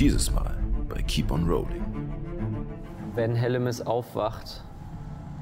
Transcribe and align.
Dieses 0.00 0.30
Mal 0.30 0.56
bei 0.88 1.02
Keep 1.02 1.30
on 1.30 1.46
Rolling. 1.46 1.84
Wenn 3.14 3.34
Hellemis 3.34 3.82
aufwacht, 3.82 4.64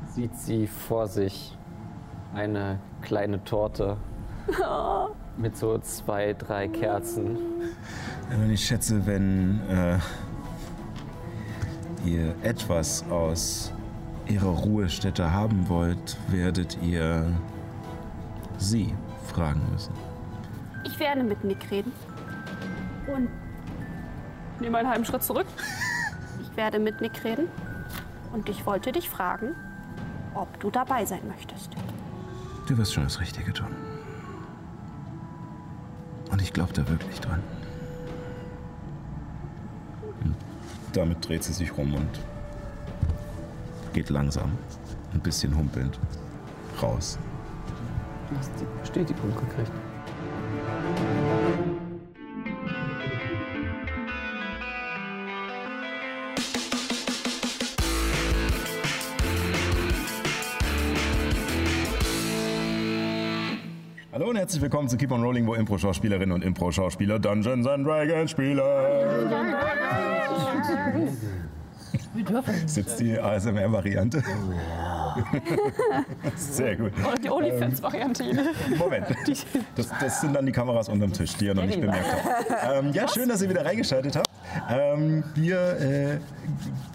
sieht 0.05 0.35
sie 0.35 0.67
vor 0.67 1.07
sich 1.07 1.57
eine 2.35 2.81
kleine 3.01 3.45
Torte 3.45 3.97
mit 5.37 5.57
so 5.57 5.79
zwei, 5.79 6.33
drei 6.33 6.67
Kerzen. 6.67 7.39
Und 8.31 8.51
ich 8.51 8.67
schätze, 8.67 9.07
wenn 9.07 9.61
äh, 9.69 9.99
ihr 12.05 12.35
etwas 12.43 13.09
aus 13.11 13.73
ihrer 14.27 14.51
Ruhestätte 14.51 15.33
haben 15.33 15.69
wollt, 15.69 16.17
werdet 16.33 16.83
ihr 16.83 17.33
sie 18.57 18.93
fragen 19.23 19.63
müssen. 19.71 19.93
Ich 20.85 20.99
werde 20.99 21.23
mit 21.23 21.45
Nick 21.45 21.71
reden. 21.71 21.93
Und 23.07 23.29
nehme 24.61 24.79
einen 24.79 24.89
halben 24.89 25.05
Schritt 25.05 25.23
zurück. 25.23 25.47
Ich 26.43 26.57
werde 26.57 26.79
mit 26.79 27.01
Nick 27.01 27.25
reden. 27.25 27.49
Und 28.33 28.49
ich 28.49 28.67
wollte 28.67 28.93
dich 28.93 29.09
fragen, 29.09 29.55
ob 30.35 30.61
du 30.61 30.71
dabei 30.71 31.05
sein 31.05 31.27
möchtest. 31.27 31.71
Du 32.67 32.77
wirst 32.77 32.93
schon 32.93 33.05
das 33.05 33.21
Richtige 33.21 33.53
tun. 33.53 33.75
Und 36.31 36.43
ich 36.43 36.53
glaube 36.53 36.73
da 36.75 36.87
wirklich 36.89 37.21
dran. 37.21 37.43
Und 40.23 40.37
damit 40.93 41.27
dreht 41.27 41.43
sie 41.43 41.53
sich 41.53 41.77
rum 41.77 41.95
und 41.95 42.21
geht 43.95 44.11
langsam, 44.11 44.53
ein 45.15 45.21
bisschen 45.21 45.57
humpelnd, 45.57 45.99
raus. 46.83 47.19
Du 48.29 48.37
hast 48.37 48.51
die 48.61 48.67
Bestätigung 48.81 49.35
gekriegt. 49.35 49.73
Herzlich 64.49 64.63
willkommen 64.63 64.89
zu 64.89 64.97
Keep 64.97 65.13
on 65.13 65.23
Rolling, 65.23 65.47
wo 65.47 65.53
Impro-Schauspielerinnen 65.53 66.33
und 66.33 66.43
Impro-Schauspieler 66.43 67.19
Dungeons 67.19 67.67
and 67.67 67.87
Dragons 67.87 68.31
spielen. 68.31 68.59
Sitzt 72.65 72.99
die 72.99 73.19
ASMR-Variante? 73.19 74.23
Sehr 76.37 76.77
gut. 76.77 76.93
Oder 77.07 77.19
die 77.23 77.29
OnlyFans-Variante. 77.29 78.25
Moment. 78.79 79.09
Das, 79.77 79.91
das 80.01 80.21
sind 80.23 80.35
dann 80.35 80.47
die 80.47 80.53
Kameras 80.53 80.89
unterm 80.89 81.13
Tisch, 81.13 81.37
die 81.37 81.45
ihr 81.45 81.55
noch 81.55 81.67
nicht 81.67 81.83
bemerkt 81.83 82.07
habt. 82.11 82.73
Ähm, 82.73 82.95
ja, 82.95 83.07
schön, 83.07 83.29
dass 83.29 83.43
ihr 83.43 83.51
wieder 83.51 83.67
reingeschaltet 83.67 84.17
habt. 84.17 84.31
Ähm, 84.71 85.25
wir 85.35 85.79
äh, 85.79 86.19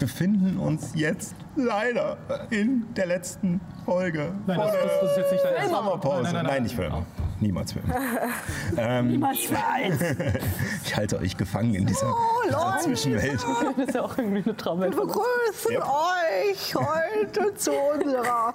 befinden 0.00 0.58
uns 0.58 0.90
jetzt 0.96 1.36
leider 1.54 2.16
in 2.50 2.82
der 2.96 3.06
letzten 3.06 3.60
Folge 3.84 4.32
Nein, 4.44 4.58
das, 4.58 4.72
das, 4.72 5.00
das 5.00 5.10
ist 5.12 5.16
jetzt 5.18 5.32
nicht 5.32 5.44
dein 5.56 5.70
Sommerpause. 5.70 6.22
Nein, 6.24 6.32
nein, 6.32 6.46
nein, 6.46 6.62
nicht 6.64 6.74
für 6.74 6.86
immer. 6.86 7.06
Niemals 7.44 7.74
immer. 7.76 7.94
ähm, 8.78 9.08
Niemals 9.08 9.38
eins. 9.52 10.00
ich 10.84 10.96
halte 10.96 11.18
euch 11.18 11.36
gefangen 11.36 11.74
in 11.74 11.84
dieser, 11.84 12.14
dieser 12.46 12.78
Zwischenwelt. 12.80 13.44
Das 13.76 13.88
ist 13.88 13.94
ja 13.94 14.02
auch 14.02 14.16
irgendwie 14.16 14.42
eine 14.42 14.56
Traumwelt. 14.56 14.96
begrüßen 14.96 15.72
Ja. 15.72 15.82
euch 15.82 16.74
heute 16.74 17.54
zu 17.54 17.72
unserer 17.72 18.54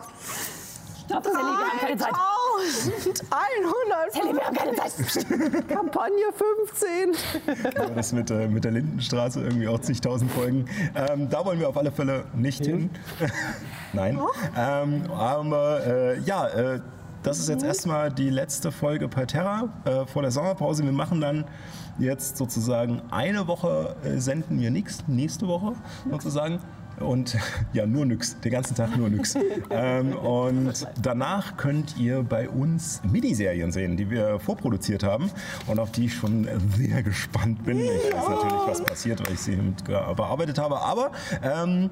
Stopp, 1.05 1.23
Sally, 1.23 1.35
wir 1.35 1.43
haben 1.43 1.79
keine 1.79 1.97
Zeit. 1.97 2.13
1100 3.29 4.13
Sally, 4.13 4.33
wir 4.35 4.43
haben 4.45 4.55
keine 4.55 4.75
Zeit. 4.75 5.67
Kampagne 5.67 6.25
15. 6.73 7.75
Aber 7.77 7.95
das 7.95 8.11
mit, 8.13 8.31
äh, 8.31 8.47
mit 8.47 8.63
der 8.63 8.71
Lindenstraße 8.71 9.41
irgendwie 9.41 9.67
auch 9.67 9.79
zigtausend 9.79 10.31
Folgen. 10.31 10.65
Ähm, 10.95 11.29
da 11.29 11.45
wollen 11.45 11.59
wir 11.59 11.69
auf 11.69 11.77
alle 11.77 11.91
Fälle 11.91 12.25
nicht 12.35 12.65
hin. 12.65 12.89
Nein. 13.93 14.19
Ähm, 14.57 15.03
aber 15.11 15.85
äh, 15.85 16.19
ja, 16.21 16.47
äh, 16.47 16.79
das 17.23 17.39
ist 17.39 17.49
jetzt 17.49 17.63
erstmal 17.63 18.11
die 18.11 18.29
letzte 18.29 18.71
Folge 18.71 19.07
bei 19.07 19.25
Terra 19.25 19.69
äh, 19.85 20.05
vor 20.05 20.21
der 20.21 20.31
Sommerpause. 20.31 20.83
Wir 20.83 20.91
machen 20.91 21.21
dann 21.21 21.45
jetzt 21.97 22.37
sozusagen 22.37 23.01
eine 23.11 23.47
Woche 23.47 23.95
äh, 24.03 24.19
senden 24.19 24.59
wir 24.59 24.71
nichts, 24.71 25.03
nächste 25.07 25.47
Woche 25.47 25.73
sozusagen. 26.09 26.59
Und 26.99 27.37
ja, 27.73 27.85
nur 27.85 28.05
nix, 28.05 28.39
den 28.39 28.51
ganzen 28.51 28.75
Tag 28.75 28.97
nur 28.97 29.09
nix. 29.09 29.35
ähm, 29.69 30.15
und 30.15 30.87
danach 31.01 31.57
könnt 31.57 31.97
ihr 31.97 32.23
bei 32.23 32.49
uns 32.49 33.01
Miniserien 33.03 33.71
sehen, 33.71 33.97
die 33.97 34.09
wir 34.09 34.39
vorproduziert 34.39 35.03
haben 35.03 35.31
und 35.67 35.79
auf 35.79 35.91
die 35.91 36.05
ich 36.05 36.13
schon 36.13 36.47
sehr 36.75 37.03
gespannt 37.03 37.63
bin. 37.65 37.79
Ich 37.79 38.13
weiß 38.13 38.29
natürlich, 38.29 38.67
was 38.67 38.83
passiert, 38.83 39.25
weil 39.25 39.33
ich 39.33 39.39
sie 39.39 39.55
mit 39.55 39.83
bearbeitet 39.83 40.57
habe. 40.57 40.79
Aber 40.81 41.11
ähm, 41.41 41.89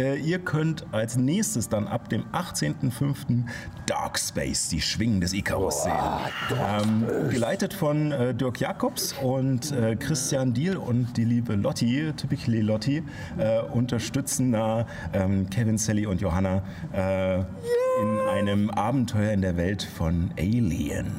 äh, 0.00 0.16
ihr 0.16 0.38
könnt 0.38 0.86
als 0.92 1.16
nächstes 1.16 1.68
dann 1.68 1.86
ab 1.86 2.08
dem 2.08 2.24
18.05. 2.32 3.44
Dark 3.86 4.18
Space, 4.18 4.68
die 4.68 4.80
Schwingen 4.80 5.20
des 5.20 5.32
Icarus 5.32 5.82
sehen. 5.84 5.92
Ähm, 6.50 7.28
geleitet 7.30 7.74
von 7.74 8.12
äh, 8.12 8.34
Dirk 8.34 8.60
Jacobs 8.60 9.12
und 9.20 9.72
äh, 9.72 9.96
Christian 9.96 10.54
Diel 10.54 10.76
und 10.76 11.16
die 11.16 11.24
liebe 11.24 11.54
Lotti, 11.54 12.12
typically 12.16 12.60
Lotti, 12.60 13.02
äh, 13.38 13.60
unterstützen 13.72 14.52
da 14.52 14.86
ähm, 15.12 15.50
Kevin, 15.50 15.76
Sally 15.76 16.06
und 16.06 16.20
Johanna 16.20 16.62
äh, 16.92 17.38
in 17.38 18.18
einem 18.32 18.70
Abenteuer 18.70 19.32
in 19.32 19.42
der 19.42 19.56
Welt 19.56 19.82
von 19.82 20.30
Alien. 20.38 21.10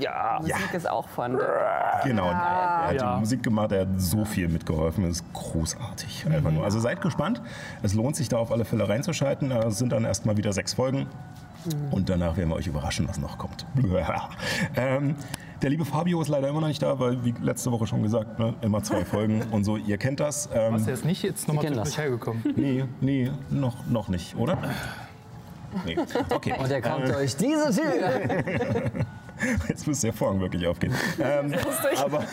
ja. 0.00 0.38
Musik 0.40 0.74
ist 0.74 0.90
auch 0.90 1.08
von. 1.08 1.38
Genau, 2.04 2.26
er 2.26 2.88
hat 2.88 2.94
Ja. 3.00 3.14
die 3.14 3.20
Musik 3.20 3.42
gemacht, 3.42 3.72
er 3.72 3.82
hat 3.82 3.88
so 4.00 4.24
viel 4.24 4.48
mitgeholfen, 4.48 5.04
das 5.04 5.20
ist 5.20 5.32
großartig. 5.32 6.26
Einfach 6.26 6.50
nur. 6.50 6.64
Also 6.64 6.80
seid 6.80 7.00
gespannt, 7.00 7.40
es 7.82 7.94
lohnt 7.94 8.16
sich 8.16 8.28
da 8.28 8.38
auf 8.38 8.52
alle 8.52 8.64
Fälle 8.64 8.88
reinzuschalten. 8.88 9.50
Es 9.52 9.78
sind 9.78 9.92
dann 9.92 10.04
erstmal 10.04 10.36
wieder 10.36 10.52
sechs 10.52 10.74
Folgen 10.74 11.06
und 11.90 12.08
danach 12.08 12.36
werden 12.36 12.48
wir 12.48 12.56
euch 12.56 12.66
überraschen, 12.66 13.08
was 13.08 13.18
noch 13.18 13.38
kommt. 13.38 13.66
ähm, 14.76 15.14
der 15.62 15.70
liebe 15.70 15.84
Fabio 15.84 16.22
ist 16.22 16.28
leider 16.28 16.48
immer 16.48 16.60
noch 16.60 16.68
nicht 16.68 16.82
da, 16.82 16.98
weil, 16.98 17.22
wie 17.24 17.34
letzte 17.42 17.70
Woche 17.70 17.86
schon 17.86 18.02
gesagt, 18.02 18.38
ne, 18.38 18.54
immer 18.62 18.82
zwei 18.82 19.04
Folgen 19.04 19.42
und 19.50 19.64
so, 19.64 19.76
ihr 19.76 19.98
kennt 19.98 20.20
das. 20.20 20.48
Ähm, 20.54 20.74
Hast 20.74 20.86
du 20.86 20.90
jetzt 20.90 21.04
nicht 21.04 21.22
jetzt 21.22 21.48
nochmal 21.48 21.70
mich 21.70 21.98
hergekommen? 21.98 22.42
nee, 22.56 22.84
nee, 23.00 23.30
noch, 23.50 23.86
noch 23.86 24.08
nicht, 24.08 24.36
oder? 24.36 24.58
Nee. 25.84 25.96
Okay. 26.30 26.54
Und 26.58 26.70
er 26.70 26.82
kommt 26.82 27.08
durch 27.08 27.36
diese 27.36 27.70
Tür. 27.70 29.06
Jetzt 29.68 29.86
muss 29.86 30.00
der 30.00 30.12
Vorhang 30.12 30.40
wirklich 30.40 30.66
aufgehen. 30.66 30.94
Ähm, 31.20 31.54
aber 32.02 32.24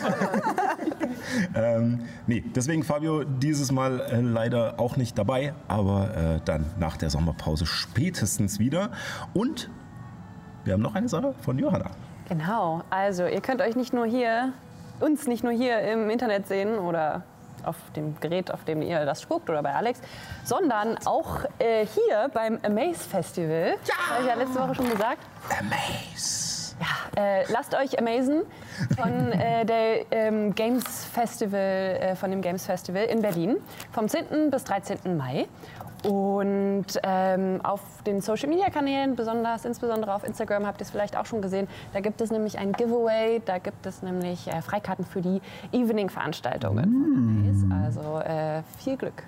ähm, 1.54 2.00
nee, 2.26 2.44
deswegen 2.54 2.82
Fabio 2.82 3.24
dieses 3.24 3.72
Mal 3.72 4.00
äh, 4.00 4.20
leider 4.20 4.78
auch 4.78 4.96
nicht 4.96 5.16
dabei, 5.18 5.54
aber 5.66 6.16
äh, 6.16 6.40
dann 6.44 6.66
nach 6.78 6.96
der 6.96 7.10
Sommerpause 7.10 7.66
spätestens 7.66 8.58
wieder. 8.58 8.90
Und 9.34 9.70
wir 10.64 10.74
haben 10.74 10.82
noch 10.82 10.94
eine 10.94 11.08
Sache 11.08 11.34
von 11.40 11.58
Johanna. 11.58 11.90
Genau, 12.28 12.82
also 12.90 13.26
ihr 13.26 13.40
könnt 13.40 13.62
euch 13.62 13.74
nicht 13.74 13.92
nur 13.92 14.06
hier, 14.06 14.52
uns 15.00 15.26
nicht 15.26 15.42
nur 15.42 15.52
hier 15.52 15.80
im 15.80 16.10
Internet 16.10 16.46
sehen 16.46 16.78
oder 16.78 17.22
auf 17.64 17.76
dem 17.96 18.18
Gerät, 18.20 18.52
auf 18.52 18.64
dem 18.64 18.82
ihr 18.82 19.04
das 19.04 19.28
guckt 19.28 19.48
oder 19.50 19.62
bei 19.62 19.74
Alex, 19.74 20.00
sondern 20.44 20.98
auch 21.06 21.44
äh, 21.58 21.86
hier 21.86 22.30
beim 22.32 22.58
Amaze 22.62 23.08
Festival. 23.08 23.76
Ja! 23.84 23.94
Habe 24.10 24.22
ich 24.22 24.28
ja 24.28 24.34
letzte 24.34 24.60
Woche 24.60 24.74
schon 24.74 24.90
gesagt. 24.90 25.18
Amaze. 25.58 26.47
Ja, 26.80 27.22
äh, 27.22 27.44
lasst 27.52 27.74
euch 27.74 27.98
amazen 27.98 28.42
von 28.96 29.32
äh, 29.32 29.64
der 29.64 30.12
ähm, 30.12 30.54
Games 30.54 31.04
Festival, 31.06 31.60
äh, 31.60 32.16
von 32.16 32.30
dem 32.30 32.40
Games 32.40 32.66
Festival 32.66 33.04
in 33.04 33.20
Berlin 33.20 33.56
vom 33.92 34.08
10. 34.08 34.50
bis 34.50 34.64
13. 34.64 35.16
Mai. 35.16 35.46
Und 36.04 36.86
ähm, 37.02 37.60
auf 37.64 37.80
den 38.06 38.20
Social 38.20 38.48
Media 38.48 38.70
Kanälen, 38.70 39.16
besonders 39.16 39.64
insbesondere 39.64 40.14
auf 40.14 40.22
Instagram, 40.22 40.64
habt 40.64 40.80
ihr 40.80 40.84
es 40.84 40.90
vielleicht 40.90 41.16
auch 41.16 41.26
schon 41.26 41.42
gesehen. 41.42 41.66
Da 41.92 42.00
gibt 42.00 42.20
es 42.20 42.30
nämlich 42.30 42.56
ein 42.58 42.72
Giveaway, 42.72 43.42
da 43.44 43.58
gibt 43.58 43.84
es 43.84 44.02
nämlich 44.02 44.46
äh, 44.46 44.62
Freikarten 44.62 45.04
für 45.04 45.20
die 45.20 45.40
Evening-Veranstaltungen. 45.72 46.84
von 46.84 47.72
Amaze. 47.72 47.84
Also 47.84 48.20
äh, 48.20 48.62
viel 48.78 48.96
Glück. 48.96 49.24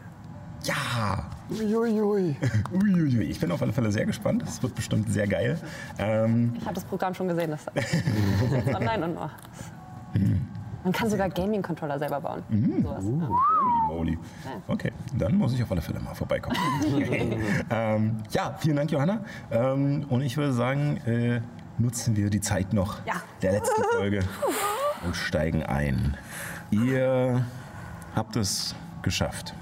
Ja. 0.65 1.25
Uiuiui. 1.51 2.37
Uiuiui. 2.73 3.25
Ich 3.25 3.41
bin 3.41 3.51
auf 3.51 3.62
alle 3.62 3.73
Fälle 3.73 3.91
sehr 3.91 4.07
gespannt. 4.07 4.43
Es 4.47 4.62
wird 4.62 4.75
bestimmt 4.75 5.11
sehr 5.12 5.27
geil. 5.27 5.59
Ähm, 5.99 6.55
Ich 6.59 6.65
habe 6.65 6.75
das 6.75 6.85
Programm 6.85 7.15
schon 7.15 7.29
gesehen, 7.29 7.51
das 7.51 7.67
online 8.75 9.05
und 9.05 9.17
oh, 9.17 9.31
man 10.83 10.93
kann 10.95 11.11
sogar 11.11 11.29
Gaming-Controller 11.29 11.99
selber 11.99 12.21
bauen. 12.21 12.43
Sowas. 12.83 13.05
Ja. 13.05 13.29
Holy 13.89 14.17
moly. 14.17 14.19
Okay, 14.69 14.93
dann 15.17 15.37
muss 15.37 15.53
ich 15.53 15.62
auf 15.62 15.71
alle 15.71 15.83
Fälle 15.83 16.01
mal 16.01 16.15
vorbeikommen. 16.15 16.57
ähm, 17.71 18.17
ja, 18.31 18.55
vielen 18.59 18.77
Dank, 18.77 18.91
Johanna. 18.91 19.21
Ähm, 19.51 20.07
und 20.09 20.23
ich 20.23 20.37
würde 20.37 20.53
sagen, 20.53 20.97
äh, 21.07 21.41
nutzen 21.79 22.17
wir 22.17 22.31
die 22.31 22.41
Zeit 22.41 22.73
noch 22.73 22.99
der 23.43 23.53
letzten 23.53 23.83
Folge 23.97 24.21
und 25.05 25.17
steigen 25.17 25.62
ein. 25.65 26.17
Ihr 26.71 27.45
habt 28.15 28.37
es 28.37 28.75
geschafft, 29.03 29.55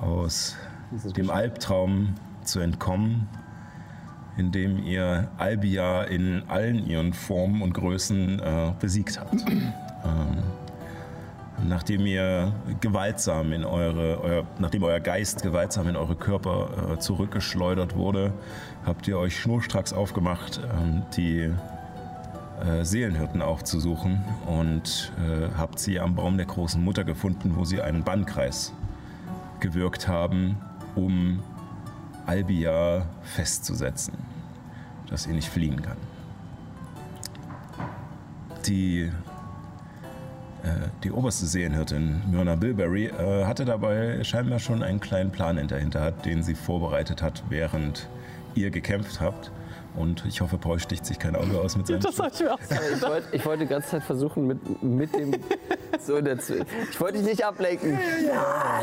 aus 0.00 0.56
dem 1.16 1.30
Albtraum 1.30 2.14
zu 2.42 2.60
entkommen, 2.60 3.28
in 4.36 4.52
dem 4.52 4.82
ihr 4.84 5.28
Albia 5.38 6.02
in 6.04 6.42
allen 6.48 6.86
ihren 6.86 7.12
Formen 7.12 7.62
und 7.62 7.72
Größen 7.72 8.40
äh, 8.40 8.72
besiegt 8.78 9.18
habt. 9.18 9.34
ähm, 9.50 10.42
nachdem 11.66 12.06
ihr 12.06 12.52
gewaltsam 12.80 13.52
in 13.52 13.64
eure, 13.64 14.20
euer, 14.22 14.46
nachdem 14.58 14.84
euer 14.84 15.00
Geist 15.00 15.42
gewaltsam 15.42 15.88
in 15.88 15.96
eure 15.96 16.14
Körper 16.14 16.92
äh, 16.92 16.98
zurückgeschleudert 16.98 17.96
wurde, 17.96 18.32
habt 18.84 19.08
ihr 19.08 19.18
euch 19.18 19.40
schnurstracks 19.40 19.92
aufgemacht, 19.92 20.60
ähm, 20.78 21.02
die 21.16 21.50
äh, 22.64 22.84
Seelenhirten 22.84 23.42
aufzusuchen 23.42 24.24
und 24.46 25.12
äh, 25.18 25.48
habt 25.56 25.78
sie 25.78 25.98
am 25.98 26.14
Baum 26.14 26.36
der 26.36 26.46
großen 26.46 26.82
Mutter 26.82 27.04
gefunden, 27.04 27.52
wo 27.56 27.64
sie 27.64 27.80
einen 27.80 28.04
Bannkreis 28.04 28.72
gewirkt 29.60 30.08
haben, 30.08 30.56
um 30.94 31.42
Albia 32.26 33.06
festzusetzen, 33.22 34.14
dass 35.08 35.24
sie 35.24 35.32
nicht 35.32 35.48
fliehen 35.48 35.82
kann. 35.82 35.96
Die, 38.66 39.10
äh, 40.62 40.88
die 41.04 41.12
oberste 41.12 41.46
Seelenhirtin, 41.46 42.22
Myrna 42.30 42.56
Bilberry, 42.56 43.06
äh, 43.06 43.44
hatte 43.44 43.64
dabei 43.64 44.24
scheinbar 44.24 44.58
schon 44.58 44.82
einen 44.82 45.00
kleinen 45.00 45.30
Plan 45.30 45.56
in 45.56 45.68
der 45.68 45.78
Hinterhand, 45.78 46.24
den 46.24 46.42
sie 46.42 46.54
vorbereitet 46.54 47.22
hat, 47.22 47.44
während 47.48 48.08
ihr 48.54 48.70
gekämpft 48.70 49.20
habt. 49.20 49.52
Und 49.96 50.24
ich 50.26 50.40
hoffe, 50.42 50.58
Paul 50.58 50.78
sticht 50.78 51.06
sich 51.06 51.18
kein 51.18 51.34
Auge 51.34 51.58
aus 51.58 51.74
mit 51.76 51.86
seinem 51.86 52.00
Das 52.00 52.18
hab 52.18 52.32
ich 52.32 52.40
mir 52.40 52.52
auch. 52.54 52.58
Ich 52.60 53.02
wollte, 53.02 53.36
ich 53.36 53.46
wollte 53.46 53.64
die 53.64 53.68
ganze 53.70 53.88
Zeit 53.88 54.02
versuchen, 54.02 54.46
mit, 54.46 54.82
mit 54.82 55.14
dem. 55.14 55.32
So 56.00 56.20
dazu. 56.20 56.54
Ich 56.90 57.00
wollte 57.00 57.18
dich 57.18 57.26
nicht 57.26 57.44
ablenken. 57.44 57.98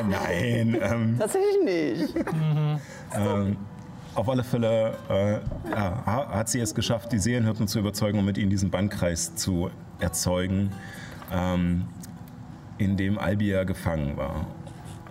Nein, 0.10 0.78
ähm, 0.82 1.16
Tatsächlich 1.20 1.64
nicht. 1.64 2.16
ähm, 3.16 3.58
auf 4.16 4.28
alle 4.30 4.44
Fälle 4.44 4.98
äh, 5.10 5.34
ja, 5.70 6.04
ha- 6.06 6.28
hat 6.30 6.50
sie 6.50 6.60
es 6.60 6.74
geschafft, 6.76 7.12
die 7.12 7.20
Seelenhirten 7.20 7.68
zu 7.68 7.80
überzeugen 7.80 8.18
und 8.20 8.26
mit 8.26 8.38
ihnen 8.38 8.50
diesen 8.50 8.72
Bandkreis 8.72 9.36
zu 9.36 9.70
erzeugen, 10.00 10.72
ähm, 11.32 11.86
in 12.80 12.98
dem 12.98 13.18
Albia 13.20 13.64
gefangen 13.64 14.18
war. 14.18 14.48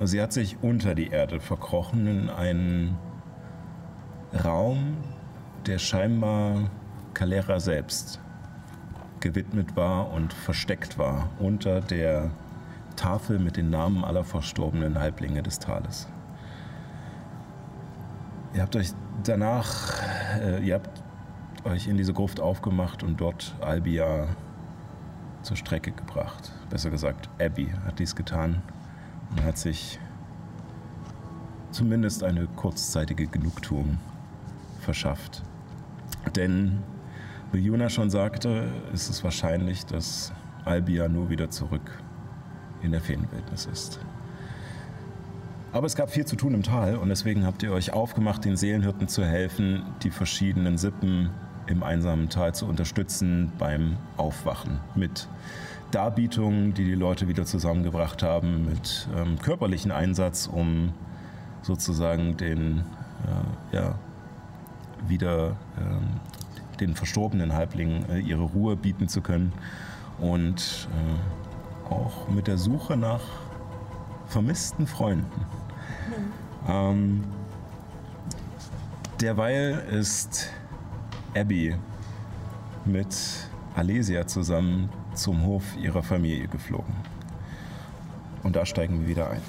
Sie 0.00 0.20
hat 0.20 0.32
sich 0.32 0.56
unter 0.62 0.94
die 0.96 1.08
Erde 1.08 1.38
verkrochen 1.40 2.06
in 2.08 2.28
einen 2.30 2.98
Raum, 4.44 4.96
der 5.66 5.78
scheinbar 5.78 6.70
Calera 7.14 7.60
selbst 7.60 8.20
gewidmet 9.20 9.76
war 9.76 10.10
und 10.12 10.32
versteckt 10.32 10.98
war 10.98 11.28
unter 11.38 11.80
der 11.80 12.30
Tafel 12.96 13.38
mit 13.38 13.56
den 13.56 13.70
Namen 13.70 14.04
aller 14.04 14.24
verstorbenen 14.24 14.98
Halblinge 14.98 15.42
des 15.42 15.58
Tales. 15.58 16.08
Ihr 18.54 18.62
habt 18.62 18.76
euch 18.76 18.92
danach, 19.22 20.02
äh, 20.40 20.64
ihr 20.64 20.74
habt 20.74 21.02
euch 21.64 21.86
in 21.86 21.96
diese 21.96 22.12
Gruft 22.12 22.40
aufgemacht 22.40 23.02
und 23.02 23.20
dort 23.20 23.54
Albia 23.60 24.26
zur 25.42 25.56
Strecke 25.56 25.92
gebracht. 25.92 26.52
Besser 26.68 26.90
gesagt, 26.90 27.28
Abby 27.40 27.72
hat 27.86 27.98
dies 27.98 28.14
getan 28.14 28.62
und 29.30 29.44
hat 29.44 29.58
sich 29.58 29.98
zumindest 31.70 32.22
eine 32.22 32.46
kurzzeitige 32.46 33.26
Genugtuung 33.26 33.98
verschafft. 34.80 35.42
Denn, 36.36 36.78
wie 37.52 37.58
Juna 37.58 37.88
schon 37.88 38.10
sagte, 38.10 38.68
ist 38.92 39.10
es 39.10 39.22
wahrscheinlich, 39.24 39.84
dass 39.86 40.32
Albia 40.64 41.08
nur 41.08 41.30
wieder 41.30 41.50
zurück 41.50 42.02
in 42.82 42.92
der 42.92 43.00
Feenwildnis 43.00 43.66
ist. 43.66 44.00
Aber 45.72 45.86
es 45.86 45.96
gab 45.96 46.10
viel 46.10 46.26
zu 46.26 46.36
tun 46.36 46.52
im 46.52 46.62
Tal 46.62 46.96
und 46.96 47.08
deswegen 47.08 47.46
habt 47.46 47.62
ihr 47.62 47.72
euch 47.72 47.92
aufgemacht, 47.92 48.44
den 48.44 48.56
Seelenhirten 48.56 49.08
zu 49.08 49.24
helfen, 49.24 49.82
die 50.02 50.10
verschiedenen 50.10 50.76
Sippen 50.76 51.30
im 51.66 51.82
einsamen 51.82 52.28
Tal 52.28 52.54
zu 52.54 52.66
unterstützen 52.66 53.52
beim 53.58 53.96
Aufwachen. 54.18 54.80
Mit 54.94 55.28
Darbietungen, 55.90 56.74
die 56.74 56.84
die 56.84 56.94
Leute 56.94 57.28
wieder 57.28 57.46
zusammengebracht 57.46 58.22
haben, 58.22 58.66
mit 58.66 59.08
ähm, 59.16 59.38
körperlichen 59.38 59.92
Einsatz, 59.92 60.46
um 60.46 60.92
sozusagen 61.62 62.36
den, 62.36 62.84
äh, 63.72 63.76
ja, 63.76 63.94
wieder 65.08 65.56
ähm, 65.78 66.20
den 66.80 66.94
verstorbenen 66.94 67.52
Halblingen 67.52 68.08
äh, 68.10 68.18
ihre 68.18 68.42
Ruhe 68.42 68.76
bieten 68.76 69.08
zu 69.08 69.20
können 69.20 69.52
und 70.18 70.88
äh, 70.90 71.92
auch 71.92 72.28
mit 72.28 72.46
der 72.46 72.58
Suche 72.58 72.96
nach 72.96 73.22
vermissten 74.26 74.86
Freunden. 74.86 75.46
Ähm, 76.68 77.24
derweil 79.20 79.84
ist 79.90 80.50
Abby 81.34 81.74
mit 82.84 83.16
Alesia 83.74 84.26
zusammen 84.26 84.88
zum 85.14 85.44
Hof 85.44 85.76
ihrer 85.76 86.02
Familie 86.02 86.48
geflogen. 86.48 86.94
Und 88.42 88.56
da 88.56 88.66
steigen 88.66 89.00
wir 89.00 89.06
wieder 89.08 89.30
ein. 89.30 89.40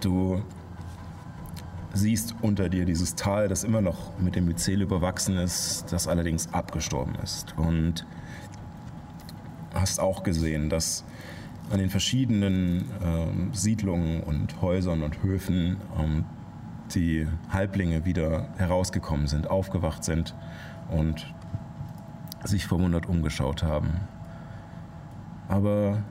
Du 0.00 0.42
siehst 1.94 2.34
unter 2.42 2.68
dir 2.68 2.84
dieses 2.84 3.14
Tal, 3.14 3.48
das 3.48 3.64
immer 3.64 3.80
noch 3.80 4.18
mit 4.18 4.36
dem 4.36 4.46
Myzel 4.46 4.82
überwachsen 4.82 5.36
ist, 5.36 5.86
das 5.90 6.06
allerdings 6.08 6.52
abgestorben 6.52 7.14
ist. 7.22 7.56
Und 7.56 8.06
hast 9.74 10.00
auch 10.00 10.22
gesehen, 10.22 10.68
dass 10.68 11.04
an 11.70 11.78
den 11.78 11.90
verschiedenen 11.90 12.84
ähm, 13.04 13.50
Siedlungen 13.52 14.22
und 14.22 14.60
Häusern 14.62 15.02
und 15.02 15.22
Höfen 15.22 15.76
ähm, 15.98 16.24
die 16.94 17.26
Halblinge 17.50 18.04
wieder 18.04 18.48
herausgekommen 18.56 19.26
sind, 19.26 19.50
aufgewacht 19.50 20.04
sind 20.04 20.34
und 20.90 21.32
sich 22.44 22.66
verwundert 22.66 23.06
umgeschaut 23.06 23.62
haben. 23.62 24.00
Aber 25.48 26.02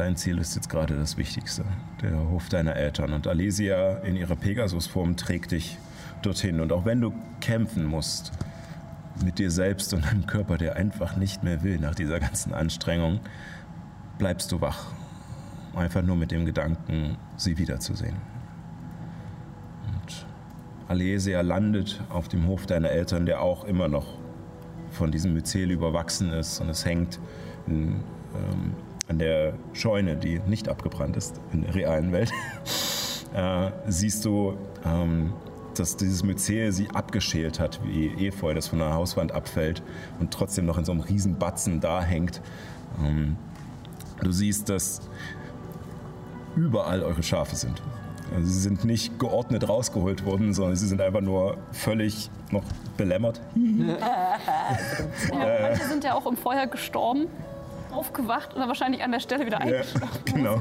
dein 0.00 0.16
Ziel 0.16 0.38
ist 0.38 0.54
jetzt 0.56 0.70
gerade 0.70 0.96
das 0.96 1.18
Wichtigste, 1.18 1.62
der 2.00 2.18
Hof 2.30 2.48
deiner 2.48 2.74
Eltern. 2.74 3.12
Und 3.12 3.26
Alesia 3.26 3.98
in 3.98 4.16
ihrer 4.16 4.34
Pegasusform 4.34 5.16
trägt 5.16 5.50
dich 5.50 5.76
dorthin. 6.22 6.60
Und 6.60 6.72
auch 6.72 6.86
wenn 6.86 7.02
du 7.02 7.12
kämpfen 7.40 7.84
musst 7.84 8.32
mit 9.22 9.38
dir 9.38 9.50
selbst 9.50 9.92
und 9.92 10.10
einem 10.10 10.26
Körper, 10.26 10.56
der 10.56 10.76
einfach 10.76 11.16
nicht 11.16 11.42
mehr 11.42 11.62
will 11.62 11.78
nach 11.78 11.94
dieser 11.94 12.18
ganzen 12.18 12.54
Anstrengung, 12.54 13.20
bleibst 14.16 14.50
du 14.52 14.62
wach. 14.62 14.86
Einfach 15.76 16.02
nur 16.02 16.16
mit 16.16 16.30
dem 16.30 16.46
Gedanken, 16.46 17.18
sie 17.36 17.58
wiederzusehen. 17.58 18.16
Und 19.86 20.26
Alesia 20.88 21.42
landet 21.42 22.00
auf 22.08 22.28
dem 22.28 22.46
Hof 22.46 22.64
deiner 22.64 22.88
Eltern, 22.88 23.26
der 23.26 23.42
auch 23.42 23.64
immer 23.64 23.88
noch 23.88 24.06
von 24.92 25.12
diesem 25.12 25.34
Myzel 25.34 25.70
überwachsen 25.70 26.32
ist. 26.32 26.58
Und 26.60 26.70
es 26.70 26.86
hängt 26.86 27.20
in, 27.66 28.00
ähm, 28.34 28.72
an 29.10 29.18
der 29.18 29.54
Scheune, 29.72 30.16
die 30.16 30.40
nicht 30.46 30.68
abgebrannt 30.68 31.16
ist 31.16 31.40
in 31.52 31.62
der 31.62 31.74
realen 31.74 32.12
Welt. 32.12 32.32
äh, 33.34 33.70
siehst 33.88 34.24
du, 34.24 34.56
ähm, 34.84 35.32
dass 35.74 35.96
dieses 35.96 36.22
Myzel 36.22 36.72
sie 36.72 36.88
abgeschält 36.90 37.58
hat, 37.58 37.80
wie 37.84 38.26
Efeu, 38.26 38.54
das 38.54 38.68
von 38.68 38.78
der 38.78 38.94
Hauswand 38.94 39.32
abfällt 39.32 39.82
und 40.20 40.32
trotzdem 40.32 40.64
noch 40.64 40.78
in 40.78 40.84
so 40.84 40.92
einem 40.92 41.00
riesen 41.00 41.38
Batzen 41.38 41.80
da 41.80 42.02
hängt. 42.02 42.40
Ähm, 43.04 43.36
du 44.22 44.30
siehst, 44.30 44.68
dass 44.68 45.00
überall 46.54 47.02
eure 47.02 47.22
Schafe 47.22 47.56
sind. 47.56 47.82
Also 48.32 48.46
sie 48.46 48.60
sind 48.60 48.84
nicht 48.84 49.18
geordnet 49.18 49.68
rausgeholt 49.68 50.24
worden, 50.24 50.54
sondern 50.54 50.76
sie 50.76 50.86
sind 50.86 51.00
einfach 51.00 51.20
nur 51.20 51.56
völlig 51.72 52.30
noch 52.52 52.62
belämmert. 52.96 53.40
Ja, 53.56 54.38
manche 55.62 55.84
sind 55.86 56.04
ja 56.04 56.14
auch 56.14 56.26
im 56.26 56.36
Feuer 56.36 56.68
gestorben, 56.68 57.26
aufgewacht 57.92 58.54
und 58.54 58.60
dann 58.60 58.68
wahrscheinlich 58.68 59.02
an 59.02 59.12
der 59.12 59.20
Stelle 59.20 59.46
wieder 59.46 59.58
Ja, 59.58 59.64
eingeschlafen. 59.66 60.20
wo 60.26 60.32
genau. 60.32 60.60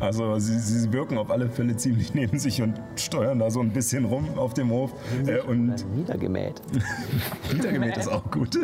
Also 0.00 0.38
sie, 0.38 0.58
sie 0.58 0.92
wirken 0.92 1.18
auf 1.18 1.30
alle 1.30 1.48
Fälle 1.48 1.76
ziemlich 1.76 2.14
neben 2.14 2.38
sich 2.38 2.62
und 2.62 2.80
steuern 2.96 3.38
da 3.38 3.50
so 3.50 3.60
ein 3.60 3.70
bisschen 3.70 4.04
rum 4.04 4.38
auf 4.38 4.54
dem 4.54 4.70
Hof. 4.70 4.92
Äh, 5.26 5.40
und 5.40 5.74
Niedergemäht. 5.96 6.60
niedergemäht 7.52 7.96
ist 7.96 8.08
auch 8.08 8.30
gut. 8.30 8.56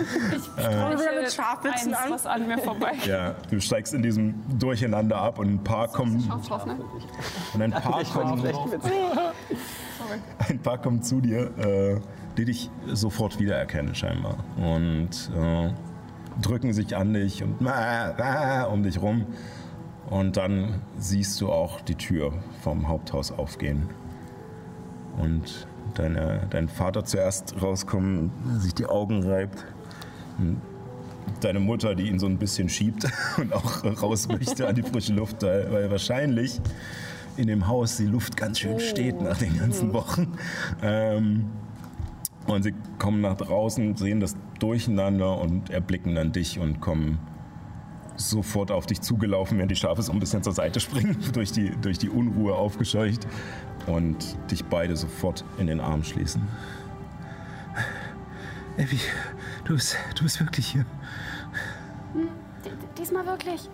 Ich 0.00 0.42
streiche 0.44 1.20
mit 1.20 1.32
Schafwitzen 1.32 1.94
eins, 1.94 2.04
an. 2.04 2.10
was 2.10 2.26
an 2.26 2.46
mir 2.46 2.58
vorbei. 2.58 2.92
Ja, 3.04 3.34
du 3.50 3.60
steigst 3.60 3.94
in 3.94 4.02
diesem 4.02 4.34
Durcheinander 4.58 5.16
ab 5.16 5.38
und 5.38 5.48
ein 5.48 5.64
paar 5.64 5.88
kommen, 5.88 6.26
drauf, 6.28 6.66
ne? 6.66 6.76
und 7.54 7.62
ein 7.62 7.70
paar 7.72 8.04
kommen, 8.04 8.42
ein 10.48 10.58
paar 10.60 10.78
kommen 10.78 11.02
zu 11.02 11.20
dir, 11.20 11.50
äh, 11.58 12.00
die 12.36 12.44
dich 12.44 12.70
sofort 12.86 13.40
wiedererkennen 13.40 13.94
scheinbar 13.94 14.36
und 14.56 15.10
äh, 15.36 15.70
drücken 16.40 16.72
sich 16.72 16.96
an 16.96 17.12
dich 17.12 17.42
und 17.42 17.56
um 17.60 18.82
dich 18.82 19.00
rum. 19.00 19.26
Und 20.10 20.36
dann 20.36 20.80
siehst 20.98 21.40
du 21.40 21.50
auch 21.52 21.80
die 21.82 21.94
Tür 21.94 22.32
vom 22.62 22.88
Haupthaus 22.88 23.30
aufgehen. 23.30 23.90
Und 25.18 25.66
deine, 25.94 26.46
dein 26.50 26.68
Vater 26.68 27.04
zuerst 27.04 27.60
rauskommen, 27.60 28.30
sich 28.58 28.74
die 28.74 28.86
Augen 28.86 29.22
reibt. 29.22 29.66
Und 30.38 30.62
deine 31.40 31.60
Mutter, 31.60 31.94
die 31.94 32.08
ihn 32.08 32.18
so 32.18 32.26
ein 32.26 32.38
bisschen 32.38 32.68
schiebt 32.68 33.06
und 33.36 33.52
auch 33.52 33.84
raus 34.02 34.28
möchte 34.28 34.66
an 34.66 34.74
die 34.74 34.82
frische 34.82 35.12
Luft, 35.12 35.42
weil, 35.42 35.90
wahrscheinlich 35.90 36.60
in 37.36 37.46
dem 37.46 37.68
Haus 37.68 37.96
die 37.96 38.06
Luft 38.06 38.36
ganz 38.36 38.58
schön 38.58 38.80
steht 38.80 39.20
nach 39.20 39.38
den 39.38 39.58
ganzen 39.58 39.92
Wochen. 39.92 40.32
Ähm, 40.82 41.46
Und 42.48 42.62
sie 42.62 42.74
kommen 42.98 43.20
nach 43.20 43.36
draußen, 43.36 43.96
sehen 43.96 44.20
das 44.20 44.34
Durcheinander 44.58 45.38
und 45.38 45.70
erblicken 45.70 46.14
dann 46.14 46.32
dich 46.32 46.58
und 46.58 46.80
kommen 46.80 47.18
sofort 48.16 48.70
auf 48.72 48.86
dich 48.86 49.00
zugelaufen, 49.00 49.58
während 49.58 49.70
die 49.70 49.76
Schafe 49.76 50.02
so 50.02 50.12
ein 50.12 50.18
bisschen 50.18 50.42
zur 50.42 50.52
Seite 50.54 50.80
springen, 50.80 51.16
durch 51.32 51.52
die, 51.52 51.70
durch 51.82 51.98
die 51.98 52.08
Unruhe 52.08 52.54
aufgescheucht 52.54 53.26
und 53.86 54.36
dich 54.50 54.64
beide 54.64 54.96
sofort 54.96 55.44
in 55.58 55.66
den 55.68 55.78
Arm 55.80 56.02
schließen. 56.02 56.42
Abby, 58.78 58.98
du 59.64 59.74
bist, 59.74 59.96
du 60.16 60.22
bist 60.22 60.40
wirklich 60.40 60.66
hier. 60.66 60.86
D- 62.64 62.70
Diesmal 62.96 63.26
wirklich. 63.26 63.68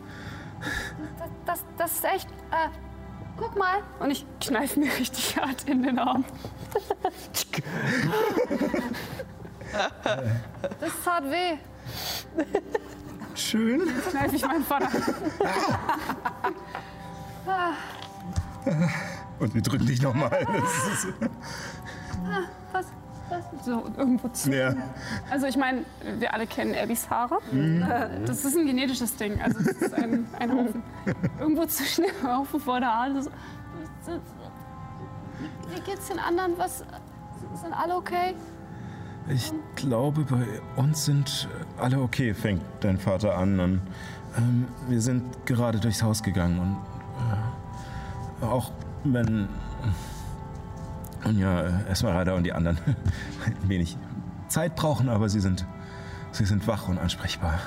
Das, 1.19 1.31
das, 1.47 1.65
das 1.77 1.93
ist 1.93 2.05
echt. 2.05 2.29
Äh, 2.51 2.69
guck 3.37 3.57
mal. 3.57 3.83
Und 4.01 4.11
ich 4.11 4.27
kneife 4.41 4.81
mir 4.81 4.93
richtig 4.99 5.37
hart 5.37 5.65
in 5.69 5.83
den 5.83 5.99
Arm. 5.99 6.25
Das 10.81 10.93
tat 11.05 11.25
weh. 11.25 11.59
Schön. 13.35 13.83
Kneife 14.11 14.37
ich 14.37 14.47
meinen 14.47 14.65
Vater. 14.65 14.89
Und 19.39 19.55
wir 19.55 19.63
drücken 19.63 19.87
dich 19.87 20.01
nochmal. 20.01 20.47
Was? 20.49 21.09
Was? 22.73 22.87
So, 23.65 23.85
irgendwo 23.97 24.29
zu. 24.29 24.55
Ja. 24.55 24.75
Also 25.31 25.47
ich 25.47 25.57
meine, 25.57 25.85
wir 26.19 26.33
alle 26.35 26.47
kennen 26.47 26.75
Abbys 26.75 27.09
Haare. 27.09 27.39
Äh, 27.53 28.27
Das 28.27 28.45
ist 28.45 28.57
ein 28.57 28.67
genetisches 28.67 29.17
Ding. 29.17 29.41
Also 29.41 29.59
es 29.61 29.67
ist 29.69 29.95
ein, 29.95 30.27
ein 30.39 30.53
Haufen. 30.53 30.83
Irgendwo 31.41 31.65
zwischen 31.67 32.05
dem 32.05 32.29
Haufen 32.29 32.61
vor 32.61 32.81
der 32.81 32.93
Haare. 32.93 33.25
Wie 35.75 35.81
geht's 35.81 36.09
den 36.09 36.19
anderen? 36.19 36.53
Was? 36.59 36.85
Sind 37.61 37.73
alle 37.73 37.97
okay? 37.97 38.35
Ich 39.29 39.53
glaube, 39.77 40.23
bei 40.25 40.45
uns 40.77 41.07
sind 41.07 41.49
alle 41.79 42.01
okay, 42.01 42.35
fängt 42.35 42.63
dein 42.81 42.99
Vater 42.99 43.37
an. 43.37 43.59
Und 43.59 43.81
ähm, 44.37 44.67
wir 44.89 45.01
sind 45.01 45.47
gerade 45.47 45.81
durchs 45.81 46.03
Haus 46.03 46.23
gegangen. 46.23 46.59
Und 46.59 46.77
äh, 48.43 48.45
auch 48.45 48.71
wenn 49.05 49.49
und 51.25 51.39
ja, 51.39 51.63
äh, 51.63 51.73
Esmeralda 51.91 52.35
und 52.35 52.45
die 52.45 52.53
anderen 52.53 52.79
ein 53.45 53.57
wenig 53.69 53.97
Zeit 54.49 54.77
brauchen, 54.77 55.09
aber 55.09 55.29
sie 55.29 55.41
sind, 55.41 55.67
sie 56.33 56.45
sind 56.45 56.67
wach 56.69 56.89
und 56.89 56.99
ansprechbar. 56.99 57.59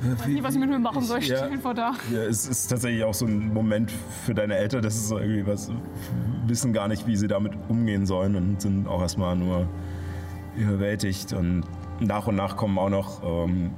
Ich 0.00 0.18
weiß 0.20 0.26
nicht, 0.28 0.44
was 0.44 0.54
ich 0.54 0.60
mit 0.60 0.70
mir 0.70 0.78
machen 0.78 1.02
soll. 1.02 1.18
Ich 1.18 1.28
Ja. 1.28 1.38
stehe 1.38 1.50
einfach 1.52 1.74
da. 1.74 1.92
Ja, 2.12 2.22
es 2.22 2.46
ist 2.46 2.68
tatsächlich 2.68 3.02
auch 3.02 3.14
so 3.14 3.26
ein 3.26 3.52
Moment 3.52 3.90
für 4.24 4.32
deine 4.34 4.56
Eltern, 4.56 4.80
das 4.82 4.94
ist 4.94 5.08
so 5.08 5.18
irgendwie 5.18 5.46
was, 5.46 5.70
wissen 6.46 6.72
gar 6.72 6.86
nicht, 6.88 7.06
wie 7.06 7.16
sie 7.16 7.26
damit 7.26 7.52
umgehen 7.68 8.06
sollen 8.06 8.36
und 8.36 8.60
sind 8.62 8.86
auch 8.86 9.00
erstmal 9.02 9.34
nur 9.34 9.66
überwältigt. 10.56 11.32
Und 11.32 11.64
nach 12.00 12.26
und 12.26 12.36
nach 12.36 12.56
kommen 12.56 12.78
auch 12.78 12.90
noch 12.90 13.22
ähm, 13.22 13.70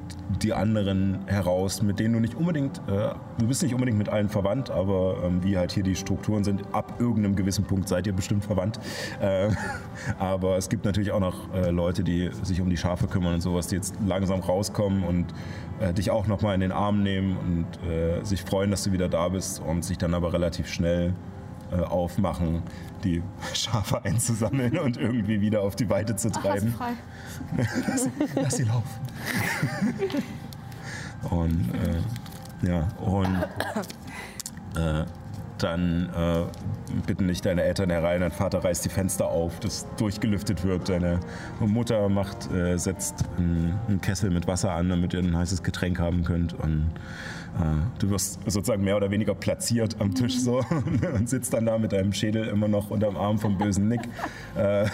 die 0.43 0.53
anderen 0.53 1.19
heraus, 1.27 1.83
mit 1.83 1.99
denen 1.99 2.15
du 2.15 2.21
nicht 2.21 2.35
unbedingt, 2.35 2.79
äh, 2.89 3.15
du 3.39 3.47
bist 3.47 3.62
nicht 3.62 3.75
unbedingt 3.75 3.99
mit 3.99 4.09
allen 4.09 4.29
verwandt, 4.29 4.71
aber 4.71 5.17
ähm, 5.25 5.43
wie 5.43 5.57
halt 5.57 5.73
hier 5.73 5.83
die 5.83 5.97
Strukturen 5.97 6.45
sind, 6.45 6.62
ab 6.73 6.95
irgendeinem 6.99 7.37
gewissen 7.37 7.65
Punkt 7.65 7.89
seid 7.89 8.07
ihr 8.07 8.12
bestimmt 8.12 8.45
verwandt. 8.45 8.79
Äh, 9.21 9.50
aber 10.19 10.57
es 10.57 10.69
gibt 10.69 10.85
natürlich 10.85 11.12
auch 11.12 11.21
noch 11.21 11.53
äh, 11.55 11.71
Leute, 11.71 12.05
die 12.05 12.31
sich 12.43 12.61
um 12.61 12.71
die 12.71 12.77
Schafe 12.77 13.07
kümmern 13.07 13.35
und 13.35 13.41
sowas, 13.41 13.69
die 13.69 13.77
jetzt 13.77 13.95
langsam 14.07 14.41
rauskommen 14.41 15.05
und 15.05 15.27
äh, 15.81 15.93
dich 15.93 16.11
auch 16.11 16.27
nochmal 16.27 16.55
in 16.55 16.61
den 16.61 16.73
Arm 16.73 17.03
nehmen 17.03 17.37
und 17.37 17.91
äh, 17.91 18.23
sich 18.25 18.43
freuen, 18.43 18.71
dass 18.71 18.85
du 18.85 18.93
wieder 18.93 19.09
da 19.09 19.29
bist 19.29 19.62
und 19.67 19.85
sich 19.85 19.99
dann 19.99 20.15
aber 20.15 20.33
relativ 20.33 20.69
schnell 20.69 21.15
äh, 21.73 21.81
aufmachen, 21.83 22.62
die 23.05 23.23
Schafe 23.55 24.05
einzusammeln 24.05 24.79
und 24.79 24.97
irgendwie 24.97 25.41
wieder 25.41 25.62
auf 25.62 25.77
die 25.77 25.89
Weide 25.89 26.17
zu 26.17 26.29
Ach, 26.35 26.45
lass 26.45 26.61
treiben. 26.61 26.73
frei. 26.75 26.93
Lass 28.35 28.57
sie 28.57 28.65
laufen. 28.65 29.00
Und 31.31 31.71
äh, 31.75 32.69
ja, 32.69 32.89
und 32.99 33.47
äh, 34.77 35.05
dann 35.62 36.11
äh, 36.14 36.45
bitten 37.07 37.29
dich 37.29 37.40
deine 37.40 37.62
Eltern 37.62 37.90
herein, 37.90 38.21
dein 38.21 38.33
Vater 38.33 38.64
reißt 38.64 38.85
die 38.85 38.88
Fenster 38.88 39.26
auf, 39.26 39.61
dass 39.61 39.87
durchgelüftet 39.97 40.64
wird. 40.64 40.88
Deine 40.88 41.21
Mutter 41.61 42.09
macht, 42.09 42.50
äh, 42.52 42.79
setzt 42.79 43.25
einen, 43.37 43.79
einen 43.88 44.00
Kessel 44.00 44.31
mit 44.31 44.47
Wasser 44.47 44.73
an, 44.73 44.88
damit 44.88 45.14
ihr 45.14 45.21
ein 45.21 45.37
heißes 45.37 45.62
Getränk 45.62 45.99
haben 45.99 46.25
könnt. 46.25 46.55
Und 46.55 46.90
äh, 47.59 47.99
du 47.99 48.11
wirst 48.11 48.40
sozusagen 48.47 48.85
mehr 48.85 48.97
oder 48.97 49.11
weniger 49.11 49.35
platziert 49.35 49.97
am 49.99 50.14
Tisch 50.14 50.38
so 50.38 50.62
und 51.14 51.29
sitzt 51.29 51.52
dann 51.52 51.67
da 51.67 51.79
mit 51.79 51.93
deinem 51.93 52.12
Schädel 52.12 52.47
immer 52.49 52.69
noch 52.69 52.90
unterm 52.90 53.17
Arm 53.17 53.38
vom 53.38 53.59
bösen 53.59 53.88
Nick. 53.88 54.02
Äh, 54.57 54.87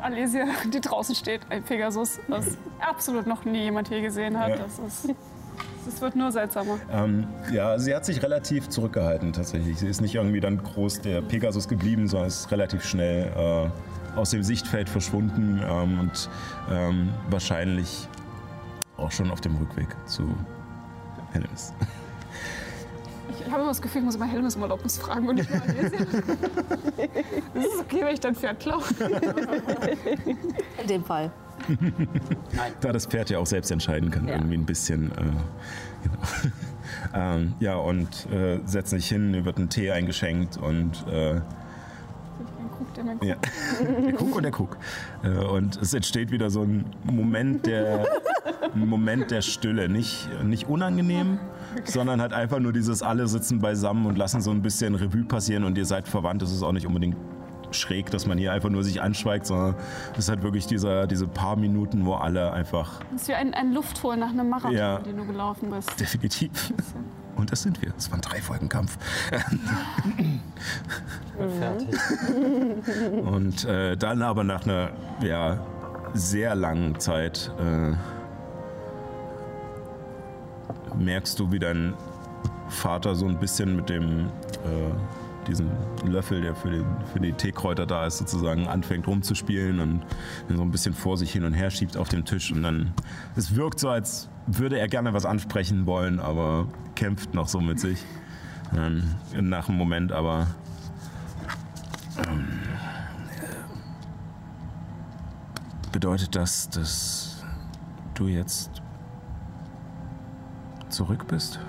Alesia, 0.00 0.46
die 0.72 0.80
draußen 0.80 1.14
steht, 1.14 1.42
ein 1.50 1.62
Pegasus, 1.62 2.18
was 2.28 2.58
absolut 2.80 3.26
noch 3.26 3.44
nie 3.44 3.62
jemand 3.62 3.88
hier 3.88 4.00
gesehen 4.00 4.38
hat. 4.38 4.50
Ja. 4.50 4.56
Das, 4.56 4.78
ist, 4.78 5.14
das 5.84 6.00
wird 6.00 6.16
nur 6.16 6.32
seltsamer. 6.32 6.78
Ähm, 6.90 7.26
ja, 7.52 7.78
sie 7.78 7.94
hat 7.94 8.04
sich 8.04 8.22
relativ 8.22 8.68
zurückgehalten 8.68 9.32
tatsächlich. 9.32 9.78
Sie 9.78 9.86
ist 9.86 10.00
nicht 10.00 10.14
irgendwie 10.14 10.40
dann 10.40 10.62
groß 10.62 11.02
der 11.02 11.20
Pegasus 11.20 11.68
geblieben, 11.68 12.08
sondern 12.08 12.28
ist 12.28 12.50
relativ 12.50 12.84
schnell 12.84 13.32
äh, 13.36 14.18
aus 14.18 14.30
dem 14.30 14.42
Sichtfeld 14.42 14.88
verschwunden 14.88 15.60
ähm, 15.62 16.00
und 16.00 16.30
ähm, 16.70 17.10
wahrscheinlich 17.28 18.08
auch 18.96 19.10
schon 19.10 19.30
auf 19.30 19.40
dem 19.40 19.56
Rückweg 19.56 19.88
zu 20.06 20.34
Helms. 21.32 21.72
Ich, 23.30 23.40
ich 23.40 23.50
habe 23.50 23.62
immer 23.62 23.70
das 23.70 23.80
Gefühl, 23.80 24.02
ich 24.02 24.04
muss 24.04 24.16
immer 24.16 24.26
Helmes 24.26 24.54
um 24.54 24.62
Erlaubnis 24.62 24.98
fragen 24.98 25.26
und 25.26 25.36
nicht 25.36 25.50
mal. 25.50 25.62
Es 27.54 27.64
ist 27.64 27.80
okay, 27.80 28.02
wenn 28.02 28.12
ich 28.12 28.20
dein 28.20 28.34
Pferd 28.34 28.60
klaue. 28.60 28.82
In 30.80 30.86
dem 30.86 31.02
Fall. 31.02 31.32
Da 32.80 32.92
das 32.92 33.06
Pferd 33.06 33.30
ja 33.30 33.38
auch 33.38 33.46
selbst 33.46 33.70
entscheiden 33.70 34.10
kann, 34.10 34.26
Ja. 34.28 34.34
irgendwie 34.34 34.56
ein 34.56 34.66
bisschen. 34.66 35.10
Äh, 35.12 35.14
genau. 36.02 36.18
ähm, 37.14 37.52
ja, 37.60 37.76
und 37.76 38.26
äh, 38.30 38.60
setzt 38.64 38.90
sich 38.90 39.08
hin, 39.08 39.32
ihr 39.34 39.44
wird 39.44 39.58
ein 39.58 39.68
Tee 39.68 39.90
eingeschenkt 39.90 40.56
und 40.56 41.04
äh, 41.10 41.40
Krug, 42.76 42.94
der 42.94 43.04
mir 43.04 43.16
Ja. 43.22 43.36
Der 44.04 44.12
Kuck 44.14 44.34
und 44.36 44.42
der 44.42 44.52
Kuck. 44.52 44.76
Äh, 45.22 45.28
Und 45.44 45.76
es 45.80 45.94
entsteht 45.94 46.30
wieder 46.30 46.50
so 46.50 46.62
ein 46.62 46.84
Moment 47.04 47.66
der, 47.66 48.06
Moment 48.74 49.30
der 49.30 49.42
Stille. 49.42 49.88
Nicht, 49.88 50.28
nicht 50.42 50.68
unangenehm, 50.68 51.38
sondern 51.84 52.20
halt 52.20 52.32
einfach 52.32 52.58
nur 52.58 52.72
dieses 52.72 53.02
alle 53.02 53.28
sitzen 53.28 53.60
beisammen 53.60 54.06
und 54.06 54.18
lassen 54.18 54.40
so 54.40 54.50
ein 54.50 54.60
bisschen 54.62 54.94
Revue 54.96 55.24
passieren 55.24 55.64
und 55.64 55.78
ihr 55.78 55.84
seid 55.86 56.08
verwandt. 56.08 56.42
Das 56.42 56.50
ist 56.52 56.62
auch 56.62 56.72
nicht 56.72 56.86
unbedingt 56.86 57.16
schräg, 57.74 58.10
dass 58.10 58.26
man 58.26 58.38
hier 58.38 58.52
einfach 58.52 58.70
nur 58.70 58.82
sich 58.84 59.02
anschweigt, 59.02 59.46
sondern 59.46 59.74
es 60.12 60.20
ist 60.20 60.28
halt 60.28 60.42
wirklich 60.42 60.66
dieser, 60.66 61.06
diese 61.06 61.26
paar 61.26 61.56
Minuten, 61.56 62.04
wo 62.06 62.14
alle 62.14 62.52
einfach 62.52 63.00
Das 63.12 63.22
ist 63.22 63.28
wie 63.28 63.34
ein, 63.34 63.52
ein 63.54 63.72
Luftholen 63.72 64.20
nach 64.20 64.30
einem 64.30 64.48
Marathon, 64.48 64.72
Ja. 64.76 64.98
den 64.98 65.16
du 65.16 65.24
gelaufen 65.26 65.70
bist. 65.70 65.98
definitiv. 66.00 66.72
Und 67.36 67.50
das 67.50 67.62
sind 67.62 67.82
wir. 67.82 67.92
Es 67.98 68.10
waren 68.12 68.20
drei 68.20 68.40
Folgen 68.40 68.68
Kampf. 68.68 68.96
Fertig. 71.58 71.88
Und 73.24 73.64
äh, 73.64 73.96
dann 73.96 74.22
aber 74.22 74.44
nach 74.44 74.64
einer 74.64 74.90
ja, 75.20 75.58
sehr 76.12 76.54
langen 76.54 76.98
Zeit 77.00 77.50
äh, 77.58 77.94
merkst 80.96 81.38
du, 81.40 81.50
wie 81.50 81.58
dein 81.58 81.94
Vater 82.68 83.14
so 83.14 83.26
ein 83.26 83.38
bisschen 83.38 83.76
mit 83.76 83.88
dem 83.88 84.26
äh, 84.64 84.92
diesen 85.48 85.70
Löffel, 86.04 86.40
der 86.40 86.54
für, 86.54 86.70
den, 86.70 86.84
für 87.12 87.20
die 87.20 87.32
Teekräuter 87.32 87.86
da 87.86 88.06
ist, 88.06 88.18
sozusagen 88.18 88.66
anfängt 88.66 89.06
rumzuspielen 89.06 89.80
und 89.80 90.02
so 90.48 90.62
ein 90.62 90.70
bisschen 90.70 90.94
vor 90.94 91.16
sich 91.16 91.32
hin 91.32 91.44
und 91.44 91.54
her 91.54 91.70
schiebt 91.70 91.96
auf 91.96 92.08
dem 92.08 92.24
Tisch. 92.24 92.52
Und 92.52 92.62
dann, 92.62 92.92
es 93.36 93.54
wirkt 93.54 93.80
so, 93.80 93.88
als 93.88 94.28
würde 94.46 94.78
er 94.78 94.88
gerne 94.88 95.12
was 95.12 95.24
ansprechen 95.24 95.86
wollen, 95.86 96.20
aber 96.20 96.66
kämpft 96.94 97.34
noch 97.34 97.48
so 97.48 97.60
mit 97.60 97.80
sich. 97.80 98.04
Dann 98.72 99.14
nach 99.40 99.68
einem 99.68 99.78
Moment 99.78 100.12
aber 100.12 100.46
Bedeutet 105.92 106.34
das, 106.34 106.68
dass 106.70 107.44
du 108.14 108.26
jetzt 108.26 108.82
zurück 110.88 111.26
bist? 111.28 111.60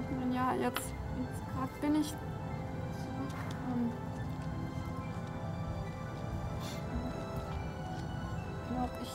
Ich 0.00 0.16
meine, 0.18 0.34
ja, 0.34 0.52
jetzt, 0.54 0.92
jetzt 1.18 1.42
gerade 1.54 1.72
bin 1.80 1.94
ich. 2.00 2.12
Ähm, 3.68 3.92
glaube, 8.68 8.92
ich 9.02 9.10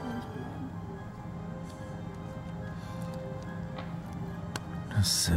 kann 0.00 0.14
nicht 0.14 0.28
bleiben. 0.34 0.70
Das 4.90 5.28
äh, 5.28 5.32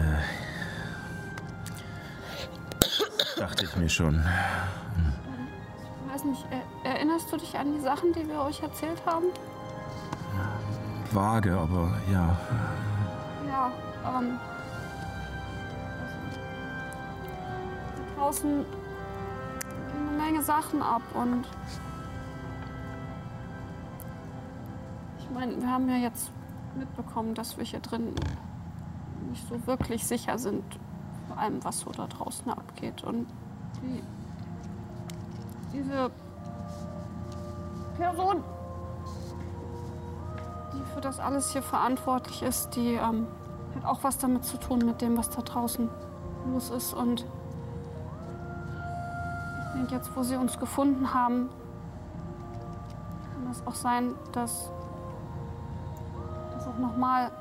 dachte 3.60 3.72
ich 3.76 3.82
mir 3.82 3.90
schon. 3.90 4.24
Ich 6.06 6.14
weiß 6.14 6.24
nicht, 6.24 6.46
er, 6.50 6.92
erinnerst 6.94 7.32
du 7.32 7.38
dich 7.38 7.58
an 7.58 7.74
die 7.74 7.80
Sachen, 7.80 8.14
die 8.14 8.26
wir 8.28 8.42
euch 8.42 8.62
erzählt 8.62 9.02
haben? 9.06 9.26
Vage, 11.12 11.58
aber 11.58 11.92
ja. 12.10 12.38
Ja, 13.48 13.72
ähm. 14.06 14.40
da 18.16 18.22
Draußen 18.22 18.66
gehen 19.92 20.08
eine 20.08 20.24
Menge 20.24 20.42
Sachen 20.42 20.82
ab 20.82 21.02
und. 21.14 21.46
Ich 25.20 25.30
meine, 25.32 25.60
wir 25.60 25.70
haben 25.70 25.90
ja 25.90 25.98
jetzt 25.98 26.32
mitbekommen, 26.78 27.34
dass 27.34 27.58
wir 27.58 27.66
hier 27.66 27.82
drin 27.82 28.14
nicht 29.30 29.48
so 29.50 29.68
wirklich 29.68 30.06
sicher 30.06 30.38
sind, 30.38 30.64
vor 31.28 31.38
allem 31.38 31.64
was 31.64 31.82
so 31.82 31.92
da 31.92 32.08
draußen 32.08 32.50
abgeht. 32.50 33.04
Und 33.04 33.28
die, 33.82 34.04
diese 35.74 36.12
Person, 37.98 38.44
die 40.74 40.84
für 40.94 41.02
das 41.02 41.20
alles 41.20 41.52
hier 41.52 41.62
verantwortlich 41.62 42.42
ist, 42.42 42.76
die 42.76 42.96
ähm, 42.96 43.28
hat 43.76 43.86
auch 43.86 44.04
was 44.04 44.18
damit 44.18 44.46
zu 44.46 44.58
tun 44.58 44.80
mit 44.80 45.02
dem, 45.02 45.18
was 45.18 45.30
da 45.30 45.42
draußen 45.42 45.90
los 46.52 46.70
ist. 46.70 46.94
Und 46.94 47.26
ich 49.66 49.74
denke, 49.74 49.96
jetzt, 49.96 50.16
wo 50.16 50.24
sie 50.24 50.36
uns 50.36 50.60
gefunden 50.60 51.14
haben, 51.14 51.50
kann 53.34 53.52
es 53.52 53.66
auch 53.66 53.76
sein, 53.76 54.16
dass, 54.32 54.72
dass 56.54 56.68
auch 56.68 56.78
nochmal 56.78 57.32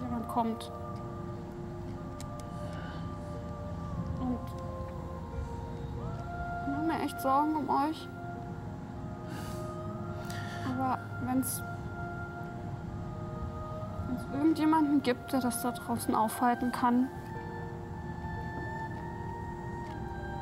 jemand 0.00 0.28
kommt. 0.28 0.72
Echt 7.18 7.22
Sorgen 7.22 7.56
um 7.56 7.68
euch. 7.68 8.08
Aber 10.70 10.98
wenn 11.22 11.40
es 11.40 11.62
irgendjemanden 14.32 15.02
gibt, 15.02 15.32
der 15.32 15.40
das 15.40 15.62
da 15.62 15.72
draußen 15.72 16.14
aufhalten 16.14 16.70
kann. 16.72 17.08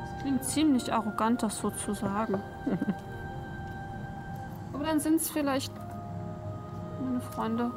Das 0.03 0.21
klingt 0.21 0.43
ziemlich 0.43 0.93
arrogant, 0.93 1.41
das 1.43 1.57
so 1.59 1.69
zu 1.71 1.93
sagen. 1.93 2.41
Aber 4.73 4.83
dann 4.83 4.99
sind 4.99 5.15
es 5.15 5.29
vielleicht 5.29 5.71
meine 7.03 7.21
Freunde. 7.21 7.71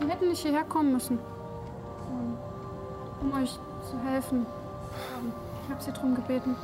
Die 0.00 0.08
hätten 0.08 0.28
nicht 0.28 0.40
hierher 0.42 0.64
kommen 0.64 0.92
müssen, 0.92 1.18
um 3.20 3.34
euch 3.34 3.58
zu 3.90 3.98
helfen. 4.04 4.46
Ich 5.68 5.74
habe 5.74 5.82
sie 5.82 5.92
darum 5.92 6.14
gebeten. 6.14 6.56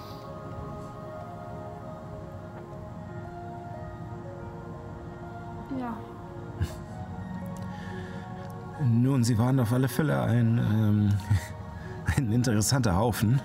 Ja. 5.79 5.95
Nun, 8.83 9.23
sie 9.23 9.37
waren 9.37 9.61
auf 9.61 9.75
alle 9.75 9.89
Fälle 9.89 10.23
ein, 10.23 10.57
ähm, 10.57 11.13
ein 12.17 12.33
interessanter 12.33 12.97
Haufen. 12.97 13.43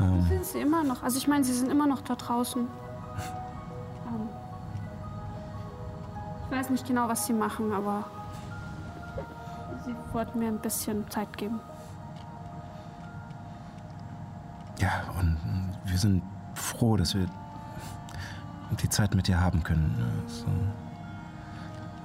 Ähm, 0.00 0.22
Sind 0.30 0.46
sie 0.46 0.60
immer 0.60 0.82
noch? 0.82 1.02
Also 1.02 1.18
ich 1.18 1.28
meine, 1.28 1.44
sie 1.44 1.52
sind 1.52 1.70
immer 1.70 1.86
noch 1.86 2.00
da 2.00 2.14
draußen. 2.14 2.62
Ähm, 2.62 4.28
ich 6.46 6.56
weiß 6.56 6.70
nicht 6.70 6.86
genau, 6.86 7.06
was 7.06 7.26
sie 7.26 7.34
machen, 7.34 7.74
aber 7.74 8.04
sie 9.84 9.94
wollten 10.14 10.38
mir 10.38 10.48
ein 10.48 10.58
bisschen 10.58 11.06
Zeit 11.10 11.36
geben. 11.36 11.60
Wir 16.02 16.08
sind 16.10 16.22
froh, 16.54 16.96
dass 16.96 17.14
wir 17.14 17.26
die 18.82 18.88
Zeit 18.88 19.14
mit 19.14 19.28
dir 19.28 19.38
haben 19.40 19.62
können. 19.62 19.94
äh, 19.98 20.30
So, 20.30 20.46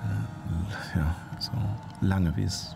äh, 0.03 0.99
ja, 0.99 1.15
so 1.39 1.51
lange, 2.01 2.35
wie 2.35 2.43
es 2.43 2.75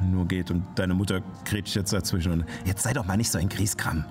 nur 0.00 0.26
geht. 0.26 0.50
Und 0.52 0.64
deine 0.76 0.94
Mutter 0.94 1.22
grätscht 1.44 1.74
jetzt 1.74 1.92
dazwischen. 1.92 2.32
Und 2.32 2.44
jetzt 2.64 2.82
sei 2.84 2.92
doch 2.92 3.04
mal 3.04 3.16
nicht 3.16 3.30
so 3.32 3.38
ein 3.38 3.48
Grieskram. 3.48 4.04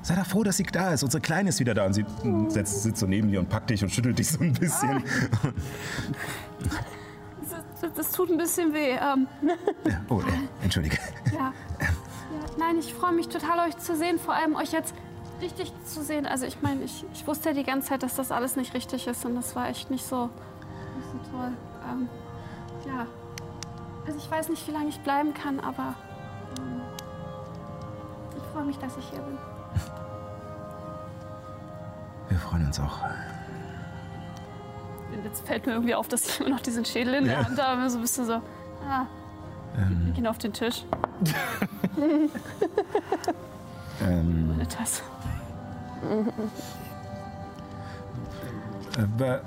Sei 0.00 0.14
doch 0.16 0.24
froh, 0.26 0.42
dass 0.42 0.56
sie 0.56 0.62
da 0.64 0.92
ist. 0.92 1.02
Unsere 1.02 1.20
Kleine 1.20 1.50
ist 1.50 1.60
wieder 1.60 1.74
da. 1.74 1.84
Und 1.84 1.92
sie 1.92 2.06
setzt, 2.48 2.82
sitzt 2.82 3.00
so 3.00 3.06
neben 3.06 3.28
dir 3.28 3.40
und 3.40 3.48
packt 3.50 3.68
dich 3.70 3.82
und 3.82 3.90
schüttelt 3.90 4.18
dich 4.18 4.30
so 4.30 4.40
ein 4.40 4.52
bisschen. 4.54 5.02
Das, 7.42 7.60
das, 7.80 7.92
das 7.94 8.10
tut 8.12 8.30
ein 8.30 8.38
bisschen 8.38 8.72
weh. 8.72 8.92
Ähm, 8.92 9.26
Ja, 9.84 10.00
oh, 10.08 10.20
äh, 10.20 10.24
entschuldige. 10.64 10.96
ja. 11.32 11.51
Ja. 12.72 12.78
Nein, 12.78 12.78
ich 12.80 12.94
freue 12.94 13.12
mich 13.12 13.28
total, 13.28 13.68
euch 13.68 13.76
zu 13.78 13.96
sehen. 13.96 14.18
Vor 14.18 14.34
allem 14.34 14.56
euch 14.56 14.72
jetzt 14.72 14.94
richtig 15.40 15.72
zu 15.84 16.02
sehen. 16.02 16.26
Also 16.26 16.46
ich 16.46 16.60
meine, 16.62 16.82
ich, 16.84 17.04
ich 17.12 17.26
wusste 17.26 17.50
ja 17.50 17.54
die 17.54 17.64
ganze 17.64 17.88
Zeit, 17.88 18.02
dass 18.02 18.14
das 18.16 18.30
alles 18.32 18.56
nicht 18.56 18.74
richtig 18.74 19.06
ist. 19.06 19.24
Und 19.24 19.34
das 19.34 19.54
war 19.56 19.68
echt 19.68 19.90
nicht 19.90 20.04
so, 20.06 20.26
nicht 20.96 21.06
so 21.12 21.30
toll. 21.30 21.52
Ähm, 21.90 22.08
ja. 22.86 23.06
Also 24.06 24.18
ich 24.18 24.30
weiß 24.30 24.48
nicht, 24.48 24.66
wie 24.66 24.72
lange 24.72 24.88
ich 24.88 25.00
bleiben 25.00 25.32
kann, 25.34 25.60
aber 25.60 25.94
ähm, 26.58 26.80
ich 28.36 28.42
freue 28.52 28.64
mich, 28.64 28.78
dass 28.78 28.96
ich 28.96 29.08
hier 29.10 29.20
bin. 29.20 29.38
Wir 32.28 32.38
freuen 32.38 32.66
uns 32.66 32.80
auch. 32.80 32.98
Und 35.14 35.24
jetzt 35.24 35.46
fällt 35.46 35.66
mir 35.66 35.72
irgendwie 35.72 35.94
auf, 35.94 36.08
dass 36.08 36.26
ich 36.26 36.40
immer 36.40 36.50
noch 36.50 36.60
diesen 36.60 36.84
Schädel 36.84 37.14
in 37.14 37.24
der 37.24 37.40
Ja. 37.40 37.44
Hand 37.44 37.62
habe. 37.62 37.90
So 37.90 37.98
ein 37.98 38.02
bisschen 38.02 38.24
so, 38.24 38.34
ah, 38.88 39.06
Ähm, 39.76 40.02
wir 40.06 40.12
gehen 40.14 40.26
auf 40.26 40.38
den 40.38 40.52
Tisch. 40.52 40.84
Ähm, 44.02 44.60
Tasse. 44.68 45.02
Äh, 48.98 49.38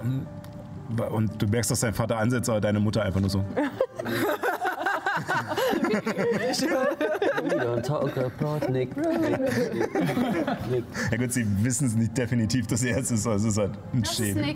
Und 1.11 1.41
du 1.41 1.47
merkst, 1.47 1.71
dass 1.71 1.79
dein 1.81 1.93
Vater 1.93 2.17
ansetzt, 2.17 2.49
aber 2.49 2.61
deine 2.61 2.79
Mutter 2.79 3.03
einfach 3.03 3.19
nur 3.19 3.29
so. 3.29 3.43
Ja 11.11 11.17
gut, 11.17 11.33
sie 11.33 11.45
wissen 11.63 11.87
es 11.87 11.95
nicht 11.95 12.17
definitiv, 12.17 12.67
dass 12.67 12.83
er 12.83 12.97
es 12.97 13.11
ist, 13.11 13.25
aber 13.25 13.35
es 13.35 13.43
ist 13.43 13.57
halt 13.57 13.71
ein 13.93 14.05
Schädel. 14.05 14.55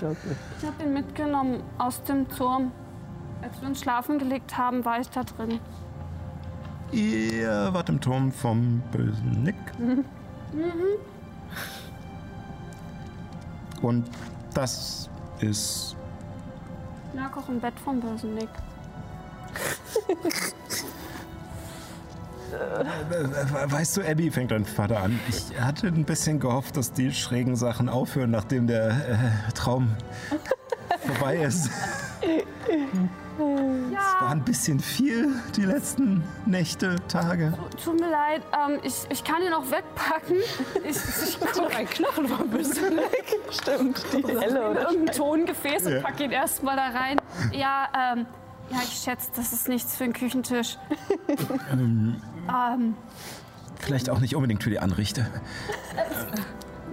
About 0.00 0.16
Ich 0.60 0.66
habe 0.66 0.82
ihn 0.84 0.92
mitgenommen 0.94 1.62
aus 1.78 2.02
dem 2.04 2.28
Turm. 2.28 2.72
Als 3.42 3.60
wir 3.60 3.68
uns 3.68 3.80
schlafen 3.80 4.18
gelegt 4.18 4.56
haben, 4.56 4.84
war 4.84 5.00
ich 5.00 5.08
da 5.10 5.22
drin. 5.24 5.60
Ihr 6.90 7.68
wart 7.72 7.88
im 7.88 8.00
Turm 8.00 8.32
vom 8.32 8.82
bösen 8.92 9.42
Nick. 9.42 9.54
Und 13.82 14.10
das 14.54 15.08
ist. 15.40 15.96
Ich 17.12 17.20
lag 17.20 17.36
auch 17.36 17.48
im 17.48 17.60
Bett 17.60 17.74
vom 17.84 18.00
bösen 18.00 18.34
Nick. 18.34 18.48
Weißt 23.66 23.96
du, 23.96 24.02
Abby, 24.02 24.30
fängt 24.30 24.50
dein 24.50 24.64
Vater 24.64 25.02
an. 25.02 25.20
Ich 25.28 25.60
hatte 25.60 25.86
ein 25.88 26.04
bisschen 26.04 26.40
gehofft, 26.40 26.76
dass 26.76 26.92
die 26.92 27.12
schrägen 27.12 27.56
Sachen 27.56 27.88
aufhören, 27.90 28.30
nachdem 28.30 28.66
der 28.66 28.88
äh, 28.88 29.52
Traum 29.54 29.94
vorbei 31.06 31.36
ist. 31.38 31.70
Es 32.20 34.20
war 34.22 34.30
ein 34.30 34.42
bisschen 34.44 34.80
viel 34.80 35.28
die 35.56 35.64
letzten 35.64 36.24
Nächte, 36.46 36.96
Tage. 37.08 37.52
Tut 37.82 38.00
mir 38.00 38.10
leid, 38.10 38.42
ähm, 38.52 38.80
ich, 38.82 38.94
ich 39.10 39.22
kann 39.22 39.42
ihn 39.42 39.52
auch 39.52 39.70
wegpacken. 39.70 40.36
Ich, 40.84 40.96
ich 40.96 41.40
gucke 41.40 41.76
Ein 41.76 41.88
Knochen 41.88 42.26
vom 42.28 42.48
bösen 42.50 42.96
Nick. 42.96 43.36
Stimmt. 43.50 44.04
Die 44.12 44.26
Helle 44.26 44.58
in 44.60 44.66
oder 44.66 44.90
irgendein 44.90 45.14
Tongefäß 45.16 45.86
und 45.86 45.92
Ja. 45.92 46.00
packe 46.00 46.24
ihn 46.24 46.32
erstmal 46.32 46.76
da 46.76 46.88
rein. 46.88 47.20
Ja, 47.52 47.88
ähm, 48.14 48.26
ja, 48.70 48.78
ich 48.82 48.98
schätze, 48.98 49.30
das 49.36 49.52
ist 49.52 49.68
nichts 49.68 49.96
für 49.96 50.04
einen 50.04 50.12
Küchentisch. 50.12 50.76
ähm, 51.72 52.16
Vielleicht 53.78 54.10
auch 54.10 54.18
nicht 54.18 54.34
unbedingt 54.34 54.64
für 54.64 54.70
die 54.70 54.80
Anrichte. 54.80 55.26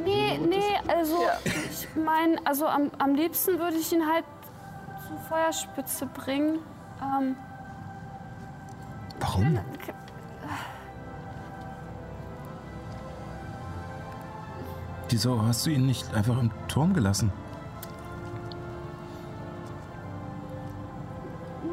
nee, 0.03 0.39
nee, 0.47 0.61
also 0.87 1.17
ich 1.71 1.87
meine, 1.95 2.37
also 2.45 2.67
am, 2.67 2.91
am 2.99 3.15
liebsten 3.15 3.57
würde 3.59 3.77
ich 3.77 3.91
ihn 3.91 4.05
halt 4.07 4.23
zur 5.15 5.17
Feuerspitze 5.17 6.05
bringen. 6.07 6.59
Ähm, 7.01 7.35
Warum? 9.19 9.59
Wieso 15.09 15.41
hast 15.41 15.65
du 15.65 15.69
ihn 15.69 15.85
nicht 15.85 16.13
einfach 16.13 16.37
im 16.39 16.51
Turm 16.67 16.93
gelassen? 16.93 17.31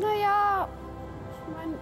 naja, 0.00 0.68
ich 1.30 1.54
meine. 1.56 1.74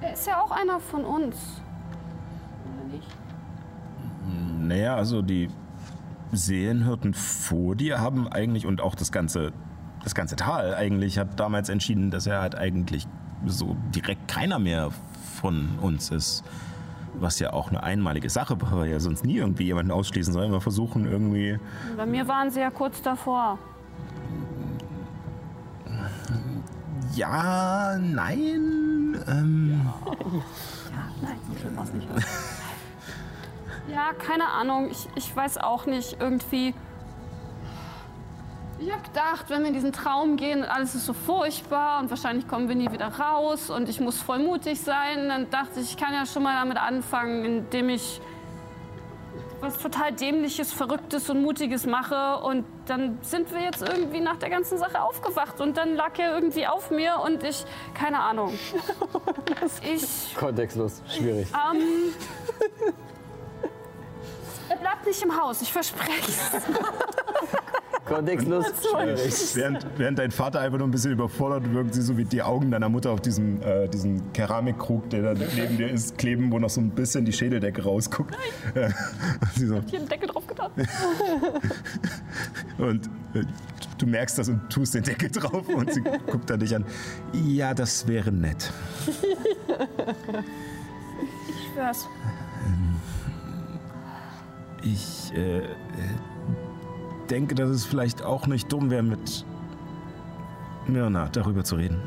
Er 0.00 0.12
ist 0.12 0.26
ja 0.26 0.40
auch 0.40 0.50
einer 0.50 0.80
von 0.80 1.04
uns. 1.04 1.60
Oder 2.64 2.94
nicht? 2.94 3.08
Naja, 4.60 4.96
also 4.96 5.22
die 5.22 5.48
Seelenhirten 6.32 7.14
vor 7.14 7.74
dir 7.74 8.00
haben 8.00 8.28
eigentlich 8.28 8.66
und 8.66 8.80
auch 8.80 8.94
das 8.94 9.12
ganze, 9.12 9.52
das 10.02 10.14
ganze 10.14 10.36
Tal 10.36 10.74
eigentlich 10.74 11.18
hat 11.18 11.38
damals 11.40 11.68
entschieden, 11.68 12.10
dass 12.10 12.26
er 12.26 12.40
halt 12.40 12.54
eigentlich 12.56 13.06
so 13.46 13.76
direkt 13.94 14.28
keiner 14.28 14.58
mehr 14.58 14.90
von 15.40 15.78
uns 15.80 16.10
ist. 16.10 16.44
Was 17.14 17.38
ja 17.40 17.52
auch 17.52 17.70
eine 17.70 17.82
einmalige 17.82 18.30
Sache 18.30 18.60
war, 18.60 18.76
weil 18.78 18.90
ja 18.90 19.00
sonst 19.00 19.24
nie 19.24 19.36
irgendwie 19.36 19.64
jemanden 19.64 19.90
ausschließen 19.90 20.32
soll. 20.32 20.50
Wir 20.50 20.60
versuchen 20.60 21.06
irgendwie. 21.06 21.58
Bei 21.96 22.06
mir 22.06 22.28
waren 22.28 22.50
sie 22.50 22.60
ja 22.60 22.70
kurz 22.70 23.02
davor. 23.02 23.58
Ja, 27.14 27.96
nein. 27.98 29.16
Ähm, 29.26 29.80
Nein, 31.20 31.36
so 31.48 31.58
schlimm 31.60 31.76
war's 31.76 31.92
nicht. 31.92 32.06
ja, 33.88 34.12
keine 34.18 34.48
Ahnung. 34.48 34.90
Ich, 34.90 35.08
ich 35.14 35.34
weiß 35.34 35.58
auch 35.58 35.86
nicht. 35.86 36.16
Irgendwie. 36.20 36.74
Ich 38.80 38.92
habe 38.92 39.02
gedacht, 39.02 39.46
wenn 39.48 39.62
wir 39.62 39.68
in 39.68 39.74
diesen 39.74 39.92
Traum 39.92 40.36
gehen 40.36 40.60
und 40.60 40.68
alles 40.68 40.94
ist 40.94 41.06
so 41.06 41.12
furchtbar 41.12 41.98
und 41.98 42.10
wahrscheinlich 42.10 42.46
kommen 42.46 42.68
wir 42.68 42.76
nie 42.76 42.92
wieder 42.92 43.08
raus 43.08 43.70
und 43.70 43.88
ich 43.88 43.98
muss 43.98 44.22
voll 44.22 44.38
mutig 44.38 44.80
sein, 44.80 45.28
dann 45.28 45.50
dachte 45.50 45.80
ich, 45.80 45.90
ich 45.90 45.96
kann 45.96 46.14
ja 46.14 46.24
schon 46.26 46.44
mal 46.44 46.54
damit 46.60 46.76
anfangen, 46.80 47.44
indem 47.44 47.88
ich 47.88 48.20
was 49.60 49.78
total 49.78 50.12
dämliches, 50.12 50.72
verrücktes 50.72 51.28
und 51.28 51.42
mutiges 51.42 51.86
mache 51.86 52.36
und 52.44 52.64
dann 52.86 53.18
sind 53.22 53.52
wir 53.52 53.60
jetzt 53.60 53.82
irgendwie 53.82 54.20
nach 54.20 54.36
der 54.36 54.50
ganzen 54.50 54.78
Sache 54.78 55.02
aufgewacht 55.02 55.60
und 55.60 55.76
dann 55.76 55.96
lag 55.96 56.16
er 56.16 56.32
irgendwie 56.32 56.68
auf 56.68 56.92
mir 56.92 57.20
und 57.24 57.42
ich 57.42 57.64
keine 57.94 58.20
Ahnung. 58.20 58.56
Ich 59.82 60.36
Kontextlos, 60.36 61.02
schwierig. 61.08 61.48
ähm, 61.72 61.82
bleibt 64.80 65.06
nicht 65.06 65.22
im 65.22 65.36
Haus, 65.36 65.62
ich 65.62 65.72
verspreche 65.72 66.28
es. 66.28 66.50
Kontextlos, 68.08 68.64
während, 69.54 69.86
während 69.96 70.18
dein 70.18 70.30
Vater 70.30 70.60
einfach 70.60 70.78
nur 70.78 70.88
ein 70.88 70.90
bisschen 70.90 71.12
überfordert 71.12 71.70
wirkt, 71.72 71.94
sie 71.94 72.00
so 72.00 72.16
wie 72.16 72.24
die 72.24 72.42
Augen 72.42 72.70
deiner 72.70 72.88
Mutter 72.88 73.10
auf 73.10 73.20
diesem, 73.20 73.60
äh, 73.62 73.86
diesem 73.88 74.32
Keramikkrug, 74.32 75.10
der 75.10 75.34
da 75.34 75.44
neben 75.54 75.76
dir 75.76 75.90
ist, 75.90 76.16
kleben, 76.16 76.50
wo 76.50 76.58
noch 76.58 76.70
so 76.70 76.80
ein 76.80 76.90
bisschen 76.90 77.26
die 77.26 77.32
Schädeldecke 77.32 77.84
rausguckt. 77.84 78.34
Und 78.74 78.94
sie 79.54 79.66
so, 79.66 79.80
Hier 79.86 79.98
einen 79.98 80.08
Deckel 80.08 80.28
drauf 80.28 80.46
getan. 80.46 80.70
Und 82.78 83.06
äh, 83.34 83.42
du 83.98 84.06
merkst 84.06 84.38
das 84.38 84.48
und 84.48 84.70
tust 84.70 84.94
den 84.94 85.02
Deckel 85.02 85.30
drauf 85.30 85.68
und 85.68 85.92
sie 85.92 86.00
guckt 86.00 86.48
dann 86.48 86.60
dich 86.60 86.74
an. 86.74 86.86
Ja, 87.32 87.74
das 87.74 88.06
wäre 88.06 88.30
nett. 88.30 88.72
Ich 91.48 91.74
schwör's. 91.74 92.08
Ich 94.82 95.32
äh, 95.34 95.58
äh, 95.58 95.64
denke, 97.28 97.54
dass 97.54 97.68
es 97.70 97.84
vielleicht 97.84 98.22
auch 98.22 98.46
nicht 98.46 98.72
dumm 98.72 98.90
wäre, 98.90 99.02
mit 99.02 99.44
Myrna 100.86 101.28
darüber 101.32 101.64
zu 101.64 101.76
reden. 101.76 102.00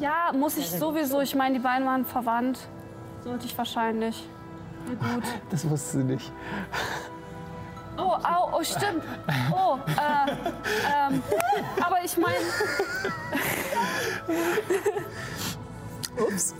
Ja, 0.00 0.32
muss 0.32 0.56
ich 0.56 0.70
sowieso. 0.70 1.20
Ich 1.20 1.34
meine, 1.34 1.54
die 1.54 1.60
beiden 1.60 1.86
waren 1.86 2.04
verwandt. 2.04 2.58
Sollte 3.22 3.46
ich 3.46 3.56
wahrscheinlich. 3.56 4.28
Na 4.86 5.14
gut. 5.14 5.24
Das 5.50 5.68
wusste 5.68 5.98
sie 5.98 6.04
nicht. 6.04 6.32
Oh, 7.96 8.16
au, 8.22 8.58
oh, 8.58 8.62
stimmt. 8.62 9.04
Oh, 9.52 9.78
äh, 9.86 10.32
ähm, 10.32 11.22
aber 11.80 12.04
ich 12.04 12.16
meine, 12.16 12.34
Ups. 16.28 16.54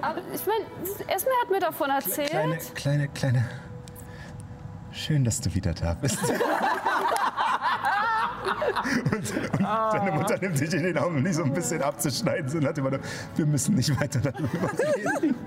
Aber 0.00 0.20
ich 0.32 0.46
meine, 0.46 0.64
Esme 1.08 1.30
hat 1.42 1.50
mir 1.50 1.60
davon 1.60 1.90
erzählt. 1.90 2.30
Kleine, 2.30 2.58
kleine, 2.74 3.08
kleine. 3.08 3.44
Schön, 4.92 5.24
dass 5.24 5.40
du 5.40 5.52
wieder 5.54 5.74
da 5.74 5.94
bist. 5.94 6.18
und, 9.04 9.12
und 9.12 9.60
deine 9.60 10.12
Mutter 10.12 10.38
nimmt 10.38 10.60
dich 10.60 10.72
in 10.72 10.84
den 10.84 10.96
Arm, 10.96 11.16
um 11.16 11.24
dich 11.24 11.34
so 11.34 11.42
ein 11.44 11.52
bisschen 11.52 11.82
abzuschneiden. 11.82 12.48
So 12.48 12.60
hat 12.66 12.78
immer 12.78 12.90
nur, 12.90 13.00
wir 13.34 13.46
müssen 13.46 13.74
nicht 13.74 14.00
weiter 14.00 14.20
darüber 14.20 14.70
reden. 14.72 15.34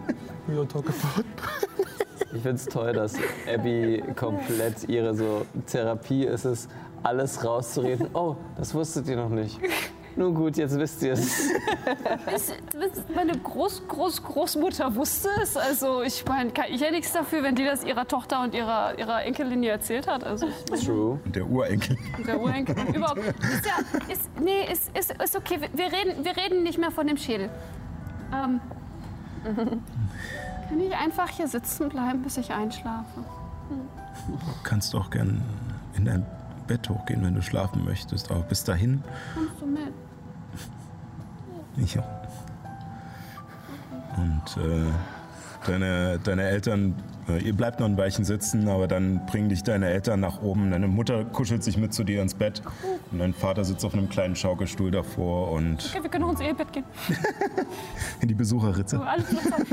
Ich 2.33 2.43
finde 2.43 2.57
es 2.57 2.65
toll, 2.65 2.93
dass 2.93 3.15
Abby 3.51 4.03
komplett 4.15 4.87
ihre 4.87 5.15
so 5.15 5.45
Therapie 5.65 6.25
ist 6.25 6.45
es, 6.45 6.67
alles 7.01 7.43
rauszureden. 7.43 8.09
Oh, 8.13 8.35
das 8.57 8.73
wusstet 8.73 9.07
ihr 9.07 9.15
noch 9.15 9.29
nicht. 9.29 9.59
Nun 10.17 10.33
gut, 10.33 10.57
jetzt 10.57 10.75
wisst 10.79 11.03
ihr 11.03 11.13
es. 11.13 11.51
Meine 13.15 13.37
Groß, 13.37 13.87
Groß, 13.87 14.23
Großmutter 14.23 14.95
wusste 14.95 15.29
es. 15.43 15.55
Also 15.55 16.01
ich 16.01 16.25
meine, 16.27 16.49
kann 16.49 16.65
ich 16.69 16.81
ja 16.81 16.89
nichts 16.89 17.13
dafür, 17.13 17.43
wenn 17.43 17.53
die 17.53 17.63
das 17.65 17.83
ihrer 17.83 18.07
Tochter 18.07 18.41
und 18.41 18.55
ihrer, 18.55 18.97
ihrer 18.97 19.23
Enkelin 19.23 19.61
hier 19.61 19.73
erzählt 19.73 20.07
hat. 20.07 20.23
Also 20.23 20.47
ich 20.73 20.85
True. 20.85 21.19
Und 21.23 21.35
der 21.35 21.47
Urenkel. 21.47 21.97
der 22.25 22.39
Urenkel. 22.41 22.75
Überhaupt. 22.95 23.19
Ist 23.19 23.65
ja, 23.65 24.11
ist, 24.11 24.27
nee, 24.41 24.63
ist, 24.71 24.89
ist, 24.97 25.11
ist 25.21 25.35
okay. 25.35 25.59
Wir- 25.73 25.85
reden, 25.91 26.25
wir 26.25 26.35
reden 26.35 26.63
nicht 26.63 26.79
mehr 26.79 26.89
von 26.91 27.05
dem 27.05 27.17
Schädel. 27.17 27.51
Ähm, 28.33 28.59
kann 29.55 30.79
ich 30.79 30.95
einfach 30.95 31.29
hier 31.29 31.47
sitzen 31.47 31.89
bleiben, 31.89 32.23
bis 32.23 32.37
ich 32.37 32.51
einschlafe? 32.51 33.23
kannst 34.63 34.95
auch 34.95 35.11
gern 35.11 35.43
in 35.95 36.05
dein 36.05 36.25
Bett 36.65 36.89
hochgehen, 36.89 37.23
wenn 37.23 37.35
du 37.35 37.41
schlafen 37.43 37.85
möchtest. 37.85 38.31
Aber 38.31 38.41
bis 38.41 38.63
dahin, 38.63 39.03
Kommst 39.35 39.61
du 39.61 39.65
mit? 39.67 39.93
Ich 41.77 41.99
auch. 41.99 42.05
Und 44.17 44.63
äh, 44.63 44.91
deine, 45.67 46.19
deine 46.19 46.43
Eltern, 46.43 46.95
äh, 47.29 47.39
ihr 47.39 47.53
bleibt 47.53 47.79
noch 47.79 47.87
ein 47.87 47.97
Weilchen 47.97 48.25
sitzen, 48.25 48.67
aber 48.67 48.87
dann 48.87 49.25
bringen 49.27 49.49
dich 49.49 49.63
deine 49.63 49.87
Eltern 49.87 50.19
nach 50.19 50.41
oben. 50.41 50.71
Deine 50.71 50.87
Mutter 50.87 51.23
kuschelt 51.25 51.63
sich 51.63 51.77
mit 51.77 51.93
zu 51.93 52.03
dir 52.03 52.21
ins 52.21 52.33
Bett 52.33 52.61
und 53.11 53.19
dein 53.19 53.33
Vater 53.33 53.63
sitzt 53.63 53.85
auf 53.85 53.93
einem 53.93 54.09
kleinen 54.09 54.35
Schaukelstuhl 54.35 54.91
davor 54.91 55.51
und 55.51 55.91
Okay, 55.93 56.03
wir 56.03 56.09
können 56.09 56.23
auch 56.23 56.31
ins 56.31 56.41
Ehebett 56.41 56.73
gehen. 56.73 56.85
in 58.21 58.27
die 58.27 58.33
Besucherritze. 58.33 58.99
Alles 58.99 59.29
zusammen. 59.29 59.65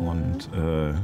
Und 0.00 0.48
äh, 0.54 0.94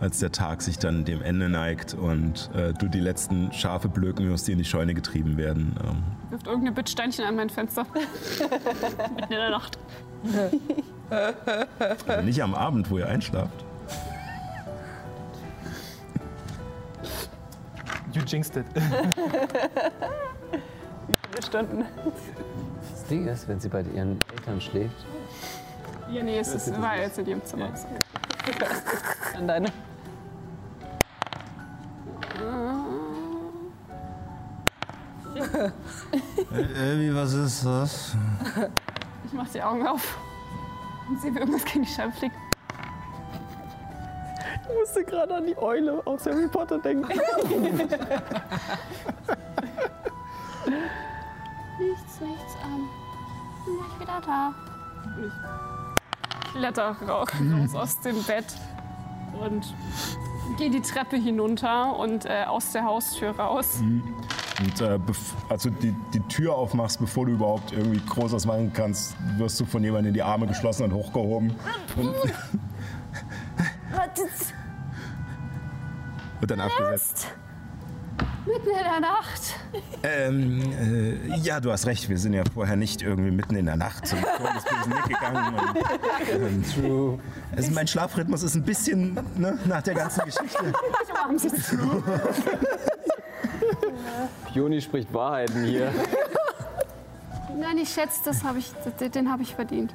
als 0.00 0.18
der 0.18 0.32
Tag 0.32 0.62
sich 0.62 0.78
dann 0.78 1.04
dem 1.04 1.22
Ende 1.22 1.48
neigt 1.48 1.94
und 1.94 2.50
äh, 2.54 2.72
du 2.74 2.88
die 2.88 3.00
letzten 3.00 3.52
Schafe 3.52 3.88
blöken 3.88 4.26
hörst, 4.26 4.48
die 4.48 4.52
in 4.52 4.58
die 4.58 4.64
Scheune 4.64 4.94
getrieben 4.94 5.36
werden, 5.36 5.76
ähm, 5.84 6.02
Wirft 6.30 6.46
irgendeine 6.46 6.74
Bitch 6.74 6.90
Steinchen 6.90 7.24
an 7.24 7.36
mein 7.36 7.50
Fenster. 7.50 7.86
Mitten 7.94 9.22
in 9.22 9.38
der 9.38 9.50
Nacht. 9.50 9.78
also 11.10 12.22
nicht 12.22 12.42
am 12.42 12.54
Abend, 12.54 12.90
wo 12.90 12.98
ihr 12.98 13.06
einschlaft. 13.08 13.64
You 18.12 18.22
jinxed 18.26 18.56
it. 18.56 18.66
Stunden. 21.44 21.84
Das 22.92 23.04
Ding 23.06 23.26
ist, 23.26 23.48
wenn 23.48 23.60
sie 23.60 23.68
bei 23.68 23.82
ihren 23.82 24.18
Eltern 24.30 24.60
schläft, 24.60 25.04
Ja, 26.10 26.22
nee, 26.22 26.38
es 26.38 26.54
ist, 26.54 26.80
war 26.80 26.96
jetzt 26.96 27.18
in 27.18 27.26
ihrem 27.26 27.44
Zimmer. 27.44 27.70
An 29.36 29.48
deine. 29.48 29.72
Elvi, 36.76 37.14
was 37.14 37.32
ist 37.32 37.64
das? 37.64 38.16
Ich 39.26 39.32
mach 39.32 39.48
die 39.48 39.62
Augen 39.62 39.86
auf 39.86 40.18
und 41.08 41.20
sehe, 41.20 41.34
wie 41.34 41.38
irgendwas 41.38 41.64
gegen 41.64 41.84
die 41.84 41.90
Scheibe 41.90 42.12
fliegt. 42.12 42.36
Ich 44.68 44.74
musste 44.78 45.04
gerade 45.04 45.34
an 45.34 45.46
die 45.46 45.56
Eule 45.56 46.02
aus 46.06 46.26
Harry 46.26 46.48
Potter 46.48 46.78
denken. 46.78 47.08
Nichts, 51.78 52.20
nichts 52.20 52.54
an. 52.62 52.88
Bin 53.64 53.76
gleich 53.76 54.00
wieder 54.00 54.20
da. 54.24 54.54
Ich 55.18 55.32
kletter 56.54 56.96
ra- 57.06 57.24
raus 57.24 57.74
aus 57.74 58.00
dem 58.00 58.22
Bett 58.22 58.46
und 59.40 59.74
gehe 60.58 60.70
die 60.70 60.80
Treppe 60.80 61.16
hinunter 61.16 61.96
und 61.98 62.24
äh, 62.26 62.44
aus 62.46 62.72
der 62.72 62.84
Haustür 62.84 63.30
raus. 63.38 63.80
Und 64.60 64.80
äh, 64.80 64.98
als 65.48 65.64
du 65.64 65.70
die, 65.70 65.92
die 66.12 66.20
Tür 66.28 66.54
aufmachst, 66.54 67.00
bevor 67.00 67.26
du 67.26 67.32
überhaupt 67.32 67.72
irgendwie 67.72 68.00
groß 68.06 68.32
was 68.32 68.46
machen 68.46 68.72
kannst, 68.72 69.16
wirst 69.36 69.58
du 69.60 69.64
von 69.64 69.82
jemandem 69.82 70.08
in 70.10 70.14
die 70.14 70.22
Arme 70.22 70.46
geschlossen 70.46 70.84
und 70.84 70.92
hochgehoben. 70.92 71.56
Und 71.96 72.14
wird 76.40 76.50
dann 76.50 76.60
abgesetzt. 76.60 77.28
Mitten 78.46 78.68
in 78.68 78.84
der 78.84 79.00
Nacht. 79.00 79.54
Ähm, 80.02 80.60
äh, 81.32 81.36
ja, 81.38 81.60
du 81.60 81.72
hast 81.72 81.86
recht. 81.86 82.08
Wir 82.10 82.18
sind 82.18 82.34
ja 82.34 82.42
vorher 82.52 82.76
nicht 82.76 83.00
irgendwie 83.00 83.30
mitten 83.30 83.56
in 83.56 83.64
der 83.66 83.76
Nacht 83.76 84.06
zum 84.06 84.20
Tor 84.20 84.52
des 84.52 84.64
bösen 84.64 84.92
Nick 84.92 85.04
gegangen. 85.04 85.54
Und, 85.54 86.30
ähm, 86.30 86.64
True. 86.74 87.18
also 87.56 87.70
mein 87.72 87.86
Schlafrhythmus 87.86 88.42
ist 88.42 88.54
ein 88.54 88.62
bisschen 88.62 89.14
ne, 89.36 89.58
nach 89.64 89.82
der 89.82 89.94
ganzen 89.94 90.24
Geschichte. 90.26 90.72
Joni 94.52 94.80
spricht 94.80 95.12
Wahrheiten 95.14 95.64
hier. 95.64 95.90
Nein, 97.58 97.78
ich 97.78 97.88
schätze, 97.88 98.20
das 98.24 98.44
hab 98.44 98.56
ich, 98.56 98.72
den 99.14 99.30
habe 99.30 99.42
ich 99.42 99.54
verdient. 99.54 99.94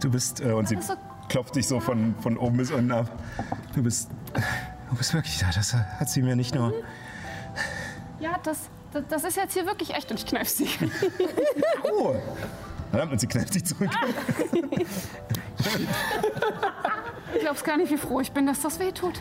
Du 0.00 0.10
bist, 0.10 0.40
äh, 0.40 0.52
und 0.52 0.68
sie 0.68 0.76
Alles 0.76 0.88
so- 0.88 0.94
klopft 1.28 1.54
dich 1.56 1.66
so 1.66 1.80
von, 1.80 2.14
von 2.20 2.36
oben 2.38 2.56
bis 2.56 2.70
unten 2.70 2.92
ab. 2.92 3.10
Du 3.74 3.82
bist, 3.82 4.10
du 4.90 4.96
bist 4.96 5.14
wirklich 5.14 5.38
da. 5.38 5.50
Das 5.54 5.74
hat 5.74 6.08
sie 6.08 6.22
mir 6.22 6.36
nicht 6.36 6.54
nur. 6.54 6.72
Ja, 8.20 8.38
das, 8.42 8.68
das, 8.92 9.04
das 9.08 9.24
ist 9.24 9.36
jetzt 9.36 9.54
hier 9.54 9.66
wirklich 9.66 9.94
echt 9.94 10.10
und 10.10 10.18
ich 10.18 10.26
kneif 10.26 10.48
sie. 10.48 10.68
Oh! 11.84 12.14
Verdammt, 12.90 13.12
und 13.12 13.20
sie 13.20 13.26
kneift 13.26 13.52
sich 13.52 13.64
zurück. 13.64 13.90
Du 17.32 17.38
glaubst 17.40 17.64
gar 17.64 17.76
nicht, 17.76 17.90
wie 17.90 17.96
froh 17.96 18.20
ich 18.20 18.32
bin, 18.32 18.46
dass 18.46 18.60
das 18.62 18.78
weh 18.78 18.92
tut. 18.92 19.20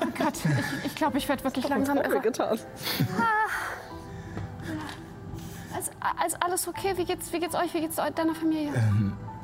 Oh 0.00 0.06
Gott, 0.18 0.34
ich, 0.36 0.86
ich 0.86 0.94
glaube, 0.94 1.18
ich 1.18 1.28
werde 1.28 1.44
wirklich 1.44 1.68
langsam 1.68 1.98
irre. 1.98 2.20
getan. 2.20 2.58
Ist, 5.78 5.90
ist 6.26 6.42
alles 6.42 6.68
okay? 6.68 6.94
Wie 6.96 7.04
geht's, 7.04 7.32
wie 7.32 7.38
geht's 7.38 7.54
euch? 7.54 7.72
Wie 7.74 7.80
geht's 7.80 7.96
deiner 7.96 8.34
Familie? 8.34 8.72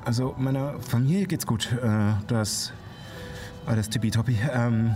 Also, 0.05 0.35
meiner 0.38 0.79
Familie 0.81 1.27
geht's 1.27 1.46
gut. 1.46 1.70
Äh, 1.72 2.14
das 2.27 2.72
alles 3.68 3.88
tippitoppi. 3.88 4.38
Ähm, 4.52 4.94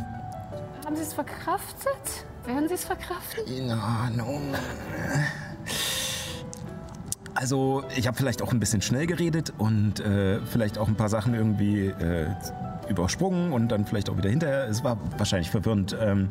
Haben 0.84 0.96
Sie 0.96 1.02
es 1.02 1.12
verkraftet? 1.12 2.24
Werden 2.46 2.68
Sie 2.68 2.74
es 2.74 2.84
verkraften? 2.84 3.44
in 3.46 3.70
Ordnung. 3.70 4.54
Also, 7.34 7.84
ich 7.96 8.06
habe 8.06 8.16
vielleicht 8.16 8.42
auch 8.42 8.52
ein 8.52 8.60
bisschen 8.60 8.82
schnell 8.82 9.06
geredet 9.06 9.52
und 9.58 10.00
äh, 10.00 10.40
vielleicht 10.46 10.76
auch 10.78 10.88
ein 10.88 10.96
paar 10.96 11.08
Sachen 11.08 11.34
irgendwie 11.34 11.86
äh, 11.86 12.26
übersprungen 12.88 13.52
und 13.52 13.68
dann 13.68 13.86
vielleicht 13.86 14.10
auch 14.10 14.16
wieder 14.16 14.28
hinterher. 14.30 14.68
Es 14.68 14.84
war 14.84 14.98
wahrscheinlich 15.16 15.50
verwirrend. 15.50 15.96
Ähm, 16.00 16.28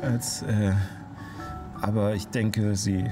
als, 0.00 0.42
äh, 0.42 0.72
aber 1.80 2.14
ich 2.14 2.28
denke, 2.28 2.74
sie 2.76 3.00
äh, 3.00 3.10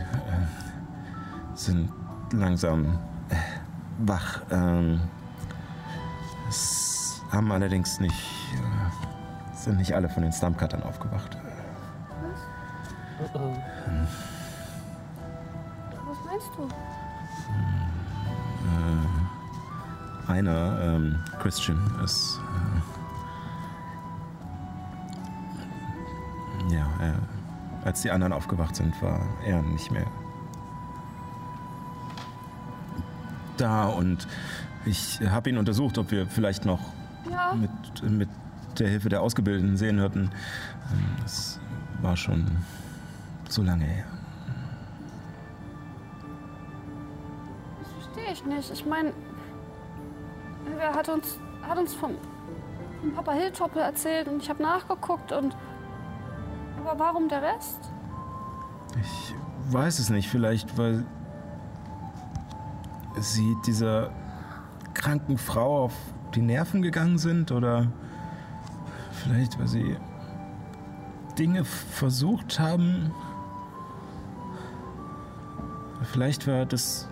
sind 1.54 1.90
langsam 2.32 2.98
äh, 3.28 3.34
wach. 3.98 4.40
Ähm, 4.50 5.00
es 6.48 7.20
haben 7.30 7.52
allerdings 7.52 8.00
nicht, 8.00 8.14
sind 9.52 9.78
nicht 9.78 9.94
alle 9.94 10.08
von 10.08 10.22
den 10.22 10.32
Stumpcuttern 10.32 10.82
aufgewacht. 10.82 11.36
Was 16.06 16.24
meinst 16.24 16.50
du? 16.56 16.68
Einer, 20.30 20.80
ähm, 20.82 21.22
Christian, 21.40 21.78
ist. 22.04 22.40
Äh, 26.68 26.74
ja, 26.74 26.86
er, 27.00 27.14
als 27.84 28.02
die 28.02 28.10
anderen 28.10 28.32
aufgewacht 28.32 28.74
sind, 28.74 29.00
war 29.00 29.20
er 29.44 29.62
nicht 29.62 29.92
mehr 29.92 30.06
da 33.56 33.86
und 33.86 34.26
ich 34.84 35.20
habe 35.28 35.50
ihn 35.50 35.58
untersucht, 35.58 35.98
ob 35.98 36.10
wir 36.10 36.26
vielleicht 36.26 36.64
noch. 36.64 36.80
Mit, 37.54 38.10
mit 38.10 38.28
der 38.78 38.88
Hilfe 38.88 39.08
der 39.08 39.22
Ausgebildeten 39.22 39.76
sehen 39.76 39.98
hörten. 39.98 40.30
Ähm, 40.92 41.16
Das 41.22 41.60
war 42.02 42.16
schon 42.16 42.46
so 43.48 43.62
lange 43.62 43.84
her. 43.84 44.04
Das 47.80 47.92
verstehe 47.92 48.32
ich 48.32 48.44
nicht. 48.44 48.70
Ich 48.72 48.86
meine, 48.86 49.12
wer 50.76 50.94
hat 50.94 51.08
uns, 51.08 51.38
hat 51.62 51.78
uns 51.78 51.94
vom, 51.94 52.12
vom 53.00 53.12
Papa 53.12 53.32
Hilltoppel 53.32 53.80
erzählt 53.82 54.28
und 54.28 54.42
ich 54.42 54.50
habe 54.50 54.62
nachgeguckt 54.62 55.32
und. 55.32 55.56
Aber 56.80 56.98
warum 56.98 57.28
der 57.28 57.42
Rest? 57.42 57.90
Ich 59.00 59.34
weiß 59.72 59.98
es 59.98 60.10
nicht, 60.10 60.28
vielleicht 60.28 60.78
weil 60.78 61.04
sie 63.18 63.56
dieser 63.66 64.10
kranken 64.94 65.38
Frau 65.38 65.84
auf 65.84 65.92
die 66.36 66.42
Nerven 66.42 66.82
gegangen 66.82 67.18
sind 67.18 67.50
oder 67.50 67.90
vielleicht 69.24 69.58
weil 69.58 69.68
sie 69.68 69.96
Dinge 71.38 71.64
versucht 71.64 72.58
haben. 72.60 73.10
Vielleicht 76.02 76.46
war 76.46 76.66
das 76.66 77.08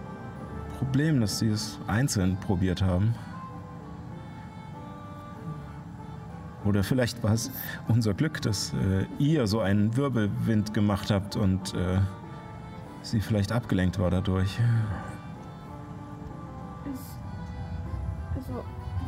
Problem, 0.79 1.21
dass 1.21 1.39
sie 1.39 1.49
es 1.49 1.79
einzeln 1.87 2.37
probiert 2.37 2.83
haben. 2.83 3.15
Oder 6.65 6.83
vielleicht 6.83 7.23
war 7.23 7.33
es 7.33 7.51
unser 7.89 8.15
Glück, 8.15 8.41
dass 8.41 8.73
äh, 8.73 9.05
ihr 9.19 9.47
so 9.47 9.61
einen 9.61 9.97
Wirbelwind 9.97 10.73
gemacht 10.73 11.11
habt 11.11 11.37
und 11.37 11.75
äh, 11.75 11.99
sie 13.03 13.21
vielleicht 13.21 13.53
abgelenkt 13.53 13.99
war 13.99 14.11
dadurch. 14.11 14.59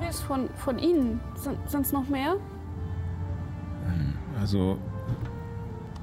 Ist 0.09 0.23
von, 0.23 0.49
von 0.57 0.79
Ihnen? 0.79 1.21
Sind 1.35 1.59
es 1.75 1.92
noch 1.92 2.09
mehr? 2.09 2.37
Also, 4.40 4.79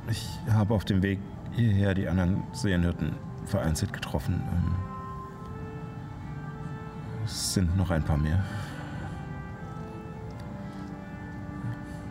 ich 0.10 0.28
habe 0.52 0.74
auf 0.74 0.84
dem 0.84 1.02
Weg 1.02 1.20
hierher 1.54 1.94
die 1.94 2.08
anderen 2.08 2.44
Seelenhirten 2.52 3.14
vereinzelt 3.46 3.94
getroffen. 3.94 4.42
Ähm, 4.52 4.76
es 7.26 7.54
sind 7.54 7.78
noch 7.78 7.90
ein 7.92 8.04
paar 8.04 8.18
mehr. 8.18 8.44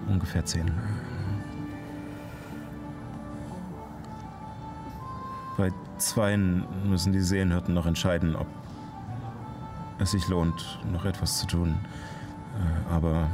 Ungefähr 0.08 0.44
zehn. 0.44 0.70
Bei 5.58 5.70
zweien 5.98 6.64
müssen 6.88 7.12
die 7.12 7.20
Seelenhirten 7.20 7.74
noch 7.74 7.86
entscheiden, 7.86 8.34
ob 8.34 8.46
es 9.98 10.10
sich 10.12 10.28
lohnt, 10.28 10.78
noch 10.90 11.04
etwas 11.04 11.38
zu 11.40 11.46
tun. 11.46 11.78
Äh, 12.56 12.92
Aber 12.94 13.28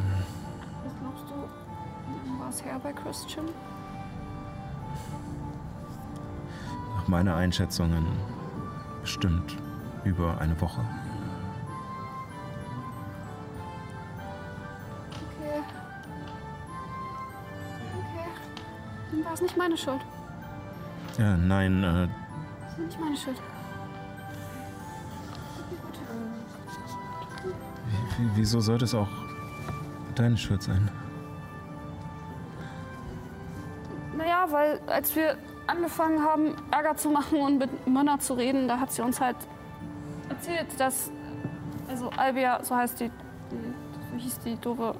Was 0.85 0.93
glaubst 1.01 1.25
du? 1.31 2.39
War 2.41 2.49
es 2.49 2.65
her 2.65 2.79
bei 2.83 2.93
Christian? 2.93 3.47
nach 6.97 7.09
meiner 7.09 7.37
Einschätzungen 7.37 8.07
bestimmt 9.01 9.57
über 10.05 10.39
eine 10.41 10.61
Woche. 10.61 10.81
Okay. 15.39 15.63
Okay. 17.99 18.29
Dann 19.13 19.25
war 19.25 19.33
es 19.33 19.41
nicht 19.41 19.57
meine 19.57 19.77
Schuld. 19.77 20.01
Ja, 21.19 21.37
nein, 21.37 21.83
äh, 21.83 22.09
Das 22.61 22.79
war 22.79 22.85
nicht 22.85 23.01
meine 23.01 23.17
Schuld. 23.17 23.41
Wieso 28.35 28.61
sollte 28.61 28.85
es 28.85 28.95
auch 28.95 29.09
deine 30.15 30.37
Schuld 30.37 30.63
sein? 30.63 30.91
Naja, 34.17 34.47
weil 34.51 34.81
als 34.87 35.15
wir 35.15 35.37
angefangen 35.67 36.23
haben, 36.23 36.57
Ärger 36.71 36.97
zu 36.97 37.11
machen 37.11 37.41
und 37.41 37.59
mit 37.59 37.87
Monna 37.87 38.19
zu 38.19 38.35
reden, 38.35 38.67
da 38.67 38.81
hat 38.81 38.91
sie 38.91 39.03
uns 39.03 39.21
halt 39.21 39.37
erzählt, 40.29 40.67
dass, 40.79 41.11
also 41.89 42.11
Albia, 42.17 42.63
so 42.65 42.75
heißt 42.75 43.01
die, 43.01 43.11
die 43.51 43.75
so 44.11 44.17
hieß 44.17 44.39
die 44.41 44.57
doofe, 44.57 44.95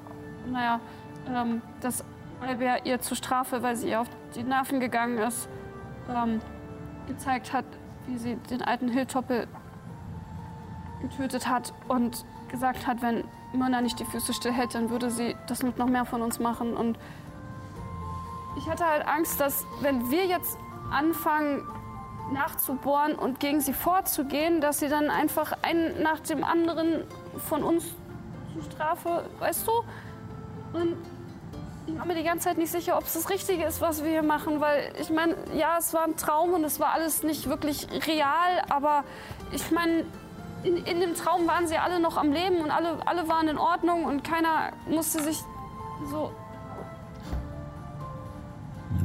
naja, 0.49 0.79
ähm, 1.27 1.61
dass 1.81 2.03
Albia 2.39 2.77
ihr 2.85 2.99
zur 3.01 3.17
Strafe, 3.17 3.61
weil 3.61 3.75
sie 3.75 3.89
ihr 3.89 4.01
auf 4.01 4.07
die 4.35 4.43
Nerven 4.43 4.79
gegangen 4.79 5.17
ist, 5.17 5.49
ähm, 6.09 6.39
gezeigt 7.07 7.51
hat, 7.51 7.65
wie 8.07 8.17
sie 8.17 8.35
den 8.35 8.61
alten 8.61 8.87
Hilltoppel 8.87 9.47
getötet 11.01 11.47
hat 11.47 11.73
und 11.87 12.25
gesagt 12.49 12.87
hat, 12.87 13.01
wenn 13.01 13.23
Monna 13.53 13.81
nicht 13.81 13.99
die 13.99 14.05
Füße 14.05 14.33
stillhält, 14.33 14.75
dann 14.75 14.89
würde 14.89 15.09
sie 15.09 15.35
das 15.47 15.63
mit 15.63 15.77
noch 15.77 15.87
mehr 15.87 16.05
von 16.05 16.21
uns 16.21 16.39
machen 16.39 16.75
und 16.75 16.97
ich 18.57 18.69
hatte 18.69 18.85
halt 18.85 19.07
Angst, 19.07 19.39
dass 19.39 19.65
wenn 19.81 20.11
wir 20.11 20.25
jetzt 20.25 20.57
anfangen 20.91 21.65
nachzubohren 22.33 23.15
und 23.15 23.39
gegen 23.39 23.61
sie 23.61 23.73
vorzugehen, 23.73 24.61
dass 24.61 24.79
sie 24.79 24.89
dann 24.89 25.09
einfach 25.09 25.53
einen 25.61 26.01
nach 26.01 26.19
dem 26.19 26.43
anderen 26.43 27.03
von 27.47 27.63
uns 27.63 27.85
zur 28.53 28.63
Strafe, 28.63 29.25
weißt 29.39 29.67
du? 29.67 29.71
Und 30.77 30.95
ich 31.87 31.97
war 31.97 32.05
mir 32.05 32.15
die 32.15 32.23
ganze 32.23 32.49
Zeit 32.49 32.57
nicht 32.57 32.71
sicher, 32.71 32.97
ob 32.97 33.05
es 33.05 33.13
das 33.13 33.29
Richtige 33.29 33.63
ist, 33.63 33.81
was 33.81 34.03
wir 34.03 34.11
hier 34.11 34.23
machen, 34.23 34.61
weil 34.61 34.93
ich 34.99 35.09
meine, 35.09 35.35
ja, 35.55 35.77
es 35.79 35.93
war 35.93 36.03
ein 36.03 36.17
Traum 36.17 36.53
und 36.53 36.63
es 36.63 36.79
war 36.79 36.93
alles 36.93 37.23
nicht 37.23 37.49
wirklich 37.49 37.87
real, 38.07 38.63
aber 38.69 39.03
ich 39.51 39.71
meine, 39.71 40.05
in, 40.63 40.77
in 40.77 40.99
dem 40.99 41.15
Traum 41.15 41.47
waren 41.47 41.67
sie 41.67 41.77
alle 41.77 41.99
noch 41.99 42.17
am 42.17 42.31
Leben 42.31 42.57
und 42.61 42.71
alle, 42.71 43.05
alle 43.07 43.27
waren 43.27 43.47
in 43.47 43.57
Ordnung 43.57 44.05
und 44.05 44.23
keiner 44.23 44.71
musste 44.87 45.23
sich 45.23 45.41
so 46.09 46.31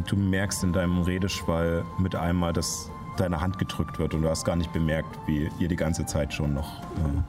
Du 0.07 0.17
merkst 0.17 0.65
in 0.65 0.73
deinem 0.73 1.03
Redeschwall 1.03 1.85
mit 1.99 2.15
einmal, 2.15 2.53
dass 2.53 2.91
deine 3.17 3.41
Hand 3.41 3.59
gedrückt 3.59 3.99
wird 3.99 4.15
und 4.15 4.23
du 4.23 4.29
hast 4.29 4.45
gar 4.45 4.57
nicht 4.57 4.73
bemerkt, 4.73 5.19
wie 5.27 5.51
ihr 5.59 5.69
die 5.69 5.77
ganze 5.77 6.05
Zeit 6.05 6.33
schon 6.33 6.53
noch 6.55 6.81
äh, 6.83 7.23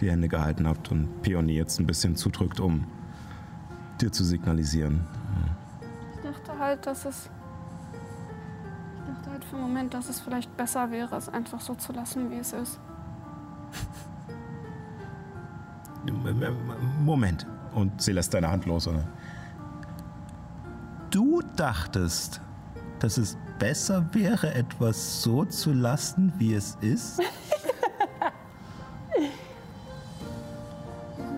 die 0.00 0.10
Hände 0.10 0.28
gehalten 0.28 0.66
habt 0.66 0.90
und 0.90 1.22
Peony 1.22 1.54
jetzt 1.54 1.80
ein 1.80 1.86
bisschen 1.86 2.16
zudrückt, 2.16 2.60
um 2.60 2.84
dir 4.00 4.12
zu 4.12 4.24
signalisieren. 4.24 5.06
Ich 6.14 6.22
dachte 6.22 6.58
halt, 6.58 6.86
dass 6.86 7.04
es. 7.04 7.30
Ich 8.98 9.14
dachte 9.14 9.30
halt 9.30 9.44
für 9.44 9.56
einen 9.56 9.64
Moment, 9.64 9.94
dass 9.94 10.08
es 10.08 10.20
vielleicht 10.20 10.54
besser 10.56 10.90
wäre, 10.90 11.16
es 11.16 11.28
einfach 11.28 11.60
so 11.60 11.74
zu 11.74 11.92
lassen, 11.92 12.30
wie 12.30 12.38
es 12.38 12.52
ist. 12.52 12.78
Moment. 17.00 17.46
Und 17.74 18.02
sie 18.02 18.12
lässt 18.12 18.34
deine 18.34 18.50
Hand 18.50 18.66
los. 18.66 18.88
Oder? 18.88 19.04
Du 21.10 21.40
dachtest, 21.56 22.40
dass 22.98 23.16
es 23.18 23.36
besser 23.58 24.04
wäre, 24.12 24.54
etwas 24.54 25.22
so 25.22 25.44
zu 25.44 25.72
lassen, 25.72 26.32
wie 26.38 26.54
es 26.54 26.76
ist? 26.80 27.18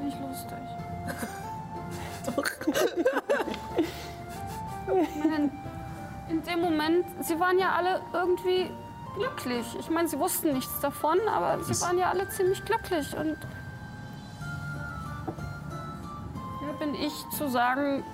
Nicht 0.03 0.19
lustig. 0.21 0.59
Nein, 5.29 5.51
in 6.29 6.43
dem 6.43 6.61
Moment, 6.61 7.07
sie 7.21 7.39
waren 7.39 7.59
ja 7.59 7.73
alle 7.73 8.01
irgendwie 8.13 8.71
glücklich. 9.15 9.67
Ich 9.79 9.91
meine, 9.91 10.09
sie 10.09 10.19
wussten 10.19 10.53
nichts 10.53 10.81
davon, 10.81 11.19
aber 11.29 11.63
sie 11.63 11.81
waren 11.83 11.99
ja 11.99 12.11
alle 12.11 12.29
ziemlich 12.29 12.65
glücklich. 12.65 13.17
Und 13.17 13.37
zu 17.43 17.49
sagen, 17.51 18.05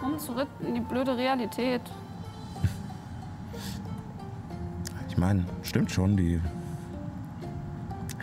komm 0.00 0.18
zurück 0.18 0.48
in 0.60 0.74
die 0.74 0.80
blöde 0.80 1.16
Realität? 1.16 1.80
Ich 5.08 5.16
meine, 5.16 5.46
stimmt 5.62 5.90
schon, 5.90 6.14
die 6.14 6.40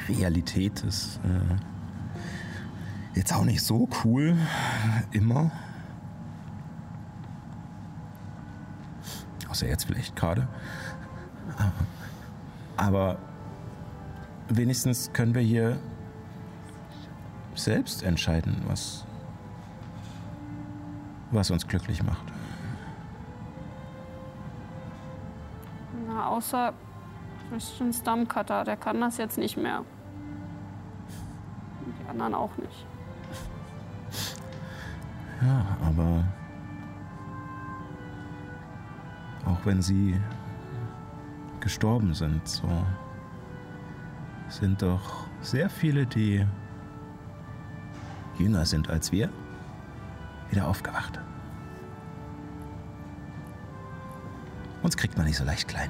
Realität 0.07 0.83
ist 0.83 1.19
äh, 1.23 1.55
jetzt 3.15 3.33
auch 3.33 3.45
nicht 3.45 3.63
so 3.63 3.89
cool 4.03 4.37
immer. 5.11 5.49
Außer 9.49 9.67
jetzt 9.67 9.85
vielleicht 9.85 10.15
gerade. 10.15 10.47
Aber 12.77 13.17
wenigstens 14.49 15.11
können 15.13 15.33
wir 15.33 15.41
hier 15.41 15.77
selbst 17.55 18.03
entscheiden, 18.03 18.61
was, 18.67 19.03
was 21.31 21.51
uns 21.51 21.67
glücklich 21.67 22.03
macht. 22.03 22.23
Na, 26.07 26.27
außer 26.27 26.73
Christian 27.49 27.93
Stumpcutter, 27.93 28.63
der 28.63 28.77
kann 28.77 28.99
das 29.01 29.17
jetzt 29.17 29.37
nicht 29.37 29.57
mehr. 29.57 29.79
Und 31.85 31.95
die 31.99 32.09
anderen 32.09 32.33
auch 32.33 32.55
nicht. 32.57 32.85
Ja, 35.41 35.65
aber 35.85 36.23
auch 39.45 39.65
wenn 39.65 39.81
sie 39.81 40.19
gestorben 41.59 42.13
sind, 42.13 42.47
so 42.47 42.67
sind 44.49 44.81
doch 44.81 45.27
sehr 45.41 45.69
viele, 45.69 46.05
die 46.05 46.45
jünger 48.37 48.65
sind 48.65 48.89
als 48.89 49.11
wir, 49.11 49.29
wieder 50.51 50.67
aufgewacht. 50.67 51.19
Uns 54.83 54.95
kriegt 54.95 55.17
man 55.17 55.25
nicht 55.25 55.37
so 55.37 55.43
leicht 55.43 55.67
klein. 55.67 55.89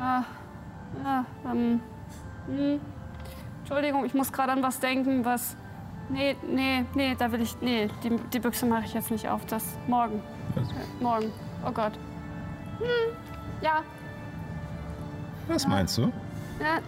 Ah, 0.00 0.22
ja, 1.04 1.24
ähm, 1.44 1.80
hm. 2.46 2.80
Entschuldigung, 3.60 4.04
ich 4.06 4.14
muss 4.14 4.32
gerade 4.32 4.52
an 4.52 4.62
was 4.62 4.80
denken, 4.80 5.24
was. 5.24 5.56
Nee, 6.08 6.36
nee, 6.46 6.86
nee, 6.94 7.14
da 7.18 7.30
will 7.30 7.42
ich. 7.42 7.60
Nee, 7.60 7.88
die, 8.02 8.16
die 8.32 8.38
Büchse 8.38 8.64
mache 8.64 8.84
ich 8.84 8.94
jetzt 8.94 9.10
nicht 9.10 9.28
auf. 9.28 9.44
Das 9.46 9.76
morgen. 9.86 10.22
Was? 10.54 10.70
Äh, 10.70 10.74
morgen. 11.02 11.30
Oh 11.66 11.70
Gott. 11.70 11.92
Hm, 12.78 13.16
ja, 13.60 13.82
Was 15.48 15.66
meinst 15.66 15.98
du? 15.98 16.12
ja. 16.60 16.78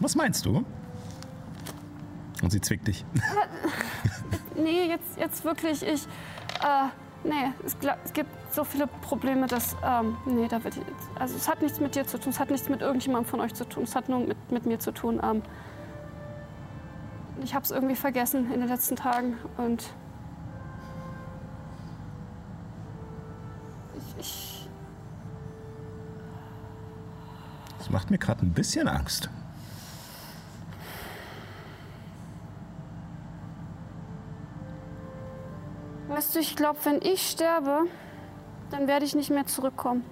Was 0.00 0.14
meinst 0.14 0.46
du? 0.46 0.64
Und 2.42 2.50
sie 2.50 2.60
zwickt 2.60 2.88
dich. 2.88 3.04
Nee, 4.56 4.88
jetzt, 4.88 5.18
jetzt 5.18 5.44
wirklich, 5.44 5.82
ich. 5.82 6.04
Äh, 6.62 6.88
nee, 7.24 7.52
es, 7.64 7.76
es 8.04 8.12
gibt 8.12 8.30
so 8.54 8.64
viele 8.64 8.86
Probleme, 8.86 9.46
dass. 9.46 9.76
Ähm, 9.84 10.16
nee, 10.26 10.48
da. 10.48 10.58
Jetzt, 10.58 10.80
also, 11.18 11.36
es 11.36 11.48
hat 11.48 11.60
nichts 11.62 11.80
mit 11.80 11.94
dir 11.94 12.06
zu 12.06 12.18
tun, 12.18 12.30
es 12.30 12.40
hat 12.40 12.50
nichts 12.50 12.68
mit 12.68 12.80
irgendjemandem 12.82 13.28
von 13.28 13.40
euch 13.40 13.54
zu 13.54 13.68
tun, 13.68 13.84
es 13.84 13.94
hat 13.94 14.08
nur 14.08 14.20
mit, 14.20 14.36
mit 14.50 14.66
mir 14.66 14.78
zu 14.78 14.92
tun. 14.92 15.20
Ähm, 15.22 15.42
ich 17.42 17.54
habe 17.54 17.64
es 17.64 17.70
irgendwie 17.70 17.96
vergessen 17.96 18.50
in 18.52 18.60
den 18.60 18.68
letzten 18.68 18.96
Tagen 18.96 19.36
und. 19.56 19.92
Mir 28.10 28.18
gerade 28.18 28.44
ein 28.44 28.52
bisschen 28.52 28.88
Angst. 28.88 29.30
weißt 36.20 36.34
du, 36.34 36.40
ich 36.40 36.54
glaube, 36.54 36.78
wenn 36.84 37.00
ich 37.00 37.30
sterbe, 37.30 37.86
dann 38.70 38.86
werde 38.86 39.06
ich 39.06 39.14
nicht 39.14 39.30
mehr 39.30 39.46
zurückkommen. 39.46 40.04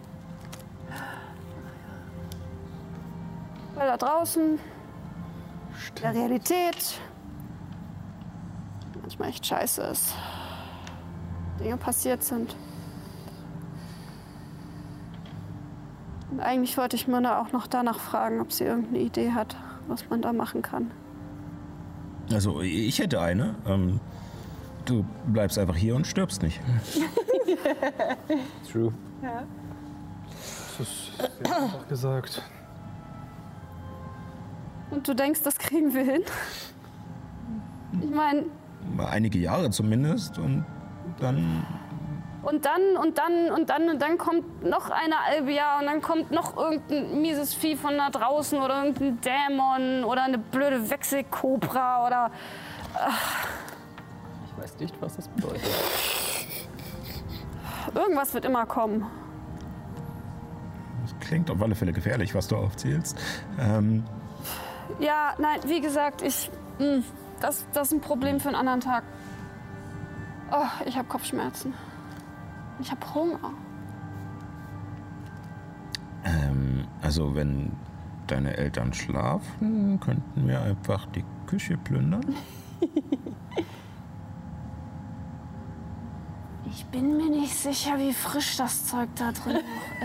Weil 3.75 3.89
da 3.89 3.97
draußen, 3.99 4.43
in 4.53 6.03
der 6.03 6.15
Realität, 6.15 6.99
manchmal 9.03 9.29
echt 9.29 9.45
scheiße 9.45 9.83
ist. 9.83 10.15
Dinge 11.61 11.77
passiert 11.77 12.23
sind. 12.23 12.57
Und 16.31 16.41
eigentlich 16.41 16.77
wollte 16.77 16.97
ich 16.97 17.09
Myrna 17.09 17.41
auch 17.41 17.53
noch 17.53 17.67
danach 17.67 17.99
fragen, 17.99 18.41
ob 18.41 18.53
sie 18.53 18.65
irgendeine 18.65 18.99
Idee 18.99 19.33
hat, 19.33 19.57
was 19.87 20.09
man 20.11 20.23
da 20.23 20.33
machen 20.33 20.63
kann. 20.63 20.91
Also, 22.31 22.61
ich 22.61 22.99
hätte 22.99 23.21
eine. 23.21 23.55
Ähm, 23.67 24.01
du 24.85 25.05
bleibst 25.27 25.59
einfach 25.59 25.77
hier 25.77 25.97
und 25.97 26.07
stirbst 26.07 26.43
nicht. 26.43 26.61
True. 28.71 28.93
Das 30.79 30.89
ist 30.89 31.13
sehr 31.17 31.63
einfach 31.63 31.89
gesagt. 31.89 32.43
Und 34.91 35.09
du 35.09 35.15
denkst, 35.15 35.43
das 35.43 35.59
kriegen 35.59 35.93
wir 35.93 36.05
hin? 36.05 36.23
Ich 38.01 38.11
meine, 38.11 38.45
einige 38.99 39.39
Jahre 39.39 39.71
zumindest. 39.71 40.39
Und 40.39 40.65
dann. 41.21 41.65
Und 42.49 42.65
dann 42.65 42.97
und 42.97 43.19
dann 43.19 43.51
und 43.51 43.71
dann 43.71 43.89
und 43.91 44.01
dann 44.01 44.19
kommt 44.19 44.65
noch 44.65 44.91
eine 44.91 45.17
Albia 45.19 45.79
und 45.79 45.87
dann 45.87 46.01
kommt 46.03 46.31
noch 46.31 46.57
irgendein 46.57 47.21
mieses 47.21 47.55
Vieh 47.55 47.77
von 47.77 47.97
da 47.99 48.11
draußen 48.11 48.59
oder 48.61 48.85
irgendein 48.85 49.21
Dämon 49.21 50.05
oder 50.05 50.23
eine 50.25 50.39
blöde 50.39 50.89
Wechselkobra 50.91 52.07
oder 52.07 52.31
Ich 54.47 54.63
weiß 54.63 54.79
nicht, 54.81 54.95
was 55.01 55.17
das 55.17 55.29
bedeutet. 55.29 55.63
irgendwas 57.95 58.35
wird 58.35 58.45
immer 58.45 58.67
kommen. 58.67 59.07
Das 61.03 61.15
klingt 61.27 61.51
auf 61.51 61.61
alle 61.63 61.75
Fälle 61.75 61.93
gefährlich, 61.93 62.35
was 62.35 62.49
du 62.49 62.57
aufzählst. 62.57 63.17
Ähm, 63.61 64.05
Ja, 65.01 65.35
nein, 65.39 65.61
wie 65.67 65.81
gesagt, 65.81 66.23
ich. 66.23 66.51
mh, 66.79 67.03
Das, 67.41 67.67
das 67.73 67.89
ist 67.89 67.93
ein 67.93 68.01
Problem 68.01 68.41
für 68.41 68.49
einen 68.49 68.57
anderen 68.57 68.81
Tag. 68.81 69.05
Oh, 70.51 70.67
ich 70.87 70.97
habe 70.97 71.07
Kopfschmerzen. 71.09 71.73
Ich 72.81 72.91
habe 72.91 73.15
Hunger. 73.15 73.53
ähm, 76.25 76.87
also, 77.03 77.35
wenn 77.35 77.73
deine 78.27 78.57
Eltern 78.57 78.93
schlafen, 78.93 79.99
könnten 80.01 80.47
wir 80.47 80.61
einfach 80.61 81.07
die 81.07 81.25
Küche 81.47 81.77
plündern. 81.79 82.35
Ich 86.71 86.85
bin 86.87 87.17
mir 87.17 87.31
nicht 87.31 87.55
sicher, 87.55 87.99
wie 87.99 88.13
frisch 88.13 88.57
das 88.59 88.87
Zeug 88.87 89.09
da 89.17 89.33
drin 89.33 89.59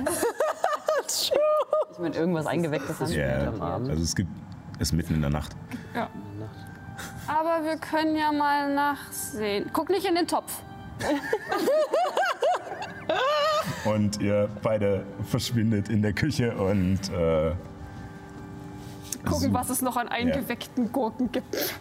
noch 0.04 0.12
ist. 0.12 1.32
Ich 1.92 2.00
meine, 2.00 2.16
irgendwas 2.16 2.48
eingewecktes 2.48 3.00
haben 3.00 3.10
wir 3.12 3.18
Ja, 3.18 3.50
unterm 3.50 3.62
Arm. 3.62 3.90
also 3.90 4.02
es 4.02 4.16
gibt 4.16 4.30
es 4.80 4.92
mitten 4.94 5.14
in 5.14 5.22
der 5.22 5.30
Nacht. 5.30 5.56
Aber 7.28 7.64
wir 7.64 7.78
können 7.78 8.16
ja 8.16 8.32
mal 8.32 8.74
nachsehen. 8.74 9.70
Guck 9.74 9.90
nicht 9.90 10.06
in 10.08 10.16
den 10.16 10.26
Topf. 10.26 10.64
Und 13.86 14.22
ihr 14.22 14.48
beide 14.62 15.04
verschwindet 15.24 15.90
in 15.90 16.02
der 16.02 16.14
Küche 16.14 16.56
und 16.56 17.00
äh, 17.12 17.52
Gucken, 19.26 19.48
So. 19.50 19.54
was 19.54 19.70
es 19.70 19.82
noch 19.82 19.96
an 19.98 20.08
eingeweckten 20.10 20.92
Gurken 20.92 21.32
gibt. 21.32 21.76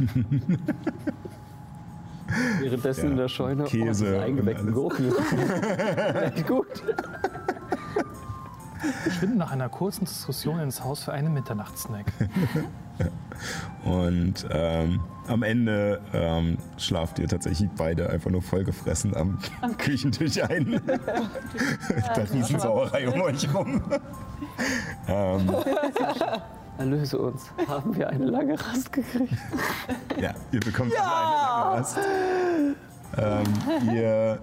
Währenddessen 2.60 3.04
Ja, 3.04 3.10
in 3.10 3.16
der 3.16 3.28
Scheune 3.28 3.64
Käse 3.64 3.82
oh, 3.82 3.88
diese 3.88 4.16
und 4.16 4.22
eingeweckten. 4.22 4.72
Gurken. 4.72 5.12
Gut. 6.46 6.66
Ich 9.06 9.12
finde 9.14 9.38
nach 9.38 9.50
einer 9.52 9.68
kurzen 9.68 10.04
Diskussion 10.06 10.58
ins 10.60 10.82
Haus 10.82 11.04
für 11.04 11.12
einen 11.12 11.32
Mitternachtssnack. 11.34 12.06
Und 13.84 14.46
ähm, 14.50 15.00
am 15.28 15.42
Ende 15.42 16.00
ähm, 16.12 16.58
schlaft 16.78 17.18
ihr 17.18 17.26
tatsächlich 17.28 17.68
beide 17.76 18.10
einfach 18.10 18.30
nur 18.30 18.42
vollgefressen 18.42 19.16
am 19.16 19.38
Küchentisch 19.78 20.42
ein. 20.42 20.80
da 20.86 22.22
Riesensauerei 22.32 23.08
um 23.08 23.20
euch 23.22 23.52
rum. 23.54 23.82
ähm, 25.08 25.50
Erlöse 26.78 27.18
uns. 27.18 27.50
Haben 27.68 27.94
wir 27.96 28.08
eine 28.08 28.24
lange 28.26 28.54
Rast 28.58 28.92
gekriegt? 28.92 29.34
ja, 30.20 30.32
ihr 30.52 30.60
bekommt 30.60 30.92
alle 30.96 31.14
eine 31.14 31.36
lange 31.36 31.78
Rast. 31.78 31.98
Ähm, 33.18 33.94
ihr, 33.94 34.40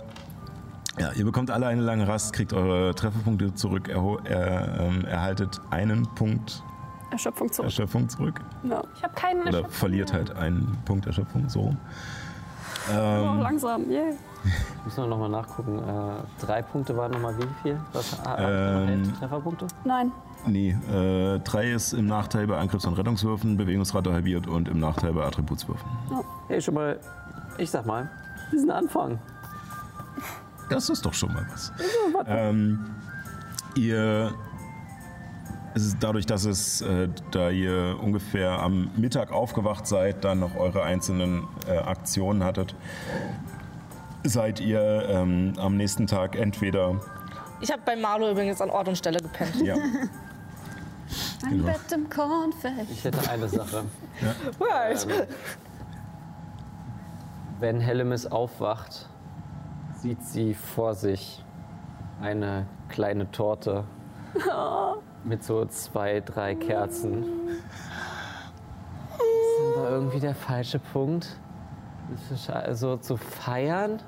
ja, 1.00 1.12
ihr 1.14 1.26
bekommt 1.26 1.50
alle 1.52 1.68
eine 1.68 1.82
lange 1.82 2.08
Rast, 2.08 2.34
kriegt 2.34 2.54
eure 2.54 2.94
Trefferpunkte 2.94 3.54
zurück, 3.56 3.90
erho- 3.90 4.24
er, 4.28 4.80
ähm, 4.80 5.06
erhaltet 5.06 5.60
einen 5.72 6.04
Punkt 6.16 6.64
Erschöpfung 7.12 7.52
zurück. 7.52 7.66
Erschöpfung 7.66 8.08
zurück. 8.10 8.40
Ja. 8.64 8.84
Ich 8.96 9.04
habe 9.04 9.14
keinen 9.16 9.48
Oder 9.48 9.68
verliert 9.70 10.14
halt 10.14 10.36
einen 10.36 10.78
Punkt 10.86 11.06
Erschöpfung, 11.08 11.50
so. 11.50 11.76
Oh, 12.90 12.92
Ähm, 12.94 13.40
langsam, 13.42 13.90
yay. 13.92 14.14
Müssen 14.86 15.04
wir 15.04 15.08
nochmal 15.08 15.30
nachgucken. 15.30 15.80
Äh, 15.80 16.46
drei 16.46 16.62
Punkte 16.62 16.96
waren 16.96 17.12
nochmal 17.12 17.38
wie 17.38 17.46
viel? 17.62 17.80
Was 17.94 18.14
äh, 18.26 18.84
Ähm, 18.84 18.88
elf 18.90 19.20
Trefferpunkte? 19.20 19.68
Nein. 19.84 20.12
nee, 20.48 20.70
äh, 20.92 21.40
drei 21.40 21.72
ist 21.72 21.94
im 21.94 22.08
Nachteil 22.08 22.48
bei 22.48 22.58
Angriffs- 22.58 22.86
und 22.86 22.94
Rettungswürfen, 22.98 23.58
Bewegungsrate 23.58 24.14
halbiert 24.14 24.48
und 24.48 24.68
im 24.70 24.80
Nachteil 24.80 25.14
bei 25.14 25.24
Attributswürfen. 25.26 25.88
Hey, 26.48 26.62
schon 26.62 26.74
mal, 26.76 27.00
ich 27.58 27.70
sag 27.70 27.86
mal, 27.86 28.10
diesen 28.52 28.72
Anfang. 28.72 29.20
Das 30.70 30.90
ist 30.90 31.06
doch 31.06 31.14
schon 31.14 31.34
mal 31.34 31.46
was. 31.52 31.72
Ähm, 32.28 32.86
ihr, 33.76 34.32
ist 35.76 35.98
dadurch, 36.00 36.26
dass 36.26 36.46
es, 36.46 36.82
äh, 36.82 37.10
da 37.32 37.50
ihr 37.50 37.98
ungefähr 38.02 38.60
am 38.60 38.90
Mittag 38.96 39.32
aufgewacht 39.32 39.88
seid, 39.88 40.24
dann 40.24 40.40
noch 40.40 40.56
eure 40.56 40.84
einzelnen 40.84 41.48
äh, 41.68 41.78
Aktionen 41.78 42.44
hattet, 42.44 42.76
seid 44.24 44.60
ihr 44.60 45.06
ähm, 45.10 45.54
am 45.58 45.78
nächsten 45.78 46.08
Tag 46.08 46.36
entweder 46.36 47.00
Ich 47.62 47.72
habe 47.72 47.82
bei 47.86 47.96
Marlo 47.96 48.30
übrigens 48.32 48.62
an 48.62 48.70
Ort 48.70 48.88
und 48.88 48.98
Stelle 48.98 49.20
gepennt. 49.20 49.56
ja, 49.62 49.76
Ein 51.46 51.52
Genau. 51.52 51.66
Bett 51.66 51.92
im 51.94 52.10
Kornfeld. 52.10 52.90
Ich 52.92 53.04
hätte 53.04 53.30
eine 53.30 53.48
Sache. 53.48 53.86
Right. 54.60 55.08
Ähm, 55.10 55.28
wenn 57.60 57.80
Hellemis 57.80 58.26
aufwacht, 58.26 59.10
sieht 60.02 60.22
sie 60.24 60.54
vor 60.54 60.94
sich 60.94 61.44
eine 62.22 62.68
kleine 62.90 63.32
Torte 63.32 63.86
mit 65.24 65.44
so 65.44 65.66
zwei, 65.66 66.22
drei 66.22 66.56
Kerzen. 66.56 67.24
Das 69.12 69.20
ist 69.20 69.78
aber 69.78 69.90
irgendwie 69.90 70.20
der 70.20 70.36
falsche 70.36 70.80
Punkt, 70.80 71.28
also 72.48 72.98
zu 72.98 73.18
feiern. 73.18 74.00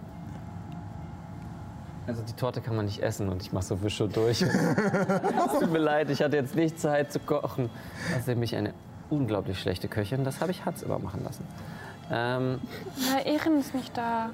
Also 2.08 2.24
die 2.24 2.34
Torte 2.34 2.62
kann 2.62 2.76
man 2.76 2.86
nicht 2.86 3.02
essen 3.04 3.30
und 3.30 3.42
ich 3.42 3.54
mache 3.54 3.64
so 3.64 3.82
Wische 3.84 4.08
durch. 4.08 4.42
es 4.42 5.60
tut 5.60 5.72
mir 5.72 5.80
leid, 5.80 6.10
ich 6.10 6.22
hatte 6.22 6.36
jetzt 6.36 6.56
nicht 6.56 6.80
Zeit 6.80 7.12
zu 7.12 7.20
kochen. 7.20 7.70
Das 8.10 8.22
ist 8.22 8.28
nämlich 8.28 8.56
eine 8.56 8.74
unglaublich 9.10 9.60
schlechte 9.60 9.88
Köchin. 9.88 10.24
Das 10.24 10.42
habe 10.42 10.52
ich 10.52 10.66
Hans 10.66 10.82
immer 10.82 10.98
machen 10.98 11.24
lassen. 11.24 11.46
Ähm, 12.12 12.60
Na, 13.10 13.22
Ehren 13.24 13.60
ist 13.60 13.76
nicht 13.76 13.96
da. 13.96 14.32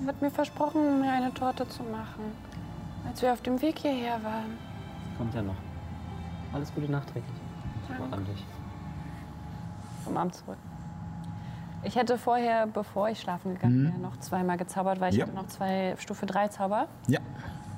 Sie 0.00 0.06
hat 0.06 0.20
mir 0.20 0.30
versprochen, 0.30 1.00
mir 1.00 1.12
eine 1.12 1.32
Torte 1.32 1.68
zu 1.68 1.82
machen, 1.84 2.32
als 3.08 3.22
wir 3.22 3.32
auf 3.32 3.40
dem 3.40 3.62
Weg 3.62 3.78
hierher 3.78 4.22
waren. 4.24 4.58
Kommt 5.22 5.34
ja 5.36 5.42
noch. 5.42 5.54
Alles 6.52 6.74
Gute 6.74 6.90
nachträglich. 6.90 7.36
Super 7.86 8.12
an 8.16 8.24
dich. 8.24 8.44
Vom 10.04 10.16
Amt 10.16 10.34
zurück. 10.34 10.56
Ich 11.84 11.94
hätte 11.94 12.18
vorher, 12.18 12.66
bevor 12.66 13.08
ich 13.08 13.20
schlafen 13.20 13.54
gegangen 13.54 13.84
wäre, 13.84 13.98
noch 14.00 14.16
zweimal 14.18 14.56
gezaubert, 14.56 14.98
weil 15.00 15.12
ich 15.12 15.18
Ja. 15.18 15.26
hatte 15.26 15.36
noch 15.36 15.46
zwei 15.46 15.94
Stufe 15.98 16.26
3 16.26 16.48
Zauber. 16.48 16.88
ja. 17.06 17.20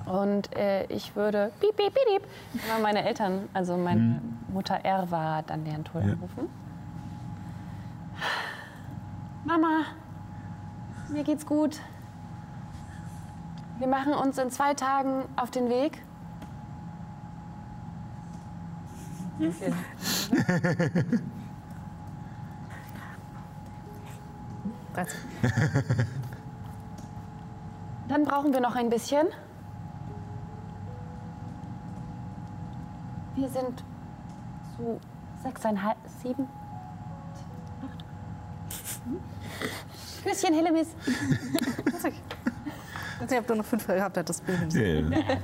Und 0.06 0.54
äh, 0.54 0.84
ich 0.86 1.16
würde 1.16 1.50
piep, 1.60 1.76
piep, 1.76 1.94
piep, 1.94 2.04
piep, 2.20 2.28
immer 2.66 2.78
meine 2.82 3.04
Eltern, 3.06 3.48
also 3.54 3.76
meine 3.78 4.20
Mutter 4.48 4.74
Erwa, 4.84 5.40
dann 5.42 5.64
deren 5.64 5.84
Tod 5.84 6.02
Ja. 6.04 6.12
anrufen. 6.12 6.48
Mama, 9.44 9.84
mir 11.10 11.24
geht's 11.24 11.46
gut. 11.46 11.80
Wir 13.78 13.86
machen 13.86 14.12
uns 14.14 14.36
in 14.38 14.50
zwei 14.50 14.74
Tagen 14.74 15.24
auf 15.36 15.50
den 15.50 15.68
Weg. 15.70 16.02
Dann 28.08 28.24
brauchen 28.24 28.52
wir 28.52 28.60
noch 28.60 28.76
ein 28.76 28.90
bisschen. 28.90 29.26
Wir 33.34 33.48
sind 33.48 33.82
zu 34.76 35.00
sechseinhalb, 35.42 35.96
sieben, 36.22 36.46
acht. 37.82 38.04
Hm? 39.04 39.18
Küsschen, 40.22 40.54
Hillemis. 40.54 40.88
Ich 43.28 43.36
habe 43.36 43.46
nur 43.48 43.56
noch 43.56 43.64
fünf 43.64 43.86
gehabt, 43.86 44.16
das 44.16 44.40
Bild 44.40 44.72
nicht. 44.72 44.76
ja. 44.76 45.36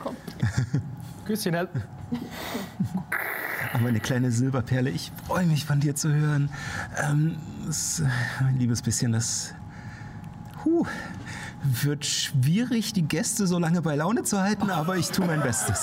Küsschen, 1.24 1.54
Ah, 1.56 1.66
Meine 3.78 4.00
kleine 4.00 4.30
Silberperle, 4.32 4.90
ich 4.90 5.12
freue 5.26 5.46
mich 5.46 5.64
von 5.64 5.78
dir 5.80 5.94
zu 5.94 6.12
hören. 6.12 6.50
Ähm, 7.02 7.38
das, 7.66 8.02
mein 8.42 8.58
liebes 8.58 8.82
bisschen, 8.82 9.12
das 9.12 9.54
huh, 10.64 10.84
wird 11.62 12.04
schwierig, 12.04 12.92
die 12.92 13.02
Gäste 13.02 13.46
so 13.46 13.58
lange 13.58 13.80
bei 13.80 13.94
Laune 13.94 14.24
zu 14.24 14.40
halten, 14.42 14.70
aber 14.70 14.96
ich 14.96 15.10
tue 15.10 15.24
mein 15.26 15.40
Bestes. 15.40 15.82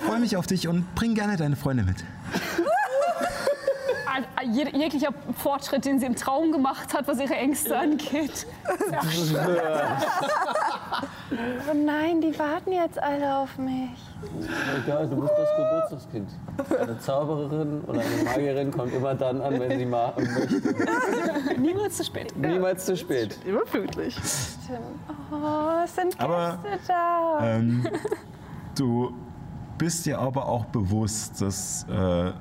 Freue 0.00 0.20
mich 0.20 0.36
auf 0.36 0.46
dich 0.46 0.68
und 0.68 0.94
bring 0.94 1.14
gerne 1.14 1.36
deine 1.36 1.56
Freunde 1.56 1.84
mit. 1.84 2.04
Ein- 4.06 4.52
jeg- 4.54 4.76
Jeglicher 4.76 5.08
Fortschritt, 5.36 5.84
den 5.84 5.98
sie 5.98 6.06
im 6.06 6.14
Traum 6.16 6.52
gemacht 6.52 6.92
hat, 6.94 7.06
was 7.08 7.18
ihre 7.20 7.34
Ängste 7.34 7.76
angeht. 7.78 8.46
Oh 11.30 11.74
nein, 11.74 12.20
die 12.20 12.38
warten 12.38 12.72
jetzt 12.72 13.00
alle 13.02 13.36
auf 13.38 13.58
mich. 13.58 13.90
Egal, 14.84 15.06
du 15.08 15.16
bist 15.16 15.32
das 15.36 15.48
Geburtstagskind. 15.56 16.30
Eine 16.80 16.98
Zaubererin 16.98 17.82
oder 17.86 18.00
eine 18.00 18.24
Magierin 18.24 18.70
kommt 18.70 18.94
immer 18.94 19.14
dann 19.14 19.40
an, 19.42 19.60
wenn 19.60 19.78
sie 19.78 19.84
mal 19.86 20.12
möchte. 20.16 21.60
Niemals 21.60 21.96
zu 21.98 22.04
spät. 22.04 22.34
Niemals 22.36 22.86
zu 22.86 22.96
spät. 22.96 23.38
Überpünktlich. 23.44 24.16
Oh, 25.30 25.82
es 25.84 25.94
sind 25.94 26.06
Gäste 26.18 26.24
Aber- 26.24 26.58
da. 26.86 27.38
Ähm, 27.42 27.86
du 28.76 29.12
bist 29.76 30.06
dir 30.06 30.18
aber 30.18 30.48
auch 30.48 30.64
bewusst, 30.66 31.40
dass 31.42 31.84
äh, 31.90 32.32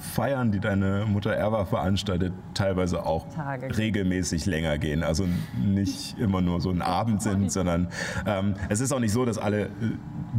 Feiern, 0.00 0.50
die 0.52 0.60
deine 0.60 1.06
Mutter 1.06 1.32
Erwa 1.32 1.64
veranstaltet, 1.64 2.32
teilweise 2.54 3.04
auch 3.04 3.28
Tage. 3.34 3.76
regelmäßig 3.76 4.46
länger 4.46 4.78
gehen. 4.78 5.02
Also 5.02 5.26
nicht 5.58 6.18
immer 6.18 6.40
nur 6.40 6.60
so 6.60 6.70
ein 6.70 6.82
Abend 6.82 7.22
sind, 7.22 7.52
sondern 7.52 7.88
ähm, 8.26 8.54
es 8.68 8.80
ist 8.80 8.92
auch 8.92 8.98
nicht 8.98 9.12
so, 9.12 9.24
dass 9.24 9.38
alle 9.38 9.64
äh, 9.64 9.68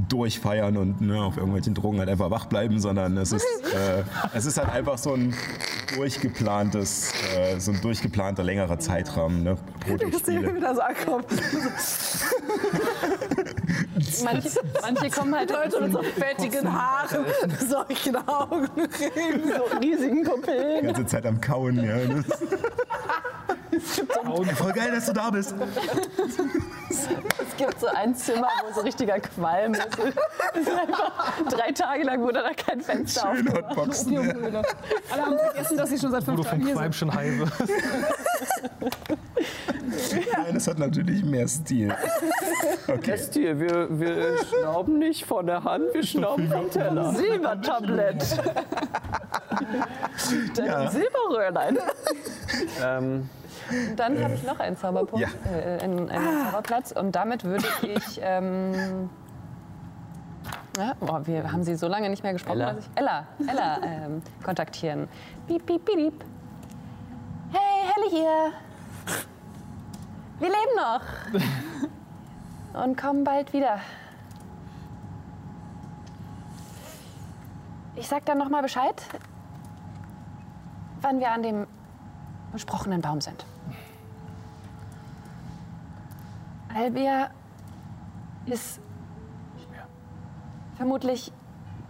durchfeiern 0.09 0.77
und 0.77 1.01
ne, 1.01 1.21
auf 1.21 1.37
irgendwelchen 1.37 1.73
Drogen 1.73 1.99
halt 1.99 2.09
einfach 2.09 2.31
wach 2.31 2.45
bleiben, 2.45 2.79
sondern 2.79 3.17
es 3.17 3.31
ist, 3.31 3.45
äh, 3.73 4.03
es 4.33 4.45
ist 4.45 4.57
halt 4.57 4.69
einfach 4.69 4.97
so 4.97 5.13
ein 5.13 5.33
durchgeplantes, 5.95 7.13
äh, 7.35 7.59
so 7.59 7.71
ein 7.71 7.81
durchgeplanter 7.81 8.43
längerer 8.43 8.79
Zeitrahmen 8.79 9.43
ne, 9.43 9.57
die 9.87 10.17
Spiele. 10.17 10.55
wieder 10.55 10.73
so 10.75 10.81
ankommt. 10.81 11.27
Manche, 14.23 14.49
manche 14.81 15.09
kommen 15.09 15.35
halt 15.35 15.51
Leute 15.51 15.81
mit 15.81 15.91
so 15.93 16.01
fettigen 16.01 16.71
Haaren, 16.71 17.25
solchen 17.67 18.15
Augenringen. 18.27 19.50
So 19.55 19.77
riesigen 19.79 20.23
Die 20.23 20.29
Pupillen. 20.29 20.85
ganze 20.85 21.05
Zeit 21.05 21.25
am 21.25 21.39
Kauen. 21.41 21.83
Ja. 21.83 21.95
Voll 24.55 24.73
geil, 24.73 24.91
dass 24.91 25.05
du 25.05 25.13
da 25.13 25.29
bist. 25.29 25.55
Es 26.89 27.57
gibt 27.57 27.79
so 27.79 27.87
ein 27.87 28.13
Zimmer, 28.15 28.47
wo 28.67 28.73
so 28.73 28.81
richtiger 28.81 29.19
Qualm 29.19 29.73
ist. 29.73 29.87
Es 30.53 30.61
ist 30.61 30.69
einfach 30.71 31.13
drei 31.49 31.71
Tage 31.71 32.03
lang 32.03 32.21
wurde 32.21 32.43
da 32.43 32.53
kein 32.53 32.81
Fenster 32.81 33.29
auf. 33.29 33.37
Schön 33.37 33.53
Hotboxen. 33.53 34.13
Ja. 34.13 34.21
Alle 35.11 35.21
haben 35.25 35.37
vergessen, 35.37 35.77
dass 35.77 35.89
sie 35.89 35.97
schon 35.97 36.11
seit 36.11 36.23
fünf 36.23 36.39
Udo 36.39 36.49
vom 36.49 36.59
Tagen 36.59 36.65
hier 36.65 36.75
Qualm 36.75 36.91
sind. 36.91 36.95
schon 36.95 37.13
heive. 37.13 37.45
Nein, 40.37 40.53
das 40.53 40.67
hat 40.67 40.79
natürlich 40.79 41.23
mehr 41.23 41.47
Stil. 41.47 41.93
Okay. 42.87 43.11
Estie, 43.11 43.57
wir, 43.59 43.87
wir 43.99 44.37
schnauben 44.45 44.99
nicht 44.99 45.25
von 45.25 45.45
der 45.45 45.63
Hand, 45.63 45.85
wir 45.93 46.03
schnauben 46.03 46.49
vom 46.49 46.69
Teller. 46.69 47.13
Silbertablett. 47.13 48.25
Dein 50.55 50.65
Ja. 50.65 50.89
Silberröhrlein. 50.91 51.77
Ähm, 52.83 53.29
Dann 53.95 54.23
habe 54.23 54.33
ich 54.33 54.43
noch 54.43 54.59
einen 54.59 54.77
Zauberpunkt, 54.77 55.25
ja. 55.25 55.51
äh, 55.51 55.79
einen, 55.83 56.09
einen 56.09 56.45
Zauberplatz 56.45 56.91
und 56.91 57.15
damit 57.15 57.43
würde 57.43 57.65
ich 57.83 58.19
ähm, 58.21 59.09
Ja, 60.77 60.93
boah, 60.99 61.25
wir 61.27 61.51
haben 61.51 61.63
sie 61.63 61.75
so 61.75 61.87
lange 61.87 62.09
nicht 62.09 62.23
mehr 62.23 62.33
gesprochen, 62.33 62.61
Ella. 62.61 62.73
dass 62.73 62.85
ich 62.85 62.91
Ella, 62.95 63.27
Ella 63.47 63.77
ähm, 63.83 64.21
kontaktieren. 64.43 65.07
Piep, 65.47 65.65
piep, 65.65 65.85
piep, 65.85 65.95
piep. 65.95 66.25
Hey, 67.51 67.91
Helle 67.93 68.09
hier. 68.09 68.51
Wir 70.39 70.47
leben 70.47 70.75
noch. 70.75 71.01
Und 72.83 72.97
kommen 72.97 73.23
bald 73.23 73.53
wieder. 73.53 73.79
Ich 77.95 78.07
sag 78.07 78.25
dann 78.25 78.37
noch 78.37 78.49
mal 78.49 78.61
Bescheid, 78.61 79.01
wann 81.01 81.19
wir 81.19 81.31
an 81.31 81.43
dem 81.43 81.67
besprochenen 82.51 83.01
Baum 83.01 83.21
sind. 83.21 83.45
Albia 86.73 87.29
ist 88.45 88.79
vermutlich 90.75 91.31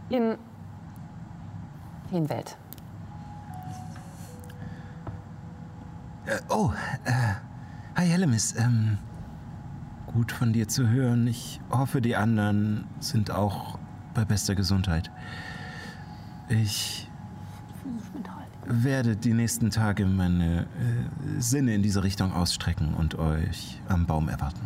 in 0.09 0.37
Wien-Welt. 2.09 2.57
Äh, 6.25 6.39
oh, 6.49 6.71
äh, 7.05 7.11
hi 7.95 8.07
Hellemis. 8.07 8.55
Ähm, 8.57 8.97
gut 10.07 10.31
von 10.31 10.53
dir 10.53 10.67
zu 10.67 10.89
hören. 10.89 11.27
Ich 11.27 11.61
hoffe, 11.69 12.01
die 12.01 12.15
anderen 12.15 12.85
sind 12.99 13.31
auch 13.31 13.79
bei 14.13 14.25
bester 14.25 14.55
Gesundheit. 14.55 15.11
Ich 16.49 17.09
werde 18.71 19.15
die 19.15 19.33
nächsten 19.33 19.69
Tage 19.69 20.05
meine 20.05 20.61
äh, 20.61 21.39
Sinne 21.39 21.75
in 21.75 21.83
diese 21.83 22.03
Richtung 22.03 22.33
ausstrecken 22.33 22.93
und 22.93 23.17
euch 23.17 23.79
am 23.87 24.05
Baum 24.05 24.29
erwarten. 24.29 24.61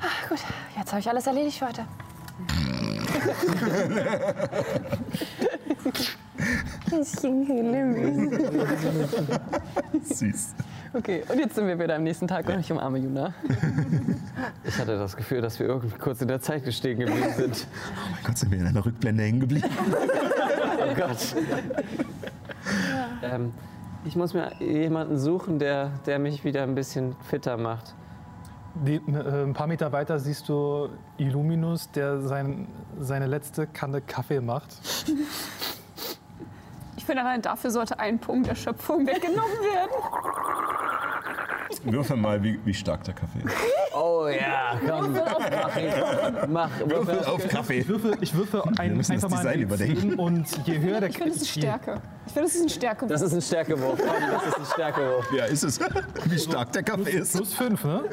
Ah, 0.00 0.28
gut, 0.28 0.38
jetzt 0.76 0.92
habe 0.92 1.00
ich 1.00 1.08
alles 1.08 1.26
erledigt 1.26 1.58
für 1.58 1.68
heute. 1.68 1.84
Süß. 10.02 10.54
Okay, 10.92 11.22
und 11.28 11.38
jetzt 11.38 11.54
sind 11.54 11.68
wir 11.68 11.78
wieder 11.78 11.94
am 11.94 12.02
nächsten 12.02 12.26
Tag 12.26 12.48
und 12.48 12.58
ich 12.58 12.72
umarme 12.72 12.98
Juna. 12.98 13.32
Ich 14.64 14.76
hatte 14.76 14.98
das 14.98 15.16
Gefühl, 15.16 15.40
dass 15.40 15.58
wir 15.60 15.66
irgendwie 15.66 15.96
kurz 15.96 16.20
in 16.20 16.28
der 16.28 16.40
Zeit 16.40 16.64
gestehen 16.64 16.98
geblieben 16.98 17.32
sind. 17.36 17.66
Oh 17.94 18.10
mein 18.12 18.24
Gott, 18.24 18.38
sind 18.38 18.50
wir 18.50 18.58
in 18.58 18.66
einer 18.66 18.84
Rückblende 18.84 19.22
hängen 19.22 19.40
geblieben? 19.40 19.68
Oh 20.90 20.94
Gott. 20.94 21.34
Ähm, 23.22 23.52
ich 24.04 24.16
muss 24.16 24.34
mir 24.34 24.52
jemanden 24.60 25.18
suchen, 25.18 25.58
der, 25.58 25.90
der 26.06 26.18
mich 26.18 26.44
wieder 26.44 26.62
ein 26.62 26.74
bisschen 26.74 27.16
fitter 27.28 27.56
macht. 27.56 27.94
Die, 28.74 28.96
äh, 28.96 29.44
ein 29.44 29.52
paar 29.52 29.66
Meter 29.66 29.92
weiter 29.92 30.18
siehst 30.18 30.48
du 30.48 30.88
Illuminus, 31.18 31.90
der 31.90 32.20
sein, 32.20 32.68
seine 32.98 33.26
letzte 33.26 33.66
Kanne 33.66 34.00
Kaffee 34.00 34.40
macht. 34.40 34.76
Ich 36.96 37.04
finde 37.04 37.22
allein 37.22 37.42
dafür 37.42 37.70
sollte 37.70 37.98
ein 37.98 38.18
Punkt 38.18 38.48
der 38.48 38.54
Schöpfung 38.54 39.06
weggenommen 39.06 39.40
werden. 39.40 39.90
Würfel 41.84 42.16
mal, 42.16 42.42
wie, 42.42 42.58
wie 42.64 42.74
stark 42.74 43.04
der 43.04 43.14
Kaffee 43.14 43.40
ist. 43.40 43.54
Oh 43.92 44.28
ja, 44.28 44.78
komm, 44.86 45.18
mach 46.48 46.70
Würfel 46.80 47.24
auf 47.24 47.48
Kaffee. 47.48 47.80
Ich 47.80 47.88
würfel, 47.88 48.16
ich 48.20 48.34
würfel 48.34 48.62
ein, 48.78 48.96
müssen 48.96 49.14
das 49.14 49.24
einfach 49.24 49.30
mal 49.30 49.36
Design 49.38 49.54
ein 49.54 49.62
überdenken. 49.62 50.12
W10 50.12 50.16
und 50.16 50.66
je 50.66 50.78
höher 50.78 51.00
der 51.00 51.08
Ich 51.08 51.18
finde, 51.18 51.32
das 51.32 51.42
ist 51.42 51.50
Stärke. 51.50 52.00
Ich 52.26 52.32
finde, 52.32 52.48
das 52.48 52.54
ist 52.54 52.62
ein 52.62 52.68
Stärke. 52.68 53.06
Das 53.06 53.22
ist 53.22 53.32
ein 53.32 53.42
Stärkewurf. 53.42 53.98
Das 53.98 54.46
ist 54.46 54.58
ein 54.58 54.66
Stärkewurf. 54.74 55.32
Ja, 55.32 55.44
ist 55.46 55.64
es. 55.64 55.80
Wie 56.26 56.38
stark 56.38 56.72
der 56.72 56.82
Kaffee 56.84 57.10
ist. 57.10 57.34
Plus 57.34 57.54
5, 57.54 57.84
ne? 57.84 58.04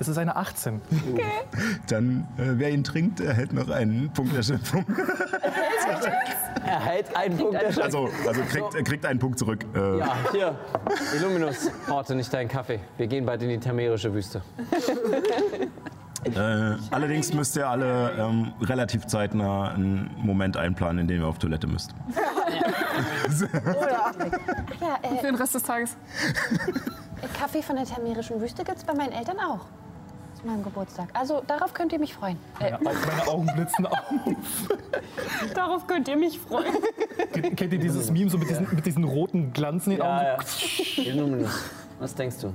Es 0.00 0.08
ist 0.08 0.16
eine 0.16 0.34
18. 0.34 0.80
Dann, 1.88 2.26
äh, 2.38 2.42
wer 2.54 2.70
ihn 2.70 2.82
trinkt, 2.82 3.20
erhält 3.20 3.52
noch 3.52 3.68
einen 3.68 4.10
Punkt 4.12 4.34
der 4.34 4.42
Schöpfung. 4.42 4.84
Er 6.64 6.78
hält 6.78 7.16
einen 7.16 7.36
Punkt 7.36 7.54
der. 7.54 7.66
Also, 7.82 8.08
also 8.26 8.42
kriegt, 8.42 8.74
er 8.74 8.82
kriegt 8.84 9.04
einen 9.06 9.18
Punkt 9.18 9.38
zurück. 9.38 9.64
Äh, 9.74 9.98
Ja, 9.98 10.16
hier. 10.30 10.54
Illuminus, 11.16 11.70
horte 11.88 12.14
nicht 12.14 12.32
deinen 12.32 12.48
Kaffee. 12.48 12.78
Wir 12.96 13.06
gehen 13.08 13.26
bald 13.26 13.42
in 13.42 13.48
die 13.48 13.58
tamerische 13.58 14.12
Wüste. 14.14 14.42
Äh, 16.24 16.76
allerdings 16.90 17.32
müsst 17.32 17.56
ihr 17.56 17.66
alle 17.66 18.12
ähm, 18.18 18.52
relativ 18.60 19.06
zeitnah 19.06 19.70
einen 19.72 20.10
Moment 20.18 20.56
einplanen, 20.56 21.00
in 21.00 21.08
dem 21.08 21.22
ihr 21.22 21.26
auf 21.26 21.38
Toilette 21.38 21.66
müsst. 21.66 21.92
Ja, 24.80 24.98
äh, 25.02 25.16
Für 25.18 25.26
den 25.26 25.34
Rest 25.34 25.54
des 25.54 25.62
Tages. 25.62 25.96
Kaffee 27.38 27.62
von 27.62 27.76
der 27.76 27.86
Tamerischen 27.86 28.40
Wüste 28.40 28.64
gibt 28.64 28.78
es 28.78 28.84
bei 28.84 28.94
meinen 28.94 29.12
Eltern 29.12 29.38
auch. 29.40 29.66
Zu 30.40 30.46
meinem 30.46 30.62
Geburtstag. 30.64 31.08
Also 31.12 31.42
darauf 31.46 31.74
könnt 31.74 31.92
ihr 31.92 31.98
mich 31.98 32.14
freuen. 32.14 32.38
Äh, 32.60 32.72
Meine, 32.72 32.98
meine 33.06 33.28
Augen 33.28 33.46
blitzen 33.54 33.86
auf. 33.86 33.98
Darauf 35.54 35.86
könnt 35.86 36.08
ihr 36.08 36.16
mich 36.16 36.38
freuen. 36.38 36.72
Kennt 37.56 37.72
ihr 37.72 37.78
dieses 37.78 38.10
Meme 38.10 38.30
so 38.30 38.38
mit 38.38 38.48
diesen, 38.48 38.68
mit 38.74 38.86
diesen 38.86 39.04
roten 39.04 39.52
Glanz 39.52 39.86
in 39.86 39.92
den 39.92 40.02
Augen? 40.02 40.24
Ja, 40.24 40.36
ja. 40.36 40.38
Illuminus, 41.04 41.64
was 41.98 42.14
denkst 42.14 42.36
du? 42.40 42.54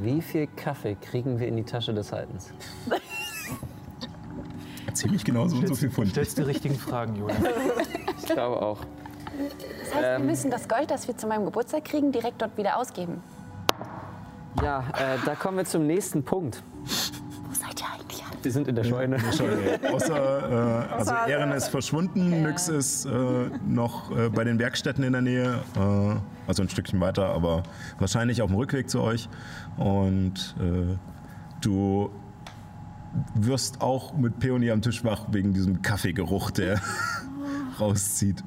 Wie 0.00 0.20
viel 0.22 0.48
Kaffee 0.56 0.96
kriegen 0.96 1.38
wir 1.38 1.46
in 1.46 1.56
die 1.56 1.64
Tasche 1.64 1.92
des 1.94 2.10
Haltens? 2.12 2.52
Ziemlich 4.94 5.24
genau 5.24 5.46
so 5.46 5.56
und 5.56 5.68
so 5.68 5.74
viel 5.74 5.90
Pfund. 5.90 6.10
stellst 6.10 6.38
die 6.38 6.42
richtigen 6.42 6.74
Fragen, 6.74 7.14
Julia. 7.14 7.36
Ich 8.18 8.26
glaube 8.26 8.60
auch. 8.60 8.80
das 9.84 9.94
heißt, 9.94 10.20
wir 10.20 10.26
müssen 10.26 10.50
das 10.50 10.68
Gold, 10.68 10.90
das 10.90 11.06
wir 11.06 11.16
zu 11.16 11.28
meinem 11.28 11.44
Geburtstag 11.44 11.84
kriegen, 11.84 12.10
direkt 12.10 12.42
dort 12.42 12.56
wieder 12.56 12.76
ausgeben. 12.76 13.22
Ja, 14.62 14.80
äh, 14.98 15.18
da 15.24 15.34
kommen 15.34 15.58
wir 15.58 15.64
zum 15.64 15.86
nächsten 15.86 16.22
Punkt. 16.22 16.62
Wo 16.84 17.54
seid 17.54 17.80
ihr 17.80 17.86
eigentlich 17.92 18.22
alle? 18.24 18.36
Wir 18.42 18.52
sind 18.52 18.68
in 18.68 18.74
der 18.74 18.84
Scheune. 18.84 19.18
Scheune. 19.32 19.80
Außer, 19.92 20.88
äh, 20.88 20.92
also 20.92 21.12
Ehren 21.28 21.52
ist 21.52 21.68
verschwunden, 21.68 22.42
Nyx 22.42 22.68
ist 22.68 23.06
äh, 23.06 23.10
noch 23.66 24.10
äh, 24.16 24.28
bei 24.28 24.44
den 24.44 24.58
Werkstätten 24.58 25.04
in 25.04 25.12
der 25.12 25.22
Nähe, 25.22 25.60
äh, 25.76 26.16
also 26.46 26.62
ein 26.62 26.68
Stückchen 26.68 27.00
weiter, 27.00 27.30
aber 27.30 27.62
wahrscheinlich 27.98 28.42
auf 28.42 28.50
dem 28.50 28.56
Rückweg 28.56 28.90
zu 28.90 29.00
euch. 29.00 29.28
Und 29.76 30.54
äh, 30.60 30.96
du 31.60 32.10
wirst 33.34 33.80
auch 33.80 34.14
mit 34.16 34.38
Peony 34.38 34.70
am 34.70 34.82
Tisch 34.82 35.04
wach 35.04 35.26
wegen 35.30 35.52
diesem 35.52 35.82
Kaffeegeruch, 35.82 36.50
der 36.50 36.80
rauszieht 37.80 38.44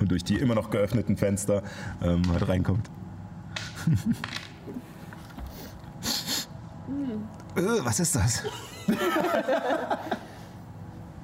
und 0.00 0.10
durch 0.10 0.24
die 0.24 0.36
immer 0.36 0.54
noch 0.54 0.70
geöffneten 0.70 1.16
Fenster 1.16 1.62
ähm, 2.02 2.22
halt 2.30 2.48
reinkommt. 2.48 2.90
äh, 7.56 7.84
was 7.84 8.00
ist 8.00 8.16
das? 8.16 8.42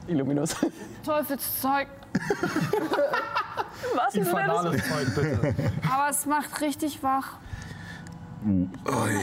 Illuminus. 0.06 0.54
Teufelszeug. 1.04 1.88
Infernales 4.12 4.82
Zeug, 4.88 5.14
bitte. 5.14 5.54
Aber 5.90 6.10
es 6.10 6.26
macht 6.26 6.60
richtig 6.60 7.02
wach. 7.02 7.38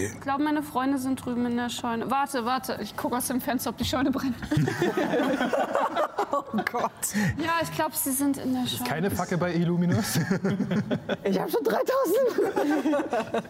Ich 0.03 0.19
glaube, 0.19 0.43
meine 0.43 0.63
Freunde 0.63 0.97
sind 0.97 1.23
drüben 1.23 1.45
in 1.45 1.55
der 1.55 1.69
Scheune. 1.69 2.09
Warte, 2.09 2.43
warte. 2.43 2.79
Ich 2.81 2.97
gucke 2.97 3.17
aus 3.17 3.27
dem 3.27 3.39
Fenster, 3.39 3.69
ob 3.69 3.77
die 3.77 3.85
Scheune 3.85 4.09
brennt. 4.11 4.35
Oh 6.33 6.43
Gott. 6.71 6.91
Ja, 7.37 7.59
ich 7.61 7.69
glaube, 7.73 7.93
sie 7.93 8.11
sind 8.11 8.37
in 8.37 8.53
der 8.53 8.65
Scheune. 8.65 8.89
Keine 8.89 9.11
Fackel 9.11 9.37
bei 9.37 9.53
Illuminus. 9.53 10.17
Ich 11.23 11.37
habe 11.39 11.51
schon 11.51 11.63
3000. 11.63 13.43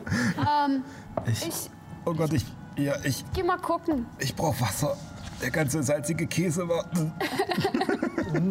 Ich 1.41 1.69
Oh 2.05 2.13
Gott, 2.13 2.33
ich, 2.33 2.45
ja, 2.77 2.95
ich, 3.03 3.23
geh 3.33 3.43
mal 3.43 3.57
gucken. 3.57 4.05
ich 4.19 4.35
brauche 4.35 4.59
Wasser. 4.61 4.97
Der 5.41 5.51
ganze 5.51 5.81
salzige 5.81 6.27
Käse 6.27 6.67
war. 6.69 6.85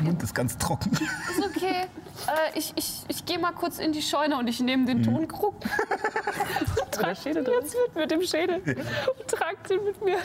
Mund 0.00 0.22
ist 0.22 0.34
ganz 0.34 0.58
trocken. 0.58 0.92
Ist 0.92 1.44
okay. 1.44 1.86
Äh, 2.26 2.58
ich 2.58 2.72
ich, 2.76 3.04
ich 3.08 3.24
gehe 3.24 3.38
mal 3.38 3.52
kurz 3.52 3.78
in 3.78 3.92
die 3.92 4.02
Scheune 4.02 4.36
und 4.36 4.46
ich 4.48 4.60
nehme 4.60 4.84
den 4.84 5.02
Tonkrug. 5.02 5.54
trag 6.90 7.22
den 7.22 7.36
jetzt 7.36 7.74
mit, 7.86 7.96
mit 7.96 8.10
dem 8.10 8.22
Schädel. 8.22 8.56
Und 8.56 9.28
trag 9.28 9.66
den 9.68 9.84
mit 9.84 10.04
mir 10.04 10.18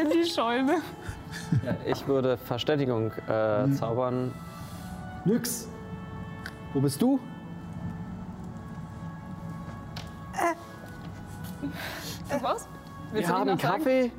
in 0.00 0.10
die 0.10 0.24
Scheune. 0.28 0.82
Ich 1.84 2.06
würde 2.06 2.36
Verständigung 2.36 3.10
äh, 3.28 3.70
zaubern. 3.72 4.32
Nix. 5.24 5.68
Wo 6.72 6.80
bist 6.80 7.02
du? 7.02 7.18
Was? 13.14 13.20
Wir 13.20 13.28
haben 13.28 13.56
Kaffee. 13.58 14.10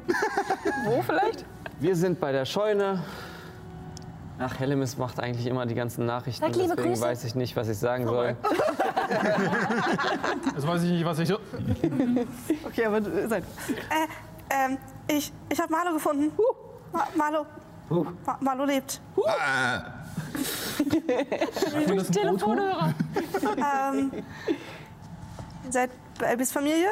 Wo 0.85 1.01
vielleicht? 1.01 1.43
Wir 1.79 1.95
sind 1.97 2.17
bei 2.19 2.31
der 2.31 2.45
Scheune. 2.45 3.03
Ach, 4.39 4.57
Hellemis 4.59 4.97
macht 4.97 5.19
eigentlich 5.19 5.45
immer 5.47 5.65
die 5.65 5.75
ganzen 5.75 6.05
Nachrichten. 6.05 6.41
Sag 6.41 6.55
liebe 6.55 6.69
deswegen 6.75 6.93
Grüße. 6.93 7.03
weiß 7.03 7.23
ich 7.25 7.35
nicht, 7.35 7.55
was 7.57 7.67
ich 7.67 7.77
sagen 7.77 8.05
soll. 8.05 8.37
Das 10.55 10.65
weiß 10.65 10.83
ich 10.83 10.91
nicht, 10.91 11.05
was 11.05 11.19
ich. 11.19 11.31
Okay, 12.65 12.85
aber 12.85 13.01
du 13.01 13.27
seid. 13.27 13.43
Äh, 13.43 14.07
ähm, 14.49 14.77
ich, 15.07 15.31
ich 15.49 15.59
habe 15.59 15.71
Marlo 15.71 15.93
gefunden. 15.93 16.31
Ma 16.91 17.07
Marlo. 17.15 17.45
Ma 18.25 18.37
Marlo 18.39 18.65
lebt. 18.65 18.99
Telefonhörer. 22.11 22.93
Ähm, 23.43 24.11
ihr 25.65 25.71
seid 25.71 25.91
bei 26.19 26.25
Elbis 26.27 26.51
Familie? 26.51 26.89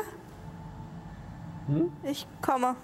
Ich 2.03 2.27
komme. 2.41 2.75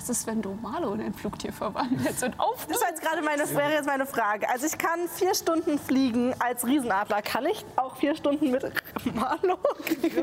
Was 0.00 0.08
ist, 0.08 0.26
wenn 0.26 0.40
du 0.40 0.58
Marlo 0.62 0.94
in 0.94 1.02
ein 1.02 1.12
Flugtier 1.12 1.52
verwandelst 1.52 2.22
und 2.22 2.40
auf 2.40 2.66
Das 2.66 2.80
war 2.80 2.88
jetzt 2.88 3.02
gerade 3.02 3.20
meine, 3.20 3.46
wäre 3.50 3.72
jetzt 3.72 3.84
meine 3.86 4.06
Frage. 4.06 4.48
Also 4.48 4.64
ich 4.64 4.78
kann 4.78 5.00
vier 5.14 5.34
Stunden 5.34 5.78
fliegen 5.78 6.34
als 6.38 6.66
Riesenadler. 6.66 7.20
Kann 7.20 7.44
ich 7.44 7.66
auch 7.76 7.96
vier 7.96 8.16
Stunden 8.16 8.50
mit 8.50 8.62
Marlo 9.14 9.58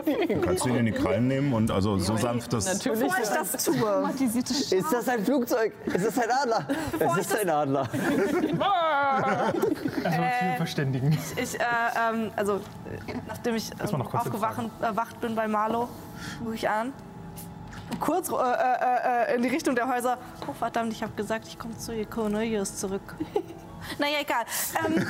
fliegen? 0.03 0.41
Kannst 0.41 0.65
du 0.65 0.69
ihn 0.69 0.77
in 0.77 0.85
die 0.87 0.93
Krallen 0.93 1.27
nehmen 1.27 1.53
und 1.53 1.69
also 1.69 1.99
so 1.99 2.17
sanft, 2.17 2.53
dass. 2.53 2.79
Bevor 2.79 3.05
ich 3.05 3.29
das 3.29 3.65
tue. 3.65 4.09
Ist 4.19 4.91
das 4.91 5.07
ein 5.09 5.23
Flugzeug? 5.23 5.71
Ist 5.85 6.07
das 6.07 6.17
ein 6.17 6.31
Adler? 6.31 6.67
Es 6.97 7.17
ist 7.17 7.37
ein 7.37 7.49
Adler. 7.51 7.87
Erstmal 10.03 10.31
viel 10.39 10.57
verständigen. 10.57 11.17
Ich, 11.35 11.59
äh, 11.59 11.63
ähm, 11.63 12.31
also, 12.35 12.55
äh, 12.55 13.13
nachdem 13.27 13.53
ich 13.53 13.71
äh, 13.73 13.95
noch 13.95 14.09
kurz 14.09 14.25
aufgewacht 14.25 15.21
bin 15.21 15.35
bei 15.35 15.47
Marlo, 15.47 15.87
gucke 16.39 16.55
ich 16.55 16.67
an. 16.67 16.93
Kurz 17.99 18.29
äh, 18.29 18.35
äh, 18.35 19.31
äh, 19.31 19.35
in 19.35 19.41
die 19.41 19.49
Richtung 19.49 19.75
der 19.75 19.87
Häuser. 19.87 20.17
Oh, 20.47 20.53
verdammt, 20.53 20.93
ich 20.93 21.01
habe 21.01 21.13
gesagt, 21.13 21.47
ich 21.47 21.57
komme 21.57 21.75
zu 21.77 22.05
Cornelius 22.05 22.77
zurück. 22.77 23.15
naja, 23.97 24.17
egal. 24.21 24.45
Ähm, 24.85 24.97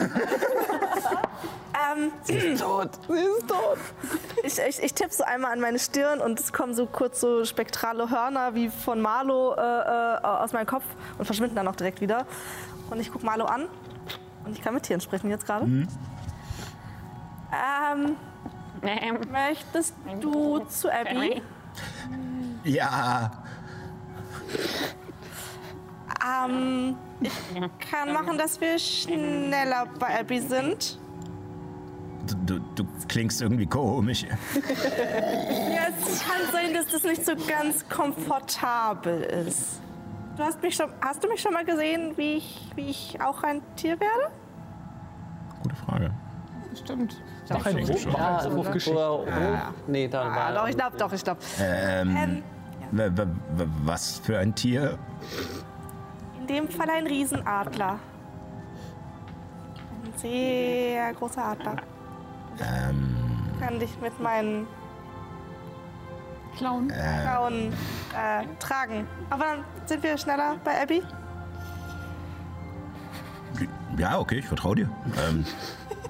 ähm, 1.97 2.11
Sie 2.23 2.33
ist 2.33 2.61
tot. 2.61 2.89
Sie 3.07 3.13
ist 3.13 3.47
tot. 3.47 3.77
ich, 4.43 4.59
ich, 4.59 4.83
ich 4.83 4.93
tippe 4.93 5.13
so 5.13 5.23
einmal 5.23 5.53
an 5.53 5.59
meine 5.59 5.79
Stirn 5.79 6.21
und 6.21 6.39
es 6.39 6.53
kommen 6.53 6.73
so 6.73 6.85
kurz 6.85 7.19
so 7.19 7.45
spektrale 7.45 8.09
Hörner 8.09 8.55
wie 8.55 8.69
von 8.69 9.01
Marlo 9.01 9.55
äh, 9.55 9.59
äh, 9.59 10.19
aus 10.23 10.53
meinem 10.53 10.67
Kopf 10.67 10.85
und 11.17 11.25
verschwinden 11.25 11.55
dann 11.55 11.67
auch 11.67 11.75
direkt 11.75 11.99
wieder. 11.99 12.25
Und 12.89 12.99
ich 12.99 13.11
gucke 13.11 13.25
Marlo 13.25 13.45
an 13.45 13.67
und 14.45 14.57
ich 14.57 14.63
kann 14.63 14.73
mit 14.73 14.83
Tieren 14.83 15.01
sprechen 15.01 15.29
jetzt 15.29 15.45
gerade. 15.45 15.65
Ähm, 15.65 15.87
möchtest 19.31 19.93
du 20.21 20.59
zu 20.59 20.91
Abby? 20.91 21.41
Ja, 22.67 23.31
Ähm, 26.45 26.95
ich 27.21 27.31
kann 27.91 28.11
machen, 28.13 28.37
dass 28.37 28.59
wir 28.59 28.77
schneller 28.77 29.85
bei 29.99 30.19
Abby 30.19 30.39
sind. 30.41 30.99
du, 32.27 32.35
du, 32.45 32.59
du 32.75 32.85
klingst 33.07 33.41
irgendwie 33.41 33.65
komisch. 33.65 34.23
Ja, 34.23 35.87
es 35.89 36.19
kann 36.23 36.41
sein, 36.51 36.73
dass 36.73 36.87
das 36.91 37.03
nicht 37.03 37.25
so 37.25 37.33
ganz 37.47 37.87
komfortabel 37.87 39.21
ist. 39.21 39.81
Du 40.35 40.43
hast, 40.43 40.61
mich 40.61 40.75
schon, 40.75 40.91
hast 41.01 41.23
du 41.23 41.27
mich 41.29 41.41
schon 41.41 41.53
mal 41.53 41.65
gesehen, 41.65 42.13
wie 42.17 42.33
ich, 42.37 42.69
wie 42.75 42.89
ich 42.89 43.17
auch 43.21 43.41
ein 43.43 43.61
Tier 43.75 43.99
werde? 43.99 44.31
Gute 45.63 45.75
Frage. 45.75 46.11
Stimmt. 46.75 47.21
Auch 47.49 47.65
ein 47.65 47.77
denke 47.77 47.97
schon. 47.97 48.13
Hoch, 48.13 48.17
Ja, 48.19 48.43
Hofgeschichte. 48.53 48.91
oder, 48.99 49.19
oder, 49.23 49.73
nee, 49.87 50.07
da 50.07 50.23
Ah, 50.23 50.35
war 50.35 50.53
doch, 50.53 50.67
ich 50.67 50.75
glaube, 50.75 50.97
doch, 50.97 51.11
ich 51.13 51.23
glaube. 51.23 51.39
Ähm, 51.59 52.13
w- 52.15 52.43
was 52.91 54.19
für 54.19 54.39
ein 54.39 54.53
Tier? 54.55 54.97
In 56.39 56.47
dem 56.47 56.69
Fall 56.69 56.89
ein 56.89 57.07
Riesenadler. 57.07 57.99
Ein 60.03 60.13
sehr 60.17 61.13
großer 61.13 61.43
Adler. 61.43 61.75
Ähm, 62.59 63.15
Kann 63.59 63.79
dich 63.79 63.99
mit 64.01 64.19
meinen 64.19 64.67
Clown. 66.57 66.91
Frauen 67.23 67.73
äh, 68.13 68.45
tragen. 68.59 69.07
Aber 69.29 69.43
dann 69.43 69.63
sind 69.85 70.03
wir 70.03 70.17
schneller 70.17 70.57
bei 70.63 70.81
Abby. 70.81 71.03
ja, 73.97 74.19
okay, 74.19 74.39
ich 74.39 74.45
vertraue 74.45 74.75
dir. 74.75 74.89
Ähm, 75.27 75.45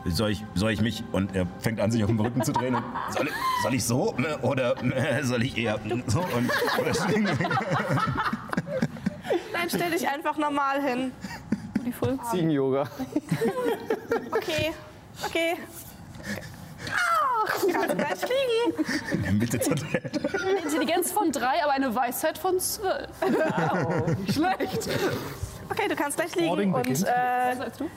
soll, 0.10 0.32
ich, 0.32 0.44
soll 0.56 0.72
ich 0.72 0.82
mich 0.82 1.04
Und 1.12 1.36
er 1.36 1.48
fängt 1.60 1.80
an, 1.80 1.92
sich 1.92 2.04
auf 2.04 2.10
dem 2.10 2.20
Rücken 2.20 2.44
zu 2.44 2.52
drehen. 2.52 2.76
Und 2.76 2.84
soll, 3.12 3.28
ich- 3.28 3.34
soll 3.64 3.74
ich 3.74 3.84
so 3.84 4.14
ne, 4.18 4.38
oder 4.40 4.76
äh, 4.84 5.24
soll 5.24 5.44
ich 5.44 5.58
eher 5.58 5.80
so? 6.08 6.20
Und 6.20 6.50
oder? 6.80 6.92
Nein, 9.54 9.70
stell 9.70 9.92
dich 9.92 10.08
einfach 10.08 10.38
normal 10.38 10.82
hin. 10.82 11.12
Ziegen-Yoga. 12.32 12.84
Okay, 14.32 14.74
okay. 15.26 15.56
Ach, 16.94 17.56
kannst 17.72 17.98
gleich 17.98 18.20
fliegen. 18.20 18.86
in 19.14 19.22
der 19.24 19.32
Mitte 19.32 19.60
zerdreht. 19.60 20.20
Intelligenz 20.64 21.12
von 21.12 21.32
drei, 21.32 21.64
aber 21.64 21.72
eine 21.74 21.94
Weisheit 21.96 22.38
von 22.38 22.60
zwölf. 22.60 23.08
Wow. 23.22 24.08
Nicht 24.18 24.34
Schlecht. 24.34 24.90
Okay, 25.70 25.88
du 25.88 25.96
kannst 25.96 26.18
gleich 26.18 26.32
fliegen. 26.32 26.48
Boarding 26.48 26.74
Und 26.74 26.88
äh, 26.88 26.92
Was 27.52 27.58
sagst 27.58 27.80
du? 27.80 27.90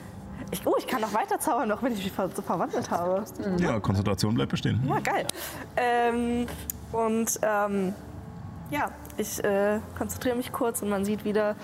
Ich, 0.51 0.65
oh, 0.65 0.75
ich 0.77 0.87
kann 0.87 1.01
noch 1.01 1.13
weiter 1.13 1.39
zaubern, 1.39 1.69
noch 1.69 1.81
wenn 1.81 1.93
ich 1.93 2.03
mich 2.03 2.11
ver 2.11 2.29
so 2.29 2.41
verwandelt 2.41 2.89
habe. 2.91 3.23
Ja, 3.57 3.79
Konzentration 3.79 4.35
bleibt 4.35 4.51
bestehen. 4.51 4.81
Ja, 4.87 4.99
geil. 4.99 5.25
Ähm, 5.77 6.45
und 6.91 7.39
ähm, 7.41 7.93
ja, 8.69 8.91
ich 9.17 9.43
äh, 9.43 9.79
konzentriere 9.97 10.35
mich 10.35 10.51
kurz 10.51 10.81
und 10.81 10.89
man 10.89 11.05
sieht 11.05 11.25
wieder 11.25 11.55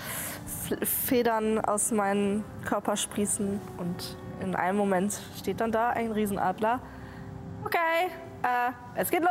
Federn 0.83 1.59
aus 1.59 1.91
meinem 1.91 2.43
Körper 2.65 2.97
sprießen. 2.97 3.59
Und 3.77 4.17
in 4.41 4.55
einem 4.55 4.77
Moment 4.77 5.19
steht 5.37 5.61
dann 5.61 5.71
da 5.71 5.89
ein 5.89 6.11
Riesenadler. 6.11 6.79
Okay, 7.63 8.11
äh, 8.43 8.71
es 8.95 9.09
geht 9.09 9.21
los. 9.21 9.29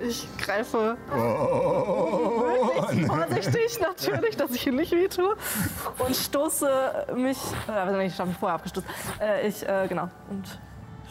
Und 0.00 0.06
ich 0.06 0.26
greife 0.38 0.96
wirklich 1.10 3.06
vorsichtig 3.06 3.80
natürlich, 3.80 4.36
dass 4.36 4.50
ich 4.52 4.66
ihn 4.66 4.76
nicht 4.76 4.92
wehtue. 4.92 5.36
Und 5.98 6.16
stoße 6.16 7.06
mich, 7.14 7.38
äh, 7.68 7.72
also 7.72 7.98
ich 8.00 8.18
habe 8.18 8.28
mich 8.30 8.38
vorher 8.38 8.56
abgestoßen. 8.56 8.88
Äh, 9.20 9.48
ich, 9.48 9.66
äh, 9.68 9.86
genau, 9.88 10.08
und 10.30 10.58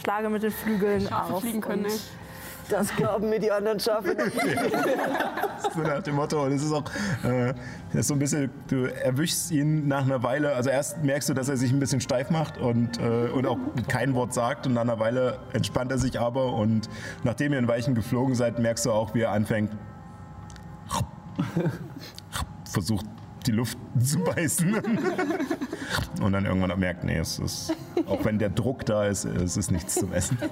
schlage 0.04 0.30
mit 0.30 0.44
den 0.44 0.52
Flügeln 0.52 1.08
Schafe 1.08 1.34
auf. 1.34 1.42
fliegen 1.42 1.62
können, 1.62 1.86
und- 1.86 1.92
ey. 1.92 2.00
Das 2.70 2.96
glauben 2.96 3.30
mir 3.30 3.40
die 3.40 3.52
anderen 3.52 3.80
Schafe 3.80 4.10
nicht. 4.16 4.38
So 5.74 5.82
nach 5.82 6.02
dem 6.04 6.16
Motto. 6.16 6.44
Und 6.44 6.54
es 6.54 6.64
ist 6.64 6.74
auch 6.74 6.84
äh, 7.24 7.54
ist 7.94 8.08
so 8.08 8.14
ein 8.14 8.20
bisschen, 8.20 8.50
du 8.68 8.86
erwischst 8.86 9.52
ihn 9.52 9.88
nach 9.88 10.04
einer 10.04 10.24
Weile. 10.24 10.54
Also 10.54 10.70
erst 10.70 11.04
merkst 11.04 11.30
du, 11.30 11.34
dass 11.34 11.50
er 11.50 11.58
sich 11.58 11.72
ein 11.72 11.80
bisschen 11.80 12.02
steif 12.02 12.30
macht 12.30 12.58
und, 12.58 13.00
äh, 13.00 13.30
und 13.30 13.46
auch 13.46 13.58
kein 13.88 14.14
Wort 14.16 14.34
sagt. 14.34 14.68
Und 14.68 14.74
nach 14.74 14.82
einer 14.82 15.00
Weile 15.00 15.40
entspannt 15.54 15.92
er 15.92 15.98
sich 15.98 16.20
aber. 16.20 16.54
Und 16.54 16.90
nachdem 17.24 17.54
ihr 17.54 17.60
in 17.60 17.68
Weichen 17.68 17.96
geflogen 17.96 18.36
seid, 18.36 18.60
merkst 18.60 18.86
du 18.86 18.92
auch, 18.92 19.14
wie 19.14 19.22
er 19.22 19.32
anfängt, 19.32 19.72
versucht 22.66 23.06
die 23.48 23.52
Luft 23.52 23.78
zu 24.00 24.20
beißen. 24.20 24.76
Und 26.22 26.34
dann 26.34 26.46
irgendwann 26.46 26.78
merkt, 26.80 27.04
nee, 27.04 27.18
es 27.18 27.40
ist, 27.40 27.74
auch 28.08 28.24
wenn 28.26 28.38
der 28.38 28.50
Druck 28.50 28.86
da 28.86 29.06
ist, 29.06 29.26
es 29.26 29.56
ist 29.58 29.72
nichts 29.72 29.96
zum 29.96 30.14
Essen. 30.14 30.38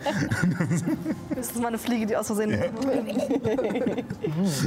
Das 1.36 1.48
ist 1.48 1.60
mal 1.60 1.68
eine 1.68 1.78
Fliege, 1.78 2.06
die 2.06 2.16
aus 2.16 2.28
Versehen. 2.28 2.52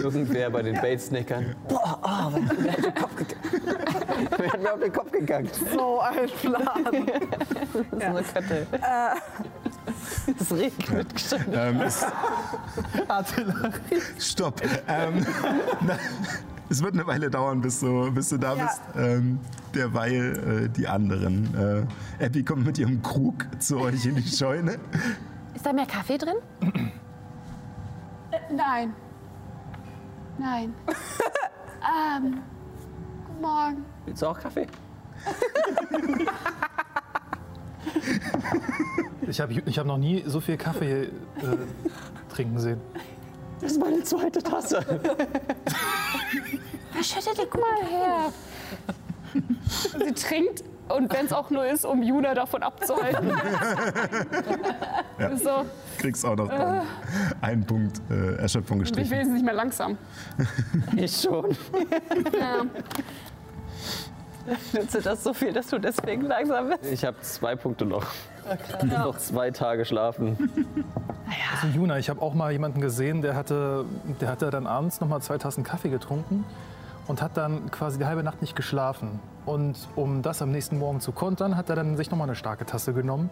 Irgendwer 0.02 0.50
bei 0.50 0.62
den 0.62 0.80
Bait-Snackern. 0.80 1.54
Boah, 1.68 1.98
oh, 2.02 2.38
wer 2.60 2.72
hat 2.72 2.82
mir 2.82 2.92
auf 2.94 2.94
den 2.94 2.94
Kopf 2.94 3.16
gegangen? 3.16 3.40
Wer 4.36 4.52
hat 4.52 4.62
mir 4.62 4.72
auf 4.74 4.80
den 4.80 4.92
Kopf 4.92 5.12
gegangen? 5.12 5.50
So 5.74 6.00
ein 6.00 6.28
Plan. 6.28 7.06
Das 7.90 8.20
ist 8.20 8.36
eine 8.36 8.46
Kette. 8.46 8.66
Es 10.38 10.52
regnet. 10.52 11.06
ähm, 11.54 11.80
es, 11.80 12.04
Stopp. 14.18 14.60
Ähm, 14.88 15.26
na, 15.80 15.98
es 16.70 16.82
wird 16.82 16.94
eine 16.94 17.06
Weile 17.06 17.30
dauern, 17.30 17.60
bis 17.60 17.80
du, 17.80 18.10
bis 18.12 18.28
du 18.28 18.38
da 18.38 18.54
Ja. 18.54 18.64
bist. 18.64 18.80
Ähm, 18.96 19.38
derweil 19.74 20.66
äh, 20.66 20.68
die 20.68 20.86
anderen. 20.88 21.86
Äh, 22.20 22.24
Abby 22.24 22.42
kommt 22.42 22.66
mit 22.66 22.78
ihrem 22.78 23.02
Krug 23.02 23.46
zu 23.58 23.78
euch 23.80 24.04
in 24.06 24.16
die 24.16 24.28
Scheune. 24.28 24.78
Ist 25.54 25.64
da 25.66 25.72
mehr 25.72 25.86
Kaffee 25.86 26.18
drin? 26.18 26.36
Nein. 28.54 28.92
Nein. 30.38 30.74
ähm, 32.16 32.38
guten 33.26 33.40
Morgen. 33.40 33.84
Willst 34.06 34.22
du 34.22 34.26
auch 34.26 34.38
Kaffee? 34.38 34.66
Ich 39.22 39.40
habe 39.40 39.52
ich 39.52 39.78
hab 39.78 39.86
noch 39.86 39.98
nie 39.98 40.22
so 40.26 40.40
viel 40.40 40.56
Kaffee 40.56 41.02
äh, 41.04 41.10
trinken 42.32 42.58
sehen. 42.58 42.80
Das 43.60 43.72
ist 43.72 43.80
meine 43.80 44.02
zweite 44.04 44.42
Tasse. 44.42 44.80
Verschüttet 46.92 47.38
die 47.38 47.46
guck 47.50 47.60
mal 47.60 47.86
her. 47.88 48.32
Sie 50.04 50.12
trinkt 50.14 50.64
und 50.88 51.12
wenn 51.12 51.26
es 51.26 51.32
auch 51.32 51.50
nur 51.50 51.66
ist, 51.66 51.84
um 51.84 52.02
Juna 52.02 52.34
davon 52.34 52.62
abzuhalten. 52.62 53.32
So, 55.42 55.64
Kriegst 55.98 56.24
auch 56.24 56.36
noch 56.36 56.48
dann 56.48 56.86
einen 57.40 57.66
Punkt 57.66 58.00
äh, 58.08 58.36
Erschöpfung 58.36 58.78
bin 58.78 58.86
ich 58.86 58.92
gestrichen. 58.92 59.10
wenigstens 59.10 59.34
nicht 59.34 59.44
mehr 59.44 59.54
langsam. 59.54 59.98
Ich 60.96 61.20
schon. 61.20 61.44
Ja. 62.38 62.62
Nützt 64.72 64.94
dir 64.94 65.02
das 65.02 65.22
so 65.24 65.34
viel, 65.34 65.52
dass 65.52 65.68
du 65.68 65.78
deswegen 65.78 66.22
langsam 66.22 66.68
bist? 66.68 66.84
Ich 66.90 67.04
habe 67.04 67.20
zwei 67.20 67.56
Punkte 67.56 67.84
noch. 67.84 68.06
Ich 68.78 68.84
muss 68.84 68.98
noch 68.98 69.18
zwei 69.18 69.50
Tage 69.50 69.84
schlafen. 69.84 70.50
Also 71.52 71.76
Juna, 71.76 71.98
ich 71.98 72.08
habe 72.08 72.22
auch 72.22 72.34
mal 72.34 72.52
jemanden 72.52 72.80
gesehen, 72.80 73.20
der 73.20 73.34
hatte, 73.34 73.84
der 74.20 74.28
hatte 74.30 74.50
dann 74.50 74.66
abends 74.66 75.00
noch 75.00 75.08
mal 75.08 75.20
zwei 75.20 75.38
Tassen 75.38 75.64
Kaffee 75.64 75.90
getrunken 75.90 76.44
und 77.06 77.20
hat 77.22 77.36
dann 77.36 77.70
quasi 77.70 77.98
die 77.98 78.06
halbe 78.06 78.22
Nacht 78.22 78.40
nicht 78.40 78.56
geschlafen. 78.56 79.20
Und 79.44 79.76
um 79.96 80.22
das 80.22 80.42
am 80.42 80.50
nächsten 80.50 80.78
Morgen 80.78 81.00
zu 81.00 81.12
kontern, 81.12 81.56
hat 81.56 81.70
er 81.70 81.76
dann 81.76 81.96
sich 81.96 82.10
noch 82.10 82.18
mal 82.18 82.24
eine 82.24 82.34
starke 82.34 82.66
Tasse 82.66 82.92
genommen. 82.92 83.30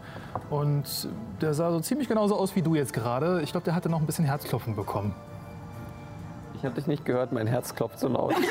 Und 0.51 1.09
der 1.41 1.53
sah 1.55 1.71
so 1.71 1.81
ziemlich 1.81 2.09
genauso 2.09 2.37
aus 2.37 2.57
wie 2.57 2.63
du 2.63 2.75
jetzt 2.75 2.93
gerade. 2.93 3.43
Ich 3.43 3.53
glaube, 3.53 3.65
der 3.65 3.75
hatte 3.75 3.89
noch 3.89 4.01
ein 4.01 4.07
bisschen 4.07 4.25
Herzklopfen 4.25 4.77
bekommen. 4.77 5.15
Ich 6.55 6.65
habe 6.65 6.75
dich 6.75 6.87
nicht 6.87 7.05
gehört, 7.05 7.33
mein 7.33 7.47
Herz 7.47 7.75
klopft 7.75 7.99
so 7.99 8.09
laut. 8.09 8.35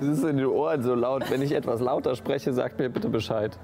Es 0.00 0.06
ist 0.06 0.24
in 0.24 0.36
den 0.36 0.46
Ohren 0.46 0.82
so 0.82 0.94
laut. 0.94 1.30
Wenn 1.30 1.42
ich 1.42 1.52
etwas 1.52 1.80
lauter 1.80 2.16
spreche, 2.16 2.52
sagt 2.52 2.78
mir 2.78 2.88
bitte 2.88 3.08
Bescheid. 3.08 3.56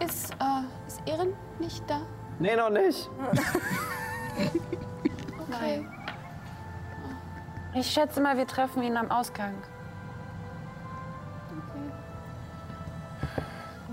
Ist, 0.00 0.32
äh, 0.32 0.86
ist 0.86 1.00
Ehren 1.06 1.32
nicht 1.58 1.82
da? 1.88 2.00
Nee, 2.38 2.56
noch 2.56 2.70
nicht. 2.70 3.08
Okay. 5.50 5.86
Ich 7.74 7.86
schätze 7.86 8.20
mal, 8.20 8.36
wir 8.36 8.46
treffen 8.46 8.82
ihn 8.82 8.96
am 8.96 9.10
Ausgang. 9.10 9.54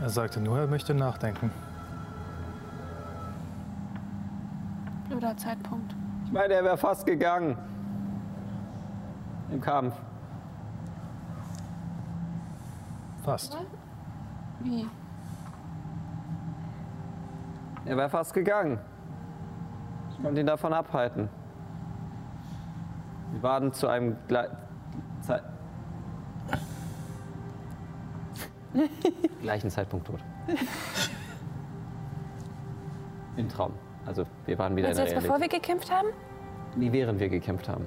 Er 0.01 0.09
sagte 0.09 0.39
nur, 0.39 0.59
er 0.59 0.67
möchte 0.67 0.93
nachdenken. 0.93 1.51
Blöder 5.09 5.35
Zeitpunkt. 5.37 5.95
Ich 6.25 6.31
meine, 6.31 6.53
er 6.53 6.63
wäre 6.63 6.77
fast 6.77 7.05
gegangen. 7.05 7.57
Im 9.51 9.61
Kampf. 9.61 9.95
Fast. 13.23 13.57
Wie? 14.61 14.87
Er 17.85 17.97
wäre 17.97 18.09
fast 18.09 18.33
gegangen. 18.33 18.79
Ich 20.11 20.21
konnte 20.23 20.39
ihn 20.41 20.47
davon 20.47 20.73
abhalten. 20.73 21.29
Wir 23.31 23.43
waren 23.43 23.73
zu 23.73 23.87
einem 23.87 24.15
Gle 24.27 24.57
Zei 25.21 25.41
gleichen 29.41 29.69
Zeitpunkt 29.69 30.07
tot. 30.07 30.19
Im 33.37 33.47
Traum. 33.49 33.73
Also 34.05 34.25
wir 34.45 34.57
waren 34.59 34.75
wieder 34.75 34.89
Also 34.89 35.01
in 35.01 35.05
der 35.07 35.13
jetzt, 35.15 35.23
bevor 35.23 35.37
wir 35.37 35.45
Realität. 35.45 35.63
gekämpft 35.63 35.91
haben? 35.91 36.07
Nee, 36.75 36.91
während 36.91 37.19
wir 37.19 37.29
gekämpft 37.29 37.69
haben. 37.69 37.85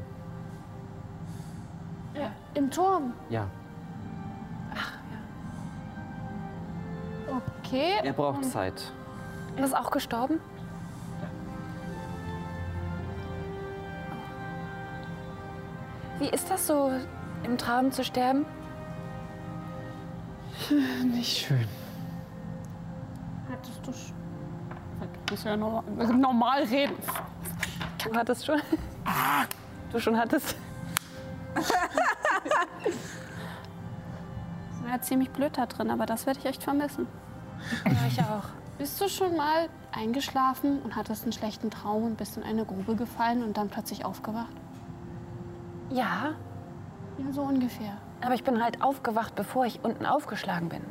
Ja, 2.19 2.31
im 2.55 2.71
Turm. 2.71 3.13
Ja. 3.31 3.47
Okay. 7.59 7.95
Er 8.03 8.13
braucht 8.13 8.45
Zeit. 8.45 8.93
Er 9.57 9.65
ist 9.65 9.77
auch 9.77 9.91
gestorben? 9.91 10.41
Wie 16.19 16.29
ist 16.29 16.51
das 16.51 16.67
so, 16.67 16.91
im 17.45 17.59
Traum 17.59 17.93
zu 17.93 18.03
sterben? 18.03 18.45
Nicht 21.05 21.47
schön. 21.47 21.69
Hattest 23.51 23.87
du 23.87 23.93
schon. 23.93 24.19
Du 25.27 25.35
musst 25.35 25.45
ja 25.45 25.57
normal, 25.57 25.85
normal 26.15 26.63
reden. 26.65 26.97
Du 28.03 28.15
hattest 28.15 28.47
schon. 28.47 28.61
Du 29.93 30.01
schon 30.01 30.19
hattest. 30.19 30.57
Ja, 34.89 35.01
ziemlich 35.01 35.31
blöd 35.31 35.59
da 35.59 35.67
drin, 35.67 35.91
aber 35.91 36.07
das 36.07 36.27
werde 36.27 36.39
ich 36.41 36.47
echt 36.47 36.63
vermissen. 36.63 37.07
Ja, 37.85 37.93
ich 38.07 38.19
auch. 38.21 38.45
Bist 38.79 39.01
du 39.01 39.09
schon 39.09 39.37
mal 39.37 39.69
eingeschlafen 39.93 40.81
und 40.83 40.95
hattest 40.97 41.25
einen 41.25 41.33
schlechten 41.33 41.71
Traum 41.71 42.05
und 42.05 42.17
bist 42.17 42.37
in 42.37 42.43
eine 42.45 42.65
Grube 42.65 42.95
gefallen 42.95 43.43
und 43.43 43.57
dann 43.57 43.69
plötzlich 43.69 44.05
aufgewacht? 44.05 44.55
Ja, 45.91 46.35
Ja, 47.19 47.33
so 47.33 47.43
ungefähr. 47.43 47.97
aber 48.25 48.35
ich 48.35 48.45
bin 48.45 48.63
halt 48.63 48.81
aufgewacht, 48.83 49.35
bevor 49.35 49.67
ich 49.67 49.81
unten 49.83 50.07
aufgeschlagen 50.07 50.69
bin. 50.69 50.83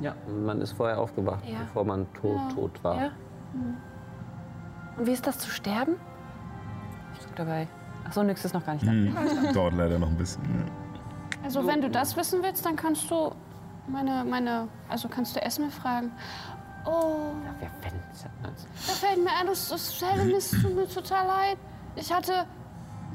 Ja, 0.00 0.14
man 0.28 0.60
ist 0.60 0.72
vorher 0.72 0.98
aufgewacht, 0.98 1.44
Ja. 1.44 1.58
bevor 1.60 1.84
man 1.84 2.06
tot, 2.14 2.36
Ja. 2.36 2.54
tot 2.54 2.84
war. 2.84 2.96
Ja? 2.96 3.10
Und 4.96 5.06
wie 5.06 5.12
ist 5.12 5.26
das 5.26 5.38
zu 5.38 5.50
sterben? 5.50 5.96
Ich 7.14 7.18
drück 7.24 7.36
dabei. 7.36 7.66
Achso, 8.04 8.22
nix 8.22 8.44
ist 8.44 8.54
noch 8.54 8.64
gar 8.64 8.74
nicht 8.74 8.86
da. 8.86 8.90
Hm, 8.90 9.52
dauert 9.54 9.74
leider 9.74 9.98
noch 9.98 10.08
ein 10.08 10.16
bisschen. 10.16 10.42
Also 11.44 11.66
wenn 11.66 11.80
du 11.80 11.90
das 11.90 12.16
wissen 12.16 12.42
willst, 12.42 12.64
dann 12.64 12.76
kannst 12.76 13.10
du 13.10 13.32
meine, 13.88 14.24
meine, 14.24 14.68
also 14.88 15.08
kannst 15.08 15.34
du 15.36 15.42
Esme 15.42 15.70
fragen. 15.70 16.12
Oh, 16.84 17.30
Wer 17.60 17.70
fände 17.80 18.02
es? 18.12 18.22
da 18.86 18.92
fällt 18.92 19.22
mir 19.22 19.30
ein, 19.40 19.46
das, 19.46 19.68
das 19.68 20.02
Helen, 20.02 20.30
es 20.34 20.50
tut 20.50 20.74
mir 20.74 20.88
total 20.88 21.26
leid. 21.26 21.58
Ich 21.96 22.12
hatte, 22.12 22.46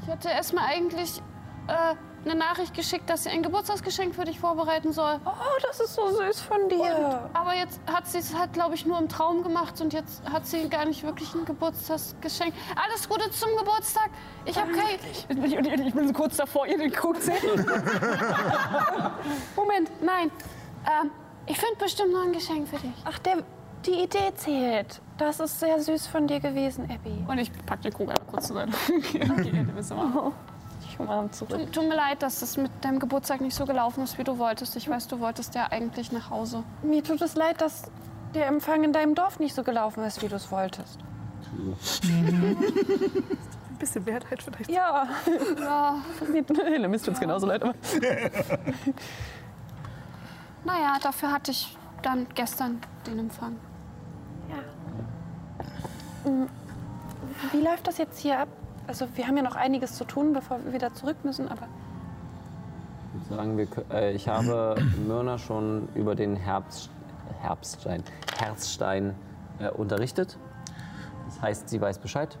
ich 0.02 0.08
hatte 0.10 0.30
Esme 0.32 0.60
eigentlich 0.62 1.20
äh, 1.68 1.94
eine 2.24 2.34
Nachricht 2.34 2.74
geschickt, 2.74 3.08
dass 3.08 3.24
sie 3.24 3.30
ein 3.30 3.42
Geburtstagsgeschenk 3.42 4.14
für 4.14 4.24
dich 4.24 4.40
vorbereiten 4.40 4.92
soll. 4.92 5.18
Oh, 5.24 5.30
das 5.62 5.80
ist 5.80 5.94
so 5.94 6.08
süß 6.08 6.40
von 6.40 6.68
dir. 6.68 7.30
Aber 7.32 7.54
jetzt 7.54 7.80
hat 7.86 8.06
sie 8.06 8.18
es 8.18 8.36
halt, 8.36 8.52
glaube 8.52 8.74
ich, 8.74 8.86
nur 8.86 8.98
im 8.98 9.08
Traum 9.08 9.42
gemacht 9.42 9.80
und 9.80 9.92
jetzt 9.92 10.22
hat 10.30 10.46
sie 10.46 10.68
gar 10.68 10.84
nicht 10.84 11.02
wirklich 11.02 11.32
ein 11.34 11.44
Geburtstagsgeschenk. 11.44 12.54
Alles 12.76 13.08
Gute 13.08 13.30
zum 13.30 13.56
Geburtstag. 13.56 14.10
Ich 14.44 14.60
habe 14.60 14.72
kein... 14.72 14.98
Ich, 15.10 15.26
ich, 15.28 15.86
ich 15.86 15.94
bin 15.94 16.08
so 16.08 16.12
kurz 16.12 16.36
davor, 16.36 16.66
ihr 16.66 16.78
den 16.78 16.90
Krug 16.90 17.20
zu 17.22 17.30
Moment, 19.56 19.90
nein. 20.02 20.30
Ähm, 20.86 21.10
ich 21.46 21.58
finde 21.58 21.76
bestimmt 21.76 22.12
noch 22.12 22.24
ein 22.24 22.32
Geschenk 22.32 22.68
für 22.68 22.78
dich. 22.78 22.92
Ach, 23.04 23.18
der, 23.20 23.44
die 23.86 24.02
Idee 24.02 24.34
zählt. 24.34 25.00
Das 25.16 25.40
ist 25.40 25.60
sehr 25.60 25.80
süß 25.80 26.06
von 26.06 26.26
dir 26.26 26.40
gewesen, 26.40 26.90
Abby. 26.90 27.24
Und 27.26 27.38
ich 27.38 27.50
pack 27.66 27.82
den 27.82 27.92
Krug 27.92 28.10
einfach 28.10 28.26
kurz 28.26 28.48
zur 28.48 28.56
Seite. 28.56 28.72
Okay, 28.98 29.22
okay, 29.30 29.50
du 29.50 29.72
bist 29.72 29.90
immer. 29.90 30.32
Mal 30.98 31.30
zurück. 31.30 31.58
Tut, 31.58 31.72
tut 31.72 31.88
mir 31.88 31.94
leid, 31.96 32.22
dass 32.22 32.42
es 32.42 32.56
mit 32.56 32.70
deinem 32.82 32.98
Geburtstag 32.98 33.40
nicht 33.40 33.54
so 33.54 33.64
gelaufen 33.64 34.02
ist, 34.02 34.18
wie 34.18 34.24
du 34.24 34.38
wolltest. 34.38 34.76
Ich 34.76 34.88
weiß, 34.88 35.06
du 35.08 35.20
wolltest 35.20 35.54
ja 35.54 35.68
eigentlich 35.70 36.10
nach 36.12 36.30
Hause. 36.30 36.64
Mir 36.82 37.02
tut 37.04 37.20
es 37.22 37.34
leid, 37.36 37.60
dass 37.60 37.84
der 38.34 38.46
Empfang 38.46 38.84
in 38.84 38.92
deinem 38.92 39.14
Dorf 39.14 39.38
nicht 39.38 39.54
so 39.54 39.62
gelaufen 39.62 40.02
ist, 40.04 40.22
wie 40.22 40.28
du 40.28 40.36
es 40.36 40.50
wolltest. 40.50 40.98
Ein 41.56 41.76
bisschen 43.78 44.04
Mehrheit 44.04 44.42
vielleicht. 44.42 44.70
Ja, 44.70 45.08
Ja, 45.60 46.02
mir 46.88 46.94
ist 46.94 47.08
uns 47.08 47.20
genauso 47.20 47.46
leid. 47.46 47.62
Aber 47.62 47.74
naja, 50.64 50.96
dafür 51.00 51.32
hatte 51.32 51.52
ich 51.52 51.76
dann 52.02 52.26
gestern 52.34 52.80
den 53.06 53.18
Empfang. 53.20 53.56
wie 57.52 57.60
läuft 57.60 57.86
das 57.86 57.98
jetzt 57.98 58.18
hier 58.18 58.40
ab? 58.40 58.48
Also 58.88 59.06
wir 59.14 59.26
haben 59.28 59.36
ja 59.36 59.42
noch 59.42 59.54
einiges 59.54 59.94
zu 59.94 60.04
tun, 60.04 60.32
bevor 60.32 60.58
wir 60.64 60.72
wieder 60.72 60.92
zurück 60.94 61.16
müssen, 61.22 61.46
aber 61.48 61.68
Ich, 63.22 63.30
würde 63.30 63.36
sagen, 63.42 63.56
wir, 63.58 63.66
äh, 63.94 64.14
ich 64.14 64.28
habe 64.28 64.76
Myrna 65.06 65.38
schon 65.38 65.88
über 65.94 66.14
den 66.14 66.34
Herbst, 66.36 66.90
Herbststein, 67.40 68.02
Herzstein 68.38 69.14
äh, 69.60 69.68
unterrichtet. 69.70 70.38
Das 71.26 71.40
heißt, 71.42 71.68
sie 71.68 71.80
weiß 71.80 71.98
Bescheid. 71.98 72.38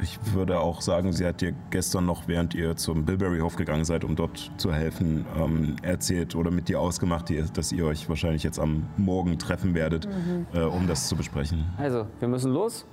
Ich 0.00 0.16
würde 0.32 0.60
auch 0.60 0.80
sagen, 0.80 1.12
sie 1.12 1.26
hat 1.26 1.40
dir 1.40 1.52
gestern 1.70 2.06
noch, 2.06 2.28
während 2.28 2.54
ihr 2.54 2.76
zum 2.76 3.04
Bilberry-Hof 3.04 3.56
gegangen 3.56 3.84
seid, 3.84 4.04
um 4.04 4.14
dort 4.14 4.52
zu 4.56 4.72
helfen, 4.72 5.26
ähm, 5.36 5.74
erzählt 5.82 6.36
oder 6.36 6.52
mit 6.52 6.68
dir 6.68 6.78
ausgemacht, 6.78 7.28
die- 7.28 7.42
dass 7.52 7.72
ihr 7.72 7.84
euch 7.84 8.08
wahrscheinlich 8.08 8.44
jetzt 8.44 8.60
am 8.60 8.86
Morgen 8.96 9.36
treffen 9.40 9.74
werdet, 9.74 10.08
äh, 10.54 10.60
um 10.60 10.86
das 10.86 11.08
zu 11.08 11.16
besprechen. 11.16 11.64
Also, 11.78 12.06
wir 12.20 12.28
müssen 12.28 12.52
los. 12.52 12.86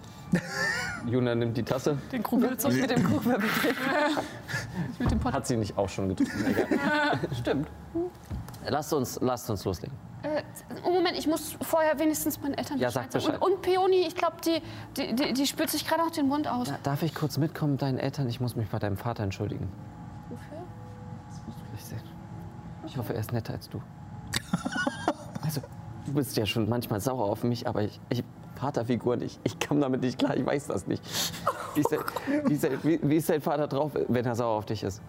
Juna 1.05 1.36
nimmt 1.36 1.55
die 1.55 1.63
Tasse. 1.63 1.97
Den 2.11 2.23
Krug 2.23 2.41
willst 2.41 2.65
du 2.65 2.69
mit 2.71 2.89
dem 2.89 3.03
Krug 3.03 3.26
war 3.26 3.38
mit 4.99 5.11
dem 5.11 5.19
Pott. 5.19 5.34
Hat 5.34 5.45
sie 5.47 5.55
nicht 5.57 5.78
auch 5.78 5.88
schon 5.89 6.09
getrunken? 6.09 6.45
Egal. 6.71 7.19
Stimmt. 7.39 7.67
Lasst 8.67 8.91
uns, 8.93 9.19
lasst 9.21 9.49
uns 9.49 9.63
loslegen. 9.63 9.95
Äh, 10.23 10.41
oh, 10.84 10.89
Moment, 10.89 11.15
ich 11.17 11.28
muss 11.28 11.55
vorher 11.61 11.99
wenigstens 11.99 12.41
meinen 12.41 12.55
Eltern 12.55 12.80
Ja, 12.80 12.89
sag 12.89 13.11
sagen. 13.11 13.26
Bescheid. 13.26 13.41
Und, 13.41 13.53
und 13.53 13.61
Peony, 13.61 14.05
ich 14.07 14.15
glaube, 14.15 14.38
die, 14.43 14.61
die, 14.97 15.13
die, 15.15 15.34
die 15.34 15.45
spült 15.45 15.69
sich 15.69 15.88
gerade 15.88 16.01
noch 16.01 16.09
den 16.09 16.28
Mund 16.28 16.47
aus. 16.47 16.73
Darf 16.82 17.03
ich 17.03 17.13
kurz 17.13 17.38
mitkommen 17.38 17.73
mit 17.73 17.84
deinen 17.84 17.99
Eltern? 17.99 18.28
Ich 18.28 18.39
muss 18.39 18.55
mich 18.55 18.67
bei 18.69 18.80
deinem 18.80 18.97
Vater 18.97 19.23
entschuldigen. 19.23 19.69
Wofür? 20.30 20.63
Ich, 21.78 21.86
seh- 21.86 21.95
ich 22.88 22.97
hoffe, 22.97 23.13
er 23.13 23.19
ist 23.19 23.32
netter 23.32 23.53
als 23.53 23.69
du. 23.69 23.80
Also, 25.43 25.61
du 26.07 26.13
bist 26.13 26.36
ja 26.38 26.47
schon 26.47 26.67
manchmal 26.67 26.99
sauer 26.99 27.26
auf 27.30 27.43
mich, 27.43 27.67
aber 27.67 27.84
ich, 27.84 27.99
ich 28.09 28.23
Vaterfigur 28.56 29.18
nicht. 29.18 29.39
Ich 29.43 29.60
komme 29.60 29.82
damit 29.82 30.01
nicht 30.01 30.18
klar, 30.18 30.36
ich 30.36 30.45
weiß 30.45 30.68
das 30.68 30.88
nicht. 30.88 31.03
Wie 31.76 31.82
ist, 31.82 31.91
dein, 31.91 31.99
wie, 32.47 32.53
ist 32.53 32.64
dein, 32.64 32.84
wie, 32.84 32.99
wie 33.01 33.16
ist 33.18 33.30
dein 33.30 33.41
Vater 33.41 33.68
drauf, 33.68 33.91
wenn 34.08 34.26
er 34.26 34.36
sauer 34.36 34.60
auf 34.60 34.66
dich 34.66 34.82
ist? 34.82 35.01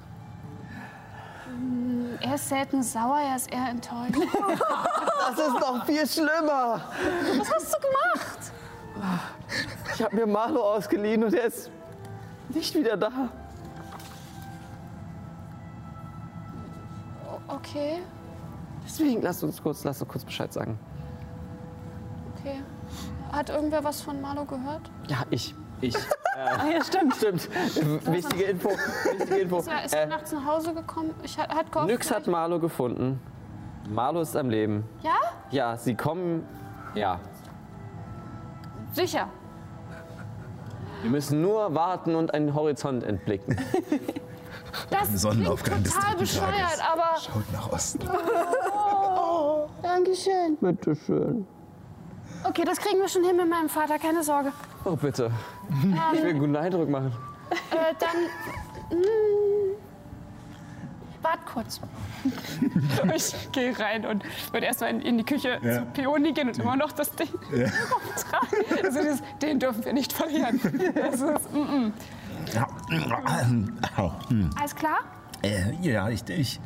Er 2.21 2.35
ist 2.35 2.49
selten 2.49 2.83
sauer, 2.83 3.21
er 3.21 3.37
ist 3.37 3.53
eher 3.53 3.69
enttäuscht. 3.71 4.17
Das 5.29 5.45
ist 5.45 5.61
noch 5.61 5.85
viel 5.85 6.07
schlimmer. 6.07 6.83
Was 7.37 7.53
hast 7.53 7.75
du 7.75 7.79
gemacht? 7.81 8.53
Ich 9.93 10.03
habe 10.03 10.15
mir 10.15 10.27
Marlo 10.27 10.63
ausgeliehen 10.63 11.25
und 11.25 11.35
er 11.35 11.47
ist 11.47 11.69
nicht 12.49 12.73
wieder 12.77 12.97
da. 12.97 13.11
Okay, 17.49 17.99
Deswegen 18.87 19.21
lass 19.21 19.43
uns 19.43 19.61
kurz, 19.61 19.83
lass 19.83 20.01
uns 20.01 20.11
kurz 20.11 20.25
Bescheid 20.25 20.53
sagen. 20.53 20.79
okay. 22.39 22.63
Hat 23.33 23.51
irgendwer 23.51 23.85
was 23.85 24.01
von 24.01 24.21
Marlo 24.21 24.45
gehört? 24.45 24.91
Ja, 25.09 25.19
ich. 25.31 25.55
Ich. 25.81 25.97
Ah 26.39 26.67
ja, 26.71 26.85
stimmt. 26.85 27.15
Stimmt. 27.17 27.49
Wichtige 28.13 28.45
Info. 28.45 28.69
Wichtige 28.69 29.37
Info. 29.39 29.57
Ist 29.59 29.69
er, 29.69 29.85
ist 29.87 29.95
er 29.95 30.03
Äh, 30.03 30.07
nachts 30.07 30.33
nach 30.33 30.45
Hause 30.45 30.75
gekommen? 30.75 31.15
Ich 31.23 31.39
hat, 31.39 31.49
hat 31.49 31.73
gehofft, 31.73 31.89
Nyx 31.91 32.11
hat 32.11 32.27
Marlo 32.27 32.61
gefunden. 32.61 33.19
Marlo 33.89 34.21
ist 34.21 34.37
am 34.37 34.51
Leben. 34.51 34.85
Ja? 35.01 35.15
Ja, 35.51 35.79
sie 35.79 35.95
kommen. 35.95 36.47
Ja. 36.95 37.21
Sicher. 38.93 39.29
Wir 41.01 41.11
müssen 41.11 41.41
nur 41.41 41.75
warten 41.75 42.15
und 42.17 42.35
einen 42.35 42.55
Horizont 42.55 43.03
entblicken. 43.03 43.57
Das 44.91 45.09
Sonnenaufgang 45.23 45.83
des 45.83 45.95
total 45.95 46.11
dritten 46.17 46.21
bescheuert, 46.21 46.51
Tages. 46.55 46.81
aber 46.81 47.17
Schaut 47.19 47.53
nach 47.55 47.73
Osten. 47.73 48.01
Dankeschön. 49.83 50.57
Bitteschön. 50.61 51.47
Okay, 52.45 52.65
das 52.65 52.79
kriegen 52.79 53.01
wir 53.01 53.09
schon 53.09 53.25
hin 53.25 53.37
mit 53.37 53.49
meinem 53.49 53.69
Vater, 53.69 53.99
keine 53.99 54.23
Sorge. 54.23 54.53
Oh, 54.85 54.97
bitte. 54.97 55.31
Ich 56.13 56.23
will 56.23 56.31
einen 56.31 56.39
guten 56.39 56.57
Eindruck 56.57 56.89
machen. 56.89 57.13
Äh, 57.71 57.95
dann. 57.99 58.99
mm, 58.99 59.75
Wart 61.23 61.47
kurz. 61.47 61.81
Ich 63.15 63.35
gehe 63.53 63.79
rein 63.79 64.05
und 64.07 64.25
würde 64.53 64.67
erstmal 64.67 64.91
in, 64.91 65.01
in 65.01 65.19
die 65.19 65.25
Küche 65.25 65.59
Ja. 65.63 65.75
zu 65.79 65.87
Peony 65.93 66.33
gehen 66.33 66.49
und 66.49 66.59
immer 66.59 66.77
noch 66.77 66.93
das 66.93 67.11
Ding 67.13 67.29
Ja. 67.55 67.67
tragen. 68.31 68.85
Also 68.85 69.03
das, 69.05 69.23
den 69.43 69.59
dürfen 69.61 69.85
wir 69.85 69.93
nicht 69.93 70.13
verlieren. 70.13 70.61
Das 70.95 71.15
ist, 71.21 71.53
mm, 71.53 71.59
mm. 71.59 71.93
Hm. 74.29 74.51
Alles 74.59 74.75
klar? 74.75 74.99
Äh, 75.43 75.73
ja, 75.83 76.09
ich, 76.09 76.29
ich, 76.29 76.61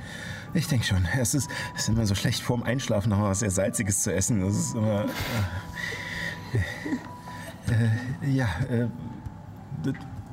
ich 0.54 0.68
denke 0.68 0.84
schon. 0.86 1.06
Es 1.18 1.34
ist, 1.34 1.50
es 1.74 1.82
ist 1.82 1.88
immer 1.88 2.06
so 2.06 2.14
schlecht 2.14 2.42
vorm 2.42 2.62
Einschlafen 2.62 3.10
noch 3.10 3.18
mal 3.18 3.30
was 3.30 3.40
sehr 3.40 3.50
Salziges 3.50 4.02
zu 4.02 4.12
essen. 4.14 4.40
Das 4.40 4.54
ist 4.54 4.74
immer. 4.74 5.06
Äh, 7.68 8.24
äh, 8.24 8.30
ja, 8.30 8.46
äh, 8.70 8.86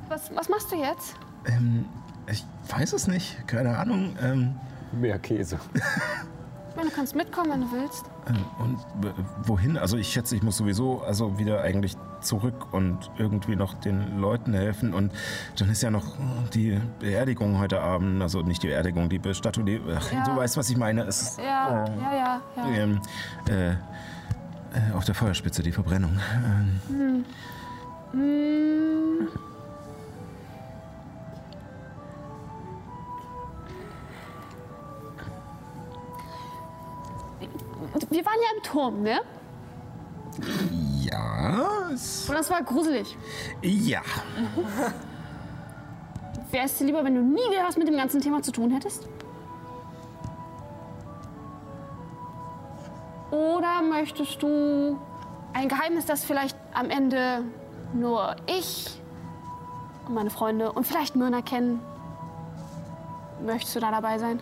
Was, 0.08 0.34
was 0.34 0.48
machst 0.48 0.72
du 0.72 0.76
jetzt? 0.76 1.14
ähm, 1.46 1.84
ich 2.26 2.44
weiß 2.68 2.92
es 2.92 3.06
nicht. 3.06 3.46
Keine 3.46 3.78
Ahnung. 3.78 4.16
Ähm, 4.20 4.54
Mehr 4.92 5.18
Käse. 5.18 5.58
Ich 6.70 6.76
meine, 6.76 6.88
du 6.90 6.94
kannst 6.96 7.14
mitkommen, 7.14 7.50
wenn 7.50 7.60
du 7.62 7.72
willst. 7.72 8.04
Äh, 8.28 8.62
und 8.62 8.78
äh, 9.06 9.12
wohin? 9.42 9.76
Also 9.76 9.96
ich 9.96 10.08
schätze, 10.08 10.36
ich 10.36 10.42
muss 10.42 10.56
sowieso 10.56 11.02
also 11.02 11.38
wieder 11.38 11.62
eigentlich 11.62 11.96
zurück 12.20 12.72
und 12.72 13.10
irgendwie 13.18 13.56
noch 13.56 13.74
den 13.74 14.18
Leuten 14.18 14.54
helfen. 14.54 14.94
Und 14.94 15.12
dann 15.58 15.70
ist 15.70 15.82
ja 15.82 15.90
noch 15.90 16.16
die 16.54 16.80
Beerdigung 17.00 17.58
heute 17.58 17.80
Abend. 17.80 18.22
Also 18.22 18.42
nicht 18.42 18.62
die 18.62 18.68
Beerdigung, 18.68 19.08
die 19.08 19.18
Bestattung. 19.18 19.66
Die, 19.66 19.80
ach, 19.94 20.12
Ja. 20.12 20.24
Du 20.24 20.36
weißt, 20.36 20.56
was 20.56 20.68
ich 20.70 20.76
meine. 20.76 21.02
Es 21.02 21.36
Ja, 21.38 21.84
oh. 21.86 22.00
ja, 22.00 22.16
ja, 22.16 22.42
ja. 22.56 22.68
Ähm, 22.76 23.00
äh, 23.48 23.70
äh, 23.70 23.74
auf 24.94 25.04
der 25.04 25.14
Feuerspitze 25.14 25.62
die 25.62 25.72
Verbrennung. 25.72 26.18
Ähm, 26.44 27.24
Mm. 28.12 29.28
Wir 38.10 38.24
waren 38.24 38.38
ja 38.40 38.56
im 38.56 38.62
Turm, 38.62 39.02
ne? 39.02 39.20
ja, 41.02 41.68
Und 42.28 42.34
das 42.34 42.50
war 42.50 42.62
gruselig. 42.62 43.16
ja. 43.62 44.02
Wäre 46.50 46.64
es 46.64 46.78
dir 46.78 46.84
lieber, 46.86 47.04
wenn 47.04 47.14
du 47.14 47.22
nie 47.22 47.50
wieder 47.50 47.64
was 47.66 47.76
mit 47.76 47.88
dem 47.88 47.96
ganzen 47.96 48.20
Thema 48.20 48.42
zu 48.42 48.52
tun 48.52 48.70
hättest? 48.70 49.08
Oder 53.30 53.82
möchtest 53.82 54.42
du 54.42 54.98
ein 55.52 55.68
Geheimnis, 55.68 56.06
das 56.06 56.24
vielleicht 56.24 56.56
am 56.72 56.88
Ende 56.88 57.44
nur 57.92 58.36
ich 58.46 59.00
und 60.06 60.14
meine 60.14 60.30
Freunde 60.30 60.72
und 60.72 60.86
vielleicht 60.86 61.16
Myrna 61.16 61.42
kennen? 61.42 61.80
Möchtest 63.44 63.76
du 63.76 63.80
da 63.80 63.90
dabei 63.90 64.18
sein? 64.18 64.40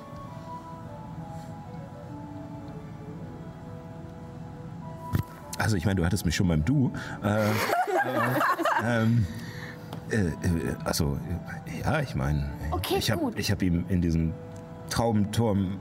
Also 5.58 5.76
ich 5.76 5.84
meine, 5.86 5.96
du 5.96 6.04
hattest 6.04 6.24
mich 6.26 6.34
schon 6.36 6.48
beim 6.48 6.64
Du. 6.64 6.92
Äh, 7.22 7.46
äh, 7.48 7.52
ähm, 8.84 9.26
äh, 10.10 10.16
äh, 10.16 10.32
also, 10.84 11.18
ja, 11.84 12.00
ich 12.00 12.14
meine, 12.14 12.50
Okay, 12.70 12.96
ich 12.98 13.10
habe 13.10 13.32
hab 13.36 13.62
ihm 13.62 13.84
in 13.88 14.00
diesem 14.00 14.32
Traumturm 14.90 15.78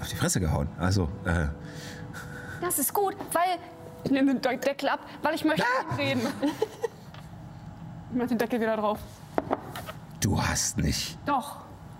auf 0.00 0.08
die 0.08 0.16
Fresse 0.16 0.40
gehauen. 0.40 0.68
Also, 0.78 1.08
äh, 1.24 1.46
Das 2.60 2.78
ist 2.78 2.92
gut, 2.94 3.16
weil. 3.32 3.58
Ich 4.04 4.10
nehme 4.10 4.34
den 4.34 4.60
Deckel 4.60 4.90
ab, 4.90 5.00
weil 5.22 5.34
ich 5.34 5.44
möchte 5.46 5.64
mit 5.88 5.98
ihm 5.98 6.18
reden. 6.20 6.20
Ich 8.10 8.18
mach 8.20 8.28
den 8.28 8.38
Deckel 8.38 8.60
wieder 8.60 8.76
drauf. 8.76 8.98
du 10.20 10.40
hast 10.40 10.78
nicht. 10.78 11.18
Doch. 11.26 11.56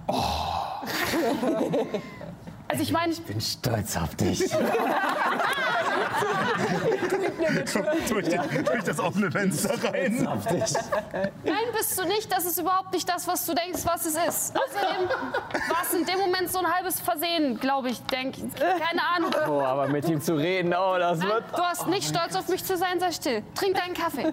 Also 2.66 2.82
ich 2.82 2.92
meine, 2.92 3.14
Bin 3.14 3.40
stolz 3.40 3.96
auf 3.96 4.14
dich. 4.16 4.42
durch, 8.08 8.28
den, 8.28 8.64
durch 8.64 8.84
das 8.84 9.00
offene 9.00 9.30
Fenster 9.30 9.74
rein. 9.84 10.26
auf 10.26 10.46
dich. 10.46 10.74
nein, 11.44 11.56
bist 11.76 11.98
du 11.98 12.04
nicht. 12.06 12.30
Das 12.30 12.44
ist 12.44 12.58
überhaupt 12.58 12.92
nicht 12.92 13.08
das, 13.08 13.26
was 13.26 13.44
du 13.46 13.54
denkst, 13.54 13.82
was 13.84 14.06
es 14.06 14.14
ist. 14.14 14.54
Außerdem 14.56 15.08
war 15.68 15.82
es 15.82 15.94
in 15.94 16.04
dem 16.04 16.18
Moment 16.18 16.50
so 16.50 16.58
ein 16.58 16.66
halbes 16.66 17.00
Versehen, 17.00 17.58
glaube 17.58 17.90
ich. 17.90 18.00
Denk, 18.02 18.36
keine 18.56 19.02
Ahnung. 19.16 19.30
Oh, 19.48 19.60
aber 19.60 19.88
mit 19.88 20.08
ihm 20.08 20.20
zu 20.20 20.34
reden, 20.34 20.74
oh, 20.74 20.96
das 20.98 21.18
Nein, 21.18 21.28
wird. 21.28 21.44
du 21.52 21.62
hast 21.62 21.86
nicht 21.88 22.08
stolz 22.08 22.34
auf 22.36 22.48
mich 22.48 22.64
zu 22.64 22.76
sein, 22.76 23.00
sei 23.00 23.12
still. 23.12 23.42
Trink 23.54 23.76
deinen 23.76 23.94
Kaffee. 23.94 24.32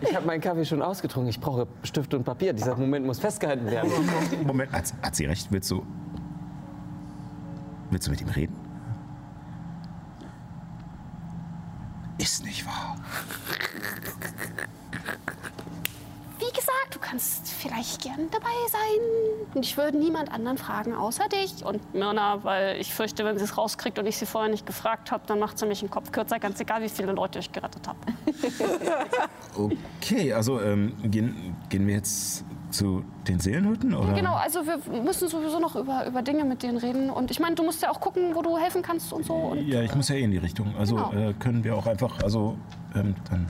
Ich 0.00 0.14
habe 0.14 0.26
meinen 0.26 0.40
Kaffee 0.40 0.64
schon 0.64 0.80
ausgetrunken. 0.80 1.28
Ich 1.28 1.40
brauche 1.40 1.66
Stift 1.82 2.14
und 2.14 2.22
Papier. 2.22 2.52
Dieser 2.52 2.76
Moment 2.76 3.04
muss 3.04 3.18
festgehalten 3.18 3.66
werden. 3.66 3.90
Moment, 4.46 4.72
hat, 4.72 4.92
hat 5.02 5.16
sie 5.16 5.26
recht? 5.26 5.48
Willst 5.50 5.70
du. 5.70 5.84
Willst 7.90 8.06
du 8.06 8.10
mit 8.12 8.20
ihm 8.20 8.28
reden? 8.28 8.67
Ist 12.18 12.44
nicht 12.44 12.66
wahr. 12.66 12.96
Wie 16.38 16.52
gesagt, 16.54 16.94
du 16.94 16.98
kannst 16.98 17.48
vielleicht 17.48 18.02
gern 18.02 18.30
dabei 18.30 18.46
sein. 18.70 19.48
Und 19.54 19.64
ich 19.64 19.76
würde 19.76 19.96
niemand 19.98 20.30
anderen 20.32 20.58
fragen, 20.58 20.94
außer 20.94 21.28
dich. 21.28 21.64
Und 21.64 21.94
Myrna, 21.94 22.44
weil 22.44 22.80
ich 22.80 22.92
fürchte, 22.92 23.24
wenn 23.24 23.38
sie 23.38 23.44
es 23.44 23.56
rauskriegt 23.56 23.98
und 23.98 24.06
ich 24.06 24.16
sie 24.16 24.26
vorher 24.26 24.50
nicht 24.50 24.66
gefragt 24.66 25.10
habe, 25.10 25.24
dann 25.26 25.38
macht 25.38 25.58
sie 25.58 25.66
mich 25.66 25.80
den 25.80 25.90
Kopf 25.90 26.12
kürzer, 26.12 26.38
ganz 26.38 26.60
egal, 26.60 26.82
wie 26.82 26.88
viele 26.88 27.12
Leute 27.12 27.38
ich 27.38 27.50
gerettet 27.52 27.86
habe. 27.86 27.98
Okay, 30.00 30.32
also 30.32 30.60
ähm, 30.60 30.94
gehen, 31.02 31.56
gehen 31.68 31.84
wir 31.88 31.94
jetzt 31.96 32.44
zu 32.70 33.04
den 33.26 33.40
Seelenhütten? 33.40 33.94
Oder? 33.94 34.12
Genau, 34.12 34.34
also 34.34 34.60
wir 34.66 34.78
müssen 35.02 35.28
sowieso 35.28 35.58
noch 35.58 35.76
über, 35.76 36.06
über 36.06 36.22
Dinge 36.22 36.44
mit 36.44 36.62
denen 36.62 36.78
reden. 36.78 37.10
Und 37.10 37.30
ich 37.30 37.40
meine, 37.40 37.54
du 37.54 37.62
musst 37.64 37.82
ja 37.82 37.90
auch 37.90 38.00
gucken, 38.00 38.34
wo 38.34 38.42
du 38.42 38.58
helfen 38.58 38.82
kannst 38.82 39.12
und 39.12 39.24
so. 39.24 39.34
Und 39.34 39.66
Ja, 39.66 39.80
ich 39.82 39.94
muss 39.94 40.08
ja 40.08 40.16
eh 40.16 40.22
in 40.22 40.30
die 40.30 40.38
Richtung. 40.38 40.74
Also 40.78 40.96
Genau. 40.96 41.30
äh, 41.30 41.32
können 41.34 41.64
wir 41.64 41.76
auch 41.76 41.86
einfach, 41.86 42.22
also 42.22 42.56
ähm, 42.94 43.14
dann. 43.30 43.46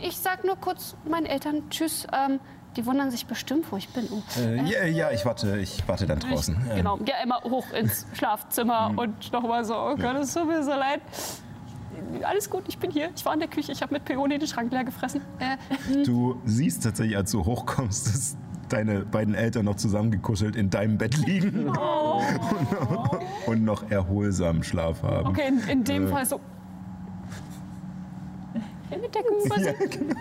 ich 0.00 0.16
sag 0.16 0.44
nur 0.44 0.56
kurz 0.56 0.96
meinen 1.08 1.26
Eltern 1.26 1.62
Tschüss. 1.70 2.06
Ähm, 2.12 2.40
die 2.76 2.86
wundern 2.86 3.10
sich 3.10 3.26
bestimmt, 3.26 3.66
wo 3.72 3.76
ich 3.76 3.88
bin. 3.88 4.06
Oh. 4.12 4.22
Äh, 4.40 4.62
ja, 4.62 4.84
ja, 4.84 5.10
ich 5.10 5.26
warte, 5.26 5.58
ich 5.58 5.82
warte 5.88 6.06
dann 6.06 6.20
draußen. 6.20 6.56
Ich, 6.68 6.76
genau, 6.76 6.98
ja, 7.04 7.16
immer 7.22 7.40
hoch 7.42 7.72
ins 7.72 8.06
Schlafzimmer 8.12 8.92
und 8.94 9.32
nochmal 9.32 9.64
so, 9.64 9.74
oh 9.76 9.96
Gott, 9.96 10.14
es 10.16 10.34
tut 10.34 10.46
mir 10.46 10.62
so 10.62 10.70
leid. 10.70 11.00
Alles 12.22 12.50
gut, 12.50 12.64
ich 12.68 12.78
bin 12.78 12.90
hier. 12.90 13.10
Ich 13.14 13.24
war 13.24 13.34
in 13.34 13.40
der 13.40 13.48
Küche, 13.48 13.72
ich 13.72 13.82
habe 13.82 13.94
mit 13.94 14.04
Peony 14.04 14.38
den 14.38 14.48
Schrank 14.48 14.72
leer 14.72 14.84
gefressen. 14.84 15.22
Äh, 15.38 16.04
du 16.04 16.40
siehst 16.44 16.82
tatsächlich, 16.82 17.16
als 17.16 17.30
du 17.30 17.44
hochkommst, 17.44 18.08
dass 18.08 18.36
deine 18.68 19.00
beiden 19.00 19.34
Eltern 19.34 19.64
noch 19.64 19.76
zusammengekuschelt 19.76 20.56
in 20.56 20.70
deinem 20.70 20.98
Bett 20.98 21.16
liegen 21.26 21.68
und 23.46 23.64
noch 23.64 23.90
erholsamen 23.90 24.62
Schlaf 24.62 25.02
haben. 25.02 25.28
okay, 25.28 25.48
in, 25.48 25.60
in 25.68 25.84
dem 25.84 26.08
Fall 26.08 26.26
so. 26.26 26.40
Mit 28.90 29.14
Decken 29.14 29.36
über 29.44 29.54
sie. 29.54 29.72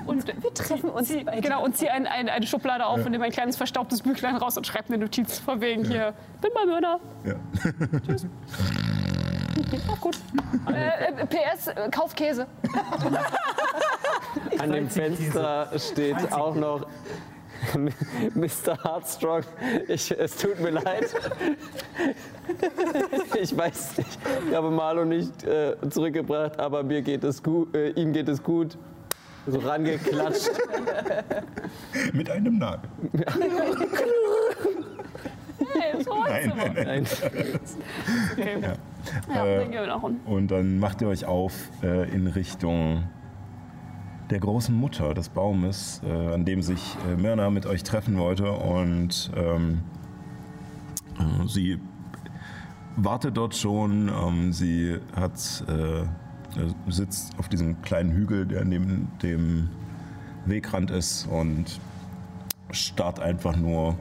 Und 0.05 0.27
wir 0.27 0.53
treffen 0.53 0.89
uns. 0.91 1.07
Zieh, 1.07 1.25
genau, 1.41 1.65
und 1.65 1.75
ziehe 1.75 1.91
ein, 1.91 2.05
ein, 2.05 2.29
eine 2.29 2.45
Schublade 2.45 2.85
auf 2.85 3.03
und 3.03 3.11
nehme 3.11 3.25
ein 3.25 3.31
kleines 3.31 3.57
verstaubtes 3.57 4.03
Büchlein 4.03 4.35
raus 4.35 4.57
und 4.57 4.67
schreibe 4.67 4.89
eine 4.93 4.99
Notiz 4.99 5.39
von 5.39 5.59
wegen 5.59 5.85
hier. 5.85 6.13
Bin 6.39 6.51
bei 6.53 6.65
Mörder. 6.65 6.99
Ja. 7.25 7.33
Auch 9.87 9.99
gut. 9.99 10.17
Äh, 10.67 11.25
PS, 11.25 11.71
kauf 11.91 12.15
Käse. 12.15 12.47
An 14.59 14.71
dem 14.71 14.89
Fenster 14.89 15.69
steht 15.77 16.31
auch 16.31 16.55
noch 16.55 16.85
Mr. 18.35 18.83
Heartstrong. 18.83 19.43
Ich, 19.87 20.11
es 20.17 20.35
tut 20.37 20.59
mir 20.59 20.71
leid. 20.71 21.13
Ich 23.39 23.55
weiß 23.55 23.97
nicht, 23.97 24.17
ich 24.49 24.55
habe 24.55 24.71
Marlo 24.71 25.05
nicht 25.05 25.43
äh, 25.43 25.75
zurückgebracht, 25.89 26.59
aber 26.59 26.81
mir 26.81 27.01
geht 27.03 27.23
es 27.23 27.41
gut, 27.41 27.75
äh, 27.75 27.91
ihm 27.91 28.11
geht 28.11 28.27
es 28.27 28.41
gut. 28.41 28.75
So 29.45 29.59
rangeklatscht. 29.59 30.49
Mit 32.11 32.29
einem 32.29 32.57
Nagel. 32.57 32.89
Hey, 35.73 36.03
Nein, 36.05 36.53
nein, 36.55 36.73
nein. 36.73 36.85
Nein. 36.85 37.07
Okay. 38.33 38.57
Ja. 38.61 38.73
Ja, 39.33 39.45
Äh, 39.45 39.59
dann 39.59 39.71
gehen 39.71 39.81
wir 39.81 39.87
nach 39.87 40.03
unten. 40.03 40.25
Und 40.29 40.51
dann 40.51 40.79
macht 40.79 41.01
ihr 41.01 41.07
euch 41.07 41.25
auf 41.25 41.53
äh, 41.83 42.09
in 42.13 42.27
Richtung 42.27 43.03
der 44.29 44.39
großen 44.39 44.75
Mutter 44.75 45.13
des 45.13 45.29
Baumes, 45.29 46.01
äh, 46.05 46.33
an 46.33 46.45
dem 46.45 46.61
sich 46.61 46.97
äh, 47.11 47.15
Myrna 47.15 47.49
mit 47.49 47.65
euch 47.65 47.83
treffen 47.83 48.17
wollte. 48.17 48.51
Und 48.51 49.31
ähm, 49.35 49.81
äh, 51.17 51.47
sie 51.47 51.79
wartet 52.95 53.37
dort 53.37 53.55
schon. 53.55 54.09
Ähm, 54.09 54.53
sie 54.53 54.99
hat, 55.15 55.63
äh, 55.67 56.01
äh, 56.01 56.05
sitzt 56.87 57.37
auf 57.39 57.49
diesem 57.49 57.81
kleinen 57.81 58.11
Hügel, 58.11 58.45
der 58.45 58.65
neben 58.65 59.09
dem 59.23 59.69
Wegrand 60.45 60.91
ist 60.91 61.27
und 61.27 61.79
starrt 62.71 63.19
einfach 63.19 63.55
nur 63.55 63.95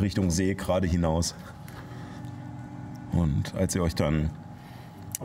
Richtung 0.00 0.30
See 0.30 0.54
gerade 0.54 0.86
hinaus. 0.86 1.34
Und 3.12 3.54
als 3.54 3.74
ihr 3.74 3.82
euch 3.82 3.94
dann 3.94 4.30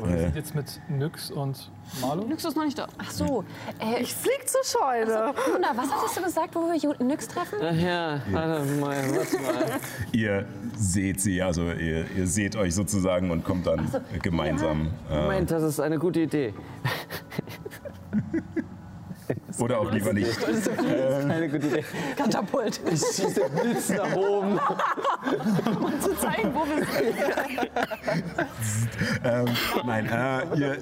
wir 0.05 0.17
sind 0.17 0.35
jetzt 0.35 0.55
mit 0.55 0.79
Nyx 0.89 1.31
und 1.31 1.71
Marlo. 2.01 2.23
Nyx 2.25 2.45
ist 2.45 2.55
noch 2.55 2.65
nicht 2.65 2.77
da. 2.77 2.87
Ach 2.97 3.11
so, 3.11 3.43
äh, 3.79 4.01
Ich 4.01 4.13
flieg 4.13 4.47
zur 4.47 4.61
Scheune. 4.63 5.33
Juna, 5.47 5.69
was 5.75 5.91
hattest 5.91 6.17
du 6.17 6.23
gesagt, 6.23 6.55
wo 6.55 6.61
wir 6.61 7.05
Nyx 7.05 7.27
treffen? 7.27 7.59
Ach 7.61 7.75
ja, 7.75 8.21
warte 8.31 8.65
mal, 8.65 9.15
warte 9.15 9.39
mal. 9.39 9.79
ihr 10.11 10.45
seht 10.75 11.21
sie, 11.21 11.41
also 11.41 11.71
ihr, 11.71 12.05
ihr 12.15 12.27
seht 12.27 12.55
euch 12.55 12.75
sozusagen 12.75 13.31
und 13.31 13.43
kommt 13.43 13.67
dann 13.67 13.89
gemeinsam. 14.21 14.91
Äh, 15.09 15.21
Moment, 15.23 15.51
das 15.51 15.63
ist 15.63 15.79
eine 15.79 15.97
gute 15.97 16.21
Idee. 16.21 16.53
oder 19.59 19.79
auch 19.79 19.91
lieber 19.91 20.13
nicht. 20.13 20.41
Das 20.41 20.49
ist 20.49 20.77
keine 20.77 21.49
gute 21.49 21.67
Idee. 21.67 21.85
Katapult. 22.15 22.79
Ich 22.91 22.99
schieße 22.99 23.41
Blitz 23.61 23.89
nach 23.89 24.15
oben. 24.15 24.59
Zu 26.01 26.15
zeigen, 26.17 26.53
wo 26.53 26.65
wir 26.65 26.85
sind. 26.85 27.15
Ähm, 29.23 29.45
nein, 29.85 30.05
äh, 30.07 30.59
ihr, 30.59 30.77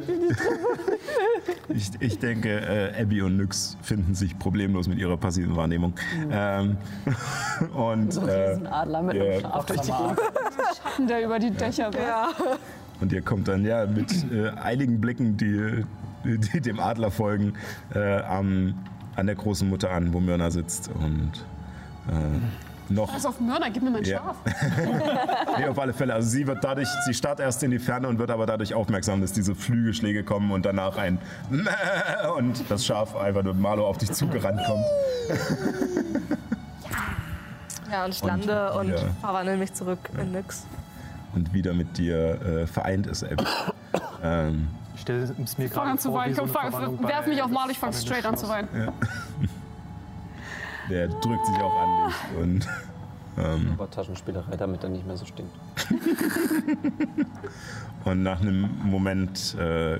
ich, 1.70 1.90
ich 2.00 2.20
denke, 2.20 2.50
äh, 2.50 3.02
Abby 3.02 3.22
und 3.22 3.38
Nyx 3.38 3.78
finden 3.82 4.14
sich 4.16 4.38
problemlos 4.38 4.88
mit 4.88 4.98
ihrer 5.00 5.18
passiven 5.18 5.56
Wahrnehmung. 5.56 5.94
Ähm, 6.32 6.78
und, 7.76 8.18
äh, 8.28 8.54
Ein 8.56 8.68
Adler 8.68 9.02
mit 9.02 9.16
Ja. 9.16 9.24
einem 9.24 9.42
Schaf 9.42 9.66
durch 9.66 9.82
die. 9.82 9.88
Schatten, 9.92 11.08
der 11.08 11.24
über 11.26 11.40
die 11.40 11.52
Dächer 11.52 11.94
war. 11.94 12.30
und 13.02 13.12
ihr 13.12 13.22
kommt 13.22 13.48
dann 13.48 13.66
ja 13.66 13.86
mit 13.86 14.12
äh, 14.32 14.50
eiligen 14.62 15.00
Blicken, 15.02 15.38
die 15.38 15.84
dem 16.26 16.80
Adler 16.80 17.12
folgen, 17.12 17.54
äh, 17.94 18.18
am, 18.22 18.76
an 19.16 19.26
der 19.28 19.36
großen 19.36 19.70
Mutter 19.70 19.92
an, 19.92 20.14
wo 20.14 20.20
Myrna 20.20 20.52
sitzt. 20.52 20.90
Und 20.90 21.32
äh, 22.08 22.94
noch 22.94 23.12
Pass 23.12 23.26
auf 23.26 23.40
Mörder, 23.40 23.70
gib 23.72 23.82
mir 23.84 23.90
mein 23.92 24.04
Ja. 24.04 24.20
Schaf. 24.20 24.36
Nee, 25.58 25.66
auf 25.66 25.80
alle 25.80 25.94
Fälle. 25.94 26.14
Also 26.14 26.30
sie 26.30 26.46
wird 26.46 26.64
dadurch, 26.64 26.88
sie 27.06 27.14
starrt 27.14 27.40
erst 27.40 27.64
in 27.64 27.72
die 27.72 27.80
Ferne 27.80 28.08
und 28.08 28.20
wird 28.20 28.30
aber 28.30 28.46
dadurch 28.46 28.74
aufmerksam, 28.74 29.22
dass 29.22 29.32
diese 29.32 29.56
Flügelschläge 29.56 30.24
kommen 30.24 30.52
und 30.52 30.66
danach 30.66 30.98
ein 30.98 31.18
Mäh 31.50 31.70
und 32.38 32.70
das 32.70 32.86
Schaf 32.86 33.16
einfach 33.16 33.44
nur 33.44 33.54
Marlo 33.54 33.88
auf 33.88 33.98
dich 33.98 34.12
zugerannt 34.12 34.62
kommt. 34.66 34.86
Ja, 37.92 38.04
und 38.04 38.16
ich 38.16 38.24
lande 38.24 38.74
und, 38.74 38.90
ja. 38.90 38.98
verwandle 39.22 39.58
mich 39.58 39.74
zurück 39.74 40.00
in 40.20 40.32
nix. 40.32 40.66
und 41.36 41.54
wieder 41.54 41.74
mit 41.74 41.98
dir 41.98 42.42
äh, 42.42 42.68
vereint 42.68 43.06
ist. 43.06 43.24
Abby. 43.24 43.46
ähm, 44.24 44.68
Ich 44.96 45.02
stelle 45.02 45.24
es 45.24 45.58
mir 45.58 45.70
Fang 45.70 45.76
gerade 45.76 45.92
an 45.92 46.00
zu 46.00 46.10
vor, 46.10 46.22
wie 46.22 46.26
weinen. 46.26 46.36
so 46.36 46.42
Komm, 46.42 46.50
eine 46.50 46.54
fang, 46.54 46.72
Verwandlung 46.72 47.08
werf 47.08 47.26
bei 47.26 47.32
mich 47.32 47.44
auf 47.44 47.52
Marl, 47.52 47.70
ich 47.72 47.78
fang 47.78 47.94
Spannendes 47.94 48.02
straight 48.02 48.26
an 48.26 48.38
zu 48.38 48.50
weinen. 48.50 48.70
der 50.90 51.08
drückt 51.08 51.46
sich 51.46 51.56
auch 51.58 51.82
an 51.82 52.08
dich 52.08 52.16
und 52.42 52.68
Aber 53.74 53.92
Taschenspielerei, 53.92 54.56
damit 54.56 54.84
er 54.84 54.90
nicht 54.90 55.06
mehr 55.06 55.18
so 55.18 55.26
stinkt. 55.26 55.54
Und 58.06 58.24
nach 58.24 58.40
einem 58.40 58.70
Moment 58.84 59.56
äh, 59.60 60.00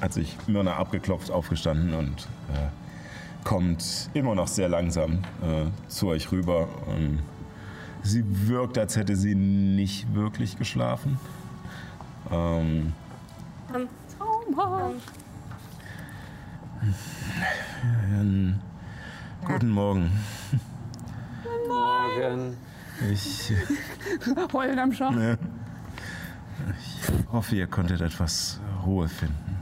hat 0.00 0.12
sich 0.12 0.36
Myrna 0.48 0.76
abgeklopft, 0.76 1.30
aufgestanden 1.30 1.94
und 1.94 2.28
äh, 2.52 3.44
kommt 3.44 4.10
immer 4.12 4.34
noch 4.34 4.48
sehr 4.48 4.68
langsam 4.68 5.20
äh, 5.40 5.66
zu 5.88 6.08
euch 6.08 6.32
rüber. 6.32 6.68
Und 6.86 7.20
sie 8.02 8.24
wirkt, 8.48 8.76
als 8.76 8.96
hätte 8.96 9.16
sie 9.16 9.34
nicht 9.36 10.12
wirklich 10.14 10.58
geschlafen. 10.58 11.18
Ähm, 12.30 12.92
ähm, 18.12 18.58
guten 19.44 19.70
Morgen. 19.70 20.10
Morgen. 21.68 22.56
Ich 23.12 23.52
Heulen 24.52 24.78
am 24.78 24.92
Schaf. 24.92 25.16
äh, 25.16 25.36
hoffe, 27.30 27.56
ihr 27.56 27.66
konntet 27.66 28.00
etwas 28.00 28.60
Ruhe 28.84 29.08
finden. 29.08 29.56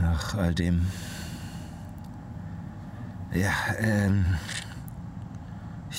Nach 0.00 0.34
all 0.34 0.54
dem. 0.54 0.86
Ja, 3.32 3.52
ähm. 3.78 4.24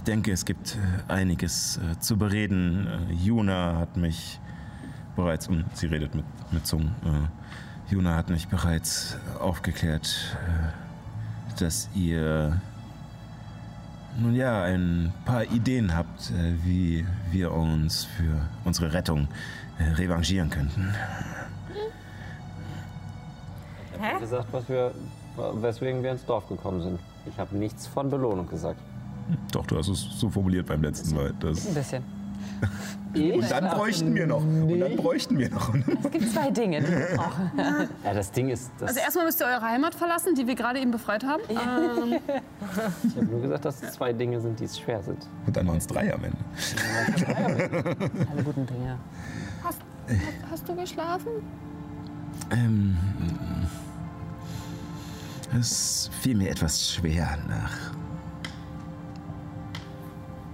Ich 0.02 0.06
denke, 0.06 0.32
es 0.32 0.46
gibt 0.46 0.78
äh, 0.78 1.12
einiges 1.12 1.78
äh, 1.78 2.00
zu 2.00 2.18
bereden. 2.18 2.88
Äh, 2.88 3.14
Juna 3.14 3.78
hat 3.78 3.98
mich 3.98 4.41
bereits, 5.16 5.48
und 5.48 5.66
sie 5.74 5.88
redet 5.88 6.16
mit, 6.16 6.26
mit 6.52 6.66
Zungen, 6.66 6.96
äh, 7.06 7.92
Juna 7.94 8.16
hat 8.16 8.30
mich 8.30 8.48
bereits 8.48 9.18
aufgeklärt, 9.40 10.38
äh, 10.46 11.60
dass 11.60 11.90
ihr 11.94 12.62
nun 14.20 14.36
ja, 14.36 14.64
ein 14.64 15.14
paar 15.26 15.44
Ideen 15.44 15.96
habt, 15.96 16.32
äh, 16.32 16.54
wie 16.64 17.06
wir 17.32 17.52
uns 17.52 18.06
für 18.06 18.48
unsere 18.66 18.94
Rettung 18.94 19.28
äh, 19.78 19.84
revanchieren 19.92 20.50
könnten. 20.50 20.94
Ich 23.94 24.02
habe 24.02 24.20
gesagt, 24.20 24.48
was 24.52 24.68
wir, 24.68 24.92
weswegen 25.56 26.02
wir 26.02 26.12
ins 26.12 26.26
Dorf 26.26 26.48
gekommen 26.48 26.82
sind. 26.82 27.00
Ich 27.26 27.38
habe 27.38 27.56
nichts 27.56 27.88
von 27.88 28.10
Belohnung 28.10 28.48
gesagt. 28.50 28.80
Doch, 29.52 29.66
du 29.68 29.78
hast 29.78 29.88
es 29.90 30.02
so 30.20 30.30
formuliert 30.30 30.68
beim 30.68 30.82
letzten 30.82 31.16
Mal. 31.16 31.28
Ein 31.28 31.40
Das 31.40 31.66
bisschen. 31.74 32.04
und 33.16 33.52
dann 33.52 33.70
bräuchten 33.70 34.16
wir 34.16 34.28
noch. 34.28 34.44
Und 34.44 34.80
dann 34.80 34.96
bräuchten 34.96 35.38
wir 35.38 35.50
noch. 35.50 35.74
Es 36.04 36.12
gibt 36.12 36.32
zwei 36.32 36.50
Dinge, 36.50 36.82
die 36.82 36.90
wir 36.92 37.18
brauchen. 37.18 37.52
Ja, 38.04 38.14
das 38.14 38.32
Ding 38.32 38.50
ist, 38.50 38.72
das, 38.80 38.90
Also 38.90 39.00
erstmal 39.02 39.26
müsst 39.26 39.42
ihr 39.42 39.48
eure 39.48 39.62
Heimat 39.62 39.94
verlassen, 39.96 40.36
die 40.36 40.48
wir 40.48 40.56
gerade 40.56 40.80
eben 40.80 40.92
befreit 40.92 41.24
haben. 41.24 41.42
Ähm, 41.50 42.20
ich 43.04 43.16
habe 43.16 43.26
nur 43.26 43.42
gesagt, 43.42 43.66
dass 43.66 43.82
es 43.84 43.94
zwei 43.94 44.14
Dinge 44.14 44.40
sind, 44.40 44.60
die 44.60 44.66
es 44.66 44.80
schwer 44.80 45.02
sind. 45.04 45.28
Und 45.46 45.56
dann 45.56 45.68
waren 45.68 45.78
es 45.78 45.88
drei 45.88 46.14
am 46.14 46.24
Ende. 46.24 46.38
Alle 48.32 48.44
guten 48.44 48.66
Dinge. 48.66 48.98
hast, 49.64 49.80
hast 50.50 50.68
du 50.70 50.76
geschlafen? 50.76 51.30
Ähm, 52.52 52.98
es 55.60 56.10
fiel 56.22 56.36
mir 56.38 56.50
etwas 56.50 56.94
schwer 56.94 57.38
nach. 57.48 58.01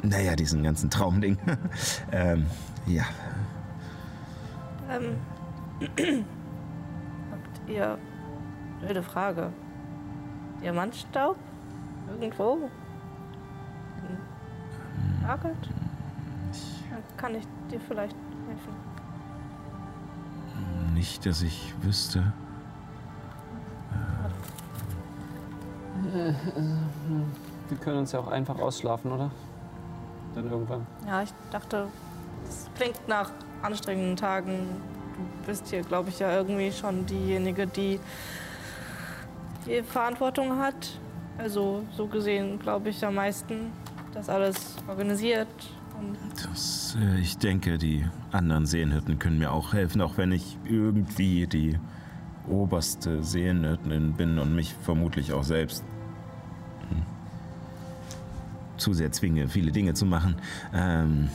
Naja, 0.03 0.35
diesen 0.35 0.63
ganzen 0.63 0.89
Traumding. 0.89 1.37
ähm, 2.11 2.45
ja, 2.85 3.03
Ähm, 4.89 5.17
habt 7.31 7.69
ihr. 7.69 7.97
Blöde 8.79 9.03
Frage. 9.03 9.51
Diamantstaub? 10.61 11.35
Irgendwo? 12.07 12.69
Lagert? 15.23 15.69
Dann 16.89 17.17
kann 17.17 17.35
ich 17.35 17.43
dir 17.69 17.79
vielleicht 17.79 18.15
helfen. 18.47 18.73
nicht, 20.93 21.25
dass 21.25 21.41
ich 21.41 21.73
wüsste. 21.81 22.33
Wir 27.69 27.77
können 27.79 27.97
uns 27.99 28.11
ja 28.13 28.19
auch 28.19 28.27
einfach 28.27 28.57
ausschlafen, 28.59 29.11
oder? 29.11 29.31
Dann 30.37 30.51
irgendwann. 30.51 30.85
Ja, 31.07 31.23
ich 31.23 31.33
dachte, 31.51 31.87
es 32.47 32.69
klingt 32.75 33.07
nach 33.07 33.31
anstrengenden 33.63 34.15
Tagen. 34.15 34.67
Du 35.15 35.47
bist 35.47 35.67
hier, 35.67 35.81
glaube 35.81 36.09
ich, 36.09 36.19
ja 36.19 36.31
irgendwie 36.35 36.71
schon 36.71 37.07
diejenige, 37.07 37.65
die 37.65 37.99
die 39.65 39.81
Verantwortung 39.81 40.59
hat. 40.59 40.99
Also 41.39 41.83
so 41.95 42.05
gesehen, 42.05 42.59
glaube 42.59 42.89
ich, 42.89 43.03
am 43.03 43.15
meisten 43.15 43.71
das 44.13 44.29
alles 44.29 44.75
organisiert. 44.87 45.47
Und 45.99 46.15
Das, 46.43 46.95
äh, 47.01 47.19
ich 47.19 47.39
denke, 47.39 47.79
die 47.79 48.05
anderen 48.31 48.67
Seenhirten 48.67 49.17
können 49.17 49.39
mir 49.39 49.51
auch 49.51 49.73
helfen, 49.73 50.01
auch 50.01 50.17
wenn 50.17 50.31
ich 50.31 50.55
irgendwie 50.65 51.47
die 51.47 51.79
oberste 52.47 53.23
Seenhirtin 53.23 54.13
bin 54.13 54.37
und 54.37 54.53
mich 54.53 54.75
vermutlich 54.83 55.33
auch 55.33 55.43
selbst 55.43 55.83
zu 58.77 58.93
sehr 58.93 59.11
zwinge, 59.11 59.47
viele 59.47 59.71
Dinge 59.71 59.93
zu 59.93 60.05
machen. 60.05 60.35
Ähm, 60.73 61.29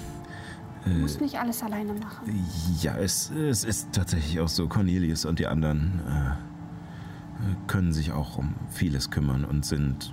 Du 0.84 0.90
musst 0.90 1.20
nicht 1.20 1.38
alles 1.38 1.62
alleine 1.62 1.92
machen. 1.92 2.34
ja, 2.80 2.96
es, 2.96 3.30
es 3.30 3.62
ist 3.62 3.92
tatsächlich 3.92 4.40
auch 4.40 4.48
so. 4.48 4.66
Cornelius 4.66 5.24
und 5.24 5.38
die 5.38 5.46
anderen 5.46 6.00
äh, 6.08 7.54
können 7.68 7.92
sich 7.92 8.10
auch 8.10 8.36
um 8.36 8.54
vieles 8.68 9.08
kümmern 9.10 9.44
und 9.44 9.64
sind 9.64 10.12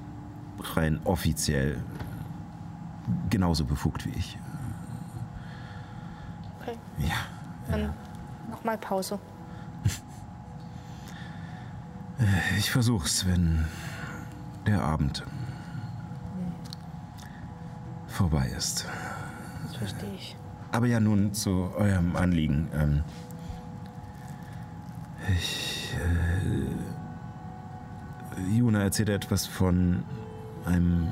rein 0.76 1.00
offiziell 1.06 1.78
genauso 3.32 3.66
befugt 3.66 4.06
wie 4.06 4.12
ich. 4.12 4.38
Okay. 6.62 6.78
Ja. 7.00 7.16
dann 7.72 7.94
nochmal 8.52 8.78
Pause. 8.78 9.18
Ich 12.58 12.70
versuch's, 12.70 13.26
wenn 13.26 13.66
der 14.68 14.84
Abend 14.84 15.24
vorbei 18.20 18.52
ist. 18.58 18.86
Das 19.64 19.78
verstehe 19.78 20.14
ich. 20.14 20.36
Aber 20.74 20.88
ja, 20.88 21.00
nun 21.00 21.34
zu 21.34 21.72
eurem 21.78 22.18
Anliegen. 22.18 22.68
Ähm, 22.74 23.04
ich 25.34 25.96
Juna 28.54 28.84
erzählt 28.84 29.08
etwas 29.08 29.46
von 29.48 30.04
einem 30.66 31.08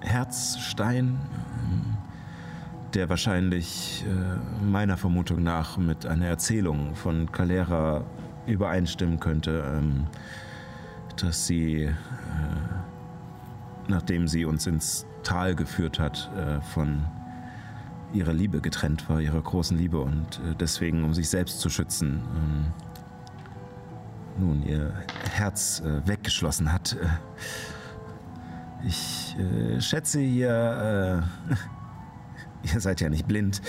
Herzstein, 0.00 1.18
ähm, 1.62 1.96
der 2.92 3.08
wahrscheinlich 3.08 4.04
äh, 4.06 4.64
meiner 4.64 4.98
Vermutung 4.98 5.42
nach 5.42 5.78
mit 5.78 6.04
einer 6.04 6.26
Erzählung 6.26 6.94
von 6.94 7.32
Calera 7.32 8.04
übereinstimmen 8.46 9.18
könnte, 9.18 9.64
ähm, 9.66 10.06
dass 11.16 11.46
sie, 11.46 11.84
äh, 11.84 11.92
nachdem 13.88 14.28
sie 14.28 14.44
uns 14.44 14.66
ins 14.66 15.06
Tal 15.22 15.54
geführt 15.54 15.98
hat, 15.98 16.30
äh, 16.36 16.60
von 16.60 17.04
ihrer 18.12 18.32
Liebe 18.32 18.60
getrennt 18.60 19.08
war, 19.08 19.20
ihrer 19.20 19.40
großen 19.40 19.76
Liebe 19.76 20.00
und 20.00 20.40
äh, 20.40 20.54
deswegen, 20.58 21.04
um 21.04 21.14
sich 21.14 21.28
selbst 21.28 21.60
zu 21.60 21.70
schützen, 21.70 22.22
ähm, 22.36 22.66
nun 24.38 24.62
ihr 24.62 24.92
Herz 25.30 25.80
äh, 25.80 26.06
weggeschlossen 26.06 26.72
hat. 26.72 26.96
Ich 28.84 29.36
schätze, 29.78 30.20
ihr, 30.20 31.22
ihr 32.74 32.80
seid 32.80 33.00
ja 33.00 33.08
nicht 33.08 33.28
blind 33.28 33.62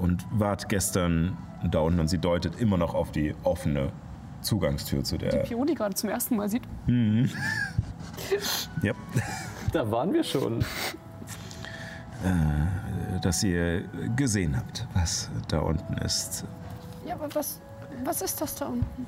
und 0.00 0.24
wart 0.30 0.70
gestern 0.70 1.36
da 1.70 1.80
unten 1.80 2.00
und 2.00 2.08
sie 2.08 2.16
deutet 2.16 2.58
immer 2.58 2.78
noch 2.78 2.94
auf 2.94 3.12
die 3.12 3.34
offene 3.42 3.92
Zugangstür 4.40 5.04
zu 5.04 5.18
der. 5.18 5.30
Pioni 5.40 5.74
gerade 5.74 5.94
zum 5.94 6.08
ersten 6.08 6.36
Mal 6.36 6.48
sieht. 6.48 6.62
Mhm. 6.86 7.28
ja. 8.82 8.94
Da 9.72 9.90
waren 9.90 10.12
wir 10.12 10.24
schon. 10.24 10.60
Äh, 12.24 13.18
dass 13.20 13.42
ihr 13.42 13.82
gesehen 14.16 14.56
habt, 14.56 14.86
was 14.94 15.30
da 15.48 15.60
unten 15.60 15.94
ist. 15.98 16.44
Ja, 17.06 17.14
aber 17.14 17.34
was, 17.34 17.60
was 18.04 18.22
ist 18.22 18.40
das 18.40 18.54
da 18.54 18.66
unten? 18.66 19.06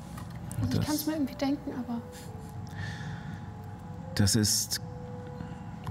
Also 0.61 0.79
ich 0.79 0.85
kann 0.85 0.95
es 0.95 1.05
mir 1.05 1.13
irgendwie 1.13 1.35
denken, 1.35 1.71
aber 1.77 2.01
Das 4.15 4.35
ist 4.35 4.81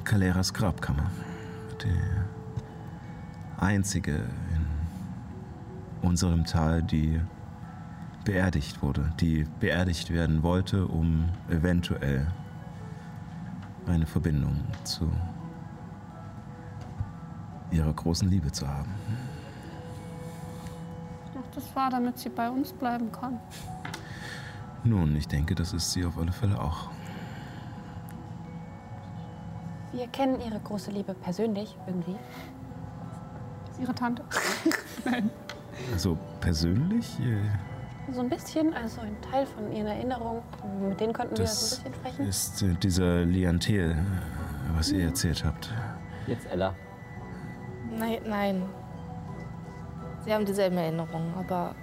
Caleras 0.05 0.53
Grabkammer. 0.53 1.11
Die 1.83 3.61
einzige 3.63 4.17
in 4.17 4.67
unserem 6.03 6.45
Tal, 6.45 6.83
die 6.83 7.21
beerdigt 8.25 8.83
wurde, 8.83 9.13
die 9.21 9.47
beerdigt 9.61 10.11
werden 10.11 10.43
wollte, 10.43 10.87
um 10.87 11.31
eventuell 11.49 12.27
eine 13.91 14.07
Verbindung 14.07 14.57
zu 14.85 15.11
ihrer 17.71 17.93
großen 17.93 18.29
Liebe 18.29 18.51
zu 18.51 18.67
haben. 18.69 18.93
ich 21.27 21.33
dachte, 21.35 21.49
das 21.55 21.77
war, 21.77 21.91
damit 21.91 22.19
sie 22.19 22.29
bei 22.29 22.51
uns 22.51 22.73
bleiben 22.73 23.11
kann. 23.13 23.39
Nun, 24.85 25.15
ich 25.15 25.29
denke, 25.29 25.55
das 25.55 25.73
ist 25.73 25.93
sie 25.93 26.05
auf 26.05 26.19
alle 26.19 26.33
Fälle 26.33 26.61
auch. 26.61 26.91
Wir 29.93 30.07
kennen 30.09 30.41
Ihre 30.41 30.61
große 30.61 30.91
Liebe 30.91 31.15
persönlich 31.15 31.77
irgendwie. 31.87 32.17
Ist 33.73 33.81
ihre 33.81 33.95
Tante. 33.95 34.25
Also 35.95 36.19
persönlich? 36.41 37.19
äh, 37.21 37.41
So 38.13 38.21
ein 38.21 38.29
bisschen, 38.29 38.75
also 38.75 39.01
ein 39.03 39.17
Teil 39.31 39.47
von 39.47 39.71
Ihren 39.73 39.87
Erinnerungen. 39.87 40.43
Mit 40.89 40.99
denen 41.01 41.13
konnten 41.13 41.39
wir 41.39 41.47
so 41.47 41.77
Das 41.77 41.85
ein 41.85 41.93
bisschen 41.93 41.95
sprechen. 42.13 42.29
ist 42.29 42.63
äh, 42.63 42.75
dieser 42.83 43.25
Liantel, 43.25 43.93
äh, 43.93 43.97
was 44.77 44.91
ihr 44.91 45.05
erzählt 45.07 45.45
habt. 45.45 45.73
Jetzt 46.27 46.47
Ella. 46.51 46.75
Nein, 47.97 48.19
nein. 48.27 48.63
Sie 50.25 50.33
haben 50.35 50.45
dieselben 50.45 50.77
Erinnerungen, 50.77 51.33
aber 51.39 51.75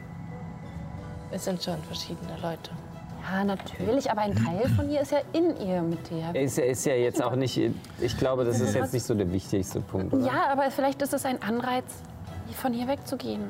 es 1.32 1.46
sind 1.46 1.64
schon 1.64 1.82
verschiedene 1.84 2.34
Leute. 2.42 2.72
Ja, 3.30 3.44
natürlich, 3.44 4.10
aber 4.12 4.22
ein 4.22 4.36
Teil 4.36 4.70
von 4.70 4.90
ihr 4.90 5.02
ist 5.02 5.12
ja 5.12 5.20
in 5.34 5.56
ihr 5.58 5.82
mit 5.82 6.10
dir. 6.10 6.34
Ist, 6.34 6.58
ja- 6.58 6.64
ist 6.66 6.86
ja 6.86 6.94
jetzt 6.94 7.22
auch 7.22 7.36
nicht. 7.36 7.60
Ich 8.00 8.18
glaube, 8.18 8.46
das 8.46 8.60
ist 8.62 8.74
jetzt 8.76 8.94
nicht 8.94 9.06
so 9.06 9.14
der 9.16 9.30
wichtigste 9.32 9.82
Punkt, 9.82 10.14
oder? 10.14 10.26
Ja, 10.26 10.50
aber 10.52 10.70
vielleicht 10.72 11.02
ist 11.02 11.14
es 11.14 11.26
ein 11.26 11.42
Anreiz, 11.42 11.86
von 12.54 12.74
hier 12.74 12.88
wegzugehen. 12.88 13.42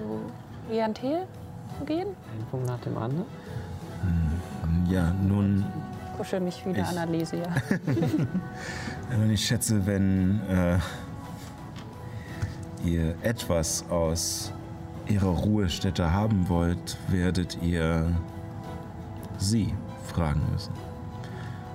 um 0.00 0.30
Zu 0.66 0.72
Liantel 0.72 1.26
zu 1.78 1.84
gehen. 1.84 2.08
Ein 2.08 2.46
Punkt 2.50 2.66
nach 2.66 2.80
dem 2.80 2.96
anderen. 2.98 3.26
Ja, 4.88 5.12
nun, 5.12 5.64
Kuschel 6.16 6.40
mich 6.40 6.64
wieder 6.64 6.82
Ich- 6.82 6.88
an 6.88 6.98
Alesia. 6.98 7.42
äh, 9.12 9.32
ich 9.32 9.44
schätze, 9.44 9.84
wenn 9.86 10.40
äh, 10.48 10.78
ihr 12.84 13.14
etwas 13.22 13.84
aus 13.90 14.52
ihrer 15.08 15.28
Ruhestätte 15.28 16.12
haben 16.12 16.48
wollt, 16.48 16.96
werdet 17.08 17.58
ihr 17.62 18.10
sie 19.38 19.74
fragen 20.04 20.42
müssen. 20.52 20.72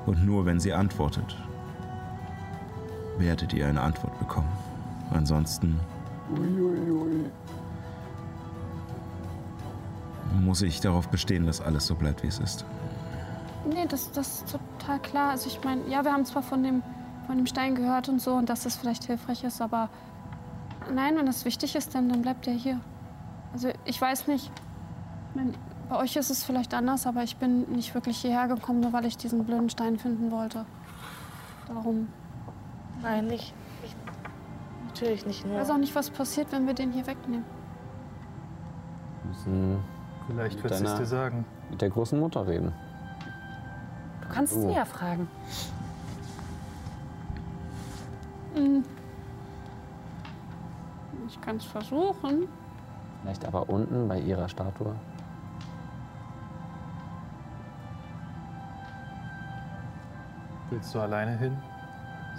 Und 0.05 0.25
nur 0.25 0.45
wenn 0.45 0.59
sie 0.59 0.73
antwortet, 0.73 1.35
werdet 3.17 3.53
ihr 3.53 3.67
eine 3.67 3.81
Antwort 3.81 4.17
bekommen. 4.19 4.49
Ansonsten 5.11 5.79
muss 10.32 10.61
ich 10.61 10.79
darauf 10.79 11.09
bestehen, 11.09 11.45
dass 11.45 11.61
alles 11.61 11.88
so 11.88 11.95
bleibt, 11.95 12.23
wie 12.23 12.27
es 12.27 12.39
ist. 12.39 12.65
Nee, 13.67 13.86
das, 13.88 14.11
das 14.11 14.27
ist 14.43 14.51
total 14.79 14.99
klar. 14.99 15.32
Also 15.32 15.47
ich 15.47 15.63
meine, 15.63 15.88
ja, 15.88 16.03
wir 16.03 16.11
haben 16.13 16.25
zwar 16.25 16.41
von 16.41 16.63
dem, 16.63 16.82
von 17.27 17.38
dem 17.38 17.45
Stein 17.45 17.75
gehört 17.75 18.09
und 18.09 18.21
so 18.21 18.34
und 18.34 18.49
dass 18.49 18.63
das 18.63 18.75
vielleicht 18.75 19.03
hilfreich 19.05 19.43
ist, 19.43 19.61
aber 19.61 19.89
nein, 20.93 21.15
wenn 21.17 21.25
das 21.25 21.45
wichtig 21.45 21.75
ist, 21.75 21.93
dann, 21.93 22.09
dann 22.09 22.21
bleibt 22.21 22.47
er 22.47 22.53
hier. 22.53 22.79
Also 23.53 23.69
ich 23.86 24.01
weiß 24.01 24.27
nicht, 24.27 24.51
ich 25.29 25.36
mein, 25.36 25.53
bei 25.89 25.97
euch 25.97 26.15
ist 26.15 26.29
es 26.29 26.43
vielleicht 26.43 26.73
anders, 26.73 27.05
aber 27.05 27.21
ich 27.23 27.38
bin 27.38 27.69
nicht 27.71 27.93
wirklich 27.93 28.17
hierher 28.17 28.47
gekommen, 28.47 28.79
nur 28.79 28.93
weil 28.93 29.05
ich 29.05 29.17
diesen 29.17 29.43
blöden 29.45 29.69
Stein 29.69 29.99
finden 29.99 30.32
wollte. 30.32 30.65
Darum. 31.67 32.07
Nein, 33.01 33.27
nicht. 33.27 33.53
natürlich 34.88 35.25
nicht 35.25 35.39
Ich 35.39 35.45
nur. 35.45 35.59
weiß 35.59 35.69
auch 35.69 35.77
nicht, 35.77 35.93
was 35.95 36.09
passiert, 36.09 36.51
wenn 36.51 36.65
wir 36.65 36.73
den 36.73 36.91
hier 36.91 37.05
wegnehmen. 37.07 37.45
Wir 39.23 39.29
müssen 39.29 39.79
Vielleicht 40.34 40.55
Mit 40.55 40.63
wird 40.63 40.75
sie 40.75 40.86
es 40.86 40.95
dir 40.95 41.05
sagen. 41.05 41.45
mit 41.69 41.82
der 41.82 41.89
großen 41.89 42.17
Mutter 42.19 42.47
reden. 42.47 42.71
Du 44.21 44.27
kannst 44.34 44.53
Oh. 44.55 44.61
sie 44.69 44.73
ja 44.75 44.86
fragen. 44.86 45.27
Hm. 48.55 48.84
Ich 51.27 51.39
kann 51.41 51.57
es 51.57 51.65
versuchen. 51.65 52.47
Vielleicht 53.21 53.45
aber 53.45 53.69
unten 53.69 54.07
bei 54.07 54.19
ihrer 54.19 54.47
Statue. 54.47 54.95
Willst 60.70 60.95
du 60.95 60.99
alleine 60.99 61.37
hin? 61.37 61.58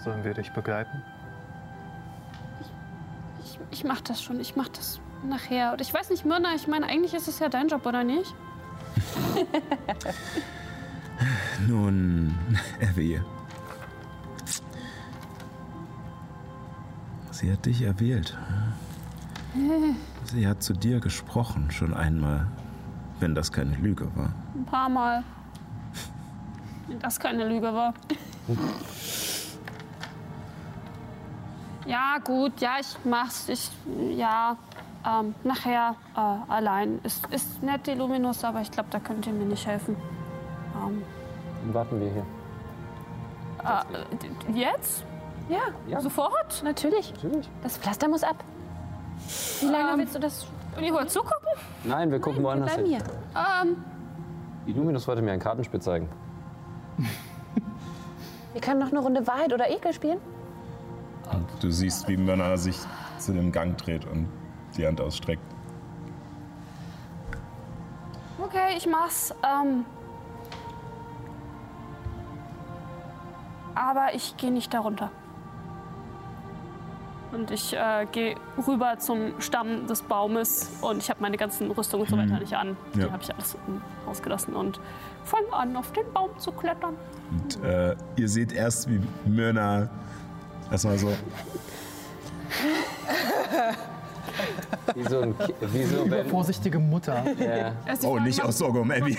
Sollen 0.03 0.25
wir 0.25 0.35
dich 0.35 0.51
begleiten? 0.53 1.03
Ich, 3.43 3.59
ich 3.71 3.85
mach 3.85 4.01
das 4.01 4.23
schon, 4.23 4.41
ich 4.41 4.57
mach 4.57 4.69
das 4.69 5.01
nachher. 5.25 5.73
Und 5.73 5.81
ich 5.81 5.93
weiß 5.93 6.11
nicht, 6.11 6.25
Myrna, 6.25 6.55
ich 6.55 6.69
meine, 6.69 6.87
eigentlich 6.87 7.15
ist 7.15 7.29
es 7.29 7.39
ja 7.39 7.49
dein 7.49 7.69
Job, 7.69 7.87
oder 7.87 8.05
nicht? 8.05 8.35
Nun, 11.69 12.35
erwehe. 12.81 13.25
Sie 17.31 17.51
hat 17.51 17.65
dich 17.67 17.83
erwählt. 17.83 18.37
Sie 20.25 20.47
hat 20.47 20.63
zu 20.63 20.73
dir 20.73 21.01
gesprochen, 21.01 21.71
schon 21.71 21.93
einmal, 21.93 22.47
wenn 23.21 23.35
das 23.35 23.53
keine 23.53 23.77
Lüge 23.77 24.15
war. 24.17 24.33
Ein 24.55 24.65
paar 24.65 24.89
Mal. 24.89 25.25
Wenn 26.87 26.99
das 27.01 27.19
keine 27.19 27.49
Lüge 27.49 27.73
war. 27.73 27.95
Ja, 31.85 32.19
gut, 32.23 32.61
ja, 32.61 32.77
ich 32.81 32.97
mach's. 33.05 33.49
Ich, 33.49 33.69
ja, 34.17 34.57
ähm, 35.07 35.35
nachher 35.45 35.95
äh, 36.17 36.21
allein. 36.53 37.01
Ist, 37.03 37.27
ist 37.33 37.63
nett, 37.63 37.87
die 37.87 37.93
Luminus, 37.95 38.45
aber 38.45 38.61
ich 38.61 38.71
glaube, 38.71 38.89
da 38.91 38.99
könnt 39.01 39.27
ihr 39.27 39.33
mir 39.33 39.45
nicht 39.47 39.67
helfen. 39.67 39.97
Ähm, 40.77 41.03
Dann 41.65 41.75
warten 41.75 42.01
wir 42.01 42.11
hier. 42.11 42.25
äh, 43.65 44.59
jetzt? 44.59 45.05
Ja, 45.49 45.59
Ja. 45.89 46.01
Sofort? 46.01 46.63
natürlich. 46.65 47.13
Natürlich. 47.15 47.49
Das 47.63 47.77
Pflaster 47.77 48.09
muss 48.09 48.23
ab. 48.23 48.43
Wie 49.61 49.67
lange 49.67 49.93
Ähm, 49.93 49.99
willst 49.99 50.15
du 50.15 50.19
das? 50.21 50.47
Und 50.77 50.83
ihr 50.85 50.93
wollt 50.95 51.11
zugucken? 51.11 51.37
Nein, 51.85 52.11
wir 52.11 52.19
gucken 52.21 52.39
Wir 52.41 52.45
woanders 52.45 52.75
bleiben 52.75 52.89
hin. 52.91 53.03
hier. 53.35 53.63
Ähm, 53.63 53.77
Die 54.67 54.73
Luminus 54.73 55.07
wollte 55.07 55.21
mir 55.23 55.33
ein 55.33 55.41
Kartenspiel 55.41 55.81
zeigen. 55.81 56.09
Wir 58.53 58.61
können 58.61 58.81
noch 58.81 58.89
eine 58.91 59.01
Runde 59.01 59.27
Wahrheit 59.27 59.53
oder 59.53 59.71
Ekel 59.71 59.93
spielen. 59.93 60.19
Und 61.33 61.47
du 61.63 61.71
siehst, 61.71 62.07
wie 62.09 62.17
Mörner 62.17 62.57
sich 62.59 62.79
zu 63.19 63.33
dem 63.33 63.51
Gang 63.53 63.77
dreht 63.79 64.05
und 64.07 64.29
die 64.77 64.87
Hand 64.87 65.01
ausstreckt. 65.01 65.43
okay, 68.39 68.77
ich 68.77 68.87
mach's. 68.87 69.35
Ähm, 69.43 69.85
aber 73.75 74.15
ich 74.15 74.37
gehe 74.37 74.51
nicht 74.51 74.73
darunter. 74.75 75.11
Und 77.33 77.51
ich 77.51 77.75
äh, 77.75 78.07
gehe 78.13 78.35
rüber 78.67 78.99
zum 78.99 79.41
Stamm 79.41 79.87
des 79.87 80.03
Baumes 80.03 80.71
und 80.83 80.99
ich 80.99 81.09
habe 81.09 81.23
meine 81.23 81.39
ganzen 81.39 81.71
Rüstungen 81.71 82.05
und 82.05 82.11
so 82.11 82.19
weiter 82.19 82.39
nicht 82.39 82.53
an. 82.55 82.77
Die 82.95 83.01
Ja. 83.01 83.11
habe 83.11 83.23
ich 83.23 83.33
alles 83.35 83.57
rausgelassen 84.07 84.55
und 84.55 84.79
fange 85.25 85.51
an, 85.51 85.75
auf 85.77 85.93
den 85.93 86.13
Baum 86.13 86.29
zu 86.39 86.53
klettern. 86.53 86.95
Und 87.31 87.65
äh, 87.65 87.97
ihr 88.17 88.29
seht 88.29 88.53
erst, 88.53 88.87
wie 88.91 89.01
Myrna 89.25 89.89
erstmal 90.71 90.99
so. 90.99 91.09
Wie 94.95 95.05
so 95.09 95.21
ein 95.21 95.39
Ki- 95.39 95.55
wie 95.61 95.85
so 95.85 95.99
wenn, 96.01 96.07
Übervorsichtige 96.07 96.79
Mutter. 96.79 97.25
ja. 97.39 97.73
Oh, 98.05 98.19
nicht 98.19 98.43
aus 98.43 98.59
Sorgo, 98.59 98.83
Abby. 98.83 99.17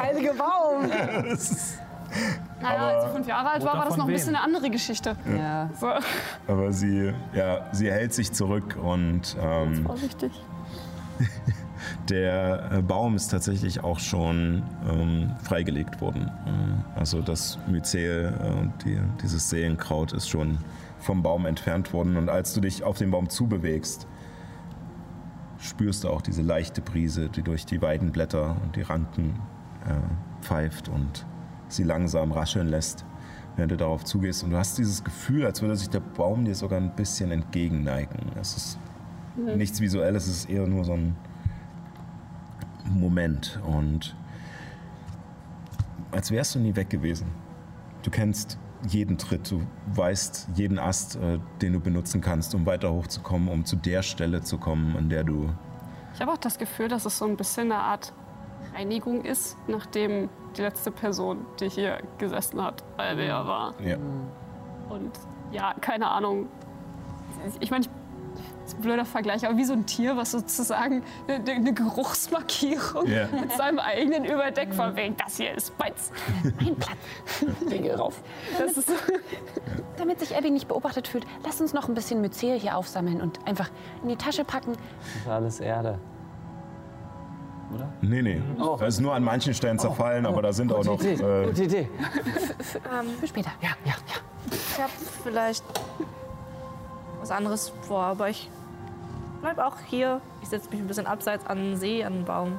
Heilige 0.00 0.32
Baum! 0.34 0.88
Naja, 2.60 2.88
als 2.88 3.06
ich 3.06 3.10
fünf 3.12 3.26
Jahre 3.26 3.50
alt 3.52 3.64
war, 3.64 3.74
war 3.78 3.84
das 3.86 3.96
noch 3.96 4.04
ein 4.04 4.08
wem? 4.08 4.14
bisschen 4.16 4.34
eine 4.36 4.44
andere 4.44 4.68
Geschichte. 4.70 5.16
Ja. 5.36 5.70
So, 5.80 5.88
Aber 6.46 6.72
sie, 6.72 7.12
ja, 7.34 7.66
sie 7.72 7.90
hält 7.90 8.12
sich 8.12 8.32
zurück 8.32 8.76
und 8.82 9.34
ähm, 9.40 9.84
vorsichtig. 9.86 10.30
der 12.08 12.70
äh, 12.72 12.82
Baum 12.82 13.16
ist 13.16 13.28
tatsächlich 13.28 13.82
auch 13.82 13.98
schon 13.98 14.62
ähm, 14.88 15.30
freigelegt 15.42 16.00
worden. 16.00 16.30
Äh, 16.46 16.98
also 16.98 17.20
das 17.22 17.58
Myzel 17.66 18.34
äh, 18.40 18.60
und 18.60 18.72
die, 18.84 18.98
dieses 19.22 19.48
Seelenkraut 19.48 20.12
ist 20.12 20.28
schon 20.28 20.58
vom 21.02 21.22
Baum 21.22 21.46
entfernt 21.46 21.92
worden. 21.92 22.16
Und 22.16 22.28
als 22.28 22.54
du 22.54 22.60
dich 22.60 22.84
auf 22.84 22.96
den 22.96 23.10
Baum 23.10 23.28
zubewegst, 23.28 24.06
spürst 25.58 26.04
du 26.04 26.08
auch 26.08 26.22
diese 26.22 26.42
leichte 26.42 26.80
Brise, 26.80 27.28
die 27.28 27.42
durch 27.42 27.66
die 27.66 27.82
Weidenblätter 27.82 28.56
und 28.62 28.76
die 28.76 28.82
Ranken 28.82 29.40
äh, 29.86 30.42
pfeift 30.42 30.88
und 30.88 31.26
sie 31.68 31.84
langsam 31.84 32.32
rascheln 32.32 32.68
lässt, 32.68 33.04
während 33.56 33.72
du 33.72 33.76
darauf 33.76 34.04
zugehst. 34.04 34.44
Und 34.44 34.50
du 34.50 34.56
hast 34.56 34.78
dieses 34.78 35.04
Gefühl, 35.04 35.46
als 35.46 35.62
würde 35.62 35.76
sich 35.76 35.90
der 35.90 36.00
Baum 36.00 36.44
dir 36.44 36.54
sogar 36.54 36.80
ein 36.80 36.94
bisschen 36.94 37.30
entgegenneigen. 37.30 38.32
Es 38.40 38.56
ist 38.56 38.78
nichts 39.36 39.80
Visuelles, 39.80 40.26
es 40.26 40.38
ist 40.38 40.50
eher 40.50 40.66
nur 40.66 40.84
so 40.84 40.92
ein 40.92 41.16
Moment. 42.90 43.60
Und 43.64 44.16
als 46.10 46.30
wärst 46.30 46.54
du 46.54 46.58
nie 46.58 46.76
weg 46.76 46.90
gewesen. 46.90 47.26
Du 48.02 48.10
kennst 48.10 48.58
jeden 48.86 49.16
Tritt, 49.18 49.50
du 49.50 49.62
weißt 49.94 50.48
jeden 50.54 50.78
Ast, 50.78 51.16
äh, 51.16 51.38
den 51.60 51.72
du 51.74 51.80
benutzen 51.80 52.20
kannst, 52.20 52.54
um 52.54 52.66
weiter 52.66 52.92
hochzukommen, 52.92 53.48
um 53.48 53.64
zu 53.64 53.76
der 53.76 54.02
Stelle 54.02 54.42
zu 54.42 54.58
kommen, 54.58 54.96
an 54.96 55.08
der 55.08 55.24
du 55.24 55.48
Ich 56.14 56.20
habe 56.20 56.32
auch 56.32 56.38
das 56.38 56.58
Gefühl, 56.58 56.88
dass 56.88 57.04
es 57.04 57.18
so 57.18 57.24
ein 57.26 57.36
bisschen 57.36 57.70
eine 57.72 57.80
Art 57.80 58.12
Reinigung 58.74 59.24
ist, 59.24 59.56
nachdem 59.68 60.28
die 60.56 60.62
letzte 60.62 60.90
Person, 60.90 61.44
die 61.60 61.68
hier 61.68 61.98
gesessen 62.18 62.62
hat, 62.62 62.82
Albea 62.96 63.46
war. 63.46 63.74
ja, 63.80 63.96
Und 64.88 65.10
ja, 65.52 65.74
keine 65.80 66.08
Ahnung. 66.10 66.46
Ich 67.60 67.70
meine, 67.70 67.84
ich- 67.84 67.90
blöder 68.80 69.04
Vergleich, 69.04 69.44
aber 69.46 69.56
wie 69.56 69.64
so 69.64 69.72
ein 69.72 69.86
Tier, 69.86 70.16
was 70.16 70.30
sozusagen 70.30 71.02
eine, 71.28 71.50
eine 71.50 71.72
Geruchsmarkierung 71.74 73.06
Ja. 73.06 73.26
mit 73.28 73.52
seinem 73.52 73.78
eigenen 73.78 74.24
Überdeck 74.24 74.72
von 74.74 74.96
wegen, 74.96 75.16
das 75.16 75.36
hier 75.36 75.54
ist 75.54 75.72
meins. 75.78 76.10
Mein 76.60 76.76
Platz. 76.76 76.96
Dinge 77.70 77.96
rauf. 77.96 78.20
Das 78.58 78.76
ist 78.76 78.88
so. 78.88 78.94
Damit 79.96 80.20
sich 80.20 80.36
Abby 80.36 80.50
nicht 80.50 80.68
beobachtet 80.68 81.08
fühlt, 81.08 81.26
lass 81.44 81.60
uns 81.60 81.72
noch 81.72 81.88
ein 81.88 81.94
bisschen 81.94 82.20
Myzel 82.20 82.58
hier 82.58 82.76
aufsammeln 82.76 83.20
und 83.20 83.46
einfach 83.46 83.70
in 84.02 84.08
die 84.08 84.16
Tasche 84.16 84.44
packen. 84.44 84.72
Das 84.72 85.22
ist 85.22 85.28
alles 85.28 85.60
Erde. 85.60 85.98
Nee, 88.02 88.20
nee. 88.20 88.42
Oh. 88.60 88.76
Das 88.78 88.94
ist 88.94 89.00
nur 89.00 89.14
an 89.14 89.24
manchen 89.24 89.54
Stellen 89.54 89.78
zerfallen, 89.78 90.26
aber 90.26 90.42
da 90.42 90.52
sind 90.52 90.72
auch 90.72 90.84
noch. 90.84 90.98
Gute 90.98 91.12
Idee. 91.12 91.22
Äh, 91.24 91.46
Gute 91.46 91.62
Idee. 91.64 91.88
Für 93.20 93.26
später. 93.26 93.50
Ja, 93.62 93.70
ja, 93.84 93.92
ja. 93.92 94.50
Ich 94.50 94.78
habe 94.80 94.92
vielleicht 95.22 95.64
was 97.20 97.30
anderes 97.30 97.72
vor, 97.86 98.02
aber 98.02 98.28
ich 98.28 98.50
bleib 99.42 99.58
auch 99.58 99.76
hier. 99.86 100.20
Ich 100.40 100.48
setze 100.48 100.70
mich 100.70 100.80
ein 100.80 100.86
bisschen 100.86 101.06
abseits 101.06 101.44
an 101.46 101.58
den 101.58 101.76
See, 101.76 102.02
an 102.04 102.14
den 102.14 102.24
Baum. 102.24 102.58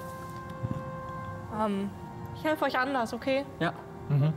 Ähm, 1.60 1.90
ich 2.36 2.44
helfe 2.44 2.66
euch 2.66 2.78
anders, 2.78 3.14
okay? 3.14 3.46
Ja. 3.60 3.74
Und 4.10 4.34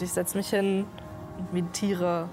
ich 0.00 0.12
setze 0.12 0.36
mich 0.36 0.50
hin 0.50 0.86
und 1.38 1.52
meditiere 1.52 2.28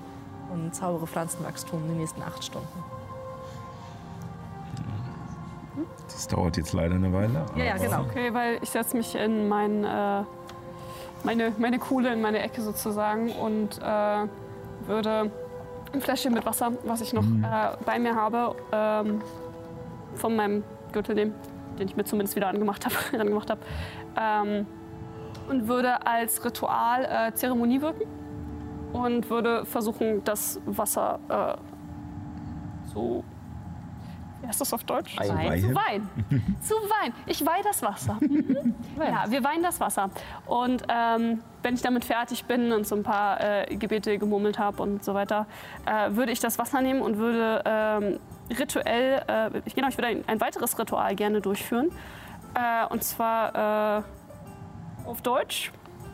und 0.52 0.76
zaubere 0.76 1.08
Pflanzenwachstum 1.08 1.88
die 1.88 1.96
nächsten 1.96 2.22
acht 2.22 2.44
Stunden. 2.44 2.84
das 6.08 6.28
dauert 6.28 6.58
jetzt 6.58 6.74
leider 6.74 6.96
eine 6.96 7.12
Weile. 7.12 7.46
Ja, 7.56 7.64
ja, 7.64 7.78
genau. 7.78 8.02
Okay, 8.02 8.34
weil 8.34 8.60
ich 8.62 8.70
setze 8.70 8.96
mich 8.96 9.16
in 9.16 9.48
mein, 9.48 9.84
äh, 9.84 10.24
meine, 11.24 11.54
meine 11.58 11.80
Kuhle, 11.80 12.14
in 12.14 12.22
meine 12.22 12.40
Ecke 12.40 12.62
sozusagen 12.62 13.32
und 13.32 13.82
äh, 13.82 14.28
würde 14.88 15.32
ein 15.95 16.01
Fläschchen 16.01 16.34
mit 16.34 16.45
Wasser, 16.45 16.73
was 16.84 17.01
ich 17.01 17.13
noch 17.13 17.23
äh, 17.23 17.77
bei 17.85 17.99
mir 17.99 18.15
habe, 18.15 18.55
ähm, 18.72 19.22
von 20.15 20.35
meinem 20.35 20.63
Gürtel 20.91 21.15
nehmen, 21.15 21.34
den 21.80 21.88
ich 21.88 21.95
mir 21.95 22.03
zumindest 22.03 22.35
wieder 22.35 22.47
angemacht 22.47 22.85
habe, 22.85 22.95
angemacht 23.19 23.49
habe, 23.49 23.61
ähm, 24.19 24.65
und 25.49 25.67
würde 25.67 26.05
als 26.05 26.43
Ritual 26.43 27.05
äh, 27.05 27.34
Zeremonie 27.34 27.81
wirken 27.81 28.07
und 28.93 29.30
würde 29.30 29.65
versuchen, 29.65 30.23
das 30.23 30.59
Wasser 30.65 31.19
äh, 31.30 31.57
so, 32.93 33.23
heißt 34.47 34.61
das 34.61 34.73
auf 34.73 34.84
Deutsch? 34.84 35.17
Einweihen. 35.19 35.61
Zu 35.61 35.76
weinen. 35.76 36.09
Zu 36.61 36.73
weinen. 36.76 37.13
Ich 37.26 37.45
weihe 37.45 37.63
das 37.63 37.81
Wasser. 37.81 38.17
Mhm. 38.19 38.76
ja, 38.99 39.26
wir 39.30 39.43
weinen 39.43 39.63
das 39.63 39.80
Wasser. 39.80 40.09
Und 40.45 40.84
ähm, 40.89 41.41
wenn 41.63 41.73
ich 41.73 41.81
damit 41.81 42.05
fertig 42.05 42.45
bin 42.45 42.72
und 42.72 42.85
so 42.88 42.95
ein 42.95 43.03
paar 43.03 43.41
äh, 43.41 43.76
Gebete 43.76 44.17
gemurmelt 44.17 44.59
habe 44.59 44.81
und 44.81 45.03
so 45.03 45.13
weiter, 45.13 45.45
äh, 45.85 46.15
würde 46.15 46.31
ich 46.31 46.39
das 46.39 46.57
Wasser 46.59 46.81
nehmen 46.81 47.01
und 47.01 47.17
würde 47.17 47.61
ähm, 47.65 48.19
rituell, 48.57 49.23
äh, 49.27 49.61
ich, 49.65 49.76
genau, 49.76 49.88
ich 49.88 49.97
würde 49.97 50.07
ein, 50.09 50.23
ein 50.27 50.41
weiteres 50.41 50.77
Ritual 50.77 51.15
gerne 51.15 51.41
durchführen. 51.41 51.91
Äh, 52.53 52.85
und 52.91 53.03
zwar 53.03 53.99
äh, 53.99 54.03
auf 55.07 55.22
Deutsch. 55.22 55.72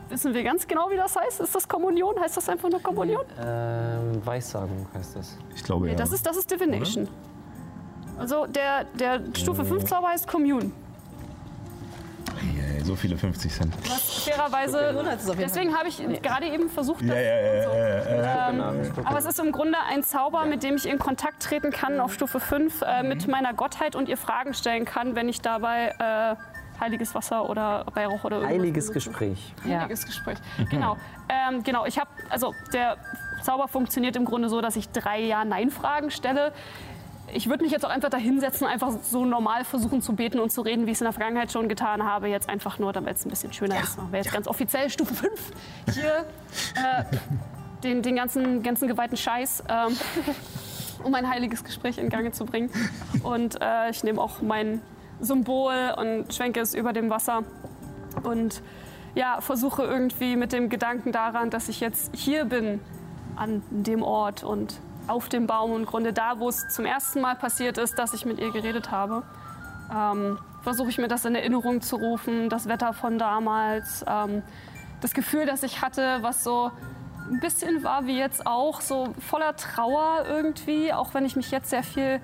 Wissen 0.08 0.34
wir 0.34 0.42
ganz 0.42 0.66
genau, 0.66 0.90
wie 0.90 0.96
das 0.96 1.16
heißt? 1.16 1.40
Ist 1.40 1.54
das 1.54 1.66
Kommunion? 1.66 2.20
Heißt 2.20 2.36
das 2.36 2.46
einfach 2.48 2.68
nur 2.68 2.82
Kommunion? 2.82 3.22
Ähm, 3.40 4.20
Weissagung 4.26 4.86
heißt 4.92 5.16
das. 5.16 5.38
Ich 5.54 5.64
glaube, 5.64 5.86
Nee, 5.86 5.92
ja. 5.92 5.96
das 5.98 6.12
ist, 6.12 6.26
das 6.26 6.36
ist 6.36 6.50
Divination. 6.50 7.08
Also 8.18 8.46
der, 8.46 8.84
der 8.94 9.20
Stufe 9.36 9.64
5 9.64 9.84
Zauber 9.84 10.08
heißt 10.08 10.28
Commune. 10.28 10.70
So 12.84 12.96
viele 12.96 13.16
50 13.16 13.52
Cent. 13.52 13.74
Was 13.88 14.24
fairerweise. 14.24 15.04
Deswegen 15.38 15.76
habe 15.76 15.88
ich 15.88 16.02
gerade 16.20 16.46
eben 16.46 16.68
versucht, 16.68 17.02
Ja, 17.02 17.14
das, 17.14 17.16
ja, 17.16 17.40
ja, 17.40 17.86
ja, 17.86 18.22
ja. 18.22 18.50
ähm, 18.50 18.92
aber 19.04 19.18
es 19.18 19.24
ist 19.24 19.38
im 19.38 19.52
Grunde 19.52 19.78
ein 19.88 20.02
Zauber, 20.02 20.44
mit 20.46 20.62
dem 20.62 20.76
ich 20.76 20.86
in 20.88 20.98
Kontakt 20.98 21.42
treten 21.42 21.70
kann 21.70 22.00
auf 22.00 22.12
Stufe 22.12 22.40
5 22.40 22.82
äh, 22.82 23.02
mit 23.02 23.28
meiner 23.28 23.54
Gottheit 23.54 23.94
und 23.94 24.08
ihr 24.08 24.16
Fragen 24.16 24.52
stellen 24.52 24.84
kann, 24.84 25.14
wenn 25.14 25.28
ich 25.28 25.40
dabei 25.40 25.94
äh, 25.98 26.80
heiliges 26.80 27.14
Wasser 27.14 27.48
oder 27.48 27.86
Weihrauch 27.94 28.24
oder 28.24 28.38
irgendwas 28.38 28.58
Heiliges 28.58 28.86
benutze. 28.88 29.10
Gespräch. 29.10 29.54
Heiliges 29.64 30.04
Gespräch. 30.04 30.38
Genau. 30.70 30.96
Ähm, 31.28 31.62
genau. 31.62 31.86
Ich 31.86 31.98
habe, 31.98 32.10
also 32.30 32.52
der 32.72 32.96
Zauber 33.42 33.68
funktioniert 33.68 34.16
im 34.16 34.24
Grunde 34.24 34.48
so, 34.48 34.60
dass 34.60 34.76
ich 34.76 34.88
drei 34.90 35.20
Ja-Nein-Fragen 35.20 36.10
stelle. 36.10 36.52
Ich 37.34 37.48
würde 37.48 37.64
mich 37.64 37.72
jetzt 37.72 37.84
auch 37.84 37.90
einfach 37.90 38.10
da 38.10 38.18
hinsetzen, 38.18 38.66
einfach 38.66 38.92
so 39.02 39.24
normal 39.24 39.64
versuchen 39.64 40.02
zu 40.02 40.14
beten 40.14 40.38
und 40.38 40.52
zu 40.52 40.60
reden, 40.60 40.86
wie 40.86 40.90
ich 40.90 40.96
es 40.96 41.00
in 41.00 41.06
der 41.06 41.12
Vergangenheit 41.12 41.50
schon 41.50 41.68
getan 41.68 42.04
habe. 42.04 42.28
Jetzt 42.28 42.48
einfach 42.48 42.78
nur, 42.78 42.92
damit 42.92 43.16
es 43.16 43.24
ein 43.24 43.30
bisschen 43.30 43.52
schöner 43.52 43.80
ist. 43.82 43.96
Machen 43.96 44.12
wir 44.12 44.18
jetzt 44.18 44.32
ganz 44.32 44.46
offiziell 44.46 44.90
Stufe 44.90 45.14
5 45.14 45.32
hier 45.94 46.26
äh, 46.74 47.04
den, 47.82 48.02
den 48.02 48.16
ganzen, 48.16 48.62
ganzen 48.62 48.86
geweihten 48.86 49.16
Scheiß, 49.16 49.64
ähm, 49.68 49.96
um 51.04 51.14
ein 51.14 51.28
heiliges 51.28 51.64
Gespräch 51.64 51.96
in 51.96 52.10
Gange 52.10 52.32
zu 52.32 52.44
bringen. 52.44 52.70
Und 53.22 53.60
äh, 53.62 53.90
ich 53.90 54.04
nehme 54.04 54.20
auch 54.20 54.42
mein 54.42 54.82
Symbol 55.20 55.94
und 55.96 56.34
schwenke 56.34 56.60
es 56.60 56.74
über 56.74 56.92
dem 56.92 57.08
Wasser 57.08 57.44
und 58.24 58.62
ja, 59.14 59.40
versuche 59.40 59.82
irgendwie 59.82 60.36
mit 60.36 60.52
dem 60.52 60.68
Gedanken 60.68 61.12
daran, 61.12 61.50
dass 61.50 61.68
ich 61.68 61.80
jetzt 61.80 62.14
hier 62.14 62.44
bin, 62.44 62.80
an 63.36 63.62
dem 63.70 64.02
Ort 64.02 64.44
und 64.44 64.78
auf 65.06 65.28
dem 65.28 65.46
Baum 65.46 65.76
im 65.76 65.86
Grunde 65.86 66.12
da, 66.12 66.38
wo 66.38 66.48
es 66.48 66.68
zum 66.68 66.84
ersten 66.84 67.20
Mal 67.20 67.36
passiert 67.36 67.78
ist, 67.78 67.98
dass 67.98 68.14
ich 68.14 68.24
mit 68.24 68.38
ihr 68.38 68.52
geredet 68.52 68.90
habe. 68.90 69.22
Ähm, 69.94 70.38
versuche 70.62 70.90
ich 70.90 70.98
mir 70.98 71.08
das 71.08 71.24
in 71.24 71.34
Erinnerung 71.34 71.80
zu 71.80 71.96
rufen, 71.96 72.48
das 72.48 72.68
Wetter 72.68 72.92
von 72.92 73.18
damals, 73.18 74.04
ähm, 74.08 74.42
das 75.00 75.12
Gefühl, 75.12 75.46
das 75.46 75.62
ich 75.62 75.82
hatte, 75.82 76.18
was 76.22 76.44
so 76.44 76.70
ein 77.30 77.40
bisschen 77.40 77.82
war 77.82 78.06
wie 78.06 78.18
jetzt 78.18 78.46
auch, 78.46 78.80
so 78.80 79.14
voller 79.18 79.56
Trauer 79.56 80.24
irgendwie, 80.28 80.92
auch 80.92 81.14
wenn 81.14 81.24
ich 81.24 81.36
mich 81.36 81.50
jetzt 81.50 81.70
sehr 81.70 81.82
viel 81.82 82.20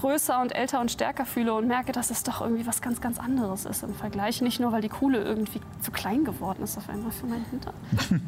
größer 0.00 0.40
und 0.40 0.54
älter 0.54 0.80
und 0.80 0.90
stärker 0.90 1.24
fühle 1.24 1.54
und 1.54 1.66
merke, 1.66 1.92
dass 1.92 2.10
es 2.10 2.22
doch 2.22 2.40
irgendwie 2.40 2.66
was 2.66 2.82
ganz, 2.82 3.00
ganz 3.00 3.18
anderes 3.18 3.64
ist 3.64 3.82
im 3.82 3.94
Vergleich. 3.94 4.42
Nicht 4.42 4.60
nur, 4.60 4.72
weil 4.72 4.82
die 4.82 4.88
Kuhle 4.88 5.22
irgendwie 5.22 5.60
zu 5.80 5.90
klein 5.92 6.24
geworden 6.24 6.62
ist 6.62 6.76
auf 6.76 6.88
einmal 6.88 7.12
für 7.12 7.26
meinen 7.26 7.44
Hintern. 7.46 7.74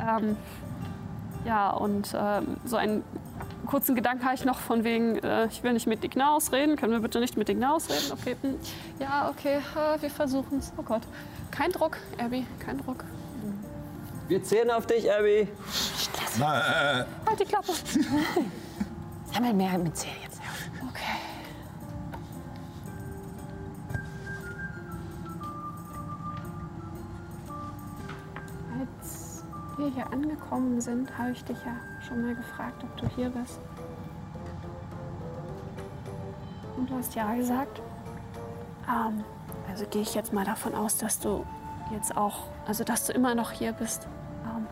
ähm, 0.00 0.36
ja, 1.44 1.70
und 1.70 2.14
ähm, 2.16 2.56
so 2.64 2.76
einen 2.76 3.04
kurzen 3.66 3.94
Gedanken 3.94 4.24
habe 4.24 4.34
ich 4.34 4.44
noch 4.44 4.58
von 4.58 4.84
wegen, 4.84 5.18
äh, 5.18 5.46
ich 5.46 5.62
will 5.62 5.72
nicht 5.72 5.86
mit 5.86 6.04
Ignaus 6.04 6.52
reden. 6.52 6.76
Können 6.76 6.92
wir 6.92 7.00
bitte 7.00 7.20
nicht 7.20 7.36
mit 7.36 7.48
Ignaus 7.48 7.88
reden? 7.88 8.12
Okay, 8.12 8.36
hm. 8.40 8.58
ja, 8.98 9.28
okay, 9.30 9.58
äh, 9.58 10.00
wir 10.00 10.10
versuchen 10.10 10.58
es. 10.58 10.72
Oh 10.76 10.82
Gott. 10.82 11.02
Kein 11.50 11.70
Druck, 11.70 11.98
Abby, 12.18 12.46
kein 12.58 12.78
Druck. 12.78 13.04
Wir 14.28 14.42
zählen 14.42 14.70
auf 14.70 14.86
dich, 14.86 15.10
Abby. 15.12 15.48
Na, 16.38 17.00
äh, 17.00 17.04
Halt 17.26 17.40
die 17.40 17.44
Klappe. 17.44 17.72
Sammel 19.32 19.54
mehr 19.54 19.78
mit 19.78 19.96
Zähl 19.96 20.10
jetzt. 20.22 20.33
Wir 29.78 29.88
hier 29.88 30.12
angekommen 30.12 30.80
sind, 30.80 31.16
habe 31.18 31.32
ich 31.32 31.44
dich 31.44 31.58
ja 31.64 31.76
schon 32.06 32.22
mal 32.22 32.34
gefragt, 32.34 32.82
ob 32.82 32.96
du 32.96 33.08
hier 33.14 33.30
bist. 33.30 33.60
Und 36.76 36.90
du 36.90 36.96
hast 36.96 37.14
ja 37.14 37.34
gesagt. 37.34 37.80
Ähm, 38.88 39.24
also 39.68 39.86
gehe 39.86 40.02
ich 40.02 40.14
jetzt 40.14 40.32
mal 40.32 40.44
davon 40.44 40.74
aus, 40.74 40.98
dass 40.98 41.18
du 41.18 41.44
jetzt 41.92 42.16
auch, 42.16 42.46
also 42.66 42.84
dass 42.84 43.06
du 43.06 43.12
immer 43.12 43.34
noch 43.34 43.50
hier 43.50 43.72
bist. 43.72 44.06
Ähm, 44.44 44.66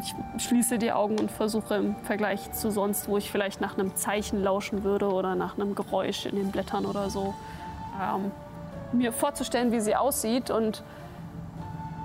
ich 0.00 0.14
schließe 0.44 0.78
die 0.78 0.92
Augen 0.92 1.18
und 1.18 1.30
versuche 1.30 1.74
im 1.74 1.96
Vergleich 1.96 2.52
zu 2.52 2.70
sonst, 2.70 3.08
wo 3.08 3.16
ich 3.16 3.30
vielleicht 3.30 3.60
nach 3.60 3.78
einem 3.78 3.94
Zeichen 3.96 4.42
lauschen 4.42 4.84
würde 4.84 5.10
oder 5.10 5.34
nach 5.34 5.56
einem 5.56 5.74
Geräusch 5.74 6.26
in 6.26 6.36
den 6.36 6.50
Blättern 6.50 6.86
oder 6.86 7.10
so, 7.10 7.34
ähm, 8.00 8.30
mir 8.92 9.12
vorzustellen, 9.12 9.72
wie 9.72 9.80
sie 9.80 9.96
aussieht 9.96 10.50
und 10.50 10.82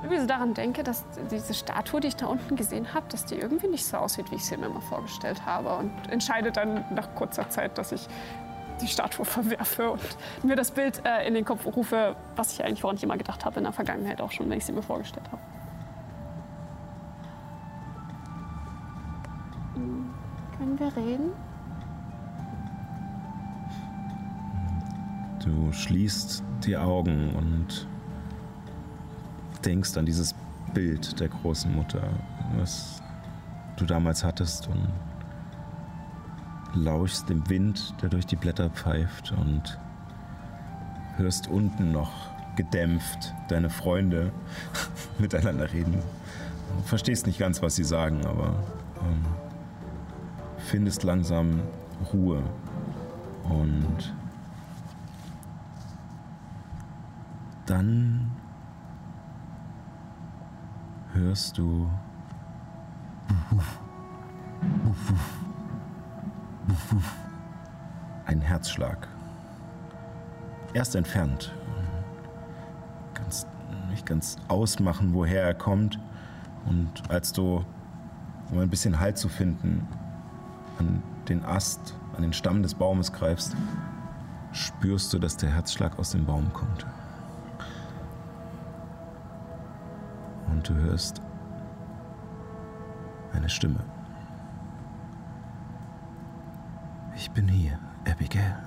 irgendwie 0.01 0.19
so 0.19 0.27
daran 0.27 0.53
denke, 0.53 0.83
dass 0.83 1.05
diese 1.29 1.53
Statue, 1.53 1.99
die 1.99 2.07
ich 2.07 2.15
da 2.15 2.25
unten 2.25 2.55
gesehen 2.55 2.93
habe, 2.93 3.05
dass 3.09 3.25
die 3.25 3.35
irgendwie 3.35 3.67
nicht 3.67 3.85
so 3.85 3.97
aussieht, 3.97 4.31
wie 4.31 4.35
ich 4.35 4.45
sie 4.45 4.57
mir 4.57 4.65
immer 4.65 4.81
vorgestellt 4.81 5.45
habe 5.45 5.75
und 5.75 5.91
entscheide 6.09 6.51
dann 6.51 6.85
nach 6.95 7.13
kurzer 7.13 7.49
Zeit, 7.49 7.77
dass 7.77 7.91
ich 7.91 8.07
die 8.81 8.87
Statue 8.87 9.25
verwerfe 9.25 9.91
und 9.91 10.01
mir 10.43 10.55
das 10.55 10.71
Bild 10.71 11.03
äh, 11.05 11.27
in 11.27 11.35
den 11.35 11.45
Kopf 11.45 11.65
rufe, 11.65 12.15
was 12.35 12.53
ich 12.53 12.63
eigentlich, 12.63 12.83
woran 12.83 12.95
ich 12.95 13.03
immer 13.03 13.17
gedacht 13.17 13.45
habe 13.45 13.57
in 13.59 13.63
der 13.63 13.73
Vergangenheit 13.73 14.21
auch 14.21 14.31
schon, 14.31 14.49
wenn 14.49 14.57
ich 14.57 14.65
sie 14.65 14.71
mir 14.71 14.81
vorgestellt 14.81 15.25
habe. 15.31 15.41
Wir 20.81 20.95
reden? 20.97 21.31
Du 25.43 25.71
schließt 25.71 26.43
die 26.65 26.75
Augen 26.75 27.33
und 27.35 27.87
denkst 29.63 29.95
an 29.97 30.05
dieses 30.05 30.35
Bild 30.73 31.19
der 31.19 31.29
großen 31.29 31.73
Mutter, 31.73 32.01
was 32.57 33.01
du 33.77 33.85
damals 33.85 34.23
hattest 34.23 34.67
und 34.67 34.87
lauschst 36.73 37.29
dem 37.29 37.47
Wind, 37.49 37.93
der 38.01 38.09
durch 38.09 38.25
die 38.25 38.35
Blätter 38.35 38.69
pfeift 38.69 39.31
und 39.31 39.79
hörst 41.17 41.47
unten 41.47 41.91
noch 41.91 42.11
gedämpft 42.55 43.33
deine 43.49 43.69
Freunde 43.69 44.31
miteinander 45.19 45.71
reden. 45.71 45.93
Du 45.93 46.83
verstehst 46.85 47.27
nicht 47.27 47.39
ganz, 47.39 47.61
was 47.61 47.75
sie 47.75 47.83
sagen, 47.83 48.25
aber 48.25 48.55
ähm, 49.01 49.25
findest 50.71 51.03
langsam 51.03 51.59
Ruhe 52.13 52.41
und 53.43 54.15
dann 57.65 58.31
hörst 61.11 61.57
du 61.57 61.89
einen 68.25 68.39
Herzschlag. 68.39 69.09
Erst 70.73 70.95
entfernt. 70.95 71.53
Kannst 73.13 73.45
nicht 73.89 74.05
ganz 74.05 74.37
ausmachen, 74.47 75.13
woher 75.13 75.43
er 75.43 75.53
kommt. 75.53 75.99
Und 76.65 77.09
als 77.09 77.33
du, 77.33 77.65
um 78.51 78.59
ein 78.59 78.69
bisschen 78.69 79.01
Halt 79.01 79.17
zu 79.17 79.27
finden, 79.27 79.85
an 80.81 81.03
den 81.27 81.45
Ast, 81.45 81.95
an 82.15 82.23
den 82.23 82.33
Stamm 82.33 82.63
des 82.63 82.73
Baumes 82.73 83.13
greifst, 83.13 83.55
spürst 84.51 85.13
du, 85.13 85.19
dass 85.19 85.37
der 85.37 85.51
Herzschlag 85.51 85.97
aus 85.99 86.11
dem 86.11 86.25
Baum 86.25 86.51
kommt. 86.53 86.85
Und 90.47 90.67
du 90.67 90.73
hörst 90.73 91.21
eine 93.33 93.49
Stimme. 93.49 93.79
Ich 97.15 97.29
bin 97.31 97.47
hier, 97.47 97.77
Abigail. 98.09 98.57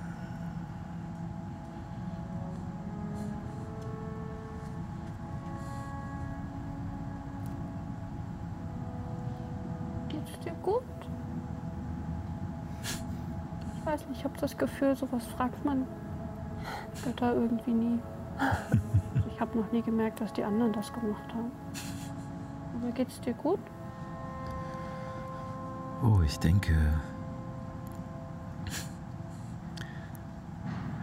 Geht's 10.07 10.39
dir 10.39 10.53
gut? 10.63 10.81
Ich 13.84 13.84
weiß 13.95 14.07
nicht, 14.09 14.19
ich 14.19 14.25
habe 14.25 14.37
das 14.39 14.57
Gefühl, 14.57 14.95
sowas 14.95 15.25
fragt 15.25 15.63
man 15.63 15.85
Götter 17.03 17.33
irgendwie 17.33 17.71
nie. 17.71 17.99
Ich 19.33 19.41
habe 19.41 19.59
noch 19.59 19.69
nie 19.73 19.81
gemerkt, 19.81 20.21
dass 20.21 20.31
die 20.31 20.45
anderen 20.45 20.71
das 20.71 20.93
gemacht 20.93 21.27
haben. 21.33 21.51
Aber 22.73 22.89
geht's 22.93 23.19
dir 23.19 23.33
gut? 23.33 23.59
Oh, 26.01 26.21
ich 26.21 26.39
denke, 26.39 26.73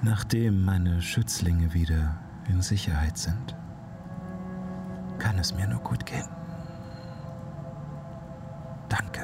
nachdem 0.00 0.64
meine 0.64 1.02
Schützlinge 1.02 1.74
wieder 1.74 2.16
in 2.48 2.62
Sicherheit 2.62 3.18
sind, 3.18 3.54
kann 5.18 5.38
es 5.38 5.54
mir 5.54 5.66
nur 5.66 5.80
gut 5.80 6.06
gehen. 6.06 6.28
Danke. 8.88 9.21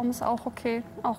Baum 0.00 0.08
ist 0.08 0.22
auch 0.22 0.46
okay, 0.46 0.82
auch 1.02 1.18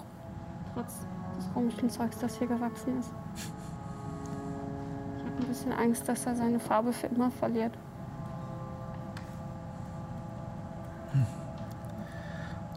trotz 0.74 1.06
des 1.38 1.54
komischen 1.54 1.88
Zeugs, 1.88 2.18
das 2.18 2.40
hier 2.40 2.48
gewachsen 2.48 2.98
ist. 2.98 3.12
Ich 3.36 5.24
habe 5.24 5.38
ein 5.38 5.48
bisschen 5.48 5.72
Angst, 5.72 6.10
dass 6.10 6.26
er 6.26 6.36
seine 6.36 6.60
Farbe 6.60 6.92
für 6.92 7.06
immer 7.06 7.30
verliert. 7.30 7.78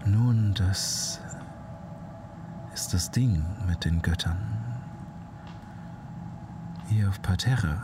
Nun, 0.04 0.52
das 0.52 1.22
ist 2.74 2.92
das 2.92 3.10
Ding 3.10 3.42
mit 3.66 3.86
den 3.86 4.02
Göttern. 4.02 4.36
Hier 6.88 7.08
auf 7.08 7.22
Parterre. 7.22 7.80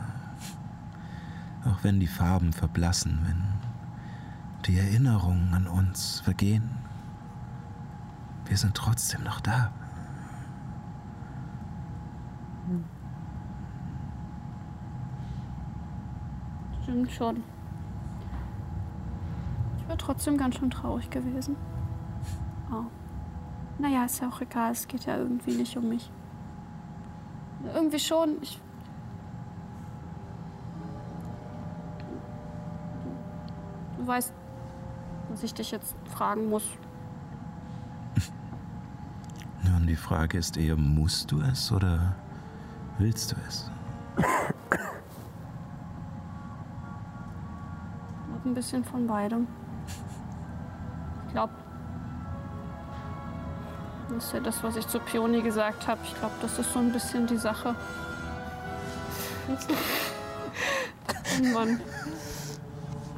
Auch 1.65 1.83
wenn 1.83 1.99
die 1.99 2.05
Farben 2.05 2.53
verblassen, 2.53 3.17
wenn 3.25 3.41
die 4.67 4.77
Erinnerungen 4.77 5.55
an 5.55 5.65
uns 5.65 6.19
vergehen, 6.19 6.80
wir 8.51 8.57
sind 8.57 8.75
trotzdem 8.75 9.23
noch 9.23 9.39
da. 9.39 9.71
Stimmt 16.83 17.09
schon. 17.13 17.43
Ich 19.77 19.87
wäre 19.87 19.97
trotzdem 19.97 20.35
ganz 20.35 20.57
schön 20.57 20.69
traurig 20.69 21.09
gewesen. 21.09 21.55
Oh. 22.69 22.83
Naja, 23.79 24.03
ist 24.03 24.19
ja 24.19 24.27
auch 24.27 24.41
egal, 24.41 24.73
es 24.73 24.85
geht 24.85 25.05
ja 25.05 25.15
irgendwie 25.15 25.55
nicht 25.55 25.77
um 25.77 25.87
mich. 25.87 26.11
Irgendwie 27.73 27.99
schon. 27.99 28.35
Ich. 28.41 28.59
Du 33.97 34.05
weißt, 34.05 34.33
was 35.29 35.41
ich 35.41 35.53
dich 35.53 35.71
jetzt 35.71 35.95
fragen 36.09 36.49
muss. 36.49 36.65
Nun, 39.63 39.80
die 39.91 39.97
Frage 39.97 40.37
ist 40.37 40.55
eher, 40.55 40.77
musst 40.77 41.33
du 41.33 41.41
es 41.41 41.69
oder 41.69 42.15
willst 42.97 43.33
du 43.33 43.35
es? 43.45 43.69
Ein 48.45 48.53
bisschen 48.53 48.85
von 48.85 49.05
beidem. 49.05 49.47
Ich 51.27 51.33
glaube, 51.33 51.51
das 54.13 54.23
ist 54.23 54.33
ja 54.33 54.39
das, 54.39 54.63
was 54.63 54.77
ich 54.77 54.87
zu 54.87 54.97
Pioni 54.99 55.41
gesagt 55.41 55.85
habe. 55.89 55.99
Ich 56.05 56.15
glaube, 56.15 56.35
das 56.41 56.57
ist 56.57 56.71
so 56.71 56.79
ein 56.79 56.93
bisschen 56.93 57.27
die 57.27 57.35
Sache. 57.35 57.75
wenn 61.37 61.51
man, 61.51 61.69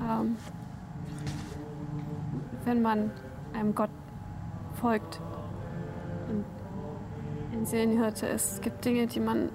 ähm, 0.10 0.38
wenn 2.66 2.82
man 2.82 3.12
einem 3.54 3.76
Gott 3.76 3.92
folgt 4.82 5.13
Seelenhirte 7.74 8.28
ist. 8.28 8.54
Es 8.54 8.62
gibt 8.62 8.86
Dinge, 8.86 9.08
die 9.08 9.20
man 9.20 9.50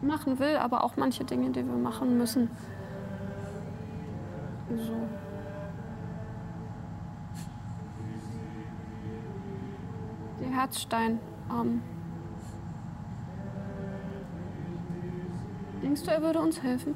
machen 0.00 0.38
will, 0.38 0.56
aber 0.56 0.82
auch 0.82 0.96
manche 0.96 1.24
Dinge, 1.26 1.50
die 1.50 1.62
wir 1.62 1.76
machen 1.76 2.16
müssen. 2.16 2.48
So. 4.70 4.96
der 10.40 10.48
Herzstein. 10.48 11.18
Ähm, 11.50 11.82
denkst 15.82 16.04
du, 16.04 16.10
er 16.12 16.22
würde 16.22 16.38
uns 16.38 16.62
helfen? 16.62 16.94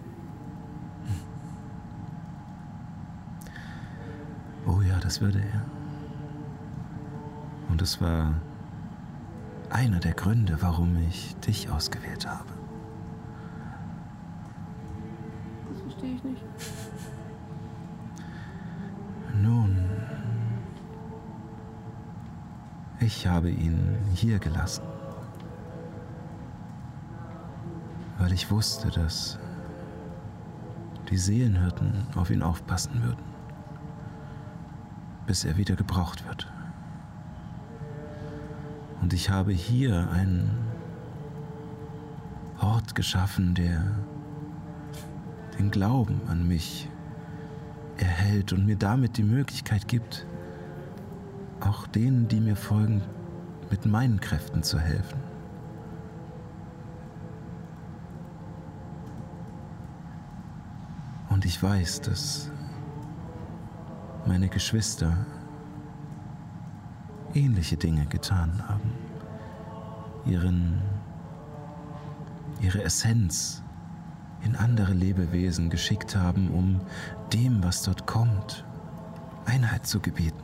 Oh 4.66 4.80
ja, 4.80 4.98
das 5.00 5.20
würde 5.20 5.40
er. 5.40 5.60
Und 7.68 7.82
es 7.82 8.00
war 8.00 8.32
einer 9.74 9.98
der 9.98 10.14
Gründe, 10.14 10.58
warum 10.60 10.96
ich 11.08 11.34
dich 11.40 11.68
ausgewählt 11.68 12.28
habe. 12.28 12.52
Das 15.68 15.82
verstehe 15.82 16.14
ich 16.14 16.22
nicht. 16.22 16.42
Nun, 19.42 19.84
ich 23.00 23.26
habe 23.26 23.50
ihn 23.50 23.98
hier 24.14 24.38
gelassen, 24.38 24.84
weil 28.18 28.32
ich 28.32 28.52
wusste, 28.52 28.90
dass 28.90 29.40
die 31.10 31.18
Seelenhirten 31.18 32.06
auf 32.14 32.30
ihn 32.30 32.44
aufpassen 32.44 33.02
würden, 33.02 33.24
bis 35.26 35.44
er 35.44 35.56
wieder 35.56 35.74
gebraucht 35.74 36.24
wird. 36.28 36.53
Und 39.04 39.12
ich 39.12 39.28
habe 39.28 39.52
hier 39.52 40.08
einen 40.12 40.50
Ort 42.58 42.94
geschaffen, 42.94 43.54
der 43.54 43.84
den 45.58 45.70
Glauben 45.70 46.22
an 46.26 46.48
mich 46.48 46.88
erhält 47.98 48.54
und 48.54 48.64
mir 48.64 48.76
damit 48.76 49.18
die 49.18 49.22
Möglichkeit 49.22 49.88
gibt, 49.88 50.26
auch 51.60 51.86
denen, 51.86 52.28
die 52.28 52.40
mir 52.40 52.56
folgen, 52.56 53.02
mit 53.70 53.84
meinen 53.84 54.20
Kräften 54.20 54.62
zu 54.62 54.80
helfen. 54.80 55.18
Und 61.28 61.44
ich 61.44 61.62
weiß, 61.62 62.00
dass 62.00 62.50
meine 64.26 64.48
Geschwister 64.48 65.26
ähnliche 67.34 67.76
Dinge 67.76 68.06
getan 68.06 68.68
haben. 68.68 68.92
Ihren, 70.26 70.80
ihre 72.60 72.82
Essenz 72.82 73.62
in 74.44 74.56
andere 74.56 74.92
Lebewesen 74.92 75.70
geschickt 75.70 76.16
haben, 76.16 76.50
um 76.50 76.80
dem, 77.32 77.62
was 77.62 77.82
dort 77.82 78.06
kommt, 78.06 78.64
Einheit 79.46 79.86
zu 79.86 80.00
gebieten. 80.00 80.42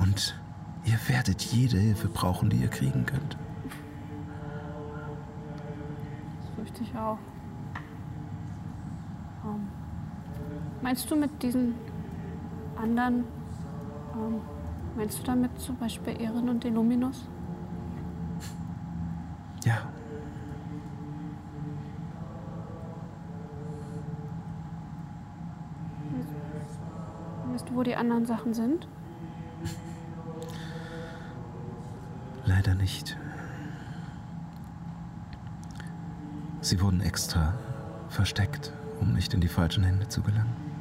Und 0.00 0.38
ihr 0.84 0.98
werdet 1.08 1.42
jede 1.42 1.78
Hilfe 1.78 2.08
brauchen, 2.08 2.50
die 2.50 2.56
ihr 2.56 2.68
kriegen 2.68 3.06
könnt. 3.06 3.36
Das 6.40 6.50
fürchte 6.56 6.82
ich 6.82 6.96
auch. 6.96 7.18
Ähm, 9.44 9.68
meinst 10.82 11.10
du 11.10 11.16
mit 11.16 11.42
diesen 11.42 11.74
anderen, 12.76 13.24
ähm, 14.14 14.40
meinst 14.96 15.18
du 15.18 15.22
damit 15.24 15.58
zum 15.60 15.76
Beispiel 15.76 16.20
Ehren 16.20 16.48
und 16.48 16.64
den 16.64 16.74
Luminus? 16.74 17.26
Ja. 19.64 19.82
Weißt 27.52 27.68
du, 27.68 27.74
wo 27.74 27.82
die 27.82 27.94
anderen 27.94 28.26
Sachen 28.26 28.54
sind? 28.54 28.88
Leider 32.44 32.74
nicht. 32.74 33.16
Sie 36.60 36.80
wurden 36.80 37.00
extra 37.00 37.54
versteckt, 38.08 38.72
um 39.00 39.12
nicht 39.12 39.34
in 39.34 39.40
die 39.40 39.48
falschen 39.48 39.84
Hände 39.84 40.08
zu 40.08 40.22
gelangen. 40.22 40.71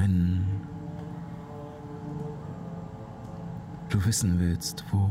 Wenn 0.00 0.46
du 3.90 4.02
wissen 4.06 4.40
willst, 4.40 4.82
wo 4.90 5.10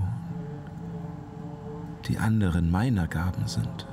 die 2.07 2.17
anderen 2.17 2.71
meiner 2.71 3.07
Gaben 3.07 3.45
sind, 3.45 3.85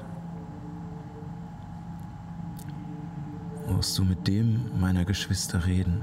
musst 3.69 3.99
du 3.99 4.05
mit 4.07 4.27
dem 4.27 4.81
meiner 4.81 5.05
Geschwister 5.05 5.67
reden, 5.67 6.01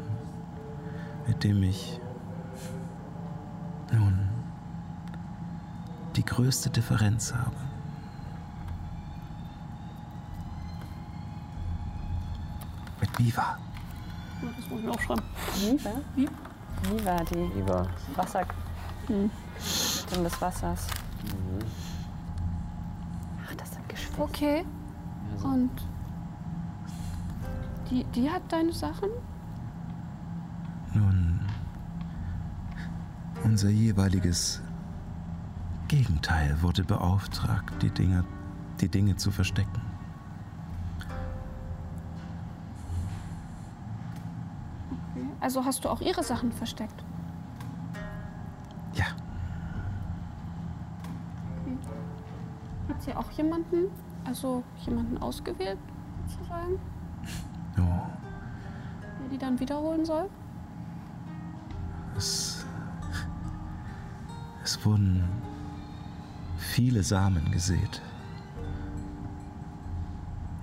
mit 1.26 1.44
dem 1.44 1.64
ich 1.64 2.00
nun 3.92 4.30
die 6.16 6.24
größte 6.24 6.70
Differenz 6.70 7.34
habe. 7.34 7.56
Mit 13.02 13.18
Viva. 13.18 13.58
Muss 14.74 14.80
ich 14.82 14.86
mir 14.86 14.92
auch 14.92 15.02
schreiben. 15.02 15.24
Viva? 15.56 15.92
Wie? 16.16 16.30
Viva, 16.90 17.24
die 17.24 17.56
Lieber. 17.56 17.88
Wasser. 18.16 18.46
Hm. 19.08 19.30
Göttin 20.14 20.24
des 20.24 20.42
Wassers. 20.42 20.88
Ach, 23.46 23.56
das 23.56 23.72
sind 23.74 23.90
Geschwister. 23.90 24.22
Okay. 24.24 24.66
Und 25.44 25.72
die, 27.90 28.04
die 28.16 28.30
hat 28.30 28.44
deine 28.50 28.72
Sachen? 28.72 29.10
Nun, 30.94 31.40
unser 33.44 33.70
jeweiliges 33.70 34.62
Gegenteil 35.88 36.62
wurde 36.62 36.84
beauftragt, 36.84 37.82
die 37.82 37.90
Dinge, 37.90 38.24
die 38.80 38.90
Dinge 38.90 39.16
zu 39.16 39.32
verstecken. 39.32 39.82
Also 45.44 45.66
hast 45.66 45.84
du 45.84 45.90
auch 45.90 46.00
ihre 46.00 46.24
Sachen 46.24 46.54
versteckt? 46.54 47.04
Ja. 48.94 49.08
Okay. 51.66 51.78
Hat 52.88 53.04
sie 53.04 53.14
auch 53.14 53.30
jemanden, 53.32 53.88
also 54.24 54.64
jemanden 54.86 55.18
ausgewählt, 55.18 55.78
sozusagen, 56.28 56.80
Oh, 57.78 58.08
der 59.20 59.30
die 59.32 59.38
dann 59.38 59.60
wiederholen 59.60 60.06
soll? 60.06 60.30
es, 62.16 62.66
es 64.64 64.86
wurden 64.86 65.26
viele 66.58 67.04
Samen 67.04 67.52
gesät. 67.52 68.02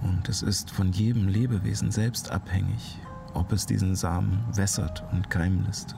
Und 0.01 0.27
es 0.31 0.41
ist 0.41 0.71
von 0.71 0.91
jedem 0.93 1.29
Lebewesen 1.29 1.91
selbst 1.91 2.31
abhängig, 2.31 2.99
ob 3.35 3.53
es 3.53 3.67
diesen 3.67 3.95
Samen 3.95 4.45
wässert 4.55 5.05
und 5.13 5.31
keimen 5.31 5.65
lässt. 5.67 5.95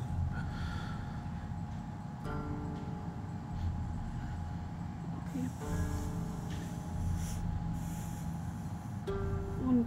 Und 9.66 9.86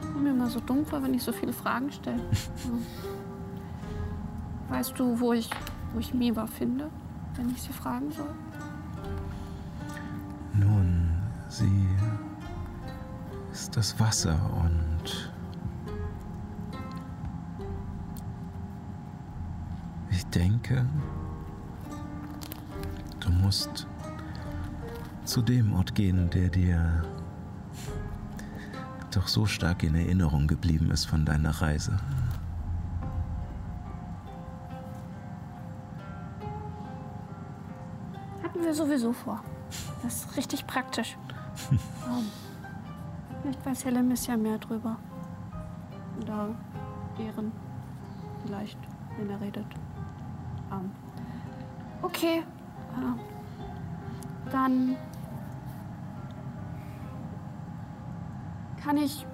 ich 0.00 0.12
komme 0.12 0.24
mir 0.24 0.30
immer 0.30 0.48
so 0.48 0.60
vor, 0.84 1.02
wenn 1.02 1.14
ich 1.14 1.22
so 1.22 1.32
viele 1.32 1.52
Fragen 1.52 1.90
stelle. 1.90 2.22
weißt 4.68 4.98
du, 4.98 5.18
wo 5.20 5.32
ich, 5.32 5.50
wo 5.92 6.00
ich 6.00 6.12
Miva 6.14 6.46
finde, 6.46 6.90
wenn 7.36 7.50
ich 7.50 7.62
sie 7.62 7.72
fragen 7.72 8.10
soll? 8.12 8.34
Das 13.76 14.00
Wasser 14.00 14.38
und 14.64 15.30
ich 20.10 20.24
denke, 20.28 20.86
du 23.20 23.28
musst 23.28 23.86
zu 25.26 25.42
dem 25.42 25.74
Ort 25.74 25.94
gehen, 25.94 26.30
der 26.30 26.48
dir 26.48 27.04
doch 29.10 29.28
so 29.28 29.44
stark 29.44 29.82
in 29.82 29.94
Erinnerung 29.94 30.46
geblieben 30.46 30.90
ist 30.90 31.04
von 31.04 31.26
deiner 31.26 31.50
Reise. 31.60 31.98
Hatten 38.42 38.62
wir 38.62 38.72
sowieso 38.72 39.12
vor. 39.12 39.44
Das 40.02 40.24
ist 40.24 40.36
richtig 40.38 40.66
praktisch. 40.66 41.18
vielleicht 43.46 43.66
weiß 43.66 43.84
Helemis 43.84 44.26
ja 44.26 44.36
mehr 44.36 44.58
drüber. 44.58 44.96
Oder 46.20 46.48
Ehren. 47.18 47.52
Vielleicht, 48.44 48.78
wenn 49.16 49.30
er 49.30 49.40
redet. 49.40 49.66
Ähm, 50.72 50.90
okay. 52.02 52.38
Äh, 52.38 54.50
dann 54.50 54.96
kann 58.82 58.96
ich. 58.96 59.26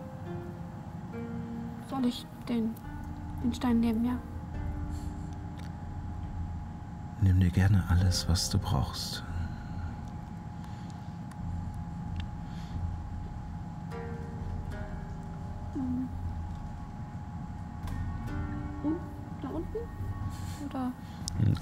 Soll 1.89 2.07
ich 2.07 2.27
den 2.49 2.75
den 3.43 3.55
Stein 3.55 3.81
nehmen, 3.81 4.05
ja. 4.05 4.19
Nimm 7.21 7.41
dir 7.41 7.51
gerne 7.51 7.85
alles, 7.89 8.29
was 8.29 8.51
du 8.51 8.59
brauchst. 8.59 9.25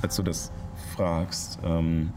Als 0.03 0.17
du 0.17 0.23
das 0.23 0.51
fragst, 0.95 1.59
ähm, 1.65 2.11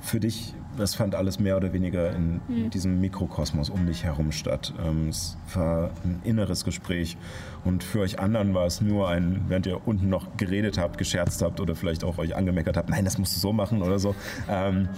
für 0.00 0.20
dich, 0.20 0.54
das 0.76 0.94
fand 0.94 1.14
alles 1.14 1.38
mehr 1.38 1.56
oder 1.56 1.72
weniger 1.72 2.14
in 2.14 2.40
diesem 2.70 3.00
Mikrokosmos 3.00 3.68
um 3.68 3.86
dich 3.86 4.04
herum 4.04 4.32
statt. 4.32 4.72
Ähm, 4.84 5.08
es 5.08 5.36
war 5.54 5.90
ein 6.04 6.20
inneres 6.24 6.64
Gespräch 6.64 7.16
und 7.64 7.84
für 7.84 8.00
euch 8.00 8.18
anderen 8.18 8.54
war 8.54 8.66
es 8.66 8.80
nur 8.80 9.08
ein, 9.08 9.44
während 9.48 9.66
ihr 9.66 9.86
unten 9.86 10.08
noch 10.08 10.36
geredet 10.36 10.78
habt, 10.78 10.96
gescherzt 10.98 11.42
habt 11.42 11.60
oder 11.60 11.74
vielleicht 11.74 12.04
auch 12.04 12.18
euch 12.18 12.36
angemeckert 12.36 12.76
habt, 12.76 12.90
nein, 12.90 13.04
das 13.04 13.18
musst 13.18 13.36
du 13.36 13.40
so 13.40 13.52
machen 13.52 13.82
oder 13.82 13.98
so, 13.98 14.14
ähm, 14.48 14.88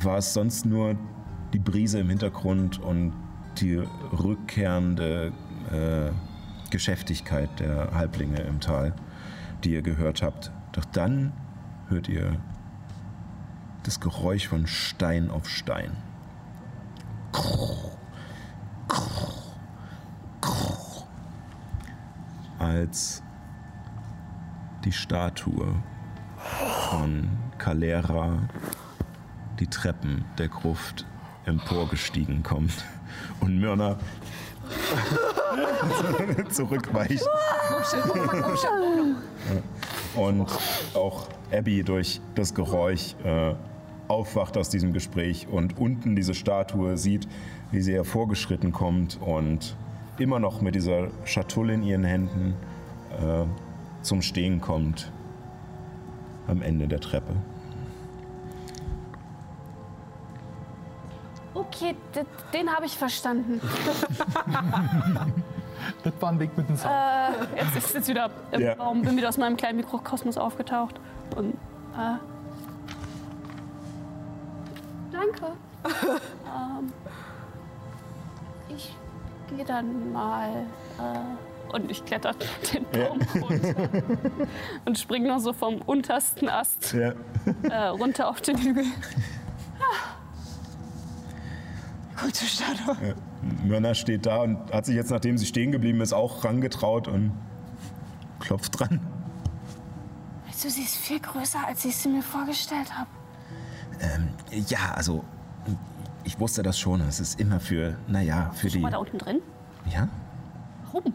war 0.00 0.18
es 0.18 0.32
sonst 0.32 0.64
nur 0.64 0.96
die 1.52 1.58
Brise 1.58 1.98
im 2.00 2.08
Hintergrund 2.08 2.80
und 2.80 3.12
die 3.60 3.82
rückkehrende 4.12 5.32
äh, 5.70 6.10
Geschäftigkeit 6.70 7.48
der 7.60 7.92
Halblinge 7.92 8.40
im 8.40 8.60
Tal, 8.60 8.94
die 9.64 9.72
ihr 9.72 9.82
gehört 9.82 10.22
habt. 10.22 10.50
Doch 10.72 10.84
dann 10.84 11.32
hört 11.88 12.08
ihr 12.08 12.36
das 13.82 14.00
Geräusch 14.00 14.48
von 14.48 14.66
Stein 14.66 15.30
auf 15.30 15.48
Stein. 15.48 15.90
Als 22.58 23.22
die 24.84 24.92
Statue 24.92 25.74
von 26.90 27.28
Calera 27.58 28.38
die 29.58 29.66
Treppen 29.66 30.24
der 30.38 30.48
Gruft 30.48 31.06
emporgestiegen 31.44 32.42
kommt 32.42 32.84
und 33.40 33.58
Myrna 33.58 33.96
zurückweicht. 36.50 37.26
Und 40.14 40.46
auch 40.94 41.26
Abby 41.50 41.82
durch 41.82 42.20
das 42.34 42.54
Geräusch 42.54 43.14
äh, 43.24 43.54
aufwacht 44.08 44.56
aus 44.56 44.68
diesem 44.68 44.92
Gespräch 44.92 45.48
und 45.48 45.78
unten 45.78 46.14
diese 46.16 46.34
Statue 46.34 46.96
sieht, 46.96 47.26
wie 47.70 47.80
sie 47.80 47.94
hervorgeschritten 47.94 48.72
kommt 48.72 49.18
und 49.20 49.76
immer 50.18 50.38
noch 50.38 50.60
mit 50.60 50.74
dieser 50.74 51.08
Schatulle 51.24 51.74
in 51.74 51.82
ihren 51.82 52.04
Händen 52.04 52.54
äh, 53.10 53.44
zum 54.02 54.20
Stehen 54.20 54.60
kommt 54.60 55.10
am 56.46 56.60
Ende 56.60 56.88
der 56.88 57.00
Treppe. 57.00 57.34
Okay, 61.54 61.94
den 62.52 62.70
habe 62.70 62.86
ich 62.86 62.96
verstanden. 62.96 63.60
Das 66.04 66.12
war 66.20 66.30
ein 66.30 66.38
Weg 66.40 66.56
mit 66.56 66.68
dem 66.68 66.76
Sound. 66.76 66.92
Äh, 66.94 67.60
jetzt 67.60 67.76
ist 67.76 67.94
jetzt 67.94 68.08
wieder 68.08 68.30
im 68.52 68.60
Ja. 68.60 68.74
Raum, 68.74 69.02
bin 69.02 69.16
wieder 69.16 69.28
aus 69.28 69.38
meinem 69.38 69.56
kleinen 69.56 69.76
Mikrokosmos 69.78 70.36
aufgetaucht. 70.38 71.00
Und, 71.36 71.54
äh, 71.96 72.16
danke. 75.10 75.52
ähm, 76.46 76.92
ich 78.68 78.94
gehe 79.54 79.64
dann 79.64 80.12
mal. 80.12 80.66
Äh, 80.98 81.74
und 81.74 81.90
ich 81.90 82.04
kletter 82.04 82.32
den 82.74 82.84
Baum 82.84 83.20
runter. 83.42 83.74
und 84.84 84.98
springe 84.98 85.28
noch 85.28 85.38
so 85.38 85.52
vom 85.54 85.80
untersten 85.80 86.48
Ast 86.50 86.92
Ja. 86.92 87.14
äh, 87.62 87.86
runter 87.88 88.28
auf 88.28 88.42
den 88.42 88.58
Hügel. 88.58 88.84
Gute 92.20 92.44
Statue. 92.44 93.14
Myrna 93.64 93.94
steht 93.94 94.26
da 94.26 94.42
und 94.42 94.72
hat 94.72 94.86
sich 94.86 94.94
jetzt, 94.94 95.10
nachdem 95.10 95.36
sie 95.38 95.46
stehen 95.46 95.72
geblieben 95.72 96.00
ist, 96.00 96.12
auch 96.12 96.44
rangetraut 96.44 97.08
und 97.08 97.32
klopft 98.38 98.78
dran. 98.78 99.00
Also, 100.48 100.68
sie 100.68 100.82
ist 100.82 100.96
viel 100.96 101.18
größer, 101.18 101.58
als 101.66 101.84
ich 101.84 101.96
sie 101.96 102.08
mir 102.08 102.22
vorgestellt 102.22 102.96
habe. 102.96 103.08
Ähm, 104.00 104.28
ja, 104.68 104.92
also 104.94 105.24
ich 106.24 106.38
wusste 106.38 106.62
das 106.62 106.78
schon. 106.78 107.00
Es 107.00 107.20
ist 107.20 107.40
immer 107.40 107.60
für, 107.60 107.96
naja, 108.08 108.50
für 108.54 108.68
die. 108.68 108.78
Mal 108.78 108.90
da 108.90 108.98
unten 108.98 109.18
drin? 109.18 109.40
Ja? 109.90 110.08
Warum? 110.84 111.12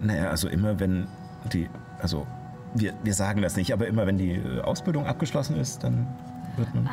Naja, 0.00 0.30
also 0.30 0.48
immer 0.48 0.80
wenn 0.80 1.06
die, 1.52 1.68
also 2.00 2.26
wir, 2.74 2.94
wir 3.02 3.14
sagen 3.14 3.42
das 3.42 3.56
nicht, 3.56 3.72
aber 3.72 3.86
immer 3.86 4.06
wenn 4.06 4.18
die 4.18 4.32
äh, 4.32 4.60
Ausbildung 4.60 5.06
abgeschlossen 5.06 5.56
ist, 5.56 5.84
dann 5.84 6.06
wird 6.56 6.74
man. 6.74 6.88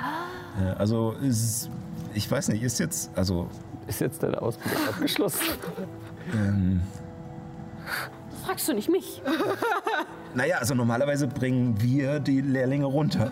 Äh, 0.62 0.72
also 0.78 1.12
ist, 1.12 1.70
ich 2.14 2.30
weiß 2.30 2.50
nicht, 2.50 2.64
ist 2.64 2.80
jetzt, 2.80 3.12
also 3.18 3.50
Ist 3.90 4.02
jetzt 4.02 4.22
deine 4.22 4.40
Ausbildung 4.42 4.88
abgeschlossen? 4.88 5.42
ähm, 6.34 6.82
Fragst 8.46 8.68
du 8.68 8.74
nicht 8.74 8.88
mich? 8.90 9.22
naja, 10.36 10.58
also 10.60 10.76
normalerweise 10.76 11.26
bringen 11.28 11.82
wir 11.82 12.20
die 12.20 12.42
Lehrlinge 12.42 12.86
runter. 12.86 13.32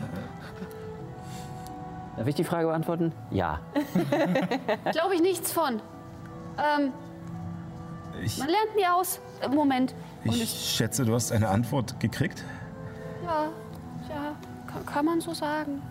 Darf 2.18 2.26
ich 2.28 2.34
die 2.34 2.44
Frage 2.44 2.68
beantworten? 2.68 3.12
Ja. 3.30 3.60
Glaube 4.92 5.14
ich 5.14 5.22
nichts 5.22 5.52
von. 5.52 5.80
Ähm, 6.58 6.92
Ich, 8.24 8.40
man 8.40 8.48
lernt 8.50 8.76
nie 8.76 8.88
aus. 8.88 9.20
Äh, 9.42 9.50
Moment. 9.50 9.94
Und 10.26 10.36
ich 10.36 10.50
schätze, 10.50 11.06
du 11.06 11.14
hast 11.14 11.32
eine 11.32 11.50
Antwort 11.50 12.00
gekriegt. 12.00 12.44
Ja, 13.24 13.50
ja, 14.10 14.36
kann, 14.66 14.86
kann 14.88 15.06
man 15.06 15.22
so 15.22 15.36
sagen. 15.36 15.84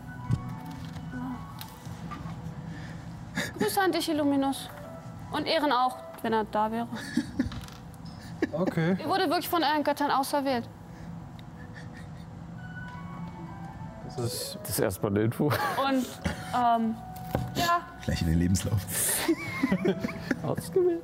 Grüße 3.58 3.80
an 3.80 3.92
dich, 3.92 4.08
Illuminus. 4.08 4.68
Und 5.32 5.46
Ehren 5.46 5.72
auch, 5.72 5.98
wenn 6.22 6.32
er 6.32 6.44
da 6.44 6.70
wäre. 6.70 6.88
Okay. 8.52 8.96
Ihr 9.00 9.08
wurde 9.08 9.24
wirklich 9.28 9.48
von 9.48 9.62
euren 9.62 9.82
Göttern 9.82 10.10
auserwählt. 10.10 10.68
Das 14.04 14.18
ist 14.18 14.58
Das 14.62 14.70
ist 14.70 14.78
erstmal 14.78 15.10
eine 15.10 15.22
Info. 15.22 15.46
Und, 15.46 16.06
ähm, 16.54 16.94
ja, 17.54 17.80
Gleich 18.04 18.22
in 18.22 18.28
den 18.28 18.38
Lebenslauf. 18.38 18.80
Ausgewählt. 20.42 21.02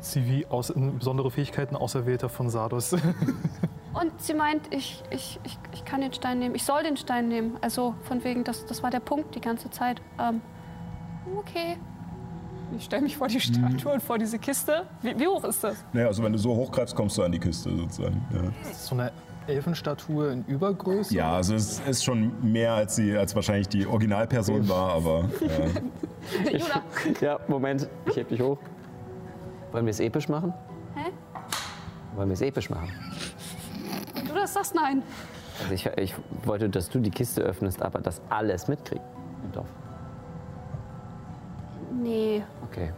CV, 0.00 0.48
aus, 0.50 0.72
besondere 0.74 1.30
Fähigkeiten, 1.30 1.76
Auserwählter 1.76 2.28
von 2.28 2.48
Sardos. 2.48 2.92
und 3.92 4.12
sie 4.18 4.34
meint, 4.34 4.72
ich, 4.72 5.02
ich, 5.10 5.40
ich, 5.44 5.58
ich 5.72 5.84
kann 5.84 6.00
den 6.00 6.12
Stein 6.12 6.38
nehmen. 6.38 6.54
Ich 6.54 6.64
soll 6.64 6.82
den 6.82 6.96
Stein 6.96 7.28
nehmen. 7.28 7.56
Also, 7.60 7.94
von 8.02 8.22
wegen, 8.24 8.44
das, 8.44 8.66
das 8.66 8.82
war 8.82 8.90
der 8.90 9.00
Punkt 9.00 9.34
die 9.34 9.40
ganze 9.40 9.70
Zeit. 9.70 10.00
Ähm, 10.18 10.40
okay. 11.38 11.76
Ich 12.76 12.84
stelle 12.84 13.02
mich 13.02 13.16
vor 13.16 13.26
die 13.26 13.40
Statue 13.40 13.92
und 13.92 14.02
vor 14.02 14.16
diese 14.18 14.38
Kiste. 14.38 14.86
Wie, 15.02 15.18
wie 15.18 15.26
hoch 15.26 15.42
ist 15.44 15.62
das? 15.64 15.84
Naja, 15.92 16.06
also 16.06 16.22
wenn 16.22 16.32
du 16.32 16.38
so 16.38 16.54
hochgreifst, 16.54 16.94
kommst 16.94 17.18
du 17.18 17.22
an 17.24 17.32
die 17.32 17.40
Kiste 17.40 17.74
sozusagen. 17.76 18.24
Ja, 18.32 18.72
so 18.72 18.94
eine 18.94 19.10
Elfenstatue 19.48 20.32
in 20.32 20.44
Übergröße. 20.44 21.12
ja 21.12 21.32
also 21.32 21.54
es 21.56 21.80
ist 21.80 22.04
schon 22.04 22.32
mehr, 22.52 22.74
als 22.74 22.94
sie 22.94 23.16
als 23.16 23.34
wahrscheinlich 23.34 23.68
die 23.68 23.86
Originalperson 23.86 24.68
war, 24.68 24.92
aber 24.92 25.24
äh, 26.44 26.56
Juna, 26.56 26.82
Ja, 27.20 27.40
Moment, 27.48 27.88
ich 28.06 28.16
heb 28.16 28.28
dich 28.28 28.40
hoch. 28.40 28.58
Wollen 29.72 29.86
wir 29.86 29.90
es 29.90 29.98
episch 30.00 30.28
machen? 30.28 30.54
hä? 30.94 31.10
Wollen 32.14 32.28
wir 32.28 32.34
es 32.34 32.40
episch 32.42 32.70
machen? 32.70 32.88
Du 34.28 34.34
das 34.34 34.54
sagst 34.54 34.74
nein. 34.76 35.02
Also 35.62 35.74
ich, 35.74 35.86
ich 35.96 36.14
wollte, 36.44 36.68
dass 36.68 36.88
du 36.88 37.00
die 37.00 37.10
Kiste 37.10 37.42
öffnest, 37.42 37.82
aber 37.82 38.00
das 38.00 38.20
alles 38.28 38.68
mitkriegt 38.68 39.02
im 39.44 39.52
Dorf. 39.52 39.66
Nee, 41.90 42.42
Okay. 42.64 42.92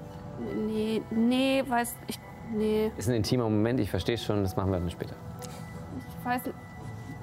nee, 0.66 1.02
nee, 1.10 1.62
weiß 1.66 1.94
ich, 2.06 2.18
nee, 2.52 2.90
Ist 2.96 3.08
ein 3.08 3.14
intimer 3.16 3.44
Moment, 3.44 3.80
ich 3.80 3.90
verstehe 3.90 4.16
schon, 4.18 4.42
das 4.42 4.54
machen 4.56 4.70
wir 4.72 4.78
dann 4.78 4.90
später. 4.90 5.14
ich 6.20 6.24
weiß 6.26 6.44
nicht. 6.46 6.56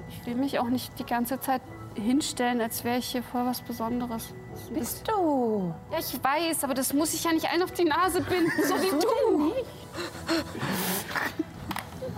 Ich 0.08 0.26
will 0.26 0.34
mich 0.34 0.58
auch 0.58 0.68
nicht 0.68 0.98
die 0.98 1.06
ganze 1.06 1.38
Zeit 1.40 1.62
hinstellen, 1.94 2.60
als 2.60 2.84
wäre 2.84 2.98
ich 2.98 3.06
hier 3.06 3.22
voll 3.22 3.46
was 3.46 3.60
Besonderes. 3.62 4.34
Das 4.52 4.68
Bist 4.70 5.08
du? 5.08 5.72
Ja, 5.92 5.98
ich 5.98 6.18
weiß, 6.22 6.64
aber 6.64 6.74
das 6.74 6.92
muss 6.92 7.14
ich 7.14 7.24
ja 7.24 7.32
nicht 7.32 7.50
allen 7.50 7.62
auf 7.62 7.72
die 7.72 7.84
Nase 7.84 8.20
binden, 8.20 8.50
so 8.68 8.74
wie 8.74 8.90
du. 9.00 9.52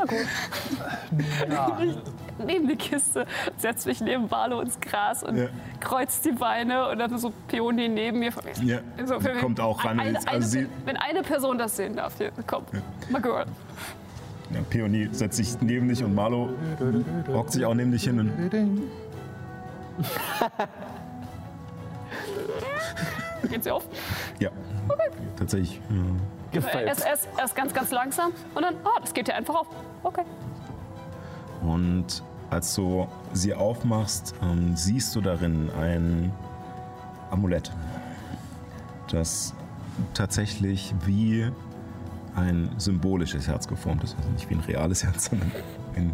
Neben 2.38 2.66
die 2.68 2.76
Kiste, 2.76 3.26
setz 3.56 3.86
mich 3.86 4.00
neben 4.00 4.28
Barlo 4.28 4.60
ins 4.60 4.80
Gras 4.80 5.22
und 5.22 5.36
Ja. 5.36 5.46
kreuzt 5.80 6.24
die 6.24 6.32
Beine 6.32 6.88
und 6.88 6.98
dann 6.98 7.16
so 7.18 7.32
Peony 7.48 7.88
neben 7.88 8.18
mir. 8.20 8.32
ja, 8.62 8.78
So, 9.04 9.18
kommt 9.40 9.60
auch 9.60 9.84
ran. 9.84 10.00
Eine, 10.00 10.18
also 10.26 10.58
eine, 10.58 10.68
wenn 10.84 10.96
eine 10.96 11.22
Person 11.22 11.58
das 11.58 11.76
sehen 11.76 11.96
darf, 11.96 12.16
hier, 12.18 12.32
komm, 12.46 12.64
my 13.10 13.20
girl. 13.20 13.44
ja, 14.50 14.60
Peony 14.70 15.08
setzt 15.12 15.36
sich 15.36 15.60
neben 15.60 15.88
dich 15.88 16.02
und 16.02 16.14
Marlo 16.14 16.50
hockt 17.32 17.52
sich 17.52 17.64
auch 17.64 17.74
neben 17.74 17.92
dich 17.92 18.04
hin. 18.04 18.18
Und, 18.20 18.50
Geht 23.50 23.64
sie 23.64 23.70
auf? 23.70 23.84
ja, 24.38 24.50
tatsächlich. 25.36 25.80
Ja. 25.90 25.96
Gefällt. 26.52 26.86
Erst, 26.88 27.06
erst, 27.06 27.28
erst 27.38 27.56
ganz, 27.56 27.72
ganz 27.74 27.90
langsam 27.90 28.32
und 28.54 28.62
dann, 28.62 28.74
ah, 28.84 28.98
das 29.00 29.12
geht 29.14 29.28
ja 29.28 29.34
einfach 29.34 29.54
auf. 29.54 29.66
Okay. 30.02 30.22
Und 31.62 32.22
als 32.50 32.74
du 32.74 33.08
sie 33.32 33.54
aufmachst, 33.54 34.34
ähm, 34.42 34.76
siehst 34.76 35.14
du 35.16 35.20
darin 35.20 35.70
ein 35.70 36.32
Amulett, 37.30 37.72
das 39.08 39.54
tatsächlich 40.14 40.94
wie 41.06 41.50
ein 42.34 42.70
symbolisches 42.78 43.46
Herz 43.46 43.68
geformt 43.68 44.04
ist. 44.04 44.16
Also 44.16 44.30
nicht 44.30 44.48
wie 44.50 44.54
ein 44.54 44.60
reales 44.60 45.04
Herz, 45.04 45.24
sondern 45.30 45.52
ein 45.96 46.12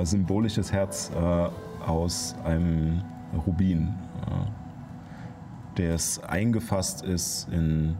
äh, 0.00 0.04
symbolisches 0.06 0.72
Herz 0.72 1.10
äh, 1.14 1.48
aus 1.84 2.34
einem 2.44 3.02
Rubin, 3.46 3.94
äh, 4.26 5.88
das 5.88 6.22
eingefasst 6.24 7.02
ist 7.02 7.48
in 7.50 7.96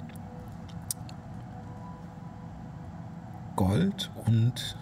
Gold 3.54 4.10
und 4.26 4.76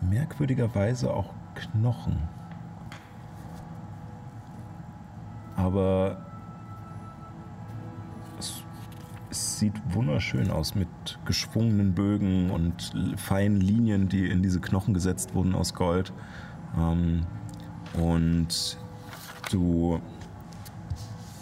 merkwürdigerweise 0.00 1.12
auch 1.12 1.32
Knochen. 1.54 2.28
Aber 5.56 6.18
es, 8.38 8.62
sieht 9.30 9.74
wunderschön 9.94 10.50
aus 10.50 10.74
mit 10.74 10.88
geschwungenen 11.24 11.94
Bögen 11.94 12.50
und 12.50 12.92
feinen 13.16 13.60
Linien, 13.60 14.08
die 14.08 14.28
in 14.28 14.42
diese 14.42 14.60
Knochen 14.60 14.94
gesetzt 14.94 15.34
wurden 15.34 15.54
aus 15.54 15.74
Gold. 15.74 16.12
Ähm, 16.78 17.26
und 17.94 18.78
du 19.50 20.00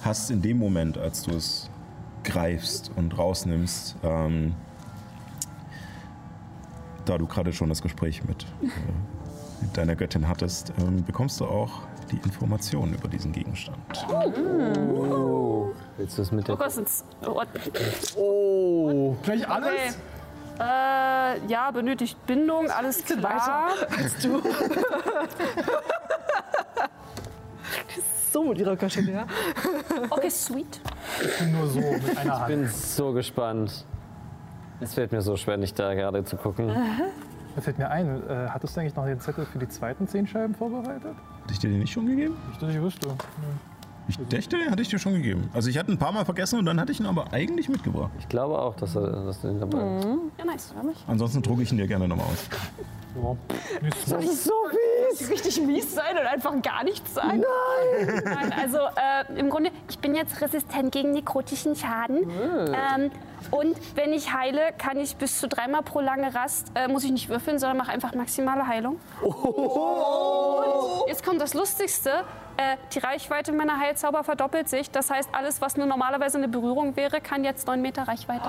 hast 0.02 0.30
in 0.30 0.42
dem 0.42 0.58
Moment, 0.58 0.98
als 0.98 1.22
du 1.22 1.32
es 1.32 1.70
greifst 2.22 2.90
und 2.96 3.16
rausnimmst, 3.16 3.96
ähm, 4.02 4.54
da 7.04 7.18
du 7.18 7.26
gerade 7.26 7.52
schon 7.52 7.68
das 7.68 7.82
Gespräch 7.82 8.24
mit, 8.24 8.44
äh, 8.62 8.66
mit 9.62 9.76
deiner 9.76 9.94
Göttin 9.96 10.26
hattest, 10.28 10.72
ähm, 10.78 11.04
bekommst 11.04 11.40
du 11.40 11.44
auch 11.46 11.70
die 12.10 12.16
Informationen 12.16 12.94
über 12.94 13.08
diesen 13.08 13.32
Gegenstand. 13.32 13.78
Willst 15.96 16.18
du 16.18 16.22
es 16.22 16.32
mit 16.32 16.44
Oh 16.44 16.46
der. 16.48 16.56
Gott, 16.56 16.72
sind's. 16.72 17.04
What? 17.22 17.48
Oh! 18.16 19.16
Gleich 19.22 19.48
alles? 19.48 19.68
Okay. 19.68 19.90
Äh, 20.60 21.46
ja, 21.48 21.70
benötigt 21.72 22.16
Bindung, 22.26 22.70
alles 22.70 23.04
klar. 23.04 23.70
So 28.32 28.42
mit 28.44 28.58
ihrer 28.58 28.74
Göttin, 28.76 29.08
ja. 29.12 29.26
Okay, 30.10 30.28
sweet. 30.30 30.80
Ich 31.22 31.38
bin 31.38 31.52
nur 31.52 31.68
so 31.68 31.78
mit 31.78 32.16
einer 32.18 32.24
Ich 32.24 32.30
Hand. 32.40 32.46
bin 32.48 32.68
so 32.68 33.12
gespannt. 33.12 33.84
Es 34.80 34.94
fällt 34.94 35.12
mir 35.12 35.22
so 35.22 35.36
schwer, 35.36 35.56
nicht 35.56 35.78
da 35.78 35.94
gerade 35.94 36.24
zu 36.24 36.36
gucken. 36.36 36.72
Da 37.54 37.60
fällt 37.60 37.78
mir 37.78 37.88
ein, 37.88 38.28
äh, 38.28 38.48
hattest 38.48 38.76
du 38.76 38.80
eigentlich 38.80 38.96
noch 38.96 39.06
den 39.06 39.20
Zettel 39.20 39.46
für 39.46 39.58
die 39.58 39.68
zweiten 39.68 40.08
zehn 40.08 40.26
Scheiben 40.26 40.54
vorbereitet? 40.54 41.14
Hatte 41.42 41.52
ich 41.52 41.58
dir 41.60 41.70
den 41.70 41.78
nicht 41.78 41.92
schon 41.92 42.06
gegeben? 42.06 42.36
Nicht, 42.48 42.60
dass 42.60 42.70
ich 42.70 42.80
wüsste. 42.80 43.08
Ich 44.08 44.18
dachte, 44.18 44.58
den 44.58 44.70
hatte 44.70 44.82
ich 44.82 44.88
dir 44.88 44.98
schon 44.98 45.14
gegeben. 45.14 45.48
Also 45.54 45.70
ich 45.70 45.78
hatte 45.78 45.90
ein 45.90 45.98
paar 45.98 46.12
Mal 46.12 46.24
vergessen 46.24 46.58
und 46.58 46.66
dann 46.66 46.78
hatte 46.78 46.92
ich 46.92 47.00
ihn 47.00 47.06
aber 47.06 47.32
eigentlich 47.32 47.68
mitgebracht. 47.68 48.10
Ich 48.18 48.28
glaube 48.28 48.58
auch, 48.58 48.74
dass, 48.74 48.96
er, 48.96 49.24
dass 49.24 49.40
du 49.40 49.48
den 49.48 49.60
dabei 49.60 49.78
hast. 49.78 50.06
Ja, 50.38 50.44
nice. 50.44 50.74
Ansonsten 51.06 51.40
drucke 51.42 51.62
ich 51.62 51.72
ihn 51.72 51.78
dir 51.78 51.86
gerne 51.86 52.06
nochmal 52.06 52.26
aus. 52.26 52.48
Ja. 53.16 53.36
Nicht 53.80 54.06
so. 54.06 54.16
mies. 54.16 55.30
Richtig 55.30 55.60
mies 55.62 55.94
sein 55.94 56.18
und 56.18 56.26
einfach 56.26 56.52
gar 56.62 56.84
nichts 56.84 57.14
sein. 57.14 57.40
Nein. 57.40 58.22
Nein 58.24 58.52
also 58.60 58.78
äh, 58.78 59.38
im 59.38 59.48
Grunde, 59.48 59.70
ich 59.88 59.98
bin 60.00 60.14
jetzt 60.14 60.40
resistent 60.40 60.92
gegen 60.92 61.12
nekrotischen 61.12 61.76
Schaden. 61.76 62.28
Ähm, 62.28 63.10
und 63.50 63.76
wenn 63.94 64.12
ich 64.12 64.32
heile, 64.32 64.72
kann 64.78 64.96
ich 64.96 65.16
bis 65.16 65.40
zu 65.40 65.48
dreimal 65.48 65.82
pro 65.82 66.00
lange 66.00 66.34
Rast, 66.34 66.72
äh, 66.74 66.88
muss 66.88 67.04
ich 67.04 67.10
nicht 67.10 67.28
würfeln, 67.28 67.58
sondern 67.58 67.78
mache 67.78 67.92
einfach 67.92 68.14
maximale 68.14 68.66
Heilung. 68.66 69.00
Und 69.22 71.08
jetzt 71.08 71.24
kommt 71.24 71.40
das 71.40 71.54
Lustigste. 71.54 72.24
Äh, 72.56 72.76
die 72.92 73.00
Reichweite 73.00 73.52
meiner 73.52 73.78
Heilzauber 73.80 74.22
verdoppelt 74.24 74.68
sich. 74.68 74.90
Das 74.90 75.10
heißt, 75.10 75.30
alles, 75.32 75.60
was 75.60 75.76
nur 75.76 75.86
normalerweise 75.86 76.38
eine 76.38 76.48
Berührung 76.48 76.96
wäre, 76.96 77.20
kann 77.20 77.44
jetzt 77.44 77.66
9 77.66 77.80
Meter 77.80 78.06
Reichweite. 78.06 78.48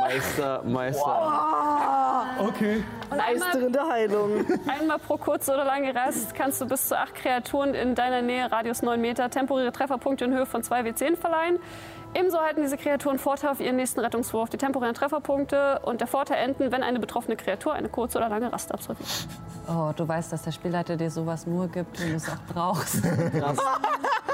Meister, 0.00 0.62
Meister. 0.64 2.24
Okay. 2.38 2.82
Und 3.10 3.20
einmal, 3.20 3.34
Meisterin 3.34 3.72
der 3.72 3.88
Heilung. 3.88 4.46
einmal 4.66 4.98
pro 4.98 5.16
kurze 5.16 5.52
oder 5.52 5.64
lange 5.64 5.94
Rast 5.94 6.34
kannst 6.34 6.60
du 6.60 6.66
bis 6.66 6.88
zu 6.88 6.98
acht 6.98 7.14
Kreaturen 7.14 7.74
in 7.74 7.94
deiner 7.94 8.22
Nähe, 8.22 8.50
Radius 8.50 8.82
9 8.82 9.00
Meter, 9.00 9.28
temporäre 9.28 9.72
Trefferpunkte 9.72 10.24
in 10.24 10.34
Höhe 10.34 10.46
von 10.46 10.62
2 10.62 10.80
W10 10.82 11.16
verleihen. 11.16 11.58
Ebenso 12.14 12.38
halten 12.38 12.62
diese 12.62 12.76
Kreaturen 12.76 13.18
Vorteil 13.18 13.50
auf 13.50 13.60
ihren 13.60 13.76
nächsten 13.76 14.00
Rettungswurf. 14.00 14.48
Die 14.50 14.56
temporären 14.56 14.94
Trefferpunkte 14.94 15.80
und 15.84 16.00
der 16.00 16.08
Vorteil 16.08 16.38
enden, 16.38 16.72
wenn 16.72 16.82
eine 16.82 16.98
betroffene 16.98 17.36
Kreatur 17.36 17.74
eine 17.74 17.88
kurze 17.88 18.18
oder 18.18 18.28
lange 18.28 18.52
Rast 18.52 18.72
absolviert. 18.72 19.08
Oh, 19.68 19.92
du 19.94 20.08
weißt, 20.08 20.32
dass 20.32 20.42
der 20.42 20.52
Spielleiter 20.52 20.96
dir 20.96 21.10
sowas 21.10 21.46
nur 21.46 21.68
gibt, 21.68 22.00
wenn 22.00 22.10
du 22.10 22.16
es 22.16 22.28
auch 22.28 22.52
brauchst. 22.52 23.02
Das, 23.38 23.58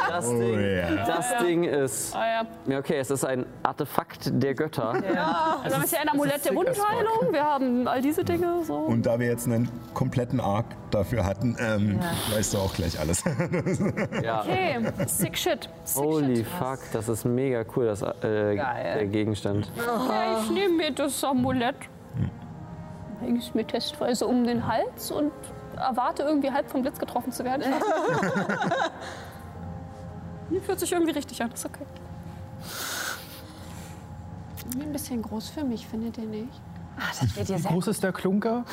das, 0.09 0.29
Ding, 0.29 0.77
ja. 0.77 1.07
das 1.07 1.37
Ding 1.39 1.65
ist. 1.65 2.15
Ah, 2.15 2.27
ja. 2.27 2.47
Ja, 2.67 2.79
okay, 2.79 2.99
es 2.99 3.11
ist 3.11 3.25
ein 3.25 3.47
Artefakt 3.63 4.31
der 4.33 4.55
Götter. 4.55 4.91
Also 4.91 5.05
wir 5.05 5.27
haben 5.77 5.89
hier 5.89 6.01
ein 6.01 6.09
Amulett 6.09 6.45
der 6.45 6.55
Wundheilung, 6.55 7.33
wir 7.33 7.45
haben 7.45 7.89
all 7.89 8.01
diese 8.01 8.25
Dinge. 8.25 8.65
So. 8.65 8.75
Und 8.75 9.07
da 9.07 9.19
wir 9.19 9.27
jetzt 9.27 9.47
einen 9.47 9.69
kompletten 9.93 10.41
Arc 10.41 10.67
dafür 10.91 11.25
hatten, 11.25 11.57
ähm, 11.59 12.01
weißt 12.33 12.55
du 12.55 12.59
auch 12.59 12.75
gleich 12.75 12.99
alles. 12.99 13.25
Ja. 14.23 14.43
Okay, 14.43 14.79
sick 15.07 15.37
shit. 15.37 15.69
Sick 15.85 16.03
Holy 16.03 16.37
shit. 16.37 16.47
fuck, 16.47 16.79
das 16.93 17.09
ist 17.09 17.25
mega 17.25 17.65
cool, 17.77 17.87
das, 17.87 18.03
äh, 18.03 18.55
der 18.57 19.07
Gegenstand. 19.07 19.71
Ja, 19.77 20.41
ich 20.41 20.51
nehme 20.51 20.75
mir 20.75 20.91
das 20.93 21.23
Amulett, 21.25 21.77
hänge 23.21 23.39
es 23.39 23.55
mir 23.55 23.67
testweise 23.67 24.27
um 24.27 24.45
den 24.45 24.67
Hals 24.67 25.11
und 25.11 25.33
erwarte 25.77 26.23
irgendwie 26.23 26.51
halb 26.51 26.71
vom 26.71 26.83
Blitz 26.83 26.99
getroffen 26.99 27.33
zu 27.33 27.45
werden. 27.45 27.65
Fühlt 30.65 30.81
sich 30.81 30.93
irgendwie 30.93 31.13
richtig 31.13 31.43
an, 31.43 31.51
ist 31.53 31.65
okay. 31.65 31.85
Ein 34.81 34.93
bisschen 34.93 35.23
groß 35.23 35.51
für 35.51 35.65
mich, 35.65 35.87
findet 35.87 36.19
ihr 36.19 36.27
nicht? 36.27 36.61
Ah, 36.97 37.03
das 37.09 37.31
steht 37.31 37.49
dir 37.49 37.57
Wie 37.57 37.61
sehr 37.61 37.71
groß 37.71 37.87
ist 37.89 38.03
der 38.03 38.13
Klunker? 38.13 38.65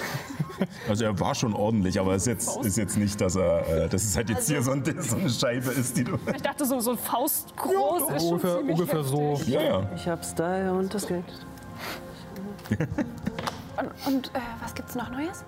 Also 0.87 1.05
er 1.05 1.19
war 1.19 1.33
schon 1.33 1.53
ordentlich, 1.55 1.99
aber 1.99 2.13
es 2.13 2.23
ist 2.23 2.27
jetzt, 2.27 2.65
ist 2.65 2.77
jetzt 2.77 2.97
nicht, 2.97 3.19
dass 3.19 3.35
er, 3.35 3.67
äh, 3.67 3.89
dass 3.89 4.03
es 4.03 4.15
halt 4.15 4.29
jetzt 4.29 4.47
hier 4.47 4.61
so, 4.61 4.71
ein, 4.71 4.83
so 5.01 5.15
eine 5.15 5.29
Scheibe 5.29 5.71
ist, 5.71 5.97
die 5.97 6.03
du. 6.03 6.19
Ich 6.35 6.41
dachte, 6.41 6.65
so, 6.65 6.79
so 6.79 6.95
Faust 6.95 7.55
groß 7.57 8.11
ist 8.11 8.21
schon 8.21 8.33
Ungefähr, 8.33 8.59
ungefähr 8.59 9.03
so. 9.03 9.41
Ja, 9.47 9.61
ja. 9.61 9.89
Ich 9.95 10.07
hab 10.07 10.23
Style 10.23 10.71
und 10.71 10.93
das 10.93 11.07
Geld. 11.07 11.25
Und, 12.69 14.13
und 14.13 14.27
äh, 14.35 14.39
was 14.61 14.75
gibt's 14.75 14.93
noch 14.93 15.09
Neues? 15.09 15.43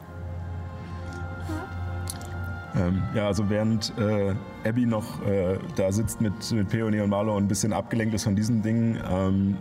Ähm, 2.75 3.03
ja, 3.13 3.27
also 3.27 3.49
während 3.49 3.93
äh, 3.97 4.33
Abby 4.67 4.85
noch 4.85 5.21
äh, 5.25 5.59
da 5.75 5.91
sitzt 5.91 6.21
mit, 6.21 6.51
mit 6.51 6.69
Peony 6.69 7.01
und 7.01 7.09
Marlo 7.09 7.35
und 7.35 7.43
ein 7.43 7.47
bisschen 7.47 7.73
abgelenkt 7.73 8.15
ist 8.15 8.23
von 8.23 8.35
diesen 8.35 8.61
Dingen, 8.61 8.99
ähm, 9.09 9.57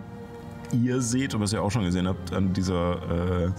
ihr 0.72 1.00
seht, 1.00 1.34
und 1.34 1.40
was 1.42 1.52
ihr 1.52 1.62
auch 1.62 1.70
schon 1.70 1.84
gesehen 1.84 2.08
habt, 2.08 2.32
an 2.32 2.52
dieser 2.52 3.46
äh, 3.46 3.50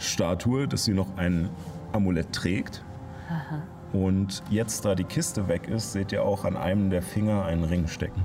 Statue, 0.00 0.66
dass 0.66 0.84
sie 0.84 0.94
noch 0.94 1.16
ein 1.16 1.48
Amulett 1.92 2.32
trägt. 2.32 2.82
Und 3.92 4.42
jetzt, 4.50 4.84
da 4.84 4.94
die 4.94 5.04
Kiste 5.04 5.48
weg 5.48 5.68
ist, 5.68 5.92
seht 5.92 6.12
ihr 6.12 6.22
auch 6.22 6.44
an 6.44 6.56
einem 6.56 6.90
der 6.90 7.02
Finger 7.02 7.44
einen 7.44 7.64
Ring 7.64 7.86
stecken. 7.88 8.22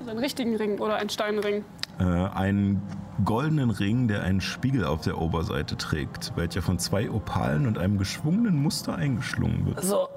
Also 0.00 0.10
einen 0.10 0.20
richtigen 0.20 0.56
Ring 0.56 0.78
oder 0.78 0.96
einen 0.96 1.08
Steinring. 1.08 1.64
Äh, 1.98 2.04
einen 2.04 2.82
goldenen 3.24 3.70
Ring, 3.70 4.08
der 4.08 4.22
einen 4.22 4.40
Spiegel 4.40 4.84
auf 4.84 5.02
der 5.02 5.18
Oberseite 5.18 5.76
trägt, 5.76 6.32
welcher 6.36 6.62
von 6.62 6.78
zwei 6.78 7.10
Opalen 7.10 7.66
und 7.66 7.78
einem 7.78 7.98
geschwungenen 7.98 8.60
Muster 8.60 8.94
eingeschlungen 8.96 9.66
wird. 9.66 9.84
So, 9.84 10.08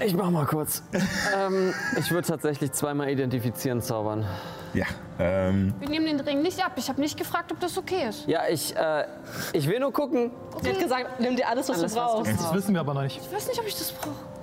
ich 0.00 0.14
mach 0.14 0.30
mal 0.30 0.46
kurz. 0.46 0.82
ähm, 1.36 1.72
ich 1.98 2.10
würde 2.10 2.26
tatsächlich 2.26 2.72
zweimal 2.72 3.10
identifizieren 3.10 3.80
zaubern. 3.80 4.24
Ja, 4.72 4.86
ähm, 5.20 5.72
Wir 5.78 5.88
nehmen 5.88 6.06
den 6.06 6.20
Ring 6.20 6.42
nicht 6.42 6.64
ab. 6.64 6.72
Ich 6.76 6.88
habe 6.88 7.00
nicht 7.00 7.16
gefragt, 7.16 7.52
ob 7.52 7.60
das 7.60 7.78
okay 7.78 8.08
ist. 8.08 8.26
Ja, 8.26 8.40
ich, 8.50 8.74
äh, 8.74 9.04
ich 9.52 9.68
will 9.68 9.78
nur 9.78 9.92
gucken. 9.92 10.32
Sie 10.62 10.70
hat 10.70 10.80
gesagt, 10.80 11.20
nimm 11.20 11.36
dir 11.36 11.48
alles, 11.48 11.68
was 11.68 11.78
Alles, 11.78 11.94
du 11.94 12.00
was 12.00 12.10
du 12.10 12.16
brauchst. 12.16 12.40
Das 12.40 12.54
wissen 12.54 12.74
wir 12.74 12.80
aber 12.80 12.94
noch 12.94 13.02
nicht. 13.02 13.20
Ich 13.22 13.32
weiß 13.32 13.46
nicht, 13.46 13.60
ob 13.60 13.66
ich 13.66 13.78
das 13.78 13.92
brauche. 13.92 14.33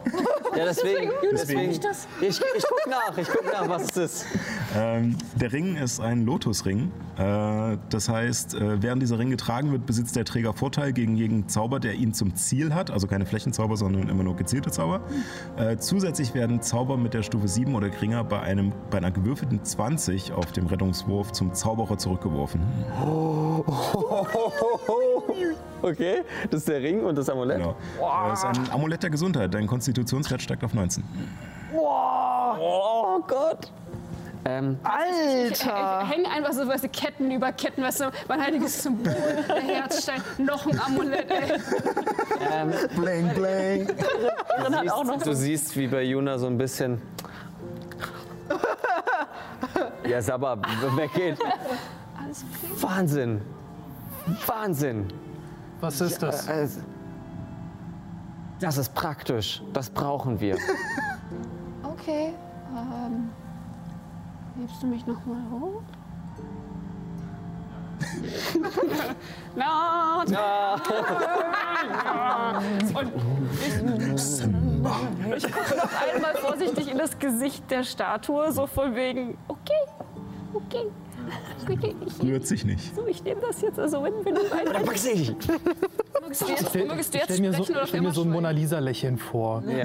Ja, 0.56 0.66
deswegen. 0.66 1.12
deswegen 1.32 1.72
ich 1.72 1.80
das. 1.80 2.08
ich, 2.20 2.30
ich 2.30 2.64
guck 2.68 2.88
nach, 2.90 3.18
ich 3.18 3.28
guck 3.28 3.46
nach, 3.52 3.70
was 3.70 3.84
es 3.84 3.98
ist. 3.98 4.26
Ähm, 4.76 5.18
der 5.40 5.54
Ring 5.54 5.78
ist 5.78 6.00
ein 6.00 6.26
Lotusring. 6.26 6.92
Äh, 7.18 7.78
das 7.90 8.10
heißt, 8.10 8.56
äh, 8.56 8.82
während 8.82 9.02
dieser 9.02 9.20
Ring 9.20 9.30
getragen 9.30 9.72
wird, 9.72 9.86
besitzt 9.86 10.16
der 10.16 10.26
Träger 10.26 10.54
Vorteil 10.54 10.92
gegen 10.92 11.16
jeden 11.16 11.48
Zauber, 11.48 11.80
der 11.80 11.94
ihn 11.94 12.14
zum 12.14 12.36
Ziel 12.36 12.74
hat. 12.74 12.92
Also 12.92 13.08
keine 13.08 13.26
Flächenzauber, 13.26 13.78
sondern 13.78 14.10
immer 14.10 14.24
nur 14.24 14.36
gezielte 14.36 14.72
Zauber. 14.72 15.02
Äh, 15.58 15.78
zusätzlich 15.78 16.34
werden 16.34 16.62
Zauber 16.62 16.98
mit 16.98 17.14
der 17.14 17.24
Stufe 17.24 17.48
7 17.48 17.74
oder 17.76 17.90
geringer 17.90 18.24
bei, 18.24 18.42
einem, 18.42 18.74
bei 18.90 18.98
einer 18.98 19.12
gewürfelten 19.12 19.64
20 19.64 20.34
auf 20.34 20.52
dem 20.52 20.68
Rettungswurf 20.68 21.32
zum 21.32 21.54
Zauberer 21.54 21.98
zurückgeworfen. 21.98 22.62
Okay, 25.84 26.22
das 26.50 26.60
ist 26.60 26.70
der 26.70 26.82
Ring 26.82 27.04
und 27.04 27.18
das 27.18 27.28
Amulett. 27.30 27.58
Genau. 27.58 27.72
Äh, 27.72 28.30
Das 28.30 28.44
ist 28.44 28.46
ein 28.46 28.72
Amulett 28.72 29.02
der 29.02 29.10
Gesundheit. 29.10 29.54
Dein 29.54 29.66
Konstitutionswert 29.92 30.42
steigt 30.42 30.64
auf 30.64 30.74
19. 30.74 31.04
Oh 31.74 33.20
Gott. 33.28 33.72
Ähm, 34.46 34.78
Ich, 35.46 35.52
ich 35.52 35.66
hänge 35.66 36.30
einfach 36.32 36.54
so 36.54 36.68
weißt 36.68 36.86
du, 36.86 36.90
Ketten 36.90 37.30
über 37.30 37.52
Ketten, 37.52 37.84
weißt 37.84 38.00
du, 38.02 38.12
mein 38.28 38.42
heiliges 38.42 38.82
Symbol, 38.82 39.14
der 39.48 39.62
Herzstein, 39.62 40.22
noch 40.40 40.66
ein 40.66 40.80
Amulett, 40.80 41.30
ey. 41.30 41.60
ähm, 42.52 42.72
Bling, 42.96 43.30
bling. 43.36 44.90
Auch 44.90 45.04
noch 45.04 45.22
du 45.22 45.34
siehst, 45.36 45.76
wie 45.78 45.88
bei 45.88 46.04
Juna 46.04 46.40
so 46.40 46.48
ein 46.48 46.58
bisschen. 46.58 47.02
Ja, 50.08 50.22
Sabba 50.22 50.58
weggeht. 50.96 51.38
Alles 52.18 52.44
okay. 52.44 52.74
Wahnsinn. 52.82 53.42
Wahnsinn. 54.48 55.08
Was 55.82 56.02
ist 56.02 56.24
das? 56.24 56.48
Äh, 56.48 56.68
Das 58.62 58.78
ist 58.78 58.94
praktisch. 58.94 59.62
Das 59.74 59.90
brauchen 59.90 60.40
wir. 60.40 60.58
Okay, 61.84 62.34
ähm, 62.76 63.30
hebst 64.60 64.82
du 64.82 64.88
mich 64.88 65.06
noch 65.06 65.24
mal 65.26 65.44
hoch? 65.52 65.84
Na, 69.56 70.24
na. 70.28 70.74
Und 73.00 73.12
ich, 75.36 75.46
ich 75.46 75.52
gucke 75.52 75.76
noch 75.76 75.92
einmal 76.02 76.36
vorsichtig 76.38 76.90
in 76.90 76.98
das 76.98 77.20
Gesicht 77.20 77.70
der 77.70 77.84
Statue, 77.84 78.52
so 78.52 78.66
von 78.66 78.96
wegen, 78.96 79.38
okay, 79.48 79.86
okay. 80.54 80.90
Rührt 82.24 82.46
sich 82.48 82.66
nicht. 82.66 82.96
so, 82.96 83.06
ich 83.08 83.24
nehme 83.24 83.42
das 83.42 83.62
jetzt, 83.62 83.80
also 83.80 84.04
wenn, 84.04 84.14
wenn 84.26 84.36
du 84.36 84.42
ein, 84.42 84.86
Maxi! 84.86 85.36
mögest 86.22 86.42
du 86.42 86.48
jetzt, 86.48 86.76
mögest 86.76 87.14
du 87.14 87.18
Ich 87.18 87.24
jetzt 87.24 87.34
stelle 87.36 87.42
mir 87.50 87.54
so, 87.54 87.64
oder 87.72 87.84
ich 87.84 87.90
stell 87.90 88.02
mir 88.02 88.12
so 88.12 88.22
ein 88.24 88.30
Mona 88.30 88.50
Lisa-Lächeln 88.52 89.18
vor. 89.18 89.64
Ja. 89.68 89.78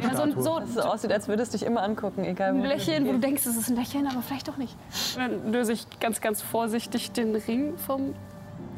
Ja, 0.00 0.14
so, 0.16 0.22
ein- 0.22 0.34
so, 0.40 0.60
so 0.66 0.80
aussieht, 0.82 1.12
als 1.12 1.28
würdest 1.28 1.52
du 1.54 1.58
dich 1.58 1.66
immer 1.66 1.82
angucken, 1.82 2.24
egal 2.24 2.54
wo 2.54 2.58
ein 2.62 2.64
Lächeln, 2.66 3.06
wo 3.06 3.12
du 3.12 3.18
denkst, 3.18 3.46
es 3.46 3.56
ist 3.56 3.68
ein 3.68 3.76
Lächeln, 3.76 4.06
aber 4.06 4.22
vielleicht 4.22 4.48
doch 4.48 4.56
nicht. 4.56 4.76
Dann 5.16 5.52
löse 5.52 5.72
ich 5.72 5.86
ganz, 6.00 6.20
ganz 6.20 6.40
vorsichtig 6.42 7.12
den 7.12 7.34
Ring 7.34 7.76
vom 7.78 8.14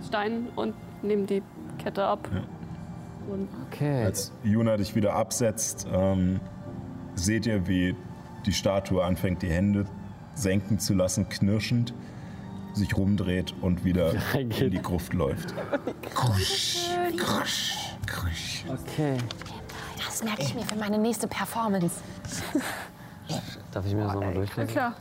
Stein 0.06 0.48
und 0.56 0.74
nehme 1.02 1.24
die 1.26 1.42
Kette 1.78 2.04
ab. 2.04 2.28
Und 3.30 3.48
Okay. 3.72 4.04
Als 4.04 4.32
Juna 4.42 4.76
dich 4.76 4.94
wieder 4.94 5.14
absetzt, 5.14 5.86
ähm, 5.92 6.40
seht 7.14 7.46
ihr, 7.46 7.66
wie 7.68 7.94
die 8.46 8.52
Statue 8.52 9.04
anfängt, 9.04 9.42
die 9.42 9.50
Hände 9.50 9.84
senken 10.40 10.78
zu 10.78 10.94
lassen, 10.94 11.28
knirschend, 11.28 11.92
sich 12.74 12.96
rumdreht 12.96 13.54
und 13.60 13.84
wieder 13.84 14.12
Reingeht. 14.34 14.60
in 14.60 14.70
die 14.70 14.82
Gruft 14.82 15.12
läuft. 15.12 15.54
Krusch, 16.14 16.88
krusch, 17.16 17.74
krusch. 18.06 18.64
Okay. 18.68 19.16
Das 20.04 20.22
merke 20.24 20.42
ich 20.42 20.54
mir 20.54 20.62
für 20.62 20.76
meine 20.76 20.98
nächste 20.98 21.26
Performance. 21.28 21.96
Darf 23.72 23.86
ich 23.86 23.94
mir 23.94 24.04
das 24.04 24.14
nochmal 24.14 24.34
durchlesen? 24.34 24.72
klar, 24.72 24.94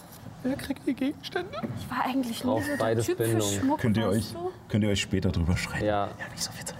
Wer 0.43 0.55
kriegt 0.55 0.87
die 0.87 0.93
Gegenstände? 0.93 1.51
ich 1.77 1.89
war 1.91 2.05
eigentlich 2.05 2.43
nie 2.43 2.49
Braucht 2.49 2.63
so 2.63 2.69
der 2.69 2.77
beides 2.77 3.05
Typ 3.07 3.17
Bindung. 3.17 3.41
für 3.41 3.59
Schmuck. 3.59 3.79
Könnt 3.79 3.97
ihr, 3.97 4.07
weißt 4.07 4.17
euch, 4.17 4.33
du? 4.33 4.51
könnt 4.69 4.83
ihr 4.85 4.89
euch 4.89 5.01
später 5.01 5.29
drüber 5.31 5.57
schreien? 5.57 5.85
Ja. 5.85 6.09
Nicht 6.31 6.43
so 6.43 6.51
viel 6.51 6.65
Zeit. 6.65 6.77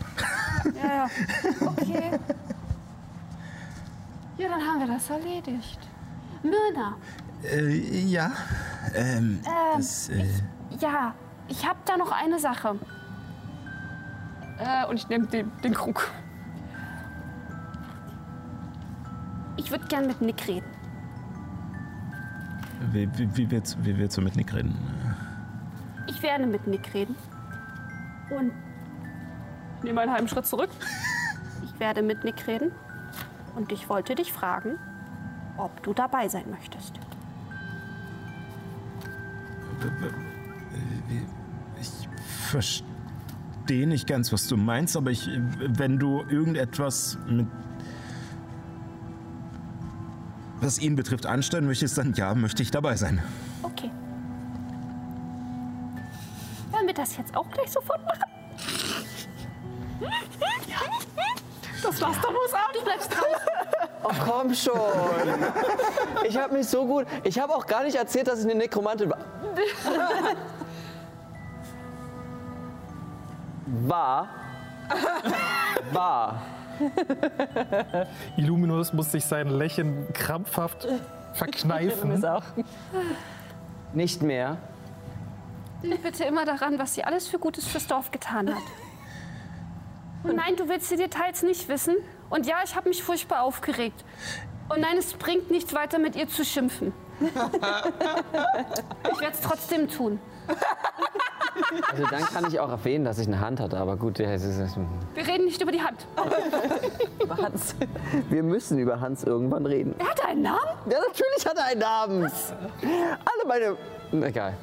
Ja, 0.81 0.87
ja. 0.95 1.07
Okay. 1.65 2.11
Ja, 4.37 4.47
dann 4.47 4.61
haben 4.61 4.79
wir 4.79 4.87
das 4.87 5.09
erledigt. 5.09 5.79
Myrna, 6.43 6.95
Äh, 7.43 8.01
ja. 8.05 8.31
Ähm, 8.95 9.39
das, 9.75 10.09
äh, 10.09 10.25
ja, 10.79 11.13
ich 11.47 11.67
habe 11.67 11.79
da 11.85 11.97
noch 11.97 12.11
eine 12.11 12.39
Sache. 12.39 12.75
Äh, 14.59 14.85
und 14.87 14.97
ich 14.97 15.07
nehme 15.07 15.27
den, 15.27 15.51
den 15.63 15.73
Krug. 15.73 16.09
Ich 19.57 19.71
würde 19.71 19.85
gern 19.87 20.07
mit 20.07 20.21
Nick 20.21 20.47
reden. 20.47 20.65
wie, 22.91 23.09
wie, 23.17 23.37
wie, 23.37 23.51
willst, 23.51 23.77
wie 23.85 23.97
willst 23.97 24.17
du 24.17 24.21
mit 24.21 24.35
Nick 24.35 24.53
reden? 24.53 24.77
Ich 26.07 26.21
werde 26.23 26.45
mit 26.45 26.65
Nick 26.67 26.93
reden. 26.93 27.15
Und 28.29 28.51
Ich 29.77 29.83
nehme 29.83 30.01
einen 30.01 30.11
halben 30.11 30.27
Schritt 30.27 30.45
zurück. 30.45 30.69
ich 31.63 31.79
werde 31.79 32.01
mit 32.01 32.23
Nick 32.23 32.47
reden. 32.47 32.71
Und 33.55 33.71
ich 33.71 33.89
wollte 33.89 34.15
dich 34.15 34.31
fragen, 34.31 34.77
ob 35.57 35.83
du 35.83 35.93
dabei 35.93 36.27
sein 36.27 36.49
möchtest. 36.49 36.99
Ich 41.79 42.09
verstehe 42.49 43.87
nicht 43.87 44.07
ganz, 44.07 44.33
was 44.33 44.47
du 44.47 44.57
meinst, 44.57 44.97
aber 44.97 45.11
ich, 45.11 45.29
wenn 45.59 45.97
du 45.99 46.23
irgendetwas 46.29 47.17
mit 47.27 47.47
was 50.61 50.77
ihn 50.79 50.95
betrifft 50.95 51.25
anstellen 51.25 51.65
möchtest, 51.65 51.97
dann 51.97 52.13
ja, 52.13 52.35
möchte 52.35 52.61
ich 52.63 52.71
dabei 52.71 52.95
sein. 52.97 53.23
Okay. 53.63 53.89
Wollen 56.71 56.87
wir 56.87 56.93
das 56.93 57.15
jetzt 57.17 57.35
auch 57.35 57.49
gleich 57.49 57.71
sofort 57.71 58.03
machen? 58.05 58.23
Das 61.81 61.99
Laster 61.99 62.31
muss 62.31 62.53
ab. 62.53 62.71
Du 62.73 62.83
bleibst 62.83 63.09
draußen. 63.09 63.78
Oh, 64.03 64.11
komm 64.25 64.53
schon. 64.53 64.79
Ich 66.27 66.37
habe 66.37 66.53
mich 66.53 66.67
so 66.67 66.85
gut. 66.85 67.05
Ich 67.23 67.39
habe 67.39 67.53
auch 67.53 67.65
gar 67.65 67.83
nicht 67.83 67.95
erzählt, 67.95 68.27
dass 68.27 68.39
ich 68.39 68.45
eine 68.45 68.55
Nekromantin 68.55 69.09
war. 69.09 69.19
War. 73.85 74.29
War. 75.91 76.41
Illuminus 78.37 78.93
muss 78.93 79.11
sich 79.11 79.25
sein 79.25 79.49
Lächeln 79.49 80.07
krampfhaft 80.13 80.87
verkneifen. 81.33 82.23
auch. 82.25 82.43
Nicht 83.93 84.21
mehr. 84.21 84.57
Denk 85.83 86.03
bitte 86.03 86.23
immer 86.25 86.45
daran, 86.45 86.79
was 86.79 86.95
sie 86.95 87.03
alles 87.03 87.27
für 87.27 87.39
Gutes 87.39 87.67
fürs 87.67 87.87
Dorf 87.87 88.11
getan 88.11 88.53
hat. 88.53 88.63
Und 90.23 90.35
nein, 90.35 90.55
du 90.57 90.67
willst 90.67 90.91
die 90.91 90.97
Details 90.97 91.43
nicht 91.43 91.69
wissen. 91.69 91.95
Und 92.29 92.45
ja, 92.45 92.57
ich 92.63 92.75
habe 92.75 92.89
mich 92.89 93.01
furchtbar 93.03 93.43
aufgeregt. 93.43 94.03
Und 94.69 94.81
nein, 94.81 94.97
es 94.97 95.13
bringt 95.13 95.49
nichts 95.49 95.73
weiter, 95.73 95.97
mit 95.99 96.15
ihr 96.15 96.27
zu 96.27 96.45
schimpfen. 96.45 96.93
Ich 99.11 99.19
werde 99.19 99.33
es 99.33 99.41
trotzdem 99.41 99.89
tun. 99.89 100.19
Also 101.91 102.05
dann 102.05 102.23
kann 102.23 102.45
ich 102.47 102.59
auch 102.59 102.69
erwähnen, 102.69 103.03
dass 103.03 103.19
ich 103.19 103.27
eine 103.27 103.39
Hand 103.41 103.59
hatte. 103.59 103.77
Aber 103.77 103.97
gut, 103.97 104.19
ja, 104.19 104.31
es 104.31 104.43
ist, 104.43 104.77
Wir 105.13 105.27
reden 105.27 105.45
nicht 105.45 105.61
über 105.61 105.71
die 105.71 105.81
Hand. 105.81 106.07
Hans. 107.41 107.75
wir 108.29 108.43
müssen 108.43 108.79
über 108.79 109.01
Hans 109.01 109.23
irgendwann 109.23 109.65
reden. 109.65 109.95
Er 109.99 110.09
hat 110.09 110.25
einen 110.25 110.43
Namen? 110.43 110.59
Ja, 110.89 110.99
natürlich 110.99 111.45
hat 111.45 111.57
er 111.57 111.65
einen 111.65 111.79
Namen. 111.79 112.31
Alle 112.81 113.47
meine. 114.11 114.25
Egal. 114.25 114.57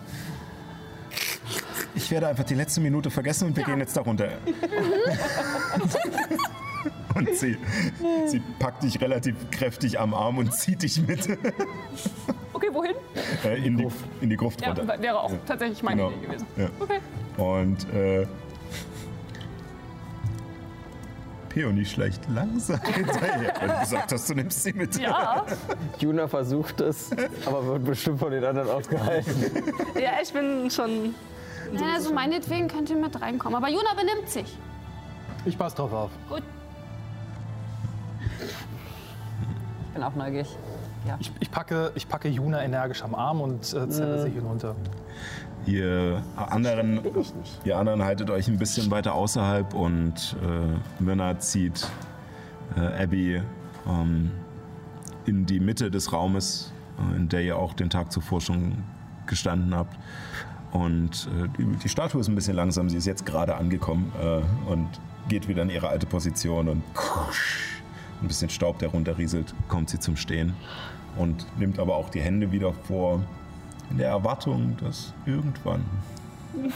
Ich 1.95 2.11
werde 2.11 2.29
einfach 2.29 2.45
die 2.45 2.55
letzte 2.55 2.81
Minute 2.81 3.11
vergessen 3.11 3.49
und 3.49 3.57
wir 3.57 3.65
gehen 3.65 3.79
jetzt 3.79 3.97
da 3.97 4.01
runter. 4.03 4.29
und 7.17 7.35
sie, 7.35 7.57
sie 8.27 8.41
packt 8.59 8.83
dich 8.83 9.01
relativ 9.01 9.35
kräftig 9.51 9.99
am 9.99 10.15
Arm 10.15 10.39
und 10.39 10.53
zieht 10.53 10.83
dich 10.83 11.01
mit 11.07 11.29
Okay, 12.53 12.69
wohin? 12.73 12.95
äh, 13.45 13.57
in, 13.67 13.77
die, 13.77 13.89
in 14.21 14.31
die 14.31 14.37
Gruft 14.37 14.61
Ja, 14.63 14.69
runter. 14.73 15.01
wäre 15.01 15.21
auch 15.21 15.33
tatsächlich 15.47 15.83
meine 15.83 16.03
Genau. 16.03 16.15
Idee 16.17 16.27
gewesen. 16.27 16.47
Ja. 16.57 16.69
Okay. 16.79 16.99
Und 17.37 17.93
äh, 17.95 18.27
Peony 21.51 21.85
schleicht 21.87 22.23
langsam 22.29 22.81
hinterher. 22.95 23.55
Weil 23.61 23.69
du 23.69 23.81
gesagt 23.81 24.13
hast, 24.13 24.29
du 24.29 24.35
nimmst 24.35 24.63
sie 24.63 24.73
mit. 24.75 24.99
Ja, 24.99 25.45
Juna 25.99 26.29
versucht 26.29 26.81
es, 26.83 27.11
aber 27.47 27.67
wird 27.67 27.85
bestimmt 27.85 28.19
von 28.21 28.31
den 28.31 28.45
anderen 28.45 28.69
aufgehalten. 28.71 29.33
Ja, 30.01 30.13
ich 30.23 30.33
bin 30.33 30.71
schon. 30.71 31.15
Ja, 31.73 31.95
also 31.95 32.13
meinetwegen 32.13 32.69
könnt 32.69 32.91
ihr 32.91 32.97
mit 32.97 33.21
reinkommen. 33.21 33.57
Aber 33.57 33.69
Juna 33.69 33.95
benimmt 33.95 34.29
sich. 34.29 34.57
Ich 35.47 35.57
passe 35.59 35.77
drauf 35.77 35.93
auf. 35.93 36.11
Ich 36.37 36.43
bin 39.97 40.05
auch 40.05 40.14
neugierig. 40.14 40.48
Ich, 41.20 41.32
ich, 41.40 41.51
packe, 41.51 41.93
ich 41.94 42.09
packe 42.09 42.28
Juna 42.28 42.62
energisch 42.62 43.02
am 43.02 43.14
Arm 43.14 43.40
und 43.40 43.60
äh, 43.60 43.89
zerre 43.89 44.23
sie 44.23 44.31
hinunter. 44.31 44.74
Ihr 45.64 46.23
anderen, 46.36 47.01
ihr 47.64 47.77
anderen 47.77 48.05
haltet 48.05 48.31
euch 48.31 48.48
ein 48.48 48.59
bisschen 48.59 48.90
weiter 48.90 49.14
außerhalb 49.14 49.73
und 49.74 50.36
äh, 50.43 51.02
Myrna 51.02 51.39
zieht 51.39 51.89
äh, 52.77 53.02
Abby 53.02 53.43
ähm, 53.89 54.31
in 55.27 55.47
die 55.47 55.60
Mitte 55.60 55.90
des 55.90 56.12
Raumes, 56.12 56.73
äh, 56.98 57.16
in 57.16 57.28
der 57.28 57.43
ihr 57.43 57.56
auch 57.56 57.73
den 57.73 57.89
Tag 57.89 58.12
zuvor 58.12 58.40
schon 58.40 58.85
gestanden 59.27 59.74
habt. 59.74 59.97
Und 60.73 61.28
äh, 61.43 61.48
die, 61.56 61.64
die 61.64 61.89
Statue 61.89 62.20
ist 62.20 62.28
ein 62.28 62.35
bisschen 62.35 62.55
langsam, 62.55 62.89
sie 62.89 62.97
ist 62.97 63.06
jetzt 63.06 63.24
gerade 63.24 63.56
angekommen 63.56 64.12
äh, 64.20 64.70
und 64.70 64.89
geht 65.28 65.48
wieder 65.48 65.62
in 65.62 65.70
ihre 65.70 65.89
alte 65.89 66.06
Position 66.06 66.68
und 66.68 66.82
ein 68.23 68.29
bisschen 68.29 68.51
Staub, 68.51 68.79
der 68.79 68.89
runterrieselt, 68.89 69.55
kommt 69.69 69.91
sie 69.91 69.99
zum 69.99 70.17
Stehen 70.17 70.55
und 71.17 71.47
nimmt 71.59 71.79
aber 71.79 71.97
auch 71.97 72.11
die 72.11 72.21
Hände 72.21 72.53
wieder 72.53 72.73
vor, 72.73 73.23
in 73.91 73.99
der 73.99 74.09
Erwartung, 74.09 74.77
dass 74.81 75.13
irgendwann 75.27 75.85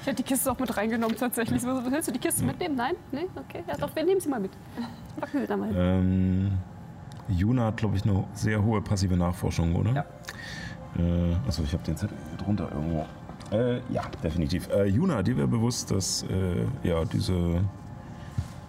Ich 0.00 0.06
hätte 0.06 0.22
die 0.22 0.28
Kiste 0.28 0.52
auch 0.52 0.58
mit 0.58 0.76
reingenommen 0.76 1.16
tatsächlich. 1.16 1.62
Willst 1.62 2.08
du 2.08 2.12
die 2.12 2.18
Kiste 2.18 2.44
mitnehmen? 2.44 2.76
Nein? 2.76 2.94
Nee? 3.10 3.26
Okay. 3.34 3.64
Ja 3.66 3.76
doch, 3.76 3.94
wir 3.96 4.04
nehmen 4.04 4.20
sie 4.20 4.28
mal 4.28 4.38
mit. 4.38 4.52
Packen 5.18 5.40
wir 5.40 5.46
da 5.46 5.56
mal 5.56 5.70
ähm, 5.74 6.52
Juna 7.28 7.66
hat, 7.66 7.78
glaube 7.78 7.96
ich, 7.96 8.04
eine 8.04 8.24
sehr 8.34 8.62
hohe 8.62 8.80
passive 8.80 9.16
Nachforschung, 9.16 9.74
oder? 9.74 9.92
Ja. 9.92 10.04
Äh, 11.02 11.34
also 11.44 11.62
ich 11.64 11.72
habe 11.72 11.82
den 11.82 11.96
Zettel 11.96 12.16
drunter 12.38 12.70
irgendwo. 12.70 13.06
Äh, 13.50 13.80
ja, 13.92 14.02
definitiv. 14.22 14.68
Äh, 14.68 14.84
Juna, 14.84 15.22
dir 15.22 15.36
wäre 15.36 15.48
bewusst, 15.48 15.90
dass 15.90 16.22
äh, 16.24 16.66
ja, 16.86 17.04
diese 17.04 17.62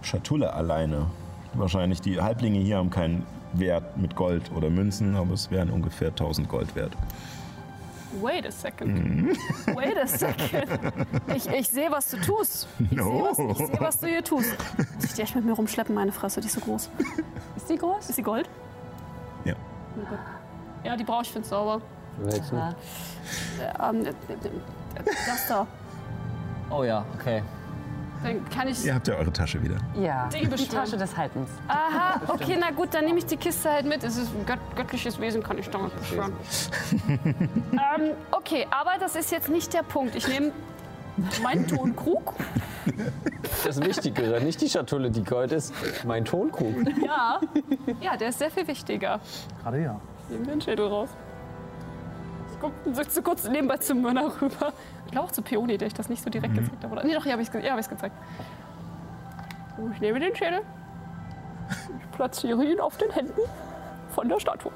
Schatulle 0.01 0.53
alleine, 0.53 1.07
wahrscheinlich 1.53 2.01
die 2.01 2.21
Halblinge 2.21 2.59
hier 2.59 2.77
haben 2.77 2.89
keinen 2.89 3.25
Wert 3.53 3.97
mit 3.97 4.15
Gold 4.15 4.51
oder 4.55 4.69
Münzen, 4.69 5.15
aber 5.15 5.33
es 5.33 5.51
wären 5.51 5.69
ungefähr 5.69 6.09
1000 6.09 6.47
Gold 6.49 6.75
wert. 6.75 6.93
Wait 8.21 8.45
a 8.45 8.51
second. 8.51 9.37
Wait 9.75 9.97
a 9.97 10.07
second. 10.07 10.49
Ich, 11.35 11.47
ich 11.47 11.67
sehe, 11.67 11.91
was 11.91 12.09
du 12.09 12.17
tust. 12.17 12.67
Ich 12.79 12.89
sehe, 12.89 12.99
was, 12.99 13.37
ich 13.37 13.57
sehe, 13.57 13.79
was 13.79 13.99
du 13.99 14.07
hier 14.07 14.23
tust. 14.23 14.55
Muss 14.95 15.05
ich 15.05 15.13
die 15.13 15.21
echt 15.21 15.35
mit 15.35 15.45
mir 15.45 15.53
rumschleppen, 15.53 15.93
meine 15.93 16.11
Fresse, 16.11 16.39
die 16.41 16.47
ist 16.47 16.53
so 16.53 16.61
groß. 16.61 16.89
Ist 17.57 17.69
die 17.69 17.77
groß? 17.77 18.09
Ist 18.09 18.15
sie 18.15 18.23
Gold? 18.23 18.49
Ja. 19.43 19.55
Ja, 20.83 20.95
die 20.95 21.03
brauche 21.03 21.23
ich 21.23 21.29
für 21.29 21.39
den 21.39 21.43
Zauber. 21.43 21.81
Welchen? 22.19 22.57
Ah. 22.57 22.75
Ähm, 23.89 24.05
äh, 24.05 24.09
äh, 24.09 24.13
das 25.03 25.47
da. 25.47 25.67
Oh 26.69 26.83
ja, 26.83 27.05
okay. 27.19 27.43
Dann 28.23 28.49
kann 28.49 28.67
ich. 28.67 28.83
Ihr 28.85 28.95
habt 28.95 29.07
ja 29.07 29.15
eure 29.15 29.31
Tasche 29.31 29.61
wieder. 29.61 29.77
Ja, 29.95 30.27
Die 30.27 30.47
die. 30.47 30.67
Tasche 30.67 30.97
des 30.97 31.15
Haltens. 31.15 31.49
Aha, 31.67 32.21
okay, 32.27 32.57
na 32.59 32.71
gut, 32.71 32.93
dann 32.93 33.05
nehme 33.05 33.19
ich 33.19 33.25
die 33.25 33.37
Kiste 33.37 33.71
halt 33.71 33.85
mit. 33.85 34.03
Es 34.03 34.17
ist 34.17 34.33
ein 34.35 34.45
gött 34.45 34.59
göttliches 34.75 35.19
Wesen, 35.19 35.43
kann 35.43 35.57
ich 35.57 35.69
damit 35.69 35.95
beschwören. 35.97 36.33
ähm, 37.71 38.11
okay, 38.31 38.65
aber 38.71 38.93
das 38.99 39.15
ist 39.15 39.31
jetzt 39.31 39.49
nicht 39.49 39.73
der 39.73 39.83
Punkt. 39.83 40.15
Ich 40.15 40.27
nehme 40.27 40.51
meinen 41.43 41.67
Tonkrug. 41.67 42.33
Das 43.65 43.81
Wichtigere, 43.81 44.41
nicht 44.41 44.61
die 44.61 44.69
Schatulle, 44.69 45.11
die 45.11 45.23
Gold 45.23 45.51
ist, 45.51 45.73
mein 46.05 46.25
Tonkrug. 46.25 46.75
Ja. 47.05 47.39
Ja, 48.01 48.17
der 48.17 48.29
ist 48.29 48.39
sehr 48.39 48.51
viel 48.51 48.67
wichtiger. 48.67 49.19
Gerade 49.61 49.81
ja. 49.81 49.99
Nehmen 50.29 50.45
wir 50.45 50.53
den 50.53 50.61
Schädel 50.61 50.87
raus. 50.87 51.09
Ich 52.53 52.59
guck, 52.59 52.71
sitze 52.95 53.21
kurz 53.21 53.47
nebenbei 53.47 53.77
zum 53.77 54.01
Mörner 54.01 54.31
rüber. 54.41 54.73
Ich 55.07 55.11
glaube 55.11 55.27
auch 55.27 55.31
zu 55.31 55.41
Peony, 55.41 55.77
der 55.77 55.87
ich 55.87 55.93
das 55.93 56.09
nicht 56.09 56.21
so 56.21 56.29
direkt 56.29 56.53
gezeigt 56.53 56.83
habe. 56.83 56.93
Oder? 56.93 57.05
Nee, 57.05 57.13
doch, 57.13 57.23
hier 57.23 57.31
habe 57.31 57.41
ich 57.41 57.47
es 57.47 57.63
ja, 57.63 57.77
hab 57.77 57.89
gezeigt. 57.89 58.15
So, 59.77 59.89
ich 59.93 60.01
nehme 60.01 60.19
den 60.19 60.35
Schädel. 60.35 60.61
Ich 61.97 62.11
platziere 62.11 62.63
ihn 62.65 62.81
auf 62.81 62.97
den 62.97 63.09
Händen 63.11 63.39
von 64.09 64.27
der 64.27 64.37
Statue. 64.39 64.71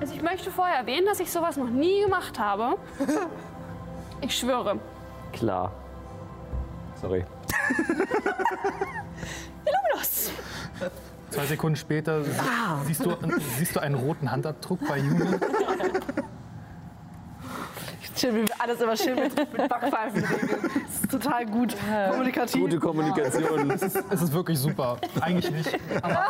Also 0.00 0.14
ich 0.14 0.22
möchte 0.22 0.50
vorher 0.50 0.78
erwähnen, 0.78 1.06
dass 1.06 1.20
ich 1.20 1.30
sowas 1.30 1.56
noch 1.56 1.70
nie 1.70 2.02
gemacht 2.02 2.38
habe. 2.38 2.76
Ich 4.24 4.38
schwöre. 4.38 4.78
Klar. 5.32 5.72
Sorry. 6.94 7.24
Illuminus! 9.66 10.30
Zwei 11.32 11.46
Sekunden 11.46 11.76
später 11.76 12.22
sie- 12.24 12.30
siehst, 12.86 13.04
du, 13.04 13.16
siehst 13.58 13.74
du 13.76 13.80
einen 13.80 13.94
roten 13.94 14.30
Handabdruck 14.30 14.78
bei 14.88 14.98
Juni. 14.98 15.24
Schön, 18.16 18.34
wie 18.36 18.42
wir 18.42 18.54
alles 18.60 18.80
immer 18.80 18.96
schön 18.96 19.14
mit, 19.16 19.34
mit 19.36 19.68
Backpfeifen 19.68 20.22
regeln. 20.24 20.60
Das 20.86 20.94
ist 21.02 21.10
total 21.10 21.46
gut. 21.46 21.74
Kommunikativ. 22.10 22.60
Gute 22.60 22.78
Kommunikation. 22.78 23.70
Es 23.70 23.82
ist 24.22 24.32
wirklich 24.32 24.58
super. 24.58 24.98
Eigentlich 25.20 25.50
nicht. 25.50 25.78
Aber 26.02 26.26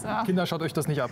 So. 0.00 0.08
Kinder, 0.24 0.46
schaut 0.46 0.62
euch 0.62 0.72
das 0.72 0.86
nicht 0.86 1.02
ab. 1.02 1.10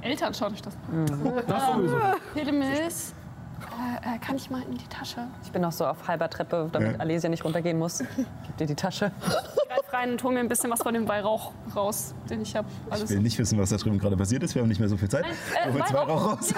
Eltern, 0.00 0.32
schaut 0.32 0.52
euch 0.54 0.62
das 0.62 0.74
an. 0.90 1.06
Das 1.46 1.66
sowieso. 1.74 1.96
Hildemis, 2.34 3.14
äh, 3.62 4.16
äh, 4.16 4.18
kann 4.18 4.36
ich 4.36 4.50
mal 4.50 4.62
in 4.62 4.76
die 4.76 4.86
Tasche? 4.88 5.26
Ich 5.44 5.52
bin 5.52 5.62
noch 5.62 5.72
so 5.72 5.86
auf 5.86 6.08
halber 6.08 6.28
Treppe, 6.28 6.68
damit 6.72 7.00
Alesia 7.00 7.28
nicht 7.28 7.44
runtergehen 7.44 7.78
muss. 7.78 7.98
Gib 7.98 8.56
dir 8.58 8.66
die 8.66 8.74
Tasche. 8.74 9.12
Greif 9.22 9.92
rein 9.92 10.12
und 10.12 10.22
hol 10.22 10.32
mir 10.32 10.40
ein 10.40 10.48
bisschen 10.48 10.70
was 10.70 10.82
von 10.82 10.94
dem 10.94 11.08
Weihrauch 11.08 11.52
raus, 11.74 12.14
den 12.28 12.42
ich 12.42 12.54
habe. 12.56 12.68
Ich 12.94 13.08
will 13.08 13.20
nicht 13.20 13.38
wissen, 13.38 13.58
was 13.58 13.70
da 13.70 13.76
drüben 13.76 13.98
gerade 13.98 14.16
passiert 14.16 14.42
ist. 14.42 14.54
Wir 14.54 14.62
haben 14.62 14.68
nicht 14.68 14.80
mehr 14.80 14.88
so 14.88 14.96
viel 14.96 15.08
Zeit. 15.08 15.24
Äh, 15.24 15.72
Hol 15.72 15.84
zwei 15.84 15.98
Rauch 15.98 16.32
raus. 16.32 16.54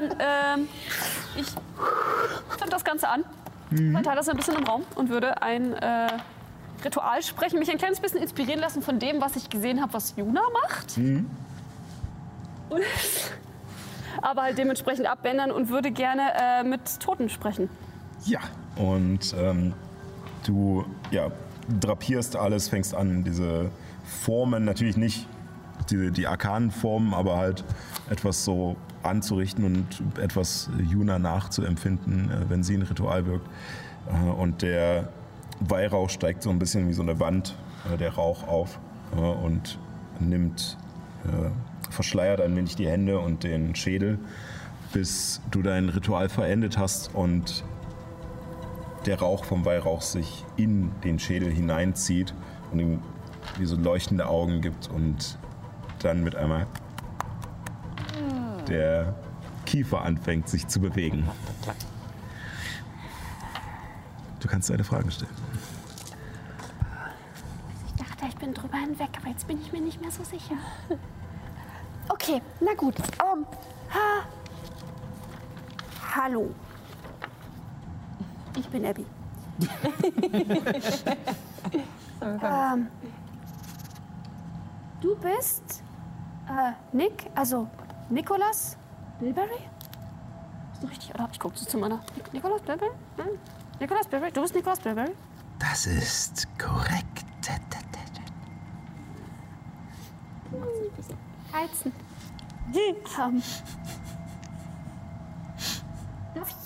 ähm, 0.00 0.10
ähm, 0.18 0.68
ich 1.36 1.46
zünd 2.58 2.72
das 2.72 2.84
Ganze 2.84 3.08
an, 3.08 3.24
verteile 3.92 4.16
das 4.16 4.28
ein 4.28 4.36
bisschen 4.36 4.56
im 4.56 4.64
Raum 4.64 4.82
und 4.94 5.08
würde 5.08 5.42
ein 5.42 5.72
äh, 5.74 6.08
Ritual 6.84 7.22
sprechen, 7.22 7.58
mich 7.58 7.70
ein 7.70 7.78
kleines 7.78 8.00
bisschen 8.00 8.20
inspirieren 8.20 8.60
lassen 8.60 8.82
von 8.82 8.98
dem, 8.98 9.20
was 9.20 9.36
ich 9.36 9.48
gesehen 9.48 9.80
habe, 9.80 9.92
was 9.94 10.14
Juna 10.16 10.42
macht. 10.64 10.98
Und, 10.98 12.82
aber 14.20 14.42
halt 14.42 14.58
dementsprechend 14.58 15.06
abändern 15.06 15.50
und 15.50 15.68
würde 15.68 15.90
gerne 15.90 16.22
äh, 16.38 16.64
mit 16.64 17.00
Toten 17.00 17.28
sprechen. 17.28 17.68
Ja. 18.24 18.40
Und 18.76 19.34
ähm, 19.38 19.74
du 20.46 20.84
ja, 21.10 21.30
drapierst 21.80 22.36
alles, 22.36 22.68
fängst 22.68 22.94
an, 22.94 23.24
diese 23.24 23.70
Formen, 24.04 24.64
natürlich 24.64 24.96
nicht 24.96 25.26
die, 25.90 26.10
die 26.10 26.26
arkanen 26.26 26.70
Formen, 26.70 27.14
aber 27.14 27.36
halt 27.36 27.64
etwas 28.10 28.44
so 28.44 28.76
anzurichten 29.02 29.64
und 29.64 30.02
etwas 30.20 30.70
Juna 30.78 31.18
nachzuempfinden, 31.18 32.30
äh, 32.30 32.50
wenn 32.50 32.62
sie 32.62 32.74
ein 32.76 32.82
Ritual 32.82 33.26
wirkt. 33.26 33.48
Äh, 34.08 34.30
und 34.30 34.62
der 34.62 35.08
Weihrauch 35.60 36.10
steigt 36.10 36.42
so 36.42 36.50
ein 36.50 36.58
bisschen 36.58 36.88
wie 36.88 36.92
so 36.92 37.02
eine 37.02 37.20
Wand, 37.20 37.54
äh, 37.92 37.96
der 37.96 38.14
Rauch 38.14 38.46
auf 38.46 38.78
äh, 39.16 39.18
und 39.18 39.78
nimmt, 40.20 40.76
äh, 41.24 41.50
verschleiert 41.92 42.40
ein 42.40 42.56
wenig 42.56 42.76
die 42.76 42.88
Hände 42.88 43.18
und 43.18 43.44
den 43.44 43.74
Schädel, 43.74 44.18
bis 44.92 45.40
du 45.50 45.62
dein 45.62 45.88
Ritual 45.88 46.28
verendet 46.28 46.78
hast 46.78 47.14
und 47.14 47.64
der 49.06 49.18
Rauch 49.18 49.44
vom 49.44 49.64
Weihrauch 49.64 50.02
sich 50.02 50.44
in 50.56 50.90
den 51.02 51.18
Schädel 51.18 51.50
hineinzieht 51.50 52.34
und 52.70 52.78
ihm 52.78 53.02
wie 53.58 53.66
so 53.66 53.76
leuchtende 53.76 54.26
Augen 54.26 54.60
gibt 54.60 54.88
und 54.88 55.38
dann 56.00 56.22
mit 56.22 56.36
einmal 56.36 56.66
der 58.68 59.14
Kiefer 59.66 60.02
anfängt 60.02 60.48
sich 60.48 60.66
zu 60.68 60.80
bewegen. 60.80 61.28
Du 64.40 64.48
kannst 64.48 64.70
deine 64.70 64.84
Fragen 64.84 65.10
stellen. 65.10 65.30
Ich 67.86 67.92
dachte, 67.94 68.26
ich 68.28 68.36
bin 68.36 68.54
drüber 68.54 68.76
hinweg, 68.76 69.10
aber 69.18 69.28
jetzt 69.28 69.46
bin 69.46 69.60
ich 69.60 69.72
mir 69.72 69.80
nicht 69.80 70.00
mehr 70.00 70.10
so 70.10 70.24
sicher. 70.24 70.56
Okay, 72.08 72.42
na 72.60 72.74
gut. 72.74 72.94
Ähm, 73.20 73.46
ha. 73.90 74.24
Hallo. 76.16 76.50
Ich 78.56 78.68
bin 78.68 78.84
Abby. 78.84 79.06
ähm, 82.20 82.88
du 85.00 85.16
bist 85.16 85.82
äh, 86.48 86.72
Nick, 86.96 87.30
also 87.34 87.68
Nicholas 88.10 88.76
Bilberry? 89.20 89.48
Ist 90.74 90.82
doch 90.82 90.90
richtig, 90.90 91.14
oder? 91.14 91.28
Ich 91.32 91.38
gucke 91.40 91.54
zu 91.54 91.78
meiner. 91.78 92.00
Nic- 92.16 92.32
Nicholas 92.32 92.62
Bilberry? 92.62 92.90
Hm? 93.16 93.38
Nicholas 93.80 94.06
Bilberry? 94.06 94.32
Du 94.32 94.42
bist 94.42 94.54
Nicholas 94.54 94.80
Bilberry? 94.80 95.12
Das 95.58 95.86
ist 95.86 96.46
korrekt. 96.58 97.24
Heizen. 101.52 101.92
Ähm. 102.72 103.42
Darf 106.34 106.48
ich. 106.48 106.56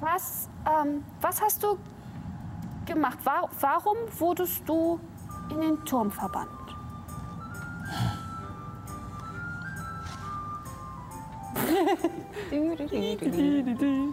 Was, 0.00 0.48
ähm, 0.66 1.02
was 1.20 1.40
hast 1.42 1.62
du 1.62 1.78
gemacht? 2.86 3.18
Wa- 3.24 3.48
warum 3.60 3.96
wurdest 4.18 4.68
du 4.68 5.00
in 5.50 5.60
den 5.60 5.84
Turm 5.84 6.10
verbannt? 6.10 6.50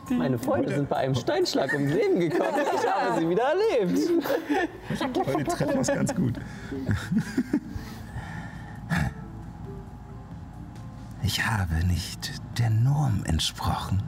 Meine 0.10 0.38
Freunde 0.40 0.74
sind 0.74 0.90
bei 0.90 0.98
einem 0.98 1.16
Steinschlag 1.16 1.72
ums 1.74 1.94
Leben 1.94 2.20
gekommen. 2.20 2.50
Ich 2.76 2.88
habe 2.88 3.20
sie 3.20 3.30
wieder 3.30 3.44
erlebt. 3.44 4.10
Heute 5.00 5.44
treffen 5.44 5.74
wir 5.74 5.82
es 5.82 5.88
ganz 5.88 6.16
gut. 6.16 6.34
Ich 11.24 11.46
habe 11.46 11.86
nicht 11.86 12.42
der 12.58 12.70
Norm 12.70 13.24
entsprochen. 13.26 14.02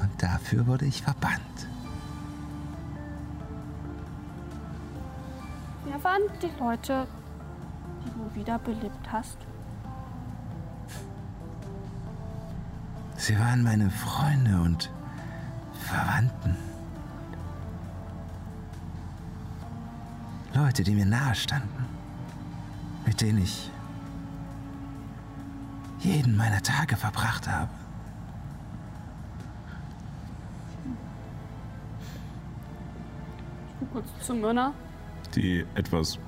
Und 0.00 0.10
dafür 0.22 0.66
wurde 0.66 0.86
ich 0.86 1.02
verbannt. 1.02 1.40
Wer 5.84 6.02
waren 6.04 6.22
die 6.40 6.50
Leute, 6.58 7.06
die 8.04 8.10
du 8.10 8.34
wiederbelebt 8.34 9.12
hast? 9.12 9.36
Sie 13.30 13.38
waren 13.38 13.62
meine 13.62 13.88
Freunde 13.90 14.60
und 14.60 14.90
Verwandten. 15.84 16.56
Leute, 20.52 20.82
die 20.82 20.90
mir 20.96 21.06
nahe 21.06 21.36
standen, 21.36 21.86
mit 23.06 23.20
denen 23.20 23.40
ich 23.40 23.70
jeden 26.00 26.36
meiner 26.36 26.60
Tage 26.60 26.96
verbracht 26.96 27.48
habe. 27.48 27.70
Ich 33.80 33.90
Kurz 33.92 34.08
zu 34.26 34.34
Mörner. 34.34 34.72
Die 35.36 35.64
etwas 35.76 36.18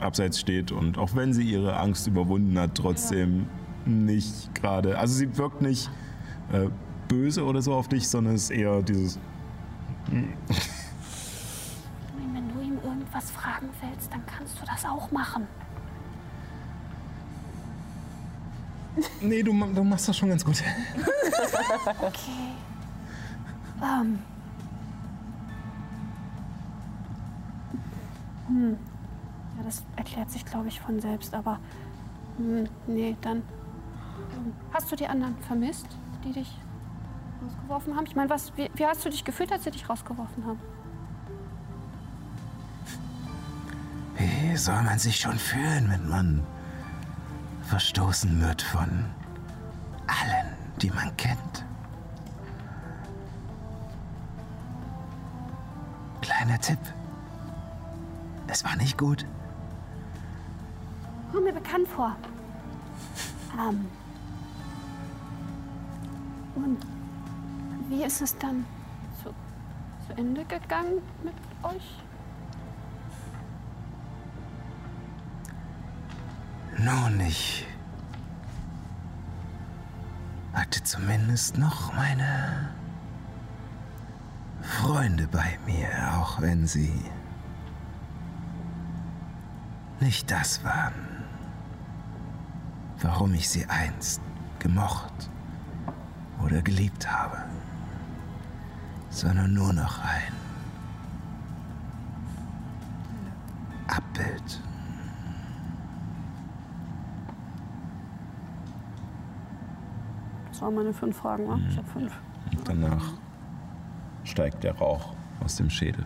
abseits 0.00 0.40
steht 0.40 0.72
und 0.72 0.98
auch 0.98 1.14
wenn 1.14 1.32
sie 1.32 1.44
ihre 1.44 1.76
Angst 1.76 2.08
überwunden 2.08 2.58
hat, 2.58 2.74
trotzdem 2.74 3.46
ja. 3.86 3.92
nicht 3.92 4.52
gerade. 4.56 4.98
Also 4.98 5.14
sie 5.14 5.36
wirkt 5.38 5.62
nicht 5.62 5.88
äh, 6.52 6.68
böse 7.08 7.44
oder 7.44 7.62
so 7.62 7.74
auf 7.74 7.88
dich, 7.88 8.08
sondern 8.08 8.34
es 8.34 8.44
ist 8.44 8.50
eher 8.50 8.82
dieses. 8.82 9.18
Wenn 10.06 10.32
du 12.54 12.60
ihm 12.60 12.78
irgendwas 12.82 13.30
fragen 13.30 13.68
willst, 13.80 14.12
dann 14.12 14.24
kannst 14.26 14.60
du 14.60 14.66
das 14.66 14.84
auch 14.84 15.10
machen. 15.10 15.46
Nee, 19.20 19.42
du, 19.42 19.52
du 19.52 19.84
machst 19.84 20.08
das 20.08 20.16
schon 20.16 20.28
ganz 20.30 20.44
gut. 20.44 20.62
Okay. 22.00 22.54
Ähm. 23.82 24.18
Hm. 28.48 28.76
Ja, 29.56 29.62
das 29.64 29.82
erklärt 29.96 30.30
sich, 30.30 30.44
glaube 30.44 30.68
ich, 30.68 30.80
von 30.80 31.00
selbst, 31.00 31.32
aber. 31.34 31.58
Hm, 32.36 32.68
nee, 32.86 33.16
dann. 33.20 33.38
ähm, 33.38 34.52
Hast 34.72 34.90
du 34.90 34.96
die 34.96 35.06
anderen 35.06 35.36
vermisst, 35.46 35.86
die 36.24 36.32
dich 36.32 36.56
rausgeworfen 37.42 37.96
haben? 37.96 38.06
Ich 38.06 38.16
meine, 38.16 38.30
was, 38.30 38.56
wie, 38.56 38.70
wie 38.74 38.86
hast 38.86 39.04
du 39.04 39.10
dich 39.10 39.24
gefühlt, 39.24 39.52
als 39.52 39.64
sie 39.64 39.70
dich 39.70 39.88
rausgeworfen 39.88 40.44
haben? 40.46 40.60
Wie 44.16 44.56
soll 44.56 44.82
man 44.82 44.98
sich 44.98 45.16
schon 45.16 45.38
fühlen, 45.38 45.88
wenn 45.90 46.08
man 46.08 46.46
verstoßen 47.68 48.40
wird 48.40 48.60
von 48.60 49.06
allen, 50.06 50.56
die 50.82 50.90
man 50.90 51.16
kennt? 51.16 51.64
Kleiner 56.20 56.60
Tipp. 56.60 56.78
Es 58.46 58.64
war 58.64 58.76
nicht 58.76 58.98
gut. 58.98 59.24
Kommt 61.32 61.44
mir 61.44 61.52
bekannt 61.52 61.88
vor. 61.88 62.16
Ähm. 63.58 63.86
Und 66.64 66.78
wie 67.88 68.04
ist 68.04 68.20
es 68.20 68.36
dann 68.38 68.66
zu, 69.22 69.30
zu 70.06 70.18
Ende 70.18 70.44
gegangen 70.44 71.00
mit 71.22 71.34
euch? 71.62 71.98
Nun, 76.78 77.20
ich 77.20 77.66
hatte 80.52 80.82
zumindest 80.82 81.56
noch 81.58 81.92
meine 81.94 82.68
Freunde 84.60 85.26
bei 85.28 85.58
mir, 85.66 85.88
auch 86.18 86.40
wenn 86.40 86.66
sie 86.66 86.92
nicht 90.00 90.30
das 90.30 90.64
waren, 90.64 91.24
warum 93.00 93.34
ich 93.34 93.48
sie 93.48 93.66
einst 93.66 94.20
gemocht 94.58 95.30
oder 96.50 96.62
geliebt 96.62 97.10
habe, 97.10 97.44
sondern 99.08 99.54
nur 99.54 99.72
noch 99.72 99.98
ein 100.00 100.32
Abbild. 103.86 104.60
Das 110.50 110.62
waren 110.62 110.74
meine 110.74 110.92
fünf 110.92 111.16
Fragen, 111.16 111.48
wa? 111.48 111.58
Ich 111.68 111.76
habe 111.76 111.88
fünf. 111.88 112.12
Und 112.56 112.68
danach 112.68 113.12
steigt 114.24 114.64
der 114.64 114.76
Rauch 114.76 115.14
aus 115.42 115.56
dem 115.56 115.70
Schädel. 115.70 116.04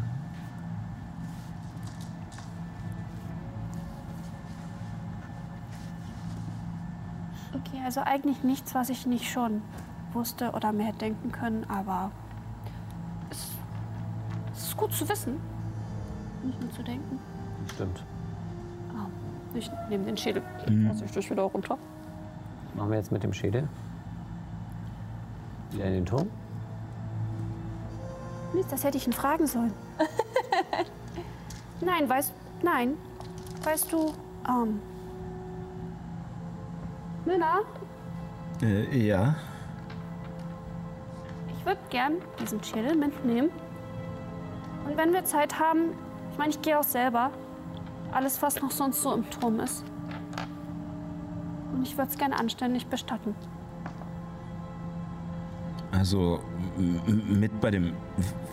Okay, 7.52 7.80
also 7.84 8.00
eigentlich 8.02 8.42
nichts, 8.42 8.74
was 8.74 8.90
ich 8.90 9.06
nicht 9.06 9.30
schon 9.30 9.62
wusste 10.14 10.50
oder 10.52 10.72
mehr 10.72 10.86
hätte 10.86 10.98
denken 10.98 11.32
können, 11.32 11.64
aber 11.68 12.10
es, 13.30 13.48
es 14.54 14.62
ist 14.68 14.76
gut 14.76 14.92
zu 14.92 15.08
wissen. 15.08 15.40
Nicht 16.42 16.60
nur 16.60 16.70
zu 16.72 16.82
denken. 16.82 17.18
Stimmt. 17.74 18.04
Ah, 18.94 19.06
ich 19.54 19.70
nehme 19.88 20.04
den 20.04 20.16
Schädel 20.16 20.42
vorsichtig 20.86 21.30
wieder 21.30 21.42
runter. 21.42 21.78
Was 22.66 22.74
machen 22.76 22.90
wir 22.90 22.98
jetzt 22.98 23.12
mit 23.12 23.22
dem 23.22 23.32
Schädel? 23.32 23.68
Wieder 25.70 25.84
in 25.86 25.92
den 25.94 26.06
Turm? 26.06 26.28
Mist, 28.52 28.70
das 28.70 28.84
hätte 28.84 28.96
ich 28.98 29.06
ihn 29.06 29.12
fragen 29.12 29.46
sollen. 29.46 29.72
nein, 31.80 32.08
weißt 32.08 32.32
nein. 32.62 32.94
Weißt 33.64 33.90
du, 33.92 34.12
ähm. 34.48 34.80
Männer, 37.24 37.60
Äh, 38.62 39.06
ja. 39.06 39.34
Ich 41.94 42.00
würde 42.00 42.18
gern 42.18 42.22
diesen 42.40 42.62
Schädel 42.62 42.96
mitnehmen. 42.96 43.50
Und 44.84 44.96
wenn 44.96 45.12
wir 45.12 45.24
Zeit 45.24 45.58
haben, 45.60 45.92
ich 46.32 46.38
meine, 46.38 46.50
ich 46.50 46.60
gehe 46.60 46.78
auch 46.78 46.84
selber. 46.84 47.30
Alles, 48.12 48.42
was 48.42 48.60
noch 48.60 48.70
sonst 48.70 49.02
so 49.02 49.12
im 49.14 49.28
Turm 49.30 49.60
ist. 49.60 49.84
Und 51.72 51.82
ich 51.82 51.96
würde 51.96 52.10
es 52.10 52.18
gerne 52.18 52.38
anständig 52.38 52.86
bestatten. 52.86 53.34
Also 55.92 56.40
mit 57.06 57.60
bei 57.60 57.70
dem 57.70 57.94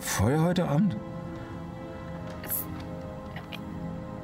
Feuer 0.00 0.42
heute 0.42 0.68
Abend? 0.68 0.96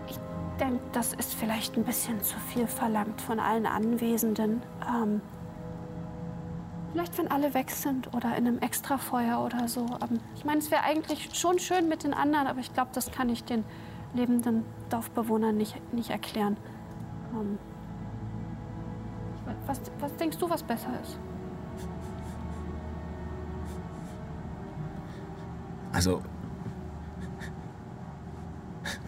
Ich 0.08 0.18
denke, 0.60 0.80
das 0.92 1.12
ist 1.14 1.34
vielleicht 1.34 1.76
ein 1.76 1.84
bisschen 1.84 2.22
zu 2.22 2.38
viel 2.38 2.66
verlangt 2.66 3.20
von 3.20 3.40
allen 3.40 3.66
Anwesenden. 3.66 4.62
Ähm, 4.86 5.20
vielleicht, 6.98 7.18
wenn 7.18 7.30
alle 7.30 7.54
weg 7.54 7.70
sind 7.70 8.12
oder 8.12 8.36
in 8.36 8.46
einem 8.46 8.58
Extrafeuer 8.58 9.38
oder 9.44 9.68
so. 9.68 9.86
Ähm, 10.02 10.18
ich 10.34 10.44
meine, 10.44 10.58
es 10.58 10.70
wäre 10.72 10.82
eigentlich 10.82 11.30
schon 11.32 11.60
schön 11.60 11.88
mit 11.88 12.02
den 12.02 12.12
anderen, 12.12 12.48
aber 12.48 12.58
ich 12.58 12.74
glaube, 12.74 12.90
das 12.92 13.12
kann 13.12 13.28
ich 13.28 13.44
den 13.44 13.64
lebenden 14.14 14.64
Dorfbewohnern 14.90 15.56
nicht, 15.56 15.76
nicht 15.92 16.10
erklären. 16.10 16.56
Ähm, 17.32 17.58
was, 19.66 19.80
was 20.00 20.16
denkst 20.16 20.38
du, 20.38 20.50
was 20.50 20.62
besser 20.62 20.90
ist? 21.02 21.18
Also. 25.92 26.20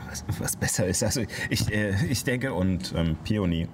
Was, 0.08 0.24
was 0.38 0.56
besser 0.56 0.86
ist. 0.86 1.02
Also 1.02 1.22
ich, 1.48 1.72
äh, 1.72 2.06
ich 2.06 2.22
denke, 2.22 2.54
und 2.54 2.94
ähm, 2.96 3.16
Peony 3.24 3.68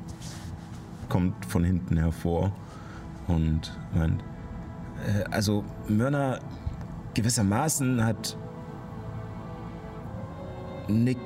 kommt 1.10 1.44
von 1.44 1.64
hinten 1.64 1.98
hervor 1.98 2.52
und 3.28 3.78
meint, 3.94 4.22
äh, 5.06 5.24
also 5.30 5.64
Mörner 5.88 6.40
gewissermaßen 7.14 8.04
hat 8.04 8.36
Nick 10.88 11.18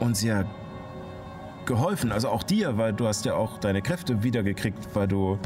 uns 0.00 0.22
ja 0.22 0.44
geholfen. 1.66 2.12
Also 2.12 2.28
auch 2.28 2.42
dir, 2.42 2.76
weil 2.78 2.92
du 2.92 3.06
hast 3.06 3.24
ja 3.24 3.34
auch 3.34 3.58
deine 3.58 3.82
Kräfte 3.82 4.22
wiedergekriegt, 4.22 4.94
weil 4.94 5.08
du 5.08 5.38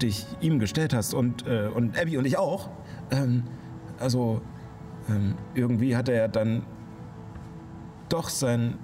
dich 0.00 0.26
ihm 0.40 0.58
gestellt 0.58 0.94
hast 0.94 1.14
und, 1.14 1.46
äh, 1.46 1.68
und 1.68 1.98
Abby 1.98 2.18
und 2.18 2.24
ich 2.26 2.38
auch. 2.38 2.70
Ähm, 3.10 3.44
also 3.98 4.42
ähm, 5.08 5.34
irgendwie 5.54 5.96
hat 5.96 6.08
er 6.08 6.16
ja 6.16 6.28
dann 6.28 6.62
doch 8.08 8.28
sein 8.28 8.78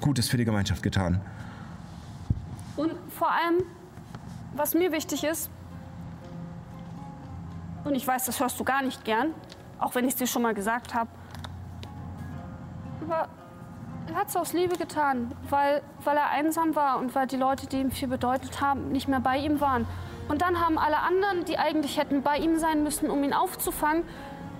Gutes 0.00 0.28
für 0.28 0.36
die 0.36 0.44
Gemeinschaft 0.44 0.82
getan. 0.82 1.20
Und 2.76 2.92
vor 3.08 3.30
allem, 3.30 3.62
was 4.56 4.74
mir 4.74 4.92
wichtig 4.92 5.24
ist, 5.24 5.50
und 7.84 7.94
ich 7.94 8.06
weiß, 8.06 8.24
das 8.24 8.40
hörst 8.40 8.58
du 8.58 8.64
gar 8.64 8.82
nicht 8.82 9.04
gern, 9.04 9.32
auch 9.78 9.94
wenn 9.94 10.04
ich 10.04 10.14
es 10.14 10.16
dir 10.16 10.26
schon 10.26 10.42
mal 10.42 10.54
gesagt 10.54 10.94
habe, 10.94 11.08
aber 13.02 13.28
er 14.08 14.14
hat 14.14 14.28
es 14.28 14.36
aus 14.36 14.52
Liebe 14.52 14.76
getan, 14.76 15.32
weil, 15.50 15.82
weil 16.02 16.16
er 16.16 16.30
einsam 16.30 16.74
war 16.74 16.98
und 16.98 17.14
weil 17.14 17.26
die 17.26 17.36
Leute, 17.36 17.66
die 17.66 17.80
ihm 17.80 17.90
viel 17.90 18.08
bedeutet 18.08 18.60
haben, 18.60 18.90
nicht 18.90 19.08
mehr 19.08 19.20
bei 19.20 19.38
ihm 19.38 19.60
waren. 19.60 19.86
Und 20.28 20.42
dann 20.42 20.60
haben 20.60 20.78
alle 20.78 20.98
anderen, 20.98 21.44
die 21.44 21.58
eigentlich 21.58 21.98
hätten 21.98 22.22
bei 22.22 22.38
ihm 22.38 22.58
sein 22.58 22.82
müssen, 22.82 23.10
um 23.10 23.22
ihn 23.22 23.32
aufzufangen, 23.32 24.02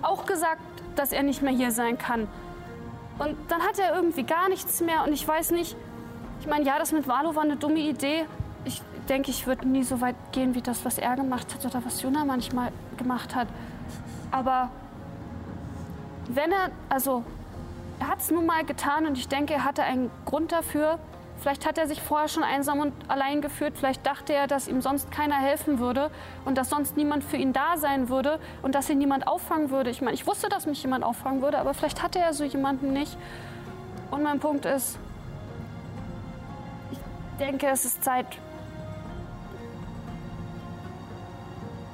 auch 0.01 0.25
gesagt, 0.25 0.61
dass 0.95 1.11
er 1.11 1.23
nicht 1.23 1.41
mehr 1.41 1.53
hier 1.53 1.71
sein 1.71 1.97
kann. 1.97 2.27
Und 3.19 3.35
dann 3.49 3.61
hat 3.61 3.79
er 3.79 3.95
irgendwie 3.95 4.23
gar 4.23 4.47
nichts 4.47 4.79
mehr 4.81 5.03
und 5.03 5.11
ich 5.11 5.27
weiß 5.27 5.51
nicht, 5.51 5.75
ich 6.39 6.47
meine, 6.47 6.65
ja, 6.65 6.77
das 6.77 6.91
mit 6.91 7.07
Valo 7.07 7.35
war 7.35 7.43
eine 7.43 7.57
dumme 7.57 7.79
Idee. 7.79 8.25
Denke, 9.09 9.31
ich 9.31 9.47
würde 9.47 9.67
nie 9.67 9.83
so 9.83 10.01
weit 10.01 10.15
gehen 10.31 10.53
wie 10.53 10.61
das, 10.61 10.83
was 10.83 10.97
er 10.97 11.15
gemacht 11.15 11.53
hat 11.53 11.65
oder 11.65 11.83
was 11.85 12.01
Juna 12.01 12.25
manchmal 12.25 12.71
gemacht 12.97 13.35
hat. 13.35 13.47
Aber 14.31 14.69
wenn 16.27 16.51
er, 16.51 16.71
also, 16.89 17.23
er 17.99 18.09
hat 18.09 18.19
es 18.19 18.31
nun 18.31 18.45
mal 18.45 18.65
getan 18.65 19.05
und 19.05 19.17
ich 19.17 19.27
denke, 19.27 19.53
er 19.53 19.63
hatte 19.63 19.83
einen 19.83 20.11
Grund 20.25 20.51
dafür. 20.51 20.99
Vielleicht 21.39 21.65
hat 21.65 21.77
er 21.77 21.87
sich 21.87 22.01
vorher 22.01 22.27
schon 22.27 22.43
einsam 22.43 22.79
und 22.79 22.93
allein 23.07 23.41
gefühlt. 23.41 23.77
Vielleicht 23.77 24.05
dachte 24.05 24.33
er, 24.33 24.47
dass 24.47 24.67
ihm 24.67 24.81
sonst 24.81 25.11
keiner 25.11 25.35
helfen 25.35 25.79
würde 25.79 26.09
und 26.45 26.57
dass 26.57 26.69
sonst 26.69 26.97
niemand 26.97 27.23
für 27.23 27.37
ihn 27.37 27.53
da 27.53 27.77
sein 27.77 28.09
würde 28.09 28.39
und 28.61 28.75
dass 28.75 28.89
ihn 28.89 28.97
niemand 28.97 29.27
auffangen 29.27 29.69
würde. 29.69 29.89
Ich 29.89 30.01
meine, 30.01 30.15
ich 30.15 30.27
wusste, 30.27 30.49
dass 30.49 30.65
mich 30.65 30.81
jemand 30.81 31.03
auffangen 31.03 31.41
würde, 31.41 31.59
aber 31.59 31.73
vielleicht 31.73 32.03
hatte 32.03 32.19
er 32.19 32.33
so 32.33 32.43
jemanden 32.43 32.91
nicht. 32.91 33.17
Und 34.09 34.23
mein 34.23 34.39
Punkt 34.39 34.65
ist, 34.65 34.97
ich 36.91 36.97
denke, 37.39 37.67
es 37.67 37.85
ist 37.85 38.03
Zeit, 38.03 38.25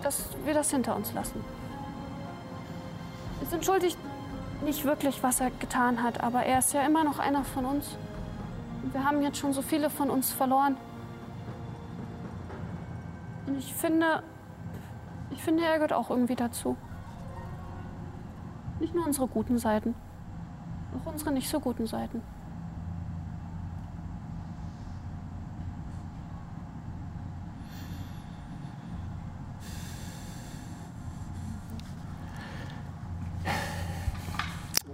dass 0.03 0.27
wir 0.45 0.53
das 0.53 0.71
hinter 0.71 0.95
uns 0.95 1.13
lassen. 1.13 1.43
Es 3.41 3.51
entschuldigt 3.51 3.97
nicht 4.63 4.85
wirklich, 4.85 5.21
was 5.23 5.39
er 5.39 5.51
getan 5.51 6.03
hat, 6.03 6.21
aber 6.21 6.43
er 6.43 6.59
ist 6.59 6.73
ja 6.73 6.81
immer 6.83 7.03
noch 7.03 7.19
einer 7.19 7.43
von 7.43 7.65
uns. 7.65 7.97
Und 8.83 8.93
wir 8.93 9.03
haben 9.03 9.21
jetzt 9.21 9.37
schon 9.37 9.53
so 9.53 9.61
viele 9.61 9.89
von 9.89 10.09
uns 10.09 10.31
verloren. 10.31 10.77
Und 13.47 13.57
ich 13.57 13.73
finde, 13.73 14.23
ich 15.31 15.43
finde, 15.43 15.65
er 15.65 15.75
gehört 15.75 15.93
auch 15.93 16.09
irgendwie 16.09 16.35
dazu. 16.35 16.77
Nicht 18.79 18.95
nur 18.95 19.05
unsere 19.05 19.27
guten 19.27 19.57
Seiten, 19.57 19.95
auch 20.97 21.11
unsere 21.11 21.31
nicht 21.31 21.49
so 21.49 21.59
guten 21.59 21.87
Seiten. 21.87 22.21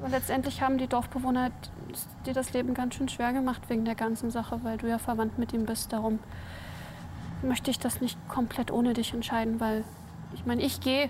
Letztendlich 0.09 0.61
haben 0.61 0.77
die 0.77 0.87
Dorfbewohner 0.87 1.51
dir 2.25 2.33
das 2.33 2.53
Leben 2.53 2.73
ganz 2.73 2.95
schön 2.95 3.09
schwer 3.09 3.33
gemacht 3.33 3.61
wegen 3.69 3.85
der 3.85 3.95
ganzen 3.95 4.31
Sache, 4.31 4.59
weil 4.63 4.77
du 4.77 4.87
ja 4.87 4.97
verwandt 4.97 5.37
mit 5.37 5.53
ihm 5.53 5.65
bist. 5.65 5.91
Darum 5.93 6.19
möchte 7.41 7.71
ich 7.71 7.79
das 7.79 8.01
nicht 8.01 8.17
komplett 8.27 8.71
ohne 8.71 8.93
dich 8.93 9.13
entscheiden, 9.13 9.59
weil 9.59 9.83
ich 10.33 10.45
meine, 10.45 10.61
ich 10.61 10.81
gehe. 10.81 11.09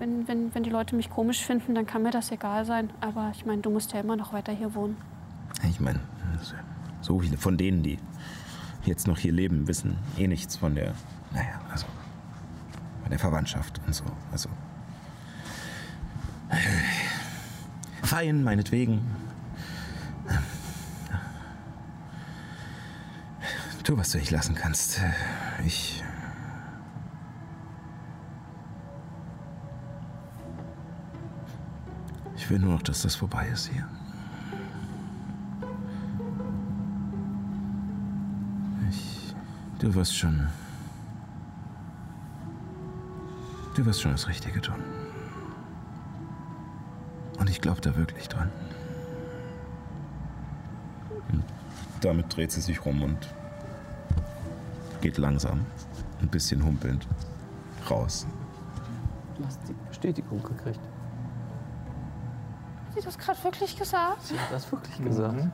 Wenn, 0.00 0.26
wenn, 0.26 0.52
wenn 0.52 0.64
die 0.64 0.70
Leute 0.70 0.96
mich 0.96 1.08
komisch 1.08 1.44
finden, 1.44 1.76
dann 1.76 1.86
kann 1.86 2.02
mir 2.02 2.10
das 2.10 2.32
egal 2.32 2.64
sein. 2.64 2.90
Aber 3.00 3.30
ich 3.32 3.46
meine, 3.46 3.62
du 3.62 3.70
musst 3.70 3.92
ja 3.92 4.00
immer 4.00 4.16
noch 4.16 4.32
weiter 4.32 4.52
hier 4.52 4.74
wohnen. 4.74 4.96
Ich 5.68 5.78
meine, 5.78 6.00
so 7.00 7.20
viele 7.20 7.36
von 7.36 7.56
denen, 7.56 7.84
die 7.84 7.98
jetzt 8.84 9.06
noch 9.06 9.18
hier 9.18 9.32
leben, 9.32 9.68
wissen 9.68 9.96
eh 10.18 10.26
nichts 10.26 10.56
von 10.56 10.74
der, 10.74 10.94
naja, 11.32 11.60
also 11.70 11.86
von 13.02 13.10
der 13.10 13.20
Verwandtschaft 13.20 13.80
und 13.86 13.94
so. 13.94 14.04
Also. 14.32 14.48
Fein, 18.14 18.44
meinetwegen. 18.44 19.00
Tu, 23.82 23.96
was 23.96 24.12
du 24.12 24.18
nicht 24.18 24.30
lassen 24.30 24.54
kannst. 24.54 25.00
Ich. 25.66 26.04
Ich 32.36 32.48
will 32.48 32.60
nur 32.60 32.74
noch, 32.74 32.82
dass 32.82 33.02
das 33.02 33.16
vorbei 33.16 33.48
ist 33.48 33.66
hier. 33.72 33.84
Ich. 38.90 39.34
Du 39.80 39.92
wirst 39.92 40.16
schon. 40.16 40.46
Du 43.74 43.84
wirst 43.84 44.02
schon 44.02 44.12
das 44.12 44.28
Richtige 44.28 44.60
tun. 44.60 45.03
Ich 47.54 47.60
glaube 47.60 47.80
da 47.80 47.94
wirklich 47.94 48.28
dran. 48.28 48.50
Damit 52.00 52.36
dreht 52.36 52.50
sie 52.50 52.60
sich 52.60 52.84
rum 52.84 53.00
und 53.04 53.32
geht 55.00 55.18
langsam, 55.18 55.64
ein 56.20 56.26
bisschen 56.26 56.64
humpelnd, 56.64 57.06
raus. 57.88 58.26
Du 59.38 59.46
hast 59.46 59.60
die 59.68 59.74
Bestätigung 59.88 60.42
gekriegt. 60.42 60.80
Hat 62.88 62.94
sie 62.96 63.02
das 63.02 63.16
gerade 63.16 63.44
wirklich 63.44 63.78
gesagt? 63.78 64.26
Sie 64.26 64.36
hat 64.36 64.50
das 64.50 64.72
wirklich 64.72 65.04
gesagt. 65.04 65.38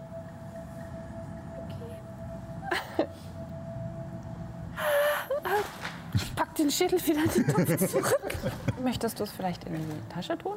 Ich 6.14 6.35
pack 6.35 6.55
den 6.55 6.70
Schädel 6.70 6.98
wieder 7.06 7.24
in 7.24 7.44
den 7.44 7.47
Topf 7.47 7.90
zurück. 7.93 8.36
Möchtest 8.82 9.20
du 9.20 9.24
es 9.24 9.31
vielleicht 9.31 9.64
in 9.64 9.74
die 9.74 10.14
Tasche 10.14 10.39
tun? 10.39 10.56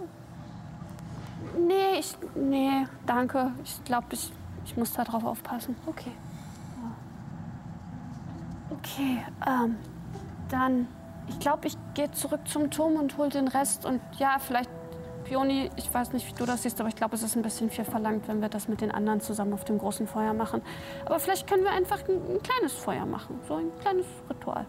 Nee, 2.35 2.88
danke. 3.05 3.51
Ich 3.64 3.84
glaube, 3.84 4.07
ich, 4.11 4.31
ich 4.65 4.76
muss 4.76 4.93
da 4.93 5.03
drauf 5.03 5.23
aufpassen. 5.23 5.76
Okay. 5.85 6.11
Okay, 8.69 9.23
ähm, 9.47 9.77
dann. 10.49 10.88
Ich 11.30 11.39
glaube, 11.39 11.68
ich 11.68 11.77
gehe 11.93 12.11
zurück 12.11 12.41
zum 12.45 12.69
Turm 12.69 12.95
und 12.95 13.18
hol 13.18 13.30
den 13.30 13.47
Rest. 13.47 13.85
Und 13.85 14.01
ja, 14.18 14.38
vielleicht, 14.39 14.69
Pioni, 15.23 15.69
ich 15.77 15.93
weiß 15.93 16.11
nicht, 16.11 16.27
wie 16.27 16.34
du 16.34 16.45
das 16.45 16.64
siehst, 16.64 16.81
aber 16.81 16.89
ich 16.89 16.97
glaube, 16.97 17.15
es 17.15 17.23
ist 17.23 17.38
ein 17.38 17.43
bisschen 17.43 17.69
viel 17.69 17.85
verlangt, 17.85 18.27
wenn 18.27 18.41
wir 18.41 18.49
das 18.49 18.68
mit 18.68 18.81
den 18.81 18.91
anderen 18.91 19.22
zusammen 19.22 19.53
auf 19.53 19.64
dem 19.64 19.77
großen 19.77 20.05
Feuer 20.05 20.34
machen. 20.34 20.61
Aber 21.05 21.19
vielleicht 21.19 21.47
können 21.47 21.64
wir 21.64 21.72
einfach 21.72 21.99
ein, 22.10 22.35
ein 22.35 22.43
kleines 22.43 22.73
Feuer 22.73 23.05
machen. 23.05 23.39
So 23.47 23.55
ein 23.55 23.72
kleines 23.80 24.05
Ritual. 24.30 24.65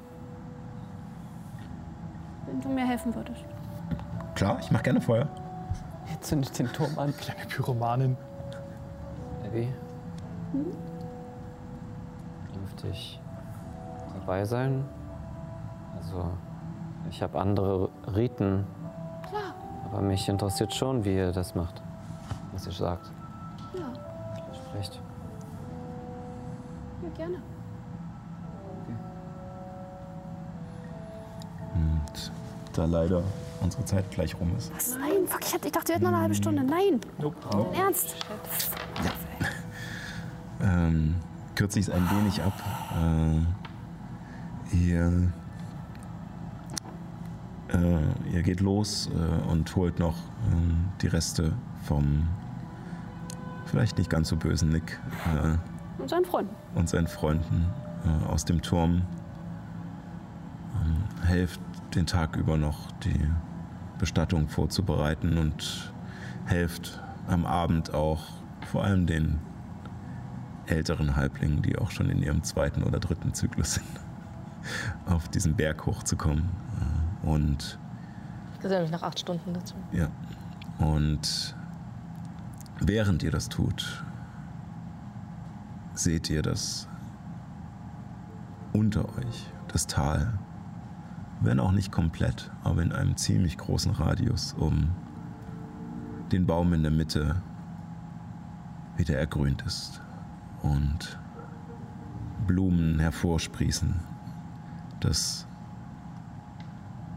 Wenn 2.47 2.61
du 2.61 2.69
mir 2.69 2.87
helfen 2.87 3.13
würdest. 3.17 3.45
Klar, 4.37 4.59
ich 4.61 4.71
mache 4.71 4.85
gerne 4.85 5.01
Feuer. 5.01 5.29
Jetzt 6.25 6.31
zündet 6.31 6.59
den 6.59 6.73
Turm 6.73 6.99
an. 6.99 7.15
Kleine 7.19 7.45
Pyromanin. 7.47 8.17
Abby. 9.45 9.69
Dürfte 12.55 12.89
ich 12.89 13.21
dabei 14.15 14.47
sein? 14.47 14.87
Also, 15.99 16.31
ich 17.11 17.23
habe 17.23 17.39
andere 17.39 17.91
Riten. 18.17 18.65
Klar. 19.29 19.55
Aber 19.85 20.01
mich 20.01 20.27
interessiert 20.27 20.73
schon, 20.73 21.05
wie 21.05 21.15
ihr 21.15 21.31
das 21.31 21.55
macht. 21.55 21.83
Was 22.55 22.65
ihr 22.67 22.73
sagt. 22.73 23.13
Ja, 23.75 23.93
Sprecht. 24.55 24.99
ja 27.03 27.09
gerne. 27.19 27.37
Und 31.75 32.33
da 32.73 32.87
leider 32.87 33.23
unsere 33.61 33.85
Zeit 33.85 34.11
gleich 34.11 34.39
rum 34.39 34.53
ist. 34.57 34.73
Was? 34.75 34.97
Nein, 34.99 35.27
fuck, 35.27 35.41
ich, 35.45 35.55
hab- 35.55 35.65
ich 35.65 35.73
dachte, 35.73 35.89
wir 35.89 35.95
hätten 35.97 36.05
noch 36.05 36.13
eine 36.13 36.21
halbe 36.21 36.35
Stunde. 36.35 36.63
Nein. 36.65 37.01
Im 37.19 37.73
Ernst? 37.75 38.17
Ähm, 40.63 41.17
kürze 41.57 41.79
ich 41.81 41.89
es 41.89 41.93
ein 41.93 42.09
wenig 42.11 42.41
ab. 42.41 42.53
Äh, 44.73 44.77
ihr, 44.77 45.31
äh, 47.73 48.33
ihr 48.33 48.43
geht 48.43 48.61
los 48.61 49.11
äh, 49.13 49.51
und 49.51 49.75
holt 49.77 49.99
noch 49.99 50.17
ähm, 50.53 50.87
die 51.03 51.09
Reste 51.09 51.53
vom 51.83 52.29
vielleicht 53.67 53.99
nicht 53.99 54.09
ganz 54.09 54.29
so 54.29 54.37
bösen 54.37 54.71
Nick 54.71 54.99
äh, 55.35 55.57
Und 56.01 56.09
seinen 56.09 56.25
Freunden. 56.25 56.55
und 56.77 56.89
seinen 56.89 57.09
Freunden 57.09 57.67
äh, 58.05 58.27
aus 58.29 58.45
dem 58.45 58.63
Turm. 58.63 59.03
Ähm, 60.83 61.27
helft 61.27 61.61
den 61.95 62.07
Tag 62.07 62.37
über 62.37 62.57
noch 62.57 62.91
die 63.03 63.31
Bestattung 63.99 64.49
vorzubereiten 64.49 65.39
und 65.39 65.93
helft 66.47 67.01
am 67.29 67.47
Abend 67.47 67.95
auch 67.95 68.23
vor 68.71 68.85
allem 68.85 69.07
den 69.07 69.39
älteren 70.67 71.15
Halblingen, 71.17 71.63
die 71.63 71.79
auch 71.79 71.91
schon 71.91 72.09
in 72.11 72.23
ihrem 72.23 72.43
zweiten 72.43 72.83
oder 72.83 72.99
dritten 72.99 73.35
Zyklus 73.35 73.75
sind, 73.75 73.87
auf 75.07 75.29
diesen 75.29 75.55
Berg 75.55 75.85
hochzukommen. 75.87 76.45
Äh, 77.25 77.27
Und 77.27 77.79
Das 78.57 78.65
ist 78.67 78.71
ja 78.71 78.77
nämlich 78.79 78.91
nach 78.93 79.03
acht 79.03 79.19
Stunden 79.21 79.53
dazu. 79.55 79.75
ja. 79.93 80.09
Und 80.79 81.55
während 82.81 83.23
ihr 83.23 83.31
das 83.31 83.49
tut, 83.49 84.05
seht 85.95 86.29
ihr, 86.31 86.43
dass 86.43 86.89
unter 88.73 89.05
euch 89.19 89.47
das 89.69 89.87
Tal, 89.87 90.37
wenn 91.45 91.61
auch 91.61 91.73
nicht 91.73 91.93
komplett, 91.93 92.51
aber 92.63 92.83
in 92.83 92.93
einem 92.93 93.17
ziemlich 93.17 93.59
großen 93.59 93.93
Radius 93.93 94.55
um 94.55 94.91
den 96.33 96.47
Baum 96.47 96.73
in 96.73 96.83
der 96.83 96.91
Mitte 96.91 97.37
wieder 98.97 99.19
ergrünt 99.19 99.63
ist 99.63 100.01
und 100.63 101.19
Blumen 102.47 102.99
hervorsprießen, 102.99 103.95
das 105.01 105.47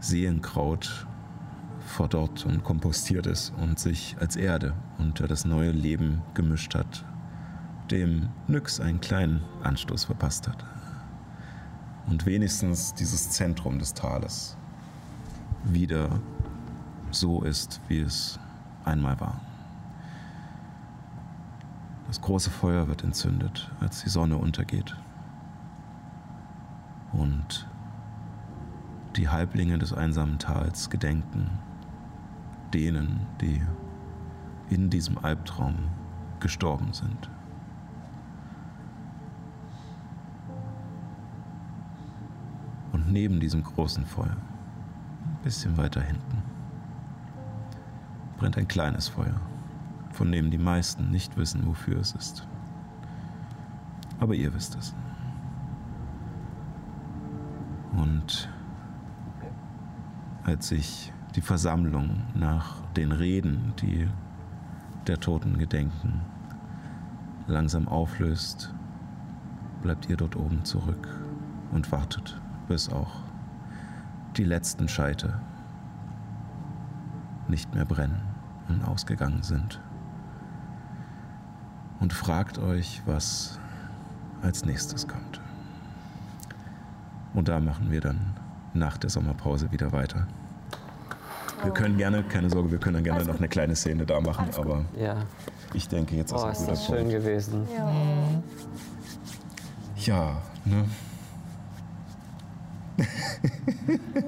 Seelenkraut 0.00 1.06
verdorrt 1.80 2.44
und 2.44 2.62
kompostiert 2.64 3.26
ist 3.26 3.52
und 3.56 3.78
sich 3.78 4.16
als 4.20 4.36
Erde 4.36 4.74
unter 4.98 5.26
das 5.26 5.44
neue 5.44 5.70
Leben 5.70 6.22
gemischt 6.34 6.74
hat, 6.74 7.04
dem 7.90 8.28
Nyx 8.46 8.80
einen 8.80 9.00
kleinen 9.00 9.42
Anstoß 9.62 10.04
verpasst 10.04 10.48
hat. 10.48 10.64
Und 12.08 12.26
wenigstens 12.26 12.94
dieses 12.94 13.30
Zentrum 13.30 13.78
des 13.78 13.94
Tales 13.94 14.56
wieder 15.64 16.20
so 17.10 17.42
ist, 17.42 17.80
wie 17.88 18.00
es 18.00 18.38
einmal 18.84 19.20
war. 19.20 19.40
Das 22.06 22.20
große 22.20 22.50
Feuer 22.50 22.88
wird 22.88 23.04
entzündet, 23.04 23.70
als 23.80 24.02
die 24.02 24.08
Sonne 24.08 24.38
untergeht. 24.38 24.96
Und 27.12 27.68
die 29.16 29.28
Halblinge 29.28 29.78
des 29.78 29.92
einsamen 29.92 30.38
Tals 30.38 30.90
gedenken 30.90 31.50
denen, 32.72 33.26
die 33.40 33.62
in 34.70 34.90
diesem 34.90 35.18
Albtraum 35.18 35.76
gestorben 36.40 36.92
sind. 36.92 37.30
Und 43.08 43.14
neben 43.14 43.40
diesem 43.40 43.62
großen 43.62 44.04
Feuer, 44.04 44.36
ein 44.36 45.42
bisschen 45.42 45.78
weiter 45.78 46.02
hinten, 46.02 46.42
brennt 48.36 48.58
ein 48.58 48.68
kleines 48.68 49.08
Feuer, 49.08 49.40
von 50.12 50.30
dem 50.30 50.50
die 50.50 50.58
meisten 50.58 51.10
nicht 51.10 51.38
wissen, 51.38 51.66
wofür 51.66 51.98
es 52.00 52.12
ist. 52.12 52.46
Aber 54.20 54.34
ihr 54.34 54.52
wisst 54.52 54.76
es. 54.76 54.94
Und 57.96 58.50
als 60.44 60.68
sich 60.68 61.10
die 61.34 61.40
Versammlung 61.40 62.24
nach 62.34 62.82
den 62.94 63.12
Reden, 63.12 63.72
die 63.80 64.06
der 65.06 65.18
Toten 65.18 65.56
gedenken, 65.56 66.20
langsam 67.46 67.88
auflöst, 67.88 68.74
bleibt 69.80 70.10
ihr 70.10 70.18
dort 70.18 70.36
oben 70.36 70.62
zurück 70.66 71.08
und 71.72 71.90
wartet, 71.90 72.38
bis 72.68 72.88
auch 72.90 73.10
die 74.36 74.44
letzten 74.44 74.88
Scheite 74.88 75.40
nicht 77.48 77.74
mehr 77.74 77.84
brennen 77.84 78.20
und 78.68 78.84
ausgegangen 78.86 79.42
sind. 79.42 79.80
Und 82.00 82.12
fragt 82.12 82.58
euch, 82.58 83.02
was 83.06 83.58
als 84.42 84.64
nächstes 84.64 85.08
kommt. 85.08 85.40
Und 87.34 87.48
da 87.48 87.58
machen 87.58 87.90
wir 87.90 88.00
dann 88.00 88.18
nach 88.74 88.96
der 88.98 89.10
Sommerpause 89.10 89.72
wieder 89.72 89.90
weiter. 89.92 90.26
Wir 91.64 91.72
können 91.72 91.96
gerne, 91.96 92.22
keine 92.22 92.48
Sorge, 92.50 92.70
wir 92.70 92.78
können 92.78 92.94
dann 92.94 93.04
gerne 93.04 93.24
noch 93.24 93.38
eine 93.38 93.48
kleine 93.48 93.74
Szene 93.74 94.06
da 94.06 94.20
machen, 94.20 94.48
aber 94.56 94.84
Ja. 94.96 95.16
ich 95.72 95.88
denke, 95.88 96.14
jetzt 96.14 96.30
ist 96.30 96.38
Oh, 96.40 96.44
ein 96.44 96.52
ist 96.52 96.66
das 96.68 96.86
schön 96.86 96.96
Punkt. 96.98 97.10
gewesen. 97.10 97.66
Ja, 99.96 100.36
ne? 100.64 100.84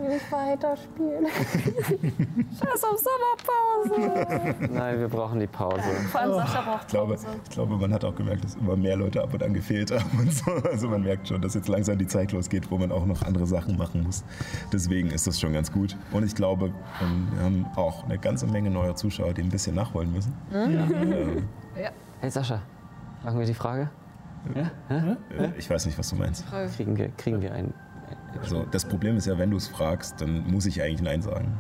Nicht 0.09 0.31
weiterspielen. 0.33 1.27
Scheiß 2.59 2.85
auf 2.85 2.99
Sommerpause. 2.99 4.73
Nein, 4.73 5.01
wir 5.01 5.09
brauchen 5.09 5.41
die 5.41 5.47
Pause. 5.47 5.83
Vor 6.11 6.21
allem 6.21 6.35
Sascha 6.35 6.61
braucht 6.63 6.83
Ich 6.83 6.89
glaube, 6.89 7.15
Pause. 7.15 7.27
ich 7.45 7.51
glaube, 7.51 7.77
man 7.77 7.93
hat 7.93 8.05
auch 8.05 8.15
gemerkt, 8.15 8.45
dass 8.45 8.55
immer 8.57 8.77
mehr 8.77 8.97
Leute 8.97 9.23
ab 9.23 9.33
und 9.35 9.43
an 9.43 9.55
gefehlt 9.55 9.91
haben 9.91 10.19
und 10.19 10.33
so. 10.33 10.51
Also 10.71 10.89
man 10.89 11.03
merkt 11.03 11.29
schon, 11.29 11.41
dass 11.43 11.55
jetzt 11.55 11.69
langsam 11.69 11.99
die 11.99 12.07
Zeit 12.07 12.33
losgeht, 12.33 12.71
wo 12.71 12.79
man 12.79 12.93
auch 12.93 13.07
noch 13.07 13.23
andere 13.23 13.47
Sachen 13.47 13.77
machen 13.77 14.03
muss. 14.03 14.25
Deswegen 14.73 15.11
ist 15.11 15.27
das 15.27 15.41
schon 15.41 15.53
ganz 15.53 15.71
gut. 15.73 15.97
Und 16.13 16.25
ich 16.25 16.35
glaube, 16.35 16.73
ähm, 17.03 17.29
wir 17.35 17.43
haben 17.45 17.67
auch 17.77 18.05
eine 18.05 18.19
ganze 18.19 18.47
Menge 18.47 18.71
neuer 18.71 18.95
Zuschauer, 18.97 19.35
die 19.35 19.43
ein 19.43 19.49
bisschen 19.51 19.75
nachholen 19.75 20.13
müssen. 20.13 20.33
Ähm, 20.55 21.49
Hey 22.21 22.31
Sascha, 22.31 22.61
machen 23.25 23.39
wir 23.39 23.47
die 23.47 23.55
Frage? 23.55 23.89
äh, 24.89 25.49
ich 25.59 25.69
weiß 25.69 25.87
nicht, 25.87 25.99
was 25.99 26.11
du 26.11 26.17
meinst. 26.17 26.45
Kriegen 26.77 26.97
wir, 26.97 27.09
kriegen 27.11 27.41
wir 27.41 27.53
einen. 27.53 27.73
Also 28.43 28.65
das 28.71 28.85
Problem 28.85 29.17
ist 29.17 29.27
ja, 29.27 29.39
wenn 29.39 29.51
du 29.51 29.57
es 29.57 29.69
fragst, 29.69 30.21
dann 30.21 30.47
muss 30.51 30.67
ich 30.67 30.83
eigentlich 30.83 31.03
Nein 31.03 31.23
sagen. 31.23 31.59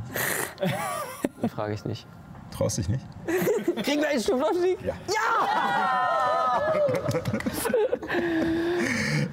Die 1.42 1.48
frage 1.48 1.74
ich 1.74 1.84
nicht. 1.84 2.06
Traust 2.51 2.78
dich 2.78 2.88
nicht? 2.88 3.05
Kriegen 3.82 4.02
wir 4.02 4.09
einen 4.09 4.20
Stufenaufstieg? 4.20 4.78
Ja. 4.84 4.94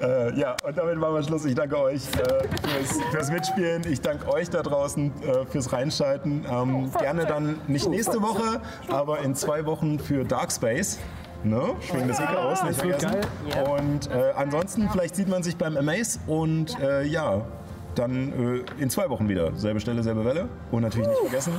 äh, 0.00 0.38
ja, 0.38 0.56
und 0.64 0.76
damit 0.78 0.98
machen 0.98 1.14
wir 1.14 1.22
Schluss. 1.22 1.44
Ich 1.44 1.54
danke 1.54 1.78
euch 1.78 2.02
äh, 2.14 2.48
fürs, 2.68 3.02
fürs 3.10 3.30
Mitspielen. 3.30 3.82
Ich 3.90 4.00
danke 4.00 4.28
euch 4.28 4.48
da 4.50 4.62
draußen 4.62 5.12
äh, 5.22 5.46
fürs 5.46 5.72
Reinschalten. 5.72 6.46
Ähm, 6.50 6.90
gerne 6.98 7.26
dann 7.26 7.60
nicht 7.66 7.88
nächste 7.88 8.22
Woche, 8.22 8.60
aber 8.88 9.20
in 9.20 9.34
zwei 9.34 9.66
Wochen 9.66 9.98
für 9.98 10.24
Dark 10.24 10.52
Space. 10.52 10.98
Ne? 11.44 11.62
Schwingen 11.80 12.08
das 12.08 12.18
Ecke 12.20 12.38
aus, 12.38 12.62
nicht 12.64 12.80
vergessen. 12.80 13.16
Und 13.72 14.10
äh, 14.10 14.32
ansonsten, 14.36 14.88
vielleicht 14.90 15.14
sieht 15.16 15.28
man 15.28 15.42
sich 15.42 15.56
beim 15.56 15.76
Amaze 15.76 16.18
und 16.26 16.78
äh, 16.80 17.04
ja, 17.04 17.42
dann 17.94 18.64
äh, 18.78 18.82
in 18.82 18.90
zwei 18.90 19.08
Wochen 19.08 19.28
wieder. 19.28 19.52
Selbe 19.56 19.78
Stelle, 19.80 20.02
selbe 20.02 20.24
Welle. 20.24 20.48
Und 20.72 20.82
natürlich 20.82 21.08
nicht 21.08 21.20
vergessen. 21.20 21.52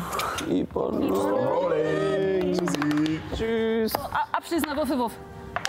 Rolling. 0.76 2.54
Tschüssi. 2.58 3.22
Tschüss. 3.36 3.96
A- 3.96 4.28
Abschließender 4.38 4.76
Würfelwurf. 4.76 5.14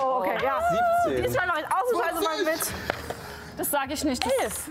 Oh, 0.00 0.18
okay, 0.20 0.36
ja. 0.42 0.58
17. 1.06 1.24
Diesmal 1.24 1.46
noch 1.46 1.54
ausnahmsweise 1.56 2.24
mal 2.44 2.52
mit. 2.52 2.72
Das 3.56 3.70
sage 3.70 3.92
ich 3.94 4.04
nicht. 4.04 4.24
Das 4.24 4.70